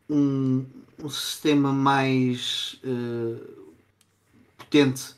[0.07, 0.65] um,
[0.99, 3.73] um sistema mais uh,
[4.57, 5.15] potente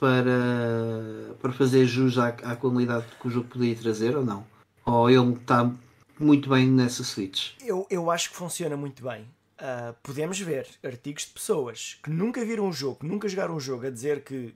[0.00, 4.46] para, para fazer jus à, à qualidade que o jogo podia trazer ou não?
[4.86, 5.70] Ou ele está
[6.18, 7.52] muito bem nessa Switch?
[7.60, 9.28] Eu, eu acho que funciona muito bem.
[9.60, 13.86] Uh, podemos ver artigos de pessoas que nunca viram o jogo, nunca jogaram o jogo,
[13.86, 14.54] a dizer que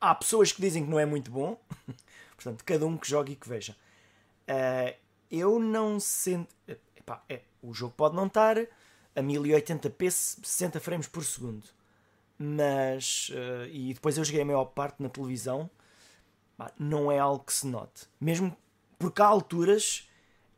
[0.00, 1.60] há pessoas que dizem que não é muito bom.
[2.34, 3.76] Portanto, cada um que jogue e que veja.
[4.48, 4.96] Uh,
[5.30, 6.48] eu não sinto.
[6.96, 11.64] Epá, é, o jogo pode não estar a 1080p 60 frames por segundo.
[12.42, 13.28] Mas.
[13.28, 15.70] Uh, e depois eu joguei a maior parte na televisão.
[16.56, 18.06] Pá, não é algo que se note.
[18.18, 18.56] Mesmo
[18.98, 20.08] porque há alturas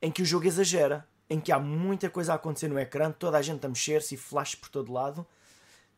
[0.01, 1.09] em que o jogo exagera.
[1.29, 4.19] Em que há muita coisa a acontecer no ecrã, toda a gente a mexer-se e
[4.19, 5.27] flash por todo lado.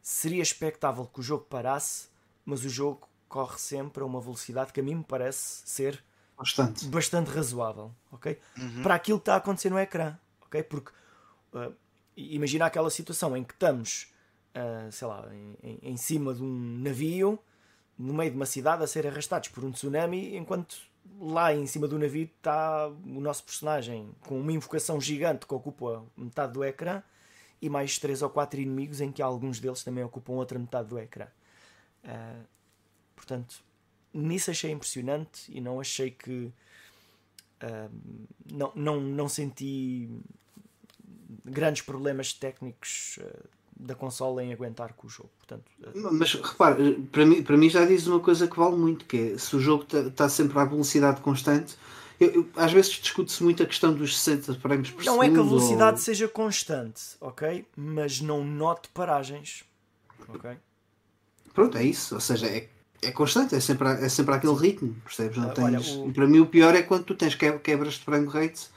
[0.01, 2.09] Seria expectável que o jogo parasse,
[2.45, 6.05] mas o jogo corre sempre a uma velocidade que a mim me parece ser
[6.39, 8.39] bastante, bastante razoável, ok?
[8.57, 8.83] Uhum.
[8.83, 10.63] Para aquilo que está a acontecer no ecrã, ok?
[10.63, 10.93] Porque
[11.53, 11.75] uh,
[12.17, 14.13] imagina aquela situação em que estamos,
[14.55, 15.29] uh, sei lá,
[15.63, 17.39] em, em, cima de um navio,
[17.99, 20.77] no meio de uma cidade, a ser arrastados por um tsunami, enquanto
[21.21, 26.05] lá em cima do navio está o nosso personagem com uma invocação gigante que ocupa
[26.17, 27.03] metade do ecrã
[27.61, 30.99] e mais três ou quatro inimigos em que alguns deles também ocupam outra metade do
[30.99, 31.27] ecrã.
[32.05, 32.45] Uh,
[33.15, 33.63] portanto,
[34.13, 36.53] nisso achei impressionante e não achei que.
[37.63, 37.91] Uh,
[38.53, 40.11] não, não, não senti
[41.45, 45.31] grandes problemas técnicos uh, da consola em aguentar com o jogo.
[45.39, 46.13] Portanto, uh...
[46.13, 49.39] Mas repare, para mim, para mim já diz uma coisa que vale muito, que é
[49.39, 51.77] se o jogo está tá sempre à velocidade constante.
[52.19, 55.17] Eu, eu, às vezes discute-se muito a questão dos 60 frames por não segundo.
[55.17, 56.03] Não é que a velocidade ou...
[56.05, 57.67] seja constante, ok?
[57.77, 59.65] Mas não note paragens.
[60.29, 60.53] Ok?
[61.53, 62.15] Pronto, é isso.
[62.15, 62.69] Ou seja, é
[63.05, 65.37] é constante, é sempre, é sempre aquele ritmo, percebes?
[65.37, 66.13] Não tens, Olha, o...
[66.13, 68.69] Para mim o pior é quando tu tens quebras de frame rate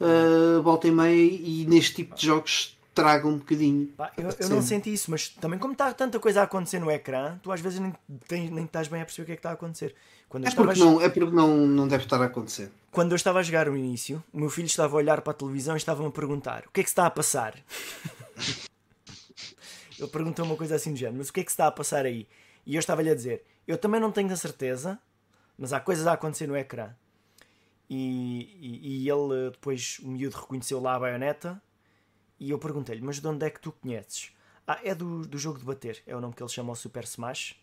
[0.00, 3.88] uh, volta e meia e neste tipo de jogos traga um bocadinho.
[3.88, 6.90] Pá, eu, eu não senti isso, mas também como está tanta coisa a acontecer no
[6.90, 7.92] ecrã, tu às vezes nem,
[8.28, 9.94] tens, nem estás bem a perceber o que é que está a acontecer.
[10.28, 12.70] Quando é, porque não, é porque não, não deve estar a acontecer.
[12.90, 15.34] Quando eu estava a jogar no início, o meu filho estava a olhar para a
[15.34, 17.54] televisão e estava-me a perguntar o que é que se está a passar?
[19.98, 21.72] Ele perguntou uma coisa assim do género, mas o que é que se está a
[21.72, 22.26] passar aí?
[22.66, 24.98] E eu estava-lhe a dizer, eu também não tenho a certeza,
[25.56, 26.90] mas há coisas a acontecer no ecrã.
[27.88, 31.62] E, e, e ele depois, o miúdo reconheceu lá a baioneta
[32.46, 34.30] e eu perguntei-lhe, mas de onde é que tu conheces?
[34.66, 37.04] Ah, é do, do jogo de bater, é o nome que ele chama o Super
[37.04, 37.56] Smash.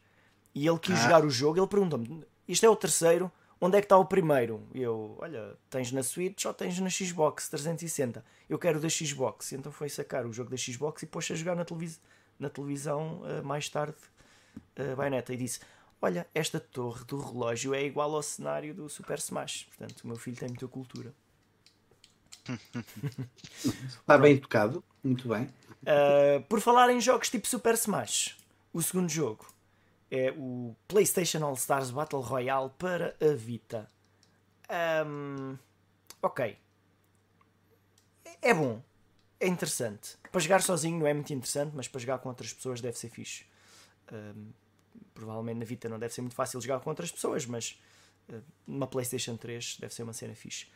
[0.53, 1.03] E ele quis Ah.
[1.03, 4.61] jogar o jogo, ele perguntou-me, isto é o terceiro, onde é que está o primeiro?
[4.73, 8.23] E eu, olha, tens na Switch ou tens na Xbox 360?
[8.49, 9.51] Eu quero da Xbox.
[9.51, 11.99] E então foi sacar o jogo da Xbox e pôs a jogar na, televis
[12.37, 13.95] na televisão eh, mais tarde,
[14.77, 15.59] uh, baioneta, e disse,
[16.01, 19.67] olha, esta torre do relógio é igual ao cenário do Super Smash.
[19.69, 21.13] Portanto, o meu filho tem muita cultura.
[23.99, 25.43] Está bem tocado, muito bem.
[25.81, 28.37] Uh, por falar em jogos tipo Super Smash,
[28.73, 29.47] o segundo jogo
[30.11, 33.87] é o PlayStation All Stars Battle Royale para a Vita.
[35.05, 35.57] Um,
[36.21, 36.57] ok.
[38.41, 38.81] É bom.
[39.39, 40.17] É interessante.
[40.31, 43.09] Para jogar sozinho não é muito interessante, mas para jogar com outras pessoas deve ser
[43.09, 43.45] fixe.
[44.11, 44.51] Um,
[45.13, 47.79] provavelmente na Vita não deve ser muito fácil jogar com outras pessoas, mas
[48.29, 50.67] uh, numa PlayStation 3 deve ser uma cena fixe.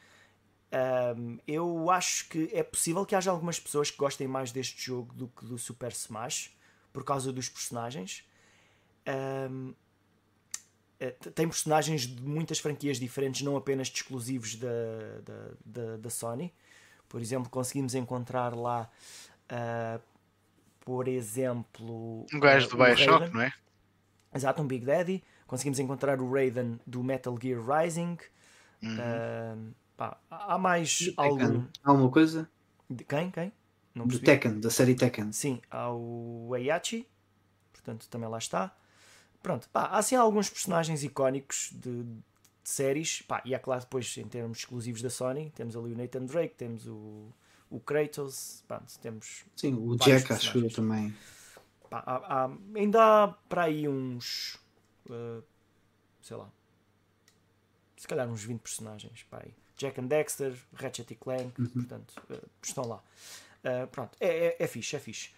[0.76, 5.14] Um, eu acho que é possível que haja algumas pessoas que gostem mais deste jogo
[5.14, 6.54] do que do Super Smash
[6.92, 8.26] por causa dos personagens.
[9.08, 9.74] Um,
[11.00, 14.68] eh, tem personagens de muitas franquias diferentes, não apenas de exclusivos da,
[15.24, 16.54] da, da, da Sony.
[17.08, 18.90] Por exemplo, conseguimos encontrar lá,
[19.48, 20.00] ah,
[20.82, 23.54] por exemplo, Um gajo do Bioshock, não é?
[24.34, 25.24] Exato, um Big Daddy.
[25.48, 28.18] Conseguimos encontrar o Raiden do Metal Gear Rising.
[28.82, 28.98] Uhum.
[29.00, 29.56] Ah,
[29.98, 31.00] pá, há mais.
[31.16, 31.68] Tekken.
[31.84, 32.50] Há uma coisa?
[32.90, 33.32] De quem?
[33.32, 33.52] Quem?
[33.94, 34.20] Não Do.
[34.20, 35.32] Tekken, da série Tekken.
[35.32, 37.08] Sim, há o Heihachi,
[37.74, 38.76] portanto também lá está.
[39.42, 42.20] Pronto, pá, há assim alguns personagens icónicos de, de
[42.64, 46.26] séries, pá, e é claro depois em termos exclusivos da Sony, temos ali o Nathan
[46.26, 47.28] Drake, temos o,
[47.70, 51.14] o Kratos, pronto, temos Sim, o Jack acho eu também.
[51.90, 54.56] Pá, há- há- ainda há para aí uns.
[55.10, 55.44] uh,
[56.22, 56.50] sei lá.
[57.98, 59.24] Se calhar uns 20 personagens.
[59.24, 59.54] Pá, aí.
[59.78, 63.04] Jack and Dexter, Ratchet e Clank, portanto, uh, estão lá.
[63.64, 65.32] Uh, pronto, é, é, é fixe, é fixe.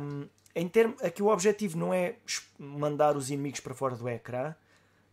[0.00, 2.16] Um, em termo, aqui o objetivo não é
[2.58, 4.54] mandar os inimigos para fora do ecrã,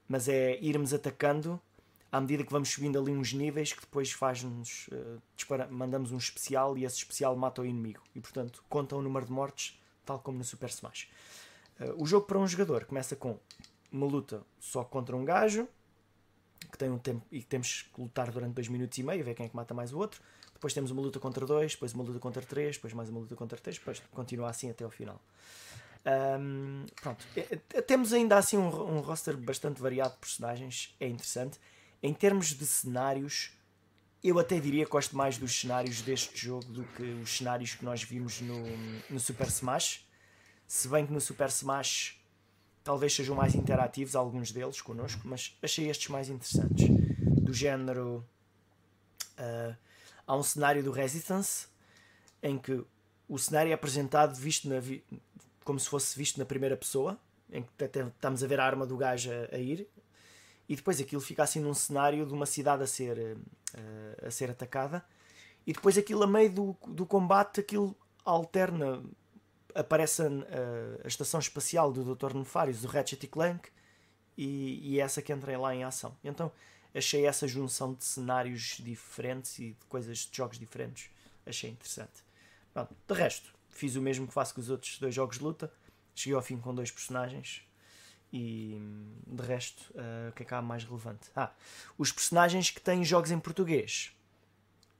[0.07, 1.59] mas é irmos atacando
[2.11, 6.17] à medida que vamos subindo ali uns níveis que depois faz-nos uh, dispara- mandamos um
[6.17, 10.19] especial e esse especial mata o inimigo e portanto conta o número de mortes tal
[10.19, 11.07] como no Super Smash
[11.80, 13.40] Uh, o jogo para um jogador começa com
[13.91, 15.67] uma luta só contra um gajo
[16.69, 19.33] que tem um tempo e que temos que lutar durante dois minutos e meio ver
[19.35, 20.22] quem é que mata mais o outro
[20.53, 23.35] depois temos uma luta contra dois depois uma luta contra três depois mais uma luta
[23.35, 25.19] contra três depois continua assim até ao final
[26.06, 27.25] um, pronto.
[27.35, 31.59] É- é- Temos ainda assim um, um roster bastante variado de personagens, é interessante.
[32.01, 33.51] Em termos de cenários,
[34.23, 37.85] eu até diria que gosto mais dos cenários deste jogo do que os cenários que
[37.85, 38.64] nós vimos no,
[39.09, 40.03] no Super Smash.
[40.67, 42.19] Se bem que no Super Smash
[42.84, 46.88] talvez sejam mais interativos alguns deles connosco, mas achei estes mais interessantes.
[47.42, 48.26] Do género.
[49.38, 49.76] ah,
[50.26, 51.68] há um cenário do Resistance
[52.42, 52.84] em que
[53.27, 55.03] o cenário é apresentado visto na vi-
[55.64, 57.19] como se fosse visto na primeira pessoa,
[57.51, 59.88] em que estamos a ver a arma do gajo a, a ir,
[60.68, 63.38] e depois aquilo fica assim num cenário de uma cidade a ser,
[63.74, 65.03] eh, a ser atacada,
[65.68, 69.03] e depois aquilo a meio do, do combate aquilo alterna,
[69.75, 70.27] aparece a,
[71.03, 72.33] a estação espacial do Dr.
[72.33, 73.69] Nefarious, do Ratchet e Clank,
[74.38, 76.16] e, e é essa que entra lá em ação.
[76.24, 76.51] Então
[76.93, 81.09] achei essa junção de cenários diferentes e de coisas de jogos diferentes,
[81.45, 82.24] achei interessante.
[82.74, 85.72] Pronto, de resto, fiz o mesmo que faço com os outros dois jogos de luta.
[86.16, 87.64] Cheguei ao fim com dois personagens.
[88.33, 88.80] E
[89.27, 91.30] de resto, eh, o que é que há mais relevante?
[91.35, 91.51] Ah,
[91.98, 94.16] os personagens que têm jogos em português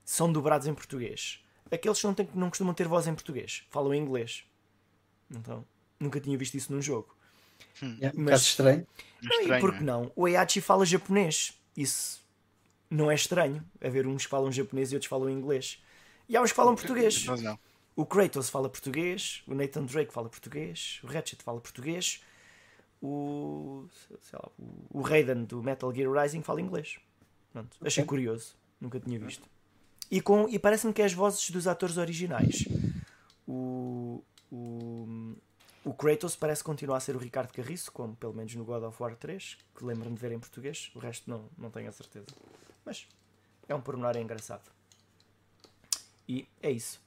[0.04, 1.42] são dobrados em português.
[1.70, 4.44] Aqueles que não, têm, não costumam ter voz em português falam em inglês.
[5.34, 5.64] Então,
[5.98, 7.14] nunca tinha visto isso num jogo.
[7.80, 8.86] É um Mas- bocado estranho.
[9.22, 9.82] Não, e Estranho, por que é?
[9.82, 10.12] não?
[10.14, 11.58] O Heihachi fala japonês.
[11.76, 12.20] Isso
[12.90, 13.64] não é estranho.
[13.82, 15.82] Haver uns que falam japonês e outros falam inglês.
[16.28, 17.14] E há uns que falam português.
[17.14, 17.58] Tens razão.
[17.94, 22.22] O Kratos fala português, o Nathan Drake fala português, o Ratchet fala português,
[23.02, 23.84] o,
[24.22, 24.48] sei lá,
[24.90, 26.96] o- Raiden do Metal Gear Rising fala inglês.
[27.52, 29.46] Pronto, achei curioso, nunca tinha visto.
[30.10, 32.64] E, com, e parece-me que é as vozes dos atores originais.
[33.46, 34.22] O,
[34.52, 35.34] o,
[35.82, 39.02] o Kratos parece continuar a ser o Ricardo Carriço, como pelo menos no God of
[39.02, 42.26] War 3, que lembro-me de ver em português, o resto não, não tenho a certeza.
[42.84, 43.08] Mas
[43.68, 44.70] é um pormenor engraçado.
[46.28, 47.00] E é isso.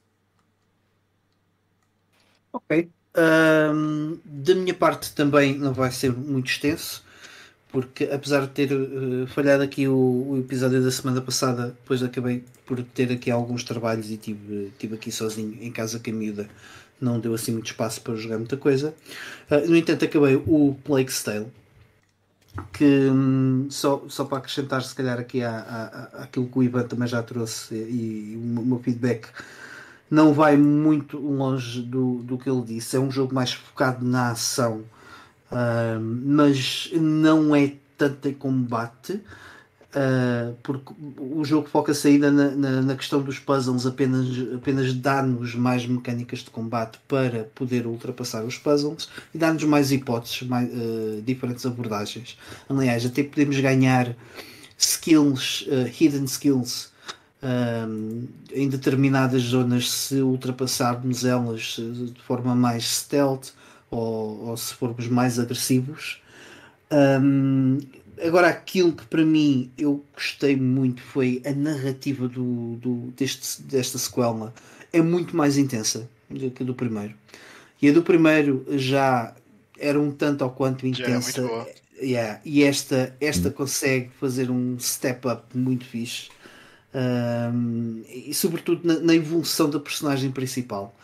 [2.51, 2.89] Ok.
[3.13, 7.05] Ahm, da minha parte também não vai ser muito extenso,
[7.69, 12.43] porque apesar de ter eh, falhado aqui o, o episódio da semana passada, depois acabei
[12.65, 16.49] por ter aqui alguns trabalhos e tive, tive aqui sozinho em casa com a miúda,
[16.99, 18.93] não deu assim muito espaço para jogar muita coisa.
[19.49, 21.47] Ah, no entanto, acabei o Plague Tale,
[22.73, 26.83] que hum, só, só para acrescentar se calhar aqui à, à- àquilo que o Ivan
[26.83, 29.27] também já trouxe e, e o meu feedback
[30.09, 32.95] não vai muito longe do, do que ele disse.
[32.95, 34.83] É um jogo mais focado na ação,
[35.51, 39.21] uh, mas não é tanto em combate.
[39.95, 45.55] Uh, porque o jogo foca-se ainda na, na, na, questão dos puzzles, apenas, apenas dar-nos
[45.55, 51.21] mais mecânicas de combate para poder ultrapassar os puzzles e dar-nos mais hipóteses, mais, uh,
[51.21, 52.37] diferentes abordagens.
[52.67, 54.13] Aliás, até podemos ganhar
[54.77, 56.93] skills, uh, hidden skills,
[58.53, 63.53] em determinadas zonas se ultrapassarmos elas de forma mais stealth
[63.91, 66.21] ou, ou se formos mais agressivos.
[66.91, 67.77] Um,
[68.21, 73.97] agora aquilo que para mim eu gostei muito foi a narrativa do, do deste, desta
[73.97, 74.53] sequela.
[74.91, 77.13] É muito mais intensa do que a do primeiro.
[77.81, 79.35] E a do primeiro já
[79.77, 81.41] era um tanto ou quanto intensa.
[82.01, 86.29] yeah, e esta, esta consegue fazer um step up muito fixe.
[86.93, 90.95] Um, e sobretudo na, na, evolução da personagem principal.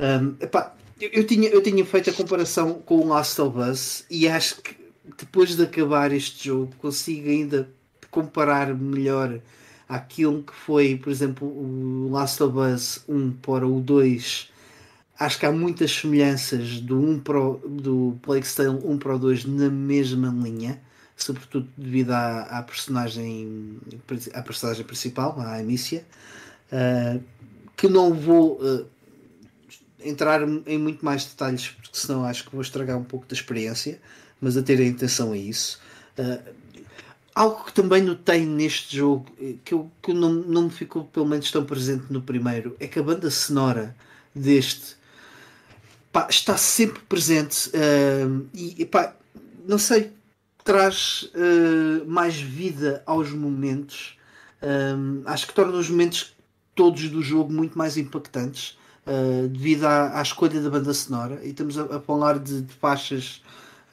[0.00, 4.04] Um, epá, eu, eu, tinha, eu tinha feito a comparação com o Last of Us
[4.10, 4.85] e acho que
[5.18, 7.68] depois de acabar este jogo, consigo ainda
[8.10, 9.40] comparar melhor
[9.88, 14.50] aquilo que foi, por exemplo, o Last of Us 1 para o 2.
[15.18, 19.44] Acho que há muitas semelhanças do, 1 pro, do Plague Tale 1 para o 2
[19.44, 20.80] na mesma linha,
[21.16, 23.78] sobretudo devido à, à personagem
[24.34, 26.04] à personagem principal, à Amicia,
[26.72, 27.22] uh,
[27.76, 28.86] que não vou uh,
[30.00, 33.98] entrar em muito mais detalhes, porque senão acho que vou estragar um pouco da experiência
[34.40, 35.80] mas a ter a intenção a isso.
[36.18, 36.54] Uh,
[37.34, 39.26] algo que também notei neste jogo,
[39.64, 42.98] que, eu, que não, não me ficou pelo menos tão presente no primeiro, é que
[42.98, 43.94] a banda sonora
[44.34, 44.96] deste
[46.10, 49.14] pá, está sempre presente uh, e pá,
[49.66, 50.12] não sei,
[50.64, 54.16] traz uh, mais vida aos momentos.
[55.26, 56.34] acho que torna os momentos
[56.74, 58.78] todos do jogo muito mais impactantes.
[59.06, 62.74] Uh, devido à, à, escolha da banda sonora e estamos a, a falar de, de
[62.74, 63.40] faixas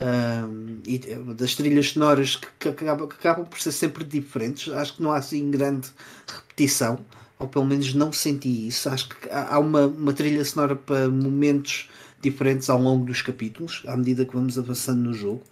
[0.03, 0.99] um, e
[1.33, 4.72] das trilhas sonoras que, que, acabam, que, acabam, por ser sempre diferentes.
[4.73, 5.90] Acho que não há assim grande
[6.27, 6.99] repetição,
[7.40, 8.90] ou pelo menos não senti isso.
[8.90, 11.90] Acho que há uma, uma trilha sonora para momentos
[12.22, 15.43] diferentes ao longo dos capítulos, à medida que vamos avançando no jogo.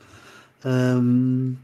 [0.66, 1.56] Um,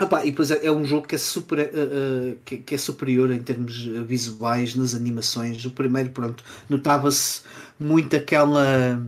[0.00, 2.78] opa, e depois é, é, um jogo que é, super, uh, uh, que, que, é
[2.78, 5.64] superior em termos visuais, nas animações.
[5.64, 7.42] O primeiro, pronto, notava-se
[7.78, 9.02] muito aquela,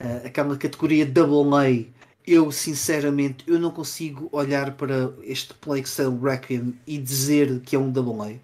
[0.00, 6.18] uh, aquela categoria Double A eu sinceramente eu não consigo olhar para este Plague Tale
[6.22, 8.40] Requiem e dizer que é um double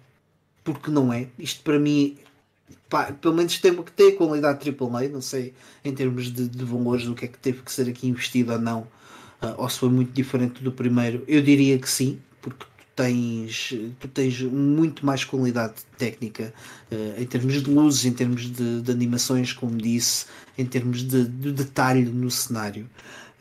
[0.63, 1.27] porque não é.
[1.37, 2.17] Isto para mim
[2.89, 5.53] pá, pelo menos tem, tem a qualidade AAA, não sei
[5.85, 8.59] em termos de, de valores o que é que teve que ser aqui investido ou
[8.59, 8.81] não,
[9.41, 11.23] uh, ou se foi muito diferente do primeiro.
[11.27, 16.53] Eu diria que sim, porque tu tens, tu tens muito mais qualidade técnica
[16.91, 20.25] uh, em termos de luzes, em termos de, de animações, como disse,
[20.57, 22.89] em termos de, de detalhe no cenário.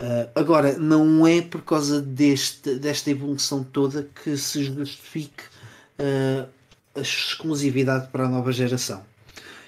[0.01, 5.43] Uh, agora, não é por causa deste, desta evolução toda que se justifique
[5.99, 6.49] uh,
[6.95, 9.03] a exclusividade para a nova geração.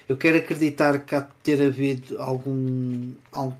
[0.07, 3.55] Eu quero acreditar que há de ter havido algum, algum,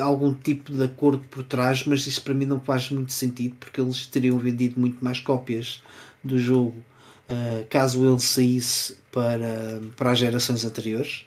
[0.00, 3.80] algum tipo de acordo por trás, mas isso para mim não faz muito sentido porque
[3.80, 5.82] eles teriam vendido muito mais cópias
[6.22, 6.76] do jogo
[7.28, 11.26] uh, caso ele saísse para, para as gerações anteriores.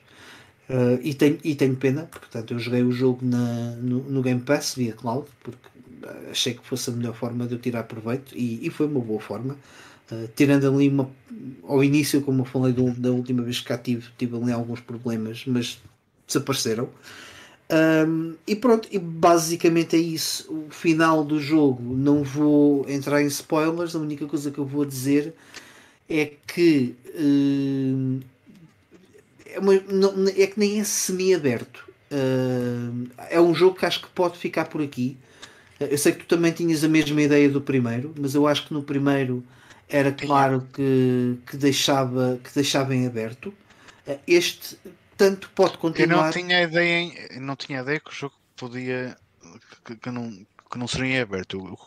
[0.72, 4.22] Uh, e, tenho, e tenho pena, porque portanto, eu joguei o jogo na, no, no,
[4.22, 5.68] Game Pass via cloud, porque
[6.32, 9.20] achei que fosse a melhor forma de eu tirar proveito e, e foi uma boa
[9.20, 9.58] forma.
[10.10, 11.10] Uh, tirando ali uma,
[11.68, 14.80] ao início, como eu falei do, da última vez que cá tive, tive ali alguns
[14.80, 15.82] problemas, mas
[16.26, 16.90] desapareceram.
[18.08, 20.50] Um, e pronto, e basicamente é isso.
[20.54, 24.86] O final do jogo, não vou entrar em spoilers, a única coisa que eu vou
[24.86, 25.34] dizer
[26.10, 26.96] é que
[29.52, 31.90] é, uma, não, é que nem é semi-aberto.
[32.12, 35.18] Uh, é um jogo que acho que pode ficar por aqui.
[35.80, 38.68] Uh, eu sei que tu também tinhas a mesma ideia do primeiro, mas eu acho
[38.68, 39.44] que no primeiro
[39.88, 43.54] era claro que, que, deixava, que deixava em aberto.
[44.08, 44.78] Uh, este
[45.18, 46.18] tanto pode continuar.
[46.18, 49.16] Eu não tinha ideia, em, não tinha ideia que o jogo podia
[49.86, 50.32] que, que não,
[50.70, 51.58] que não seria em aberto.
[51.58, 51.80] Eu,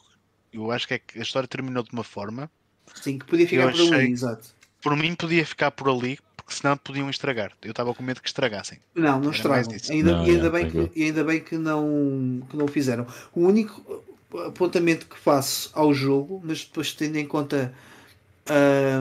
[0.52, 2.50] eu, acho que, é que a história terminou de uma forma.
[2.94, 4.48] Sim, que podia ficar por ali, exato.
[4.80, 7.52] Por mim podia ficar por ali porque senão podiam estragar.
[7.62, 8.78] Eu estava com medo que estragassem.
[8.94, 9.74] Não, não estragam.
[9.90, 13.06] Ainda, não, e, ainda é, bem que, e ainda bem que não, que não fizeram.
[13.34, 14.04] O único
[14.46, 17.72] apontamento que faço ao jogo, mas depois tendo em conta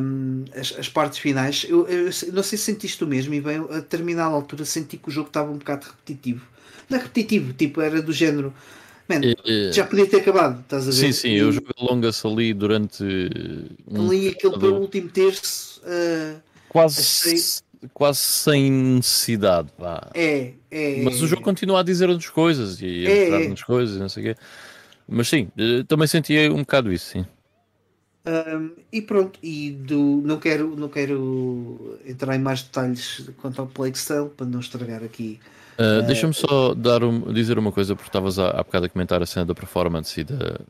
[0.01, 3.57] um, as, as, partes finais, eu, eu, não sei se sentiste o mesmo, e bem,
[3.57, 6.47] a determinada altura senti que o jogo estava um bocado repetitivo.
[6.89, 8.53] Não é repetitivo, tipo, era do género.
[9.09, 9.19] Man,
[9.73, 10.93] já podia ter acabado, estás a ver?
[10.93, 13.03] Sim, sim, e, o jogo alonga-se ali durante.
[13.85, 15.81] Um ali aquele para o último terço.
[15.81, 17.61] Uh, quase
[17.93, 19.69] quase sem necessidade.
[19.77, 20.09] Pá.
[20.13, 21.01] É, é.
[21.03, 24.25] Mas o jogo continua a dizer-nos coisas e a É, mostrar-nos coisas, não sei o
[24.35, 24.41] quê.
[25.07, 27.25] Mas sim, eh, também sentia um bocado isso, sim.
[28.25, 33.67] Um, e pronto, e do, não, quero, não quero entrar em mais detalhes quanto ao
[33.67, 35.41] Plague Tale para não estragar aqui.
[35.77, 39.21] Uh, Deixa-me só dar um- dizer uma coisa, porque estavas há, há bocado a comentar
[39.21, 40.61] a cena da performance e da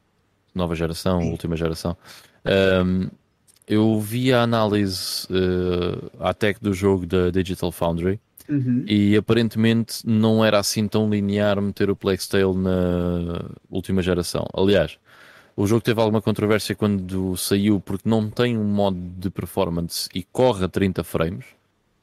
[0.55, 1.29] nova geração, Sim.
[1.29, 1.95] última geração.
[2.43, 3.07] Um,
[3.67, 8.19] eu vi a análise uh, à tech do jogo da Digital Foundry
[8.49, 8.83] Uhum.
[8.85, 14.45] e aparentemente não era assim tão linear meter o Plague Tale na última geração.
[14.53, 14.97] Aliás,
[15.55, 20.23] o jogo teve alguma controvérsia quando saiu porque não tem um modo de performance e
[20.23, 21.45] corre a 30 frames.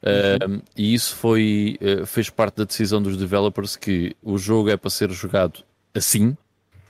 [0.02, 4.76] Um, e isso foi, eh, fez parte da decisão dos developers que o jogo é
[4.76, 5.62] para ser jogado
[5.94, 6.34] assim,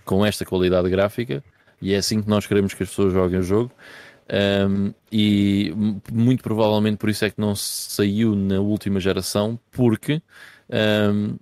[0.05, 1.43] com esta qualidade gráfica,
[1.83, 3.73] e é assim que nós queremos que as pessoas joguem o jogo.
[4.33, 5.73] Um, e
[6.13, 10.23] muito provavelmente por isso é que não saiu na última geração, porque
[11.13, 11.37] um,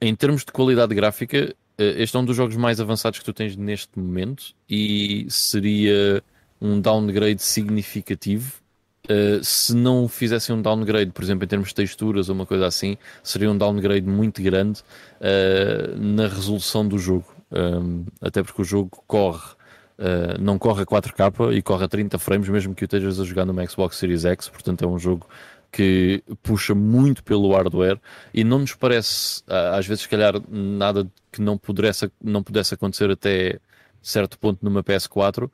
[0.00, 3.32] em termos de qualidade gráfica, eh, este é um dos jogos mais avançados que tu
[3.32, 6.22] tens neste momento e seria
[6.60, 8.60] um downgrade significativo.
[9.08, 12.66] Uh, se não fizessem um downgrade, por exemplo, em termos de texturas ou uma coisa
[12.66, 14.80] assim, seria um downgrade muito grande
[15.20, 17.32] uh, na resolução do jogo.
[17.52, 19.54] Um, até porque o jogo corre,
[19.98, 23.24] uh, não corre a 4K e corre a 30 frames, mesmo que o estejas a
[23.24, 24.48] jogar no Xbox Series X.
[24.48, 25.26] Portanto, é um jogo
[25.72, 28.00] que puxa muito pelo hardware
[28.32, 32.74] e não nos parece, ah, às vezes, se calhar, nada que não pudesse, não pudesse
[32.74, 33.58] acontecer até
[34.00, 35.50] certo ponto numa PS4,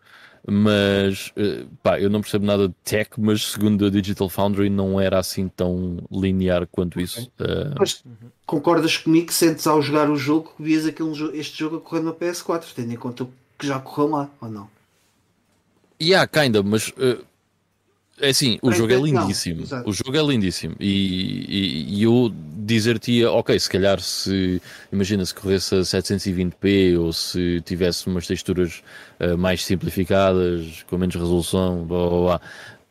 [0.47, 5.01] mas eh, pá, eu não percebo nada de tech, mas segundo a Digital Foundry não
[5.01, 7.31] era assim tão linear quanto isso.
[7.41, 8.05] Eh, Mas
[8.45, 12.03] concordas comigo que sentes ao jogar o jogo que vias aquele, este jogo a correr
[12.03, 13.27] na PS4, tendo em conta
[13.63, 14.69] que já correu lá, ou não?
[16.01, 17.19] Yeah, kinda, mas eh,
[18.21, 19.65] é assim, o Para jogo é entender, lindíssimo.
[19.87, 20.75] O jogo é lindíssimo.
[20.81, 20.87] E,
[21.49, 24.61] e- e eu dizer-te, ok, se calhar se
[24.93, 28.83] imagina se corresse a 720p ou se tivesse umas texturas
[29.21, 32.41] eh, mais simplificadas, com menos resolução, blá blá blá.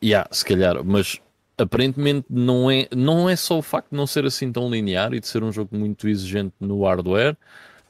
[0.02, 1.20] Yeah, se calhar, mas
[1.58, 5.20] aparentemente não é, não é só o facto de não ser assim tão linear e
[5.20, 7.36] de ser um jogo muito exigente no hardware,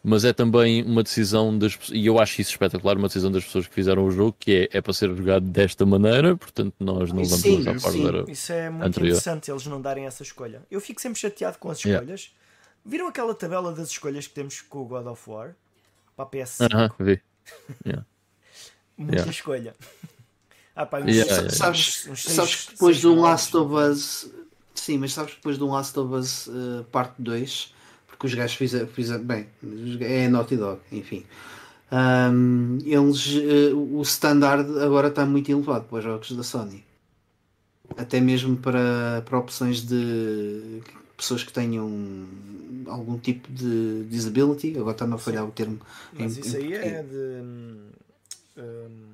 [0.03, 3.45] mas é também uma decisão das pessoas, e eu acho isso espetacular, uma decisão das
[3.45, 7.11] pessoas que fizeram o jogo, que é, é para ser jogado desta maneira, portanto nós
[7.13, 8.03] não vamos Sim, usar sim.
[8.05, 8.25] hardware.
[8.31, 9.09] Isso é muito Anterior.
[9.11, 10.63] interessante eles não darem essa escolha.
[10.71, 12.03] Eu fico sempre chateado com as Yeah.
[12.03, 12.33] escolhas.
[12.85, 15.55] Viram aquela tabela das escolhas que temos com o God of War?
[16.17, 16.61] Para a PS?
[16.63, 17.21] Aham, vi.
[18.97, 19.31] Muita yeah.
[19.31, 19.75] escolha.
[20.75, 21.51] Ah, pá, uns, Yeah, Sa- yeah, yeah.
[21.55, 23.21] sabes, uns sabes seis- que depois de um.
[23.21, 24.31] Last of Us.
[24.75, 27.75] Sim, mas sabes que depois de um Last of Us eh, parte 2,
[28.23, 29.49] porque os gajos fizeram, fizeram bem,
[30.01, 31.25] é Naughty Dog, enfim.
[31.91, 36.85] Ahm, eles, eh, o standard agora está muito elevado para os jogos da Sony.
[37.97, 40.81] Até mesmo para, para opções de
[41.17, 41.91] pessoas que tenham
[42.87, 45.81] algum tipo de disability, agora está-me a falhar o termo.
[46.13, 47.17] Mas em- isso em aí é de.
[47.17, 47.89] hum,
[48.57, 49.13] hum,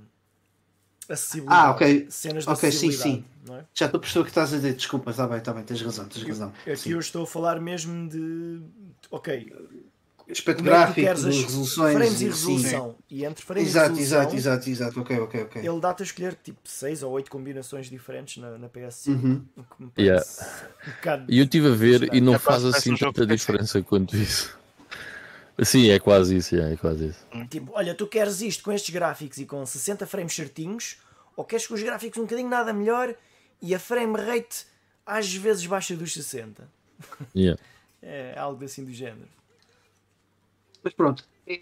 [1.09, 1.61] acessibilidade.
[1.67, 2.07] Ah, ok.
[2.11, 3.25] Cenas de Ok, sim, sim.
[3.51, 3.65] é?
[3.75, 5.81] Já estou a perceber o que estás a dizer, desculpa, está bem, está bem, tens
[5.81, 6.53] razão, tens razão.
[6.67, 6.91] Aqui Sim.
[6.93, 8.61] eu estou a falar mesmo de.
[9.11, 9.53] Ok,
[10.31, 11.95] Aspecto é que gráfico, queres as resoluções.
[11.95, 12.27] frames e sim.
[12.27, 12.97] resolução?
[13.09, 15.01] E entre frames Exato, e resolução, exato, exato, exato.
[15.01, 15.67] Ok, ok, ok.
[15.67, 19.09] ele dá-te a escolher tipo 6 ou 8 combinações diferentes na, na PS5.
[19.09, 19.45] Uhum.
[19.57, 20.25] O que me Yeah.
[21.07, 21.25] um.
[21.29, 24.55] E eu estive a ver e não É faz assim tanta diferença quanto isso.
[25.65, 27.27] Sim, é quase isso, é, é quase isso.
[27.49, 30.99] Tipo, olha, tu queres isto com estes gráficos e com 60 frames certinhos,
[31.35, 33.15] ou queres com os gráficos um bocadinho nada melhor
[33.63, 34.67] e a frame rate
[35.07, 36.69] às vezes baixa dos 60.
[37.35, 37.59] Yeah.
[38.11, 39.29] É algo assim do género.
[40.83, 41.61] Mas pronto, é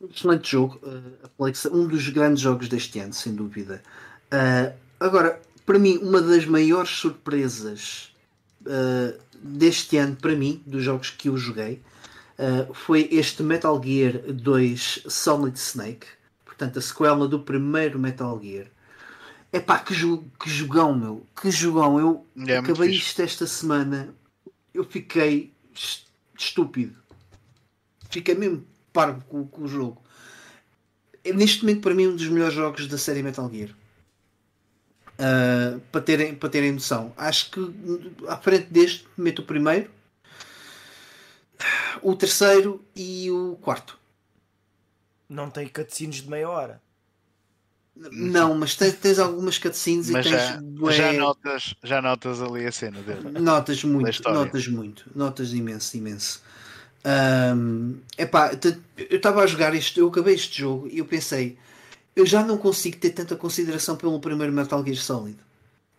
[0.00, 0.80] um excelente jogo.
[1.22, 3.80] a Plex, um dos grandes jogos deste ano, sem dúvida.
[4.26, 8.12] Uh, agora, para mim, uma das maiores surpresas
[8.62, 11.80] uh, deste ano, para mim, dos jogos que eu joguei,
[12.72, 16.08] foi este Metal Gear 2 Solid Snake.
[16.44, 18.66] Portanto, a sequela do primeiro Metal Gear.
[19.52, 21.24] Epá, que, jo que jogão, meu.
[21.40, 22.00] Que jogão.
[22.00, 24.12] Eu É acabei isto esta semana.
[24.74, 26.96] Eu fiquei est- estúpido.
[28.10, 30.02] Fiquei mesmo parvo com, com o jogo.
[31.22, 33.70] É, neste momento, para mim, um dos melhores jogos da série Metal Gear.
[35.18, 37.12] Ah, para, terem, para terem noção.
[37.16, 37.60] Acho que
[38.28, 39.90] à frente deste, meto o primeiro,
[42.02, 43.98] o terceiro e o quarto.
[45.28, 46.82] Não tem cutscenes de meia hora.
[47.96, 52.42] Não, mas tens, tens algumas cutscenes Mas e tens já, bué- já, notas, já notas
[52.42, 53.38] ali a cena dele.
[53.40, 56.42] Notas muito, notas muito, notas imenso, imenso.
[57.04, 58.50] Ahm, epá,
[58.98, 61.56] eu estava a jogar isto, eu acabei este jogo e eu pensei,
[62.16, 65.36] eu já não consigo ter tanta consideração pelo primeiro Metal Gear Solid.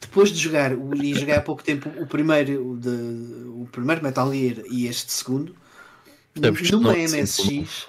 [0.02, 2.90] depois de jogar e jogar há pouco tempo o primeiro, de,
[3.50, 5.56] o primeiro Metal Gear e este segundo,
[6.36, 7.88] numa MSX.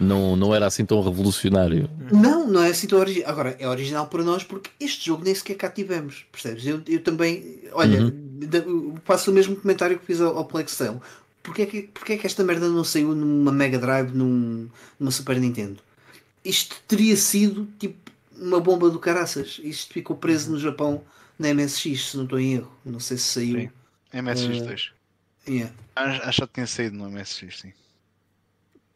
[0.00, 1.88] Não, não era assim tão revolucionário.
[2.12, 3.30] Não, não é assim tão original.
[3.30, 6.26] Agora, é original para nós porque este jogo nem sequer cá tivemos.
[6.30, 6.66] Percebes?
[6.66, 8.94] Eu, eu também, olha, uhum.
[9.04, 11.00] faço o mesmo comentário que fiz ao, ao Plex Tale.
[11.42, 14.68] Porquê é, que, porquê é que esta merda não saiu numa Mega Drive, num,
[14.98, 15.78] numa Super Nintendo?
[16.44, 19.60] Isto teria sido tipo uma bomba do caraças.
[19.62, 21.02] Isto ficou preso no Japão
[21.38, 22.72] na MSX, se não estou em erro.
[22.84, 23.60] Não sei se saiu.
[23.60, 23.70] Sim.
[24.12, 24.90] MSX2.
[25.46, 25.72] Uh, yeah.
[25.94, 27.72] Acho que tinha saído no MSX, sim.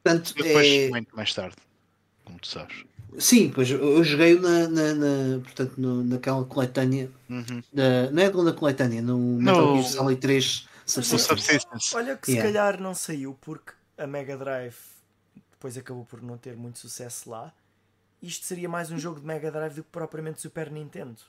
[0.03, 0.89] Portanto, depois, é...
[0.89, 1.57] muito mais tarde,
[2.25, 2.85] como tu sabes.
[3.19, 7.62] Sim, pois eu joguei na, na, na portanto, no, naquela coletânea, uhum.
[7.73, 11.95] da, não é na coletânea, no, no Metal Gear Solid 3 Subsistence.
[11.95, 12.51] Olha que se yeah.
[12.51, 14.77] calhar não saiu porque a Mega Drive
[15.51, 17.53] depois acabou por não ter muito sucesso lá.
[18.23, 21.20] Isto seria mais um jogo de Mega Drive do que propriamente Super Nintendo.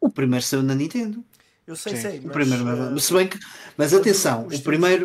[0.00, 1.24] O primeiro saiu na Nintendo.
[1.66, 2.02] Eu sei, Sim.
[2.02, 2.20] sei.
[2.20, 3.38] Mas, o primeiro, uh, se bem que,
[3.76, 5.04] mas atenção, o primeiro.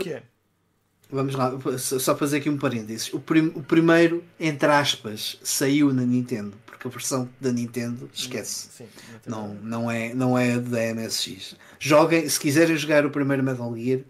[1.11, 3.11] Vamos lá, só fazer aqui um parênteses.
[3.11, 8.69] O, prim, o primeiro, entre aspas, saiu na Nintendo, porque a versão da Nintendo, esquece.
[8.71, 8.85] Sim,
[9.25, 11.55] não, não, é, não é da MSX.
[11.79, 14.01] Joguem, se quiserem jogar o primeiro Metal Gear,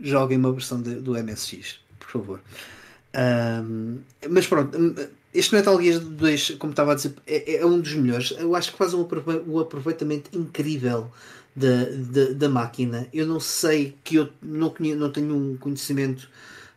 [0.00, 2.40] joguem uma versão de, do MSX, por favor.
[3.16, 4.94] Um, mas pronto, hum,
[5.34, 8.30] este Metal Gear 2, como estava a dizer, é, é um dos melhores.
[8.38, 9.06] Eu acho que faz um,
[9.48, 11.10] um aproveitamento incrível
[11.56, 13.08] da, da, da, máquina.
[13.12, 16.28] Eu não sei que eu não, não tenho um conhecimento.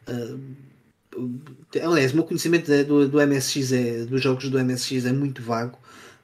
[0.08, 0.40] Uh,
[1.84, 5.78] aliás, o meu conhecimento do, do MSX é, dos jogos do MSX é muito vago,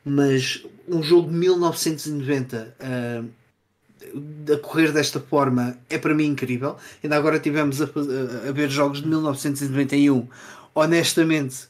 [0.06, 6.78] mas um jogo de 1990 uh, a correr desta forma é para mim incrível.
[7.04, 10.28] Ainda agora tivemos a, a, ver jogos de 1991.
[10.74, 11.68] Honestamente,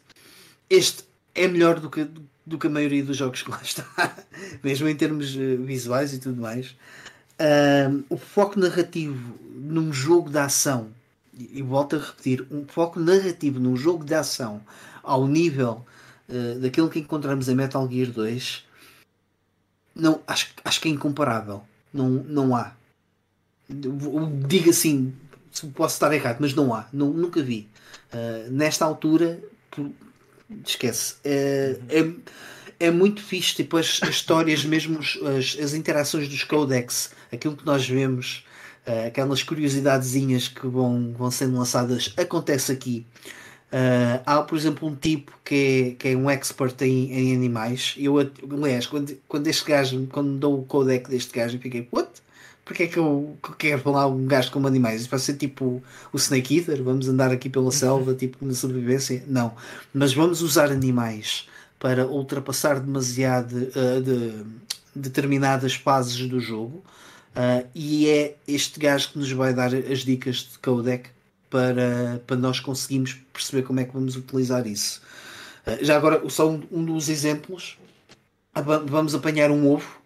[0.69, 2.07] este é melhor do que,
[2.59, 3.85] que a maioria dos jogos que lá está,
[4.63, 6.75] mesmo em termos uh, visuais e tudo mais.
[7.39, 10.89] Uh, o foco narrativo num jogo de ação,
[11.33, 14.61] e, e volto a repetir, um foco narrativo num jogo de ação
[15.03, 15.85] ao nível
[16.29, 18.65] uh, daquilo que encontramos em Metal Gear 2,
[19.95, 21.63] não, acho, acho que é incomparável.
[21.93, 22.73] Não, não há.
[23.69, 25.13] Diga assim,
[25.73, 26.87] posso estar errado, mas não há.
[26.91, 27.69] Não, nunca vi.
[28.13, 29.39] Uh, nesta altura,
[30.65, 31.15] esquece.
[31.23, 37.11] É, é, é muito fixe, tipo, as, as histórias, mesmo as, as interações dos codex,
[37.31, 38.45] aquilo que nós vemos,
[38.87, 43.05] uh, aquelas curiosidadezinhas que vão, vão sendo lançadas, acontece aqui.
[43.71, 47.95] Uh, há, por exemplo, um tipo que é, que é um expert em, em animais.
[47.97, 52.09] Eu, aliás, quando, quando este gajo, quando dou o codec deste gajo, eu fiquei, what?
[52.65, 55.01] Porque é que eu quero falar um gajo como animais?
[55.01, 56.81] Isso vai ser tipo o Snake Eater?
[56.81, 59.23] Vamos andar aqui pela selva, tipo na sobrevivência?
[59.27, 59.53] Não.
[59.93, 64.43] Mas vamos usar animais para ultrapassar demasiado uh, de,
[64.95, 66.83] determinadas fases do jogo.
[67.35, 71.09] Uh, e é este gajo que nos vai dar as dicas de codec
[71.51, 75.03] para, para nós conseguirmos perceber como é que vamos utilizar isso.
[75.67, 77.77] Uh, já agora, só um, um dos exemplos.
[78.87, 80.01] Vamos apanhar um ovo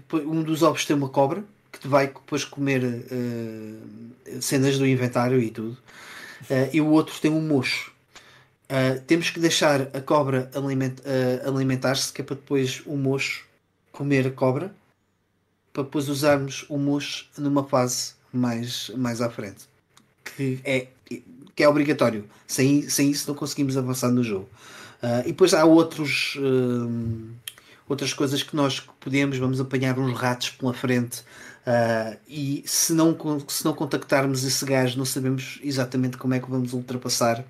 [0.00, 1.44] que um dos ovos tem uma cobra
[1.76, 5.76] que te vai depois comer uh, cenas do inventário e tudo,
[6.50, 7.92] uh, e o outro tem um mocho.
[8.64, 10.94] Uh, temos que deixar a cobra aliment,
[11.46, 13.44] alimentar-se, que é para depois o mocho
[13.92, 14.74] comer a cobra,
[15.72, 19.66] para depois usarmos o mocho numa fase mais, mais à frente.
[20.24, 20.88] Que é,
[21.54, 22.24] que é obrigatório.
[22.46, 24.48] Sem, sem isso não conseguimos avançar no jogo.
[25.24, 26.36] e depois há outros
[27.88, 31.20] outras coisas que nós podemos, vamos apanhar uns ratos pela frente
[31.66, 33.16] uh, e se não,
[33.46, 37.44] se não contactarmos esse gajo, não sabemos exatamente como é que vamos ultrapassar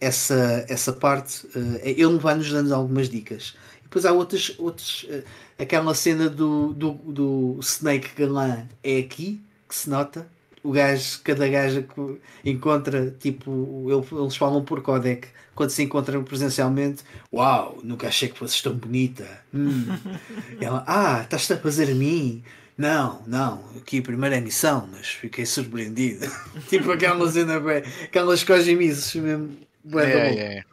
[0.00, 1.46] essa, essa parte.
[1.46, 3.56] Uh, ele vai-nos dando algumas dicas.
[3.80, 5.24] E depois há outras, outras uh,
[5.58, 10.26] aquela cena do, do, do Snake Galã é aqui que se nota.
[10.62, 13.86] O gajo, cada gajo que encontra, tipo,
[14.20, 19.26] eles falam por codec quando se encontram presencialmente, uau, nunca achei que fosses tão bonita.
[19.52, 19.86] Hum.
[20.60, 22.44] Ela, ah, estás a fazer a mim?
[22.76, 26.30] Não, não, aqui a primeira emissão, mas fiquei surpreendido.
[26.70, 29.56] tipo aquela cena, bem, aquelas coisas mesmo.
[29.82, 30.64] Bem, é,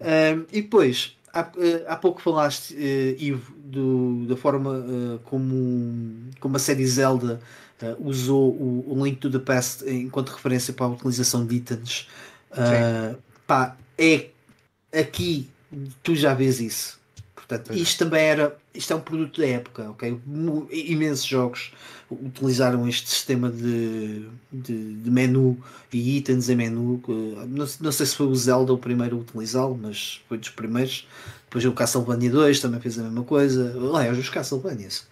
[0.00, 0.34] é.
[0.34, 6.30] Um, e depois, há, eh, há pouco falaste, uh, Ivo, do, da forma uh, como,
[6.38, 7.40] como a série Zelda
[7.82, 12.08] uh, usou o, o, Link to the Past enquanto referência para a utilização de itens.
[12.50, 14.28] Uh, pá, é
[14.92, 15.48] aqui
[16.02, 16.98] tu já vês isso.
[17.34, 20.18] Portanto, isto também era, isto é um produto da época, ok?
[20.70, 21.72] Imensos jogos
[22.10, 25.58] utilizaram este sistema de, de, de menu
[25.92, 27.02] e itens em menu.
[27.48, 31.06] Não, não, sei se foi o Zelda o primeiro a utilizá-lo, mas foi dos primeiros.
[31.44, 33.74] Depois o Castlevania 2 também fez a mesma coisa.
[33.94, 35.06] Aliás, os Castlevanias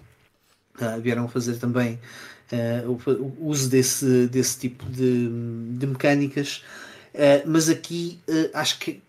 [0.81, 1.99] uh, vieram fazer também
[2.53, 5.29] uh, o, uso desse, desse tipo de,
[5.79, 6.63] de mecânicas.
[7.15, 8.19] Uh, mas aqui
[8.55, 9.01] acho que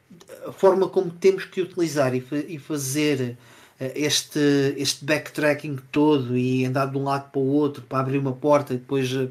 [0.46, 3.38] a forma como temos que utilizar e, e fazer
[3.80, 4.40] este,
[4.78, 8.74] este backtracking todo e andar de um lado para o outro para abrir uma porta
[8.74, 9.30] e depois uh,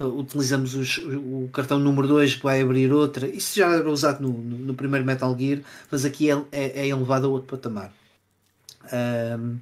[0.00, 3.26] utilizamos os, o cartão número 2 que vai abrir outra.
[3.26, 6.88] Isso já era usado no, no, no primeiro Metal Gear, mas aqui é, é, é
[6.88, 7.92] elevado a outro patamar.
[8.92, 9.58] Um,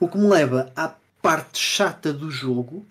[0.00, 2.86] o que me leva à parte chata do jogo,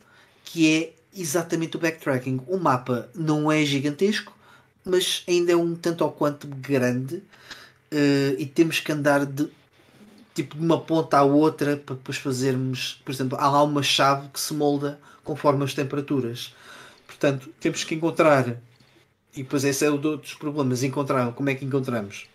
[0.51, 2.41] que é exatamente o backtracking.
[2.47, 4.38] O mapa não é gigantesco,
[4.83, 9.49] mas ainda é um tanto ou quanto grande uh, e temos que andar de
[10.33, 14.27] tipo de uma ponta à outra para depois fazermos, por exemplo, há lá uma chave
[14.30, 16.53] que se molda conforme as temperaturas.
[17.07, 18.57] Portanto, temos que encontrar,
[19.35, 22.27] e depois esse é o dos problemas, encontrar, como é que encontramos?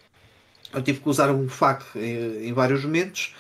[0.73, 3.35] Eu tive que usar um FAQ em, em vários momentos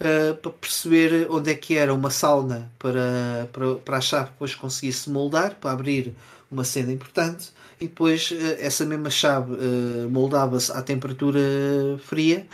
[0.00, 4.54] uh, para perceber onde é que era uma sauna para, para, para a chave depois
[4.54, 6.14] conseguisse moldar, para abrir
[6.50, 11.40] uma cena importante e depois uh, essa mesma chave uh, moldava-se à temperatura
[12.04, 12.46] fria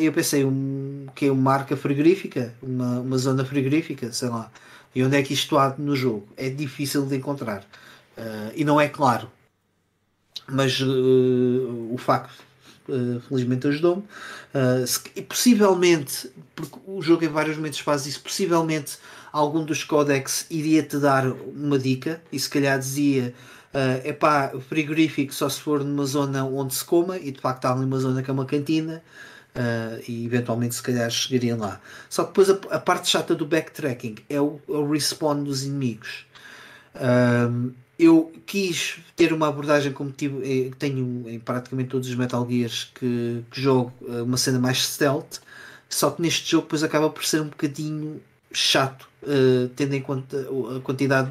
[0.00, 4.48] eu pensei, um, que é uma marca frigorífica, uma, uma zona frigorífica, sei lá.
[4.94, 6.28] E onde é que isto há no jogo?
[6.36, 7.64] É difícil de encontrar.
[8.54, 9.28] E não é claro.
[10.48, 12.45] Mas o facto,
[13.28, 14.04] felizmente, ajudou-me.
[15.14, 18.98] e possivelmente, porque o jogo em vários momentos faz isso, possivelmente
[19.32, 23.34] algum dos códex iria-te dar uma dica e se calhar dizia
[24.04, 27.66] é uh, pá, frigorífico só se for numa zona onde se coma e de facto
[27.66, 29.02] há ali uma zona que é uma cantina
[29.56, 31.80] Uh, e eventualmente se calhar chegariam lá.
[32.10, 35.64] Só que depois a, a parte chata do backtracking é o, é o respawn dos
[35.64, 36.26] inimigos.
[36.94, 42.46] Uh, eu quis ter uma abordagem como tive, eh, tenho em praticamente todos os Metal
[42.48, 45.40] Gears que, que jogo eh, uma cena mais stealth,
[45.88, 48.20] só que neste jogo depois acaba por ser um bocadinho
[48.52, 51.30] chato, uh, tendo em conta a quantidade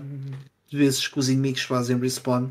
[0.70, 2.50] de vezes que os inimigos fazem respawn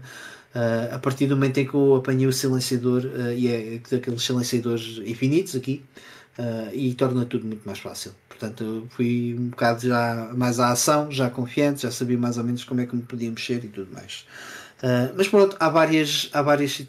[0.55, 4.23] Uh, a partir do momento em que eu apanhei o silenciador, uh, e é daqueles
[4.23, 5.83] silenciadores infinitos aqui,
[6.73, 8.13] e torna tudo muito mais fácil.
[8.45, 12.65] Portanto, fui um bocado já mais à ação, já confiante, já sabia mais ou menos
[12.65, 14.27] como é que me podia mexer e tudo mais.
[15.17, 16.85] mas pronto, há várias, há várias,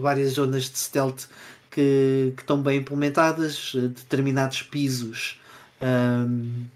[0.00, 1.26] várias zonas de stealth
[1.70, 5.40] que, que estão bem implementadas, determinados pisos.
[5.82, 6.66] Um,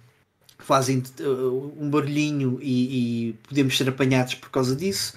[0.58, 1.02] fazem
[1.76, 5.14] um barulhinho e, e podemos ser apanhados por causa disso.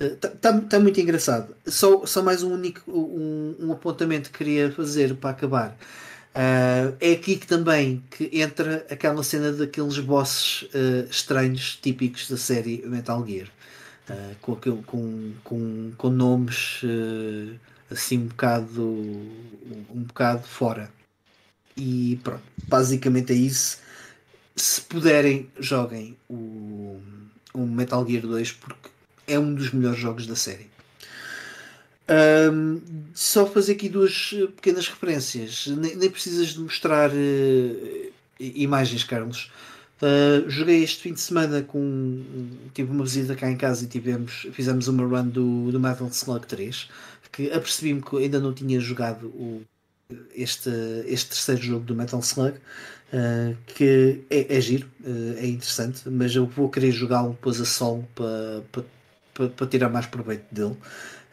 [0.00, 1.54] Está tá, tá muito engraçado.
[1.66, 5.76] Só, só mais um único um, um apontamento que queria fazer para acabar.
[6.36, 12.36] Uh, é aqui que também que entra aquela cena daqueles bosses uh, estranhos típicos da
[12.36, 13.48] série Metal Gear.
[14.10, 16.82] Uh, com, aquele, com, com, com nomes
[17.90, 20.90] assim um bocado um bocado fora.
[21.74, 23.78] E pronto, basicamente é isso.
[24.54, 27.00] Se puderem, joguem o,
[27.54, 28.90] o Metal Gear 2 porque
[29.26, 30.75] é um dos melhores jogos da série.
[32.08, 32.80] Um,
[33.14, 35.66] só fazer aqui duas pequenas referências.
[35.66, 39.50] Nem, nem precisas de mostrar uh, imagens, Carlos.
[40.00, 42.22] Uh, joguei este fim de semana com.
[42.74, 46.46] Tive uma visita cá em casa e tivemos, fizemos uma run do, do Metal Slug
[46.46, 46.88] 3.
[47.32, 49.62] Que apercebi-me que ainda não tinha jogado o,
[50.34, 50.70] este,
[51.06, 52.56] este terceiro jogo do Metal Slug.
[53.12, 57.64] Uh, que é, é giro, uh, é interessante, mas eu vou querer jogá-lo depois a
[57.64, 58.84] solo para, para
[59.36, 60.76] para, para tirar mais proveito dele.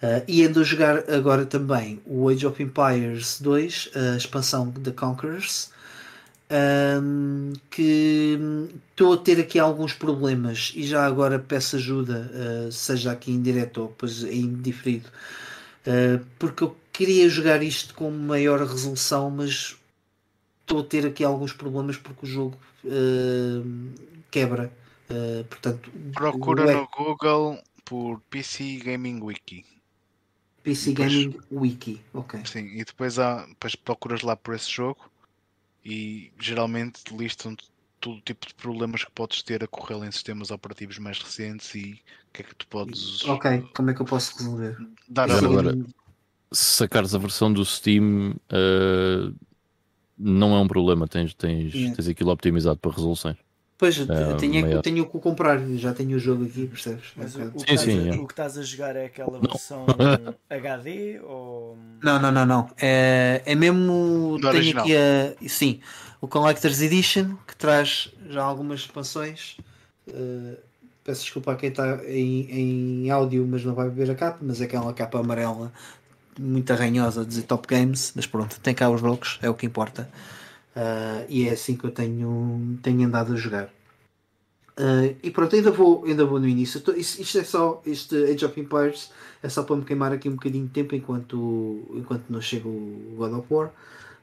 [0.04, 4.92] Uh, e ando a jogar agora também o Age of Empires 2, a expansão The
[4.92, 5.72] Conquerors,
[7.02, 8.38] um, que
[8.92, 13.42] estou a ter aqui alguns problemas e já agora peço ajuda, uh, seja aqui em
[13.42, 15.08] direto ou depois em diferido,
[15.88, 19.78] uh, porque eu queria jogar isto com maior resolução, mas
[20.64, 22.58] estou a ter aqui alguns problemas porque o jogo
[24.30, 24.70] quebra.
[25.50, 29.73] portanto, Procura no Google por PC Gaming Wiki.
[30.64, 32.42] PC depois, Gaming Wiki, ok.
[32.46, 35.12] Sim, e depois, há, depois procuras lá por esse jogo
[35.86, 37.56] e geralmente listam
[38.00, 42.02] todo tipo de problemas que podes ter a correr em sistemas operativos mais recentes e
[42.30, 43.24] o que é que tu podes.
[43.26, 44.78] Ok, como é que eu posso resolver?
[45.08, 45.74] Dar a agora,
[46.52, 49.36] se sacares a versão do Steam, uh,
[50.18, 51.96] não é um problema, tens, tens, yeah.
[51.96, 53.38] tens aquilo optimizado para resoluções.
[53.84, 54.82] Pois, eu tenho, é que- maior.
[54.82, 57.06] tenho que o comprar, já tenho o jogo aqui, percebes?
[57.18, 58.18] Mas É o, um o, que bocado- Sim, estás sim, a, é.
[58.20, 59.86] o que estás a jogar é aquela versão
[60.50, 61.78] HD ou.
[62.02, 62.70] Não, não, não, não.
[62.82, 64.38] É, é mesmo.
[64.40, 64.84] Do tenho original.
[64.84, 65.50] aqui a.
[65.50, 65.80] Sim,
[66.22, 69.58] o Collector's Edition, que traz já algumas expansões.
[70.08, 70.56] Uh,
[71.04, 74.62] peço desculpa a quem está em, em áudio, mas não vai ver a capa, mas
[74.62, 75.72] é aquela capa amarela
[76.40, 80.10] muito arranhosa dizer Top Games, mas pronto, tem cá os jogos, é o que importa.
[80.76, 83.66] Uh, e é assim que eu tenho, tenho andado a jogar.
[84.76, 86.82] Uh, e pronto, ainda vou, ainda vou no início.
[86.82, 89.12] Tô- isto, isto é só, este Age of Empires
[89.44, 93.14] é só para me queimar aqui um bocadinho de tempo enquanto, enquanto não chega o
[93.16, 93.68] God of War.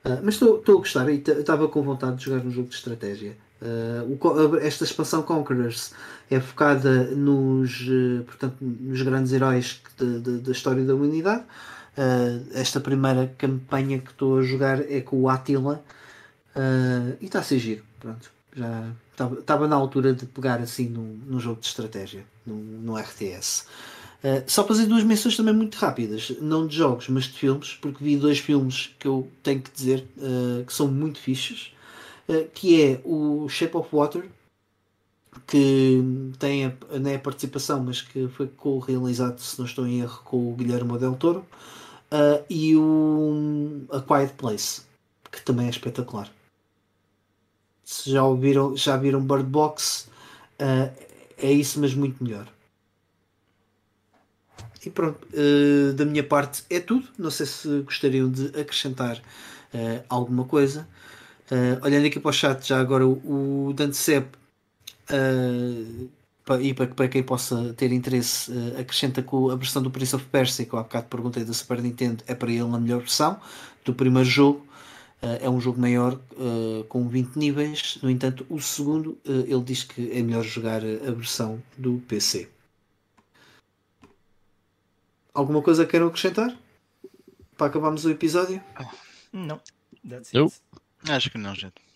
[0.04, 3.36] Uh, mas estou a gostar e estava com vontade de jogar um jogo de estratégia.
[3.62, 5.92] Uh, o esta expansão Conquerors
[6.30, 7.86] é focada nos,
[8.26, 11.44] portanto, nos grandes heróis de- de- da história da humanidade.
[12.54, 15.84] Esta primeira campanha que estou a jogar é com o Attila
[16.56, 17.84] uh, e está a ser giro.
[17.98, 18.92] Pronto, já
[19.40, 23.66] estava na altura de pegar assim num, num jogo de estratégia, num, num RTS.
[24.22, 28.04] Uh, só fazer duas menções também muito rápidas, não de jogos, mas de filmes, porque
[28.04, 31.72] vi dois filmes que eu tenho que dizer uh, que são muito fixes,
[32.28, 34.28] uh, que é o Shape of Water,
[35.46, 36.02] que
[36.38, 40.20] tem a, não é a participação, mas que foi co-realizado, se não estou em erro,
[40.24, 41.46] com o Guilherme Del Toro,
[42.48, 44.82] e o A Quiet Place,
[45.30, 46.30] que também é espetacular.
[47.92, 50.06] Se já ouviram, já viram Bird Box,
[50.60, 50.96] uh,
[51.36, 52.46] é isso, mas muito melhor.
[54.86, 57.08] E pronto, uh, da minha parte é tudo.
[57.18, 60.86] Não sei se gostariam de acrescentar uh, alguma coisa.
[61.82, 64.36] Olhando aqui para o chat, já agora o, o Dante Sepp,
[66.60, 70.64] e para, para quem possa ter interesse, acrescenta o- a versão do Prince of Persia,
[70.64, 73.40] que eu há bocado perguntei da Super Nintendo, é para ele a melhor versão
[73.84, 74.64] do primeiro jogo.
[75.22, 79.62] Uh, é um jogo maior uh, com 20 níveis, no entanto, o segundo uh, ele
[79.62, 82.48] diz que é melhor jogar a versão do PC.
[85.34, 86.56] Alguma coisa queiram acrescentar?
[87.56, 88.62] Para acabarmos o episódio?
[89.30, 89.60] Não.
[90.08, 90.54] That's it.
[91.06, 91.89] Acho que não, gente.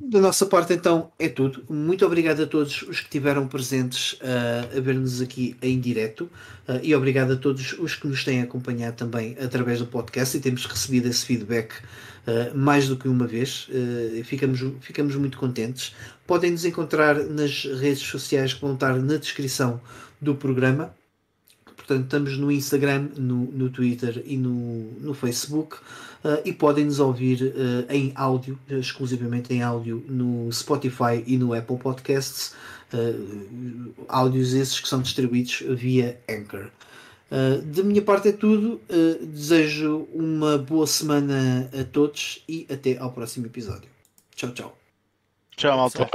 [0.00, 1.62] Da nossa parte, então, é tudo.
[1.68, 6.22] Muito obrigado a todos os que estiveram presentes uh, a ver-nos aqui em direto
[6.68, 10.40] uh, e obrigado a todos os que nos têm acompanhado também através do podcast e
[10.40, 11.74] temos recebido esse feedback
[12.26, 13.68] uh, mais do que uma vez.
[14.24, 15.94] Ficamos, ficamos muito contentes.
[16.26, 19.80] Podem nos encontrar nas redes sociais que vão estar na descrição
[20.20, 20.92] do programa.
[21.76, 25.76] Portanto, estamos no Instagram, no, no Twitter e no, no Facebook.
[26.24, 31.54] Uh, e podem nos ouvir uh, em áudio, exclusivamente em áudio, no Spotify e no
[31.54, 32.54] Apple Podcasts.
[32.92, 36.70] Uh, áudios esses que são distribuídos via Anchor.
[37.30, 38.80] Uh, da minha parte é tudo.
[38.88, 43.88] Uh, desejo uma boa semana a todos e até ao próximo episódio.
[44.34, 44.78] Tchau, tchau.
[45.56, 46.08] Tchau, malta.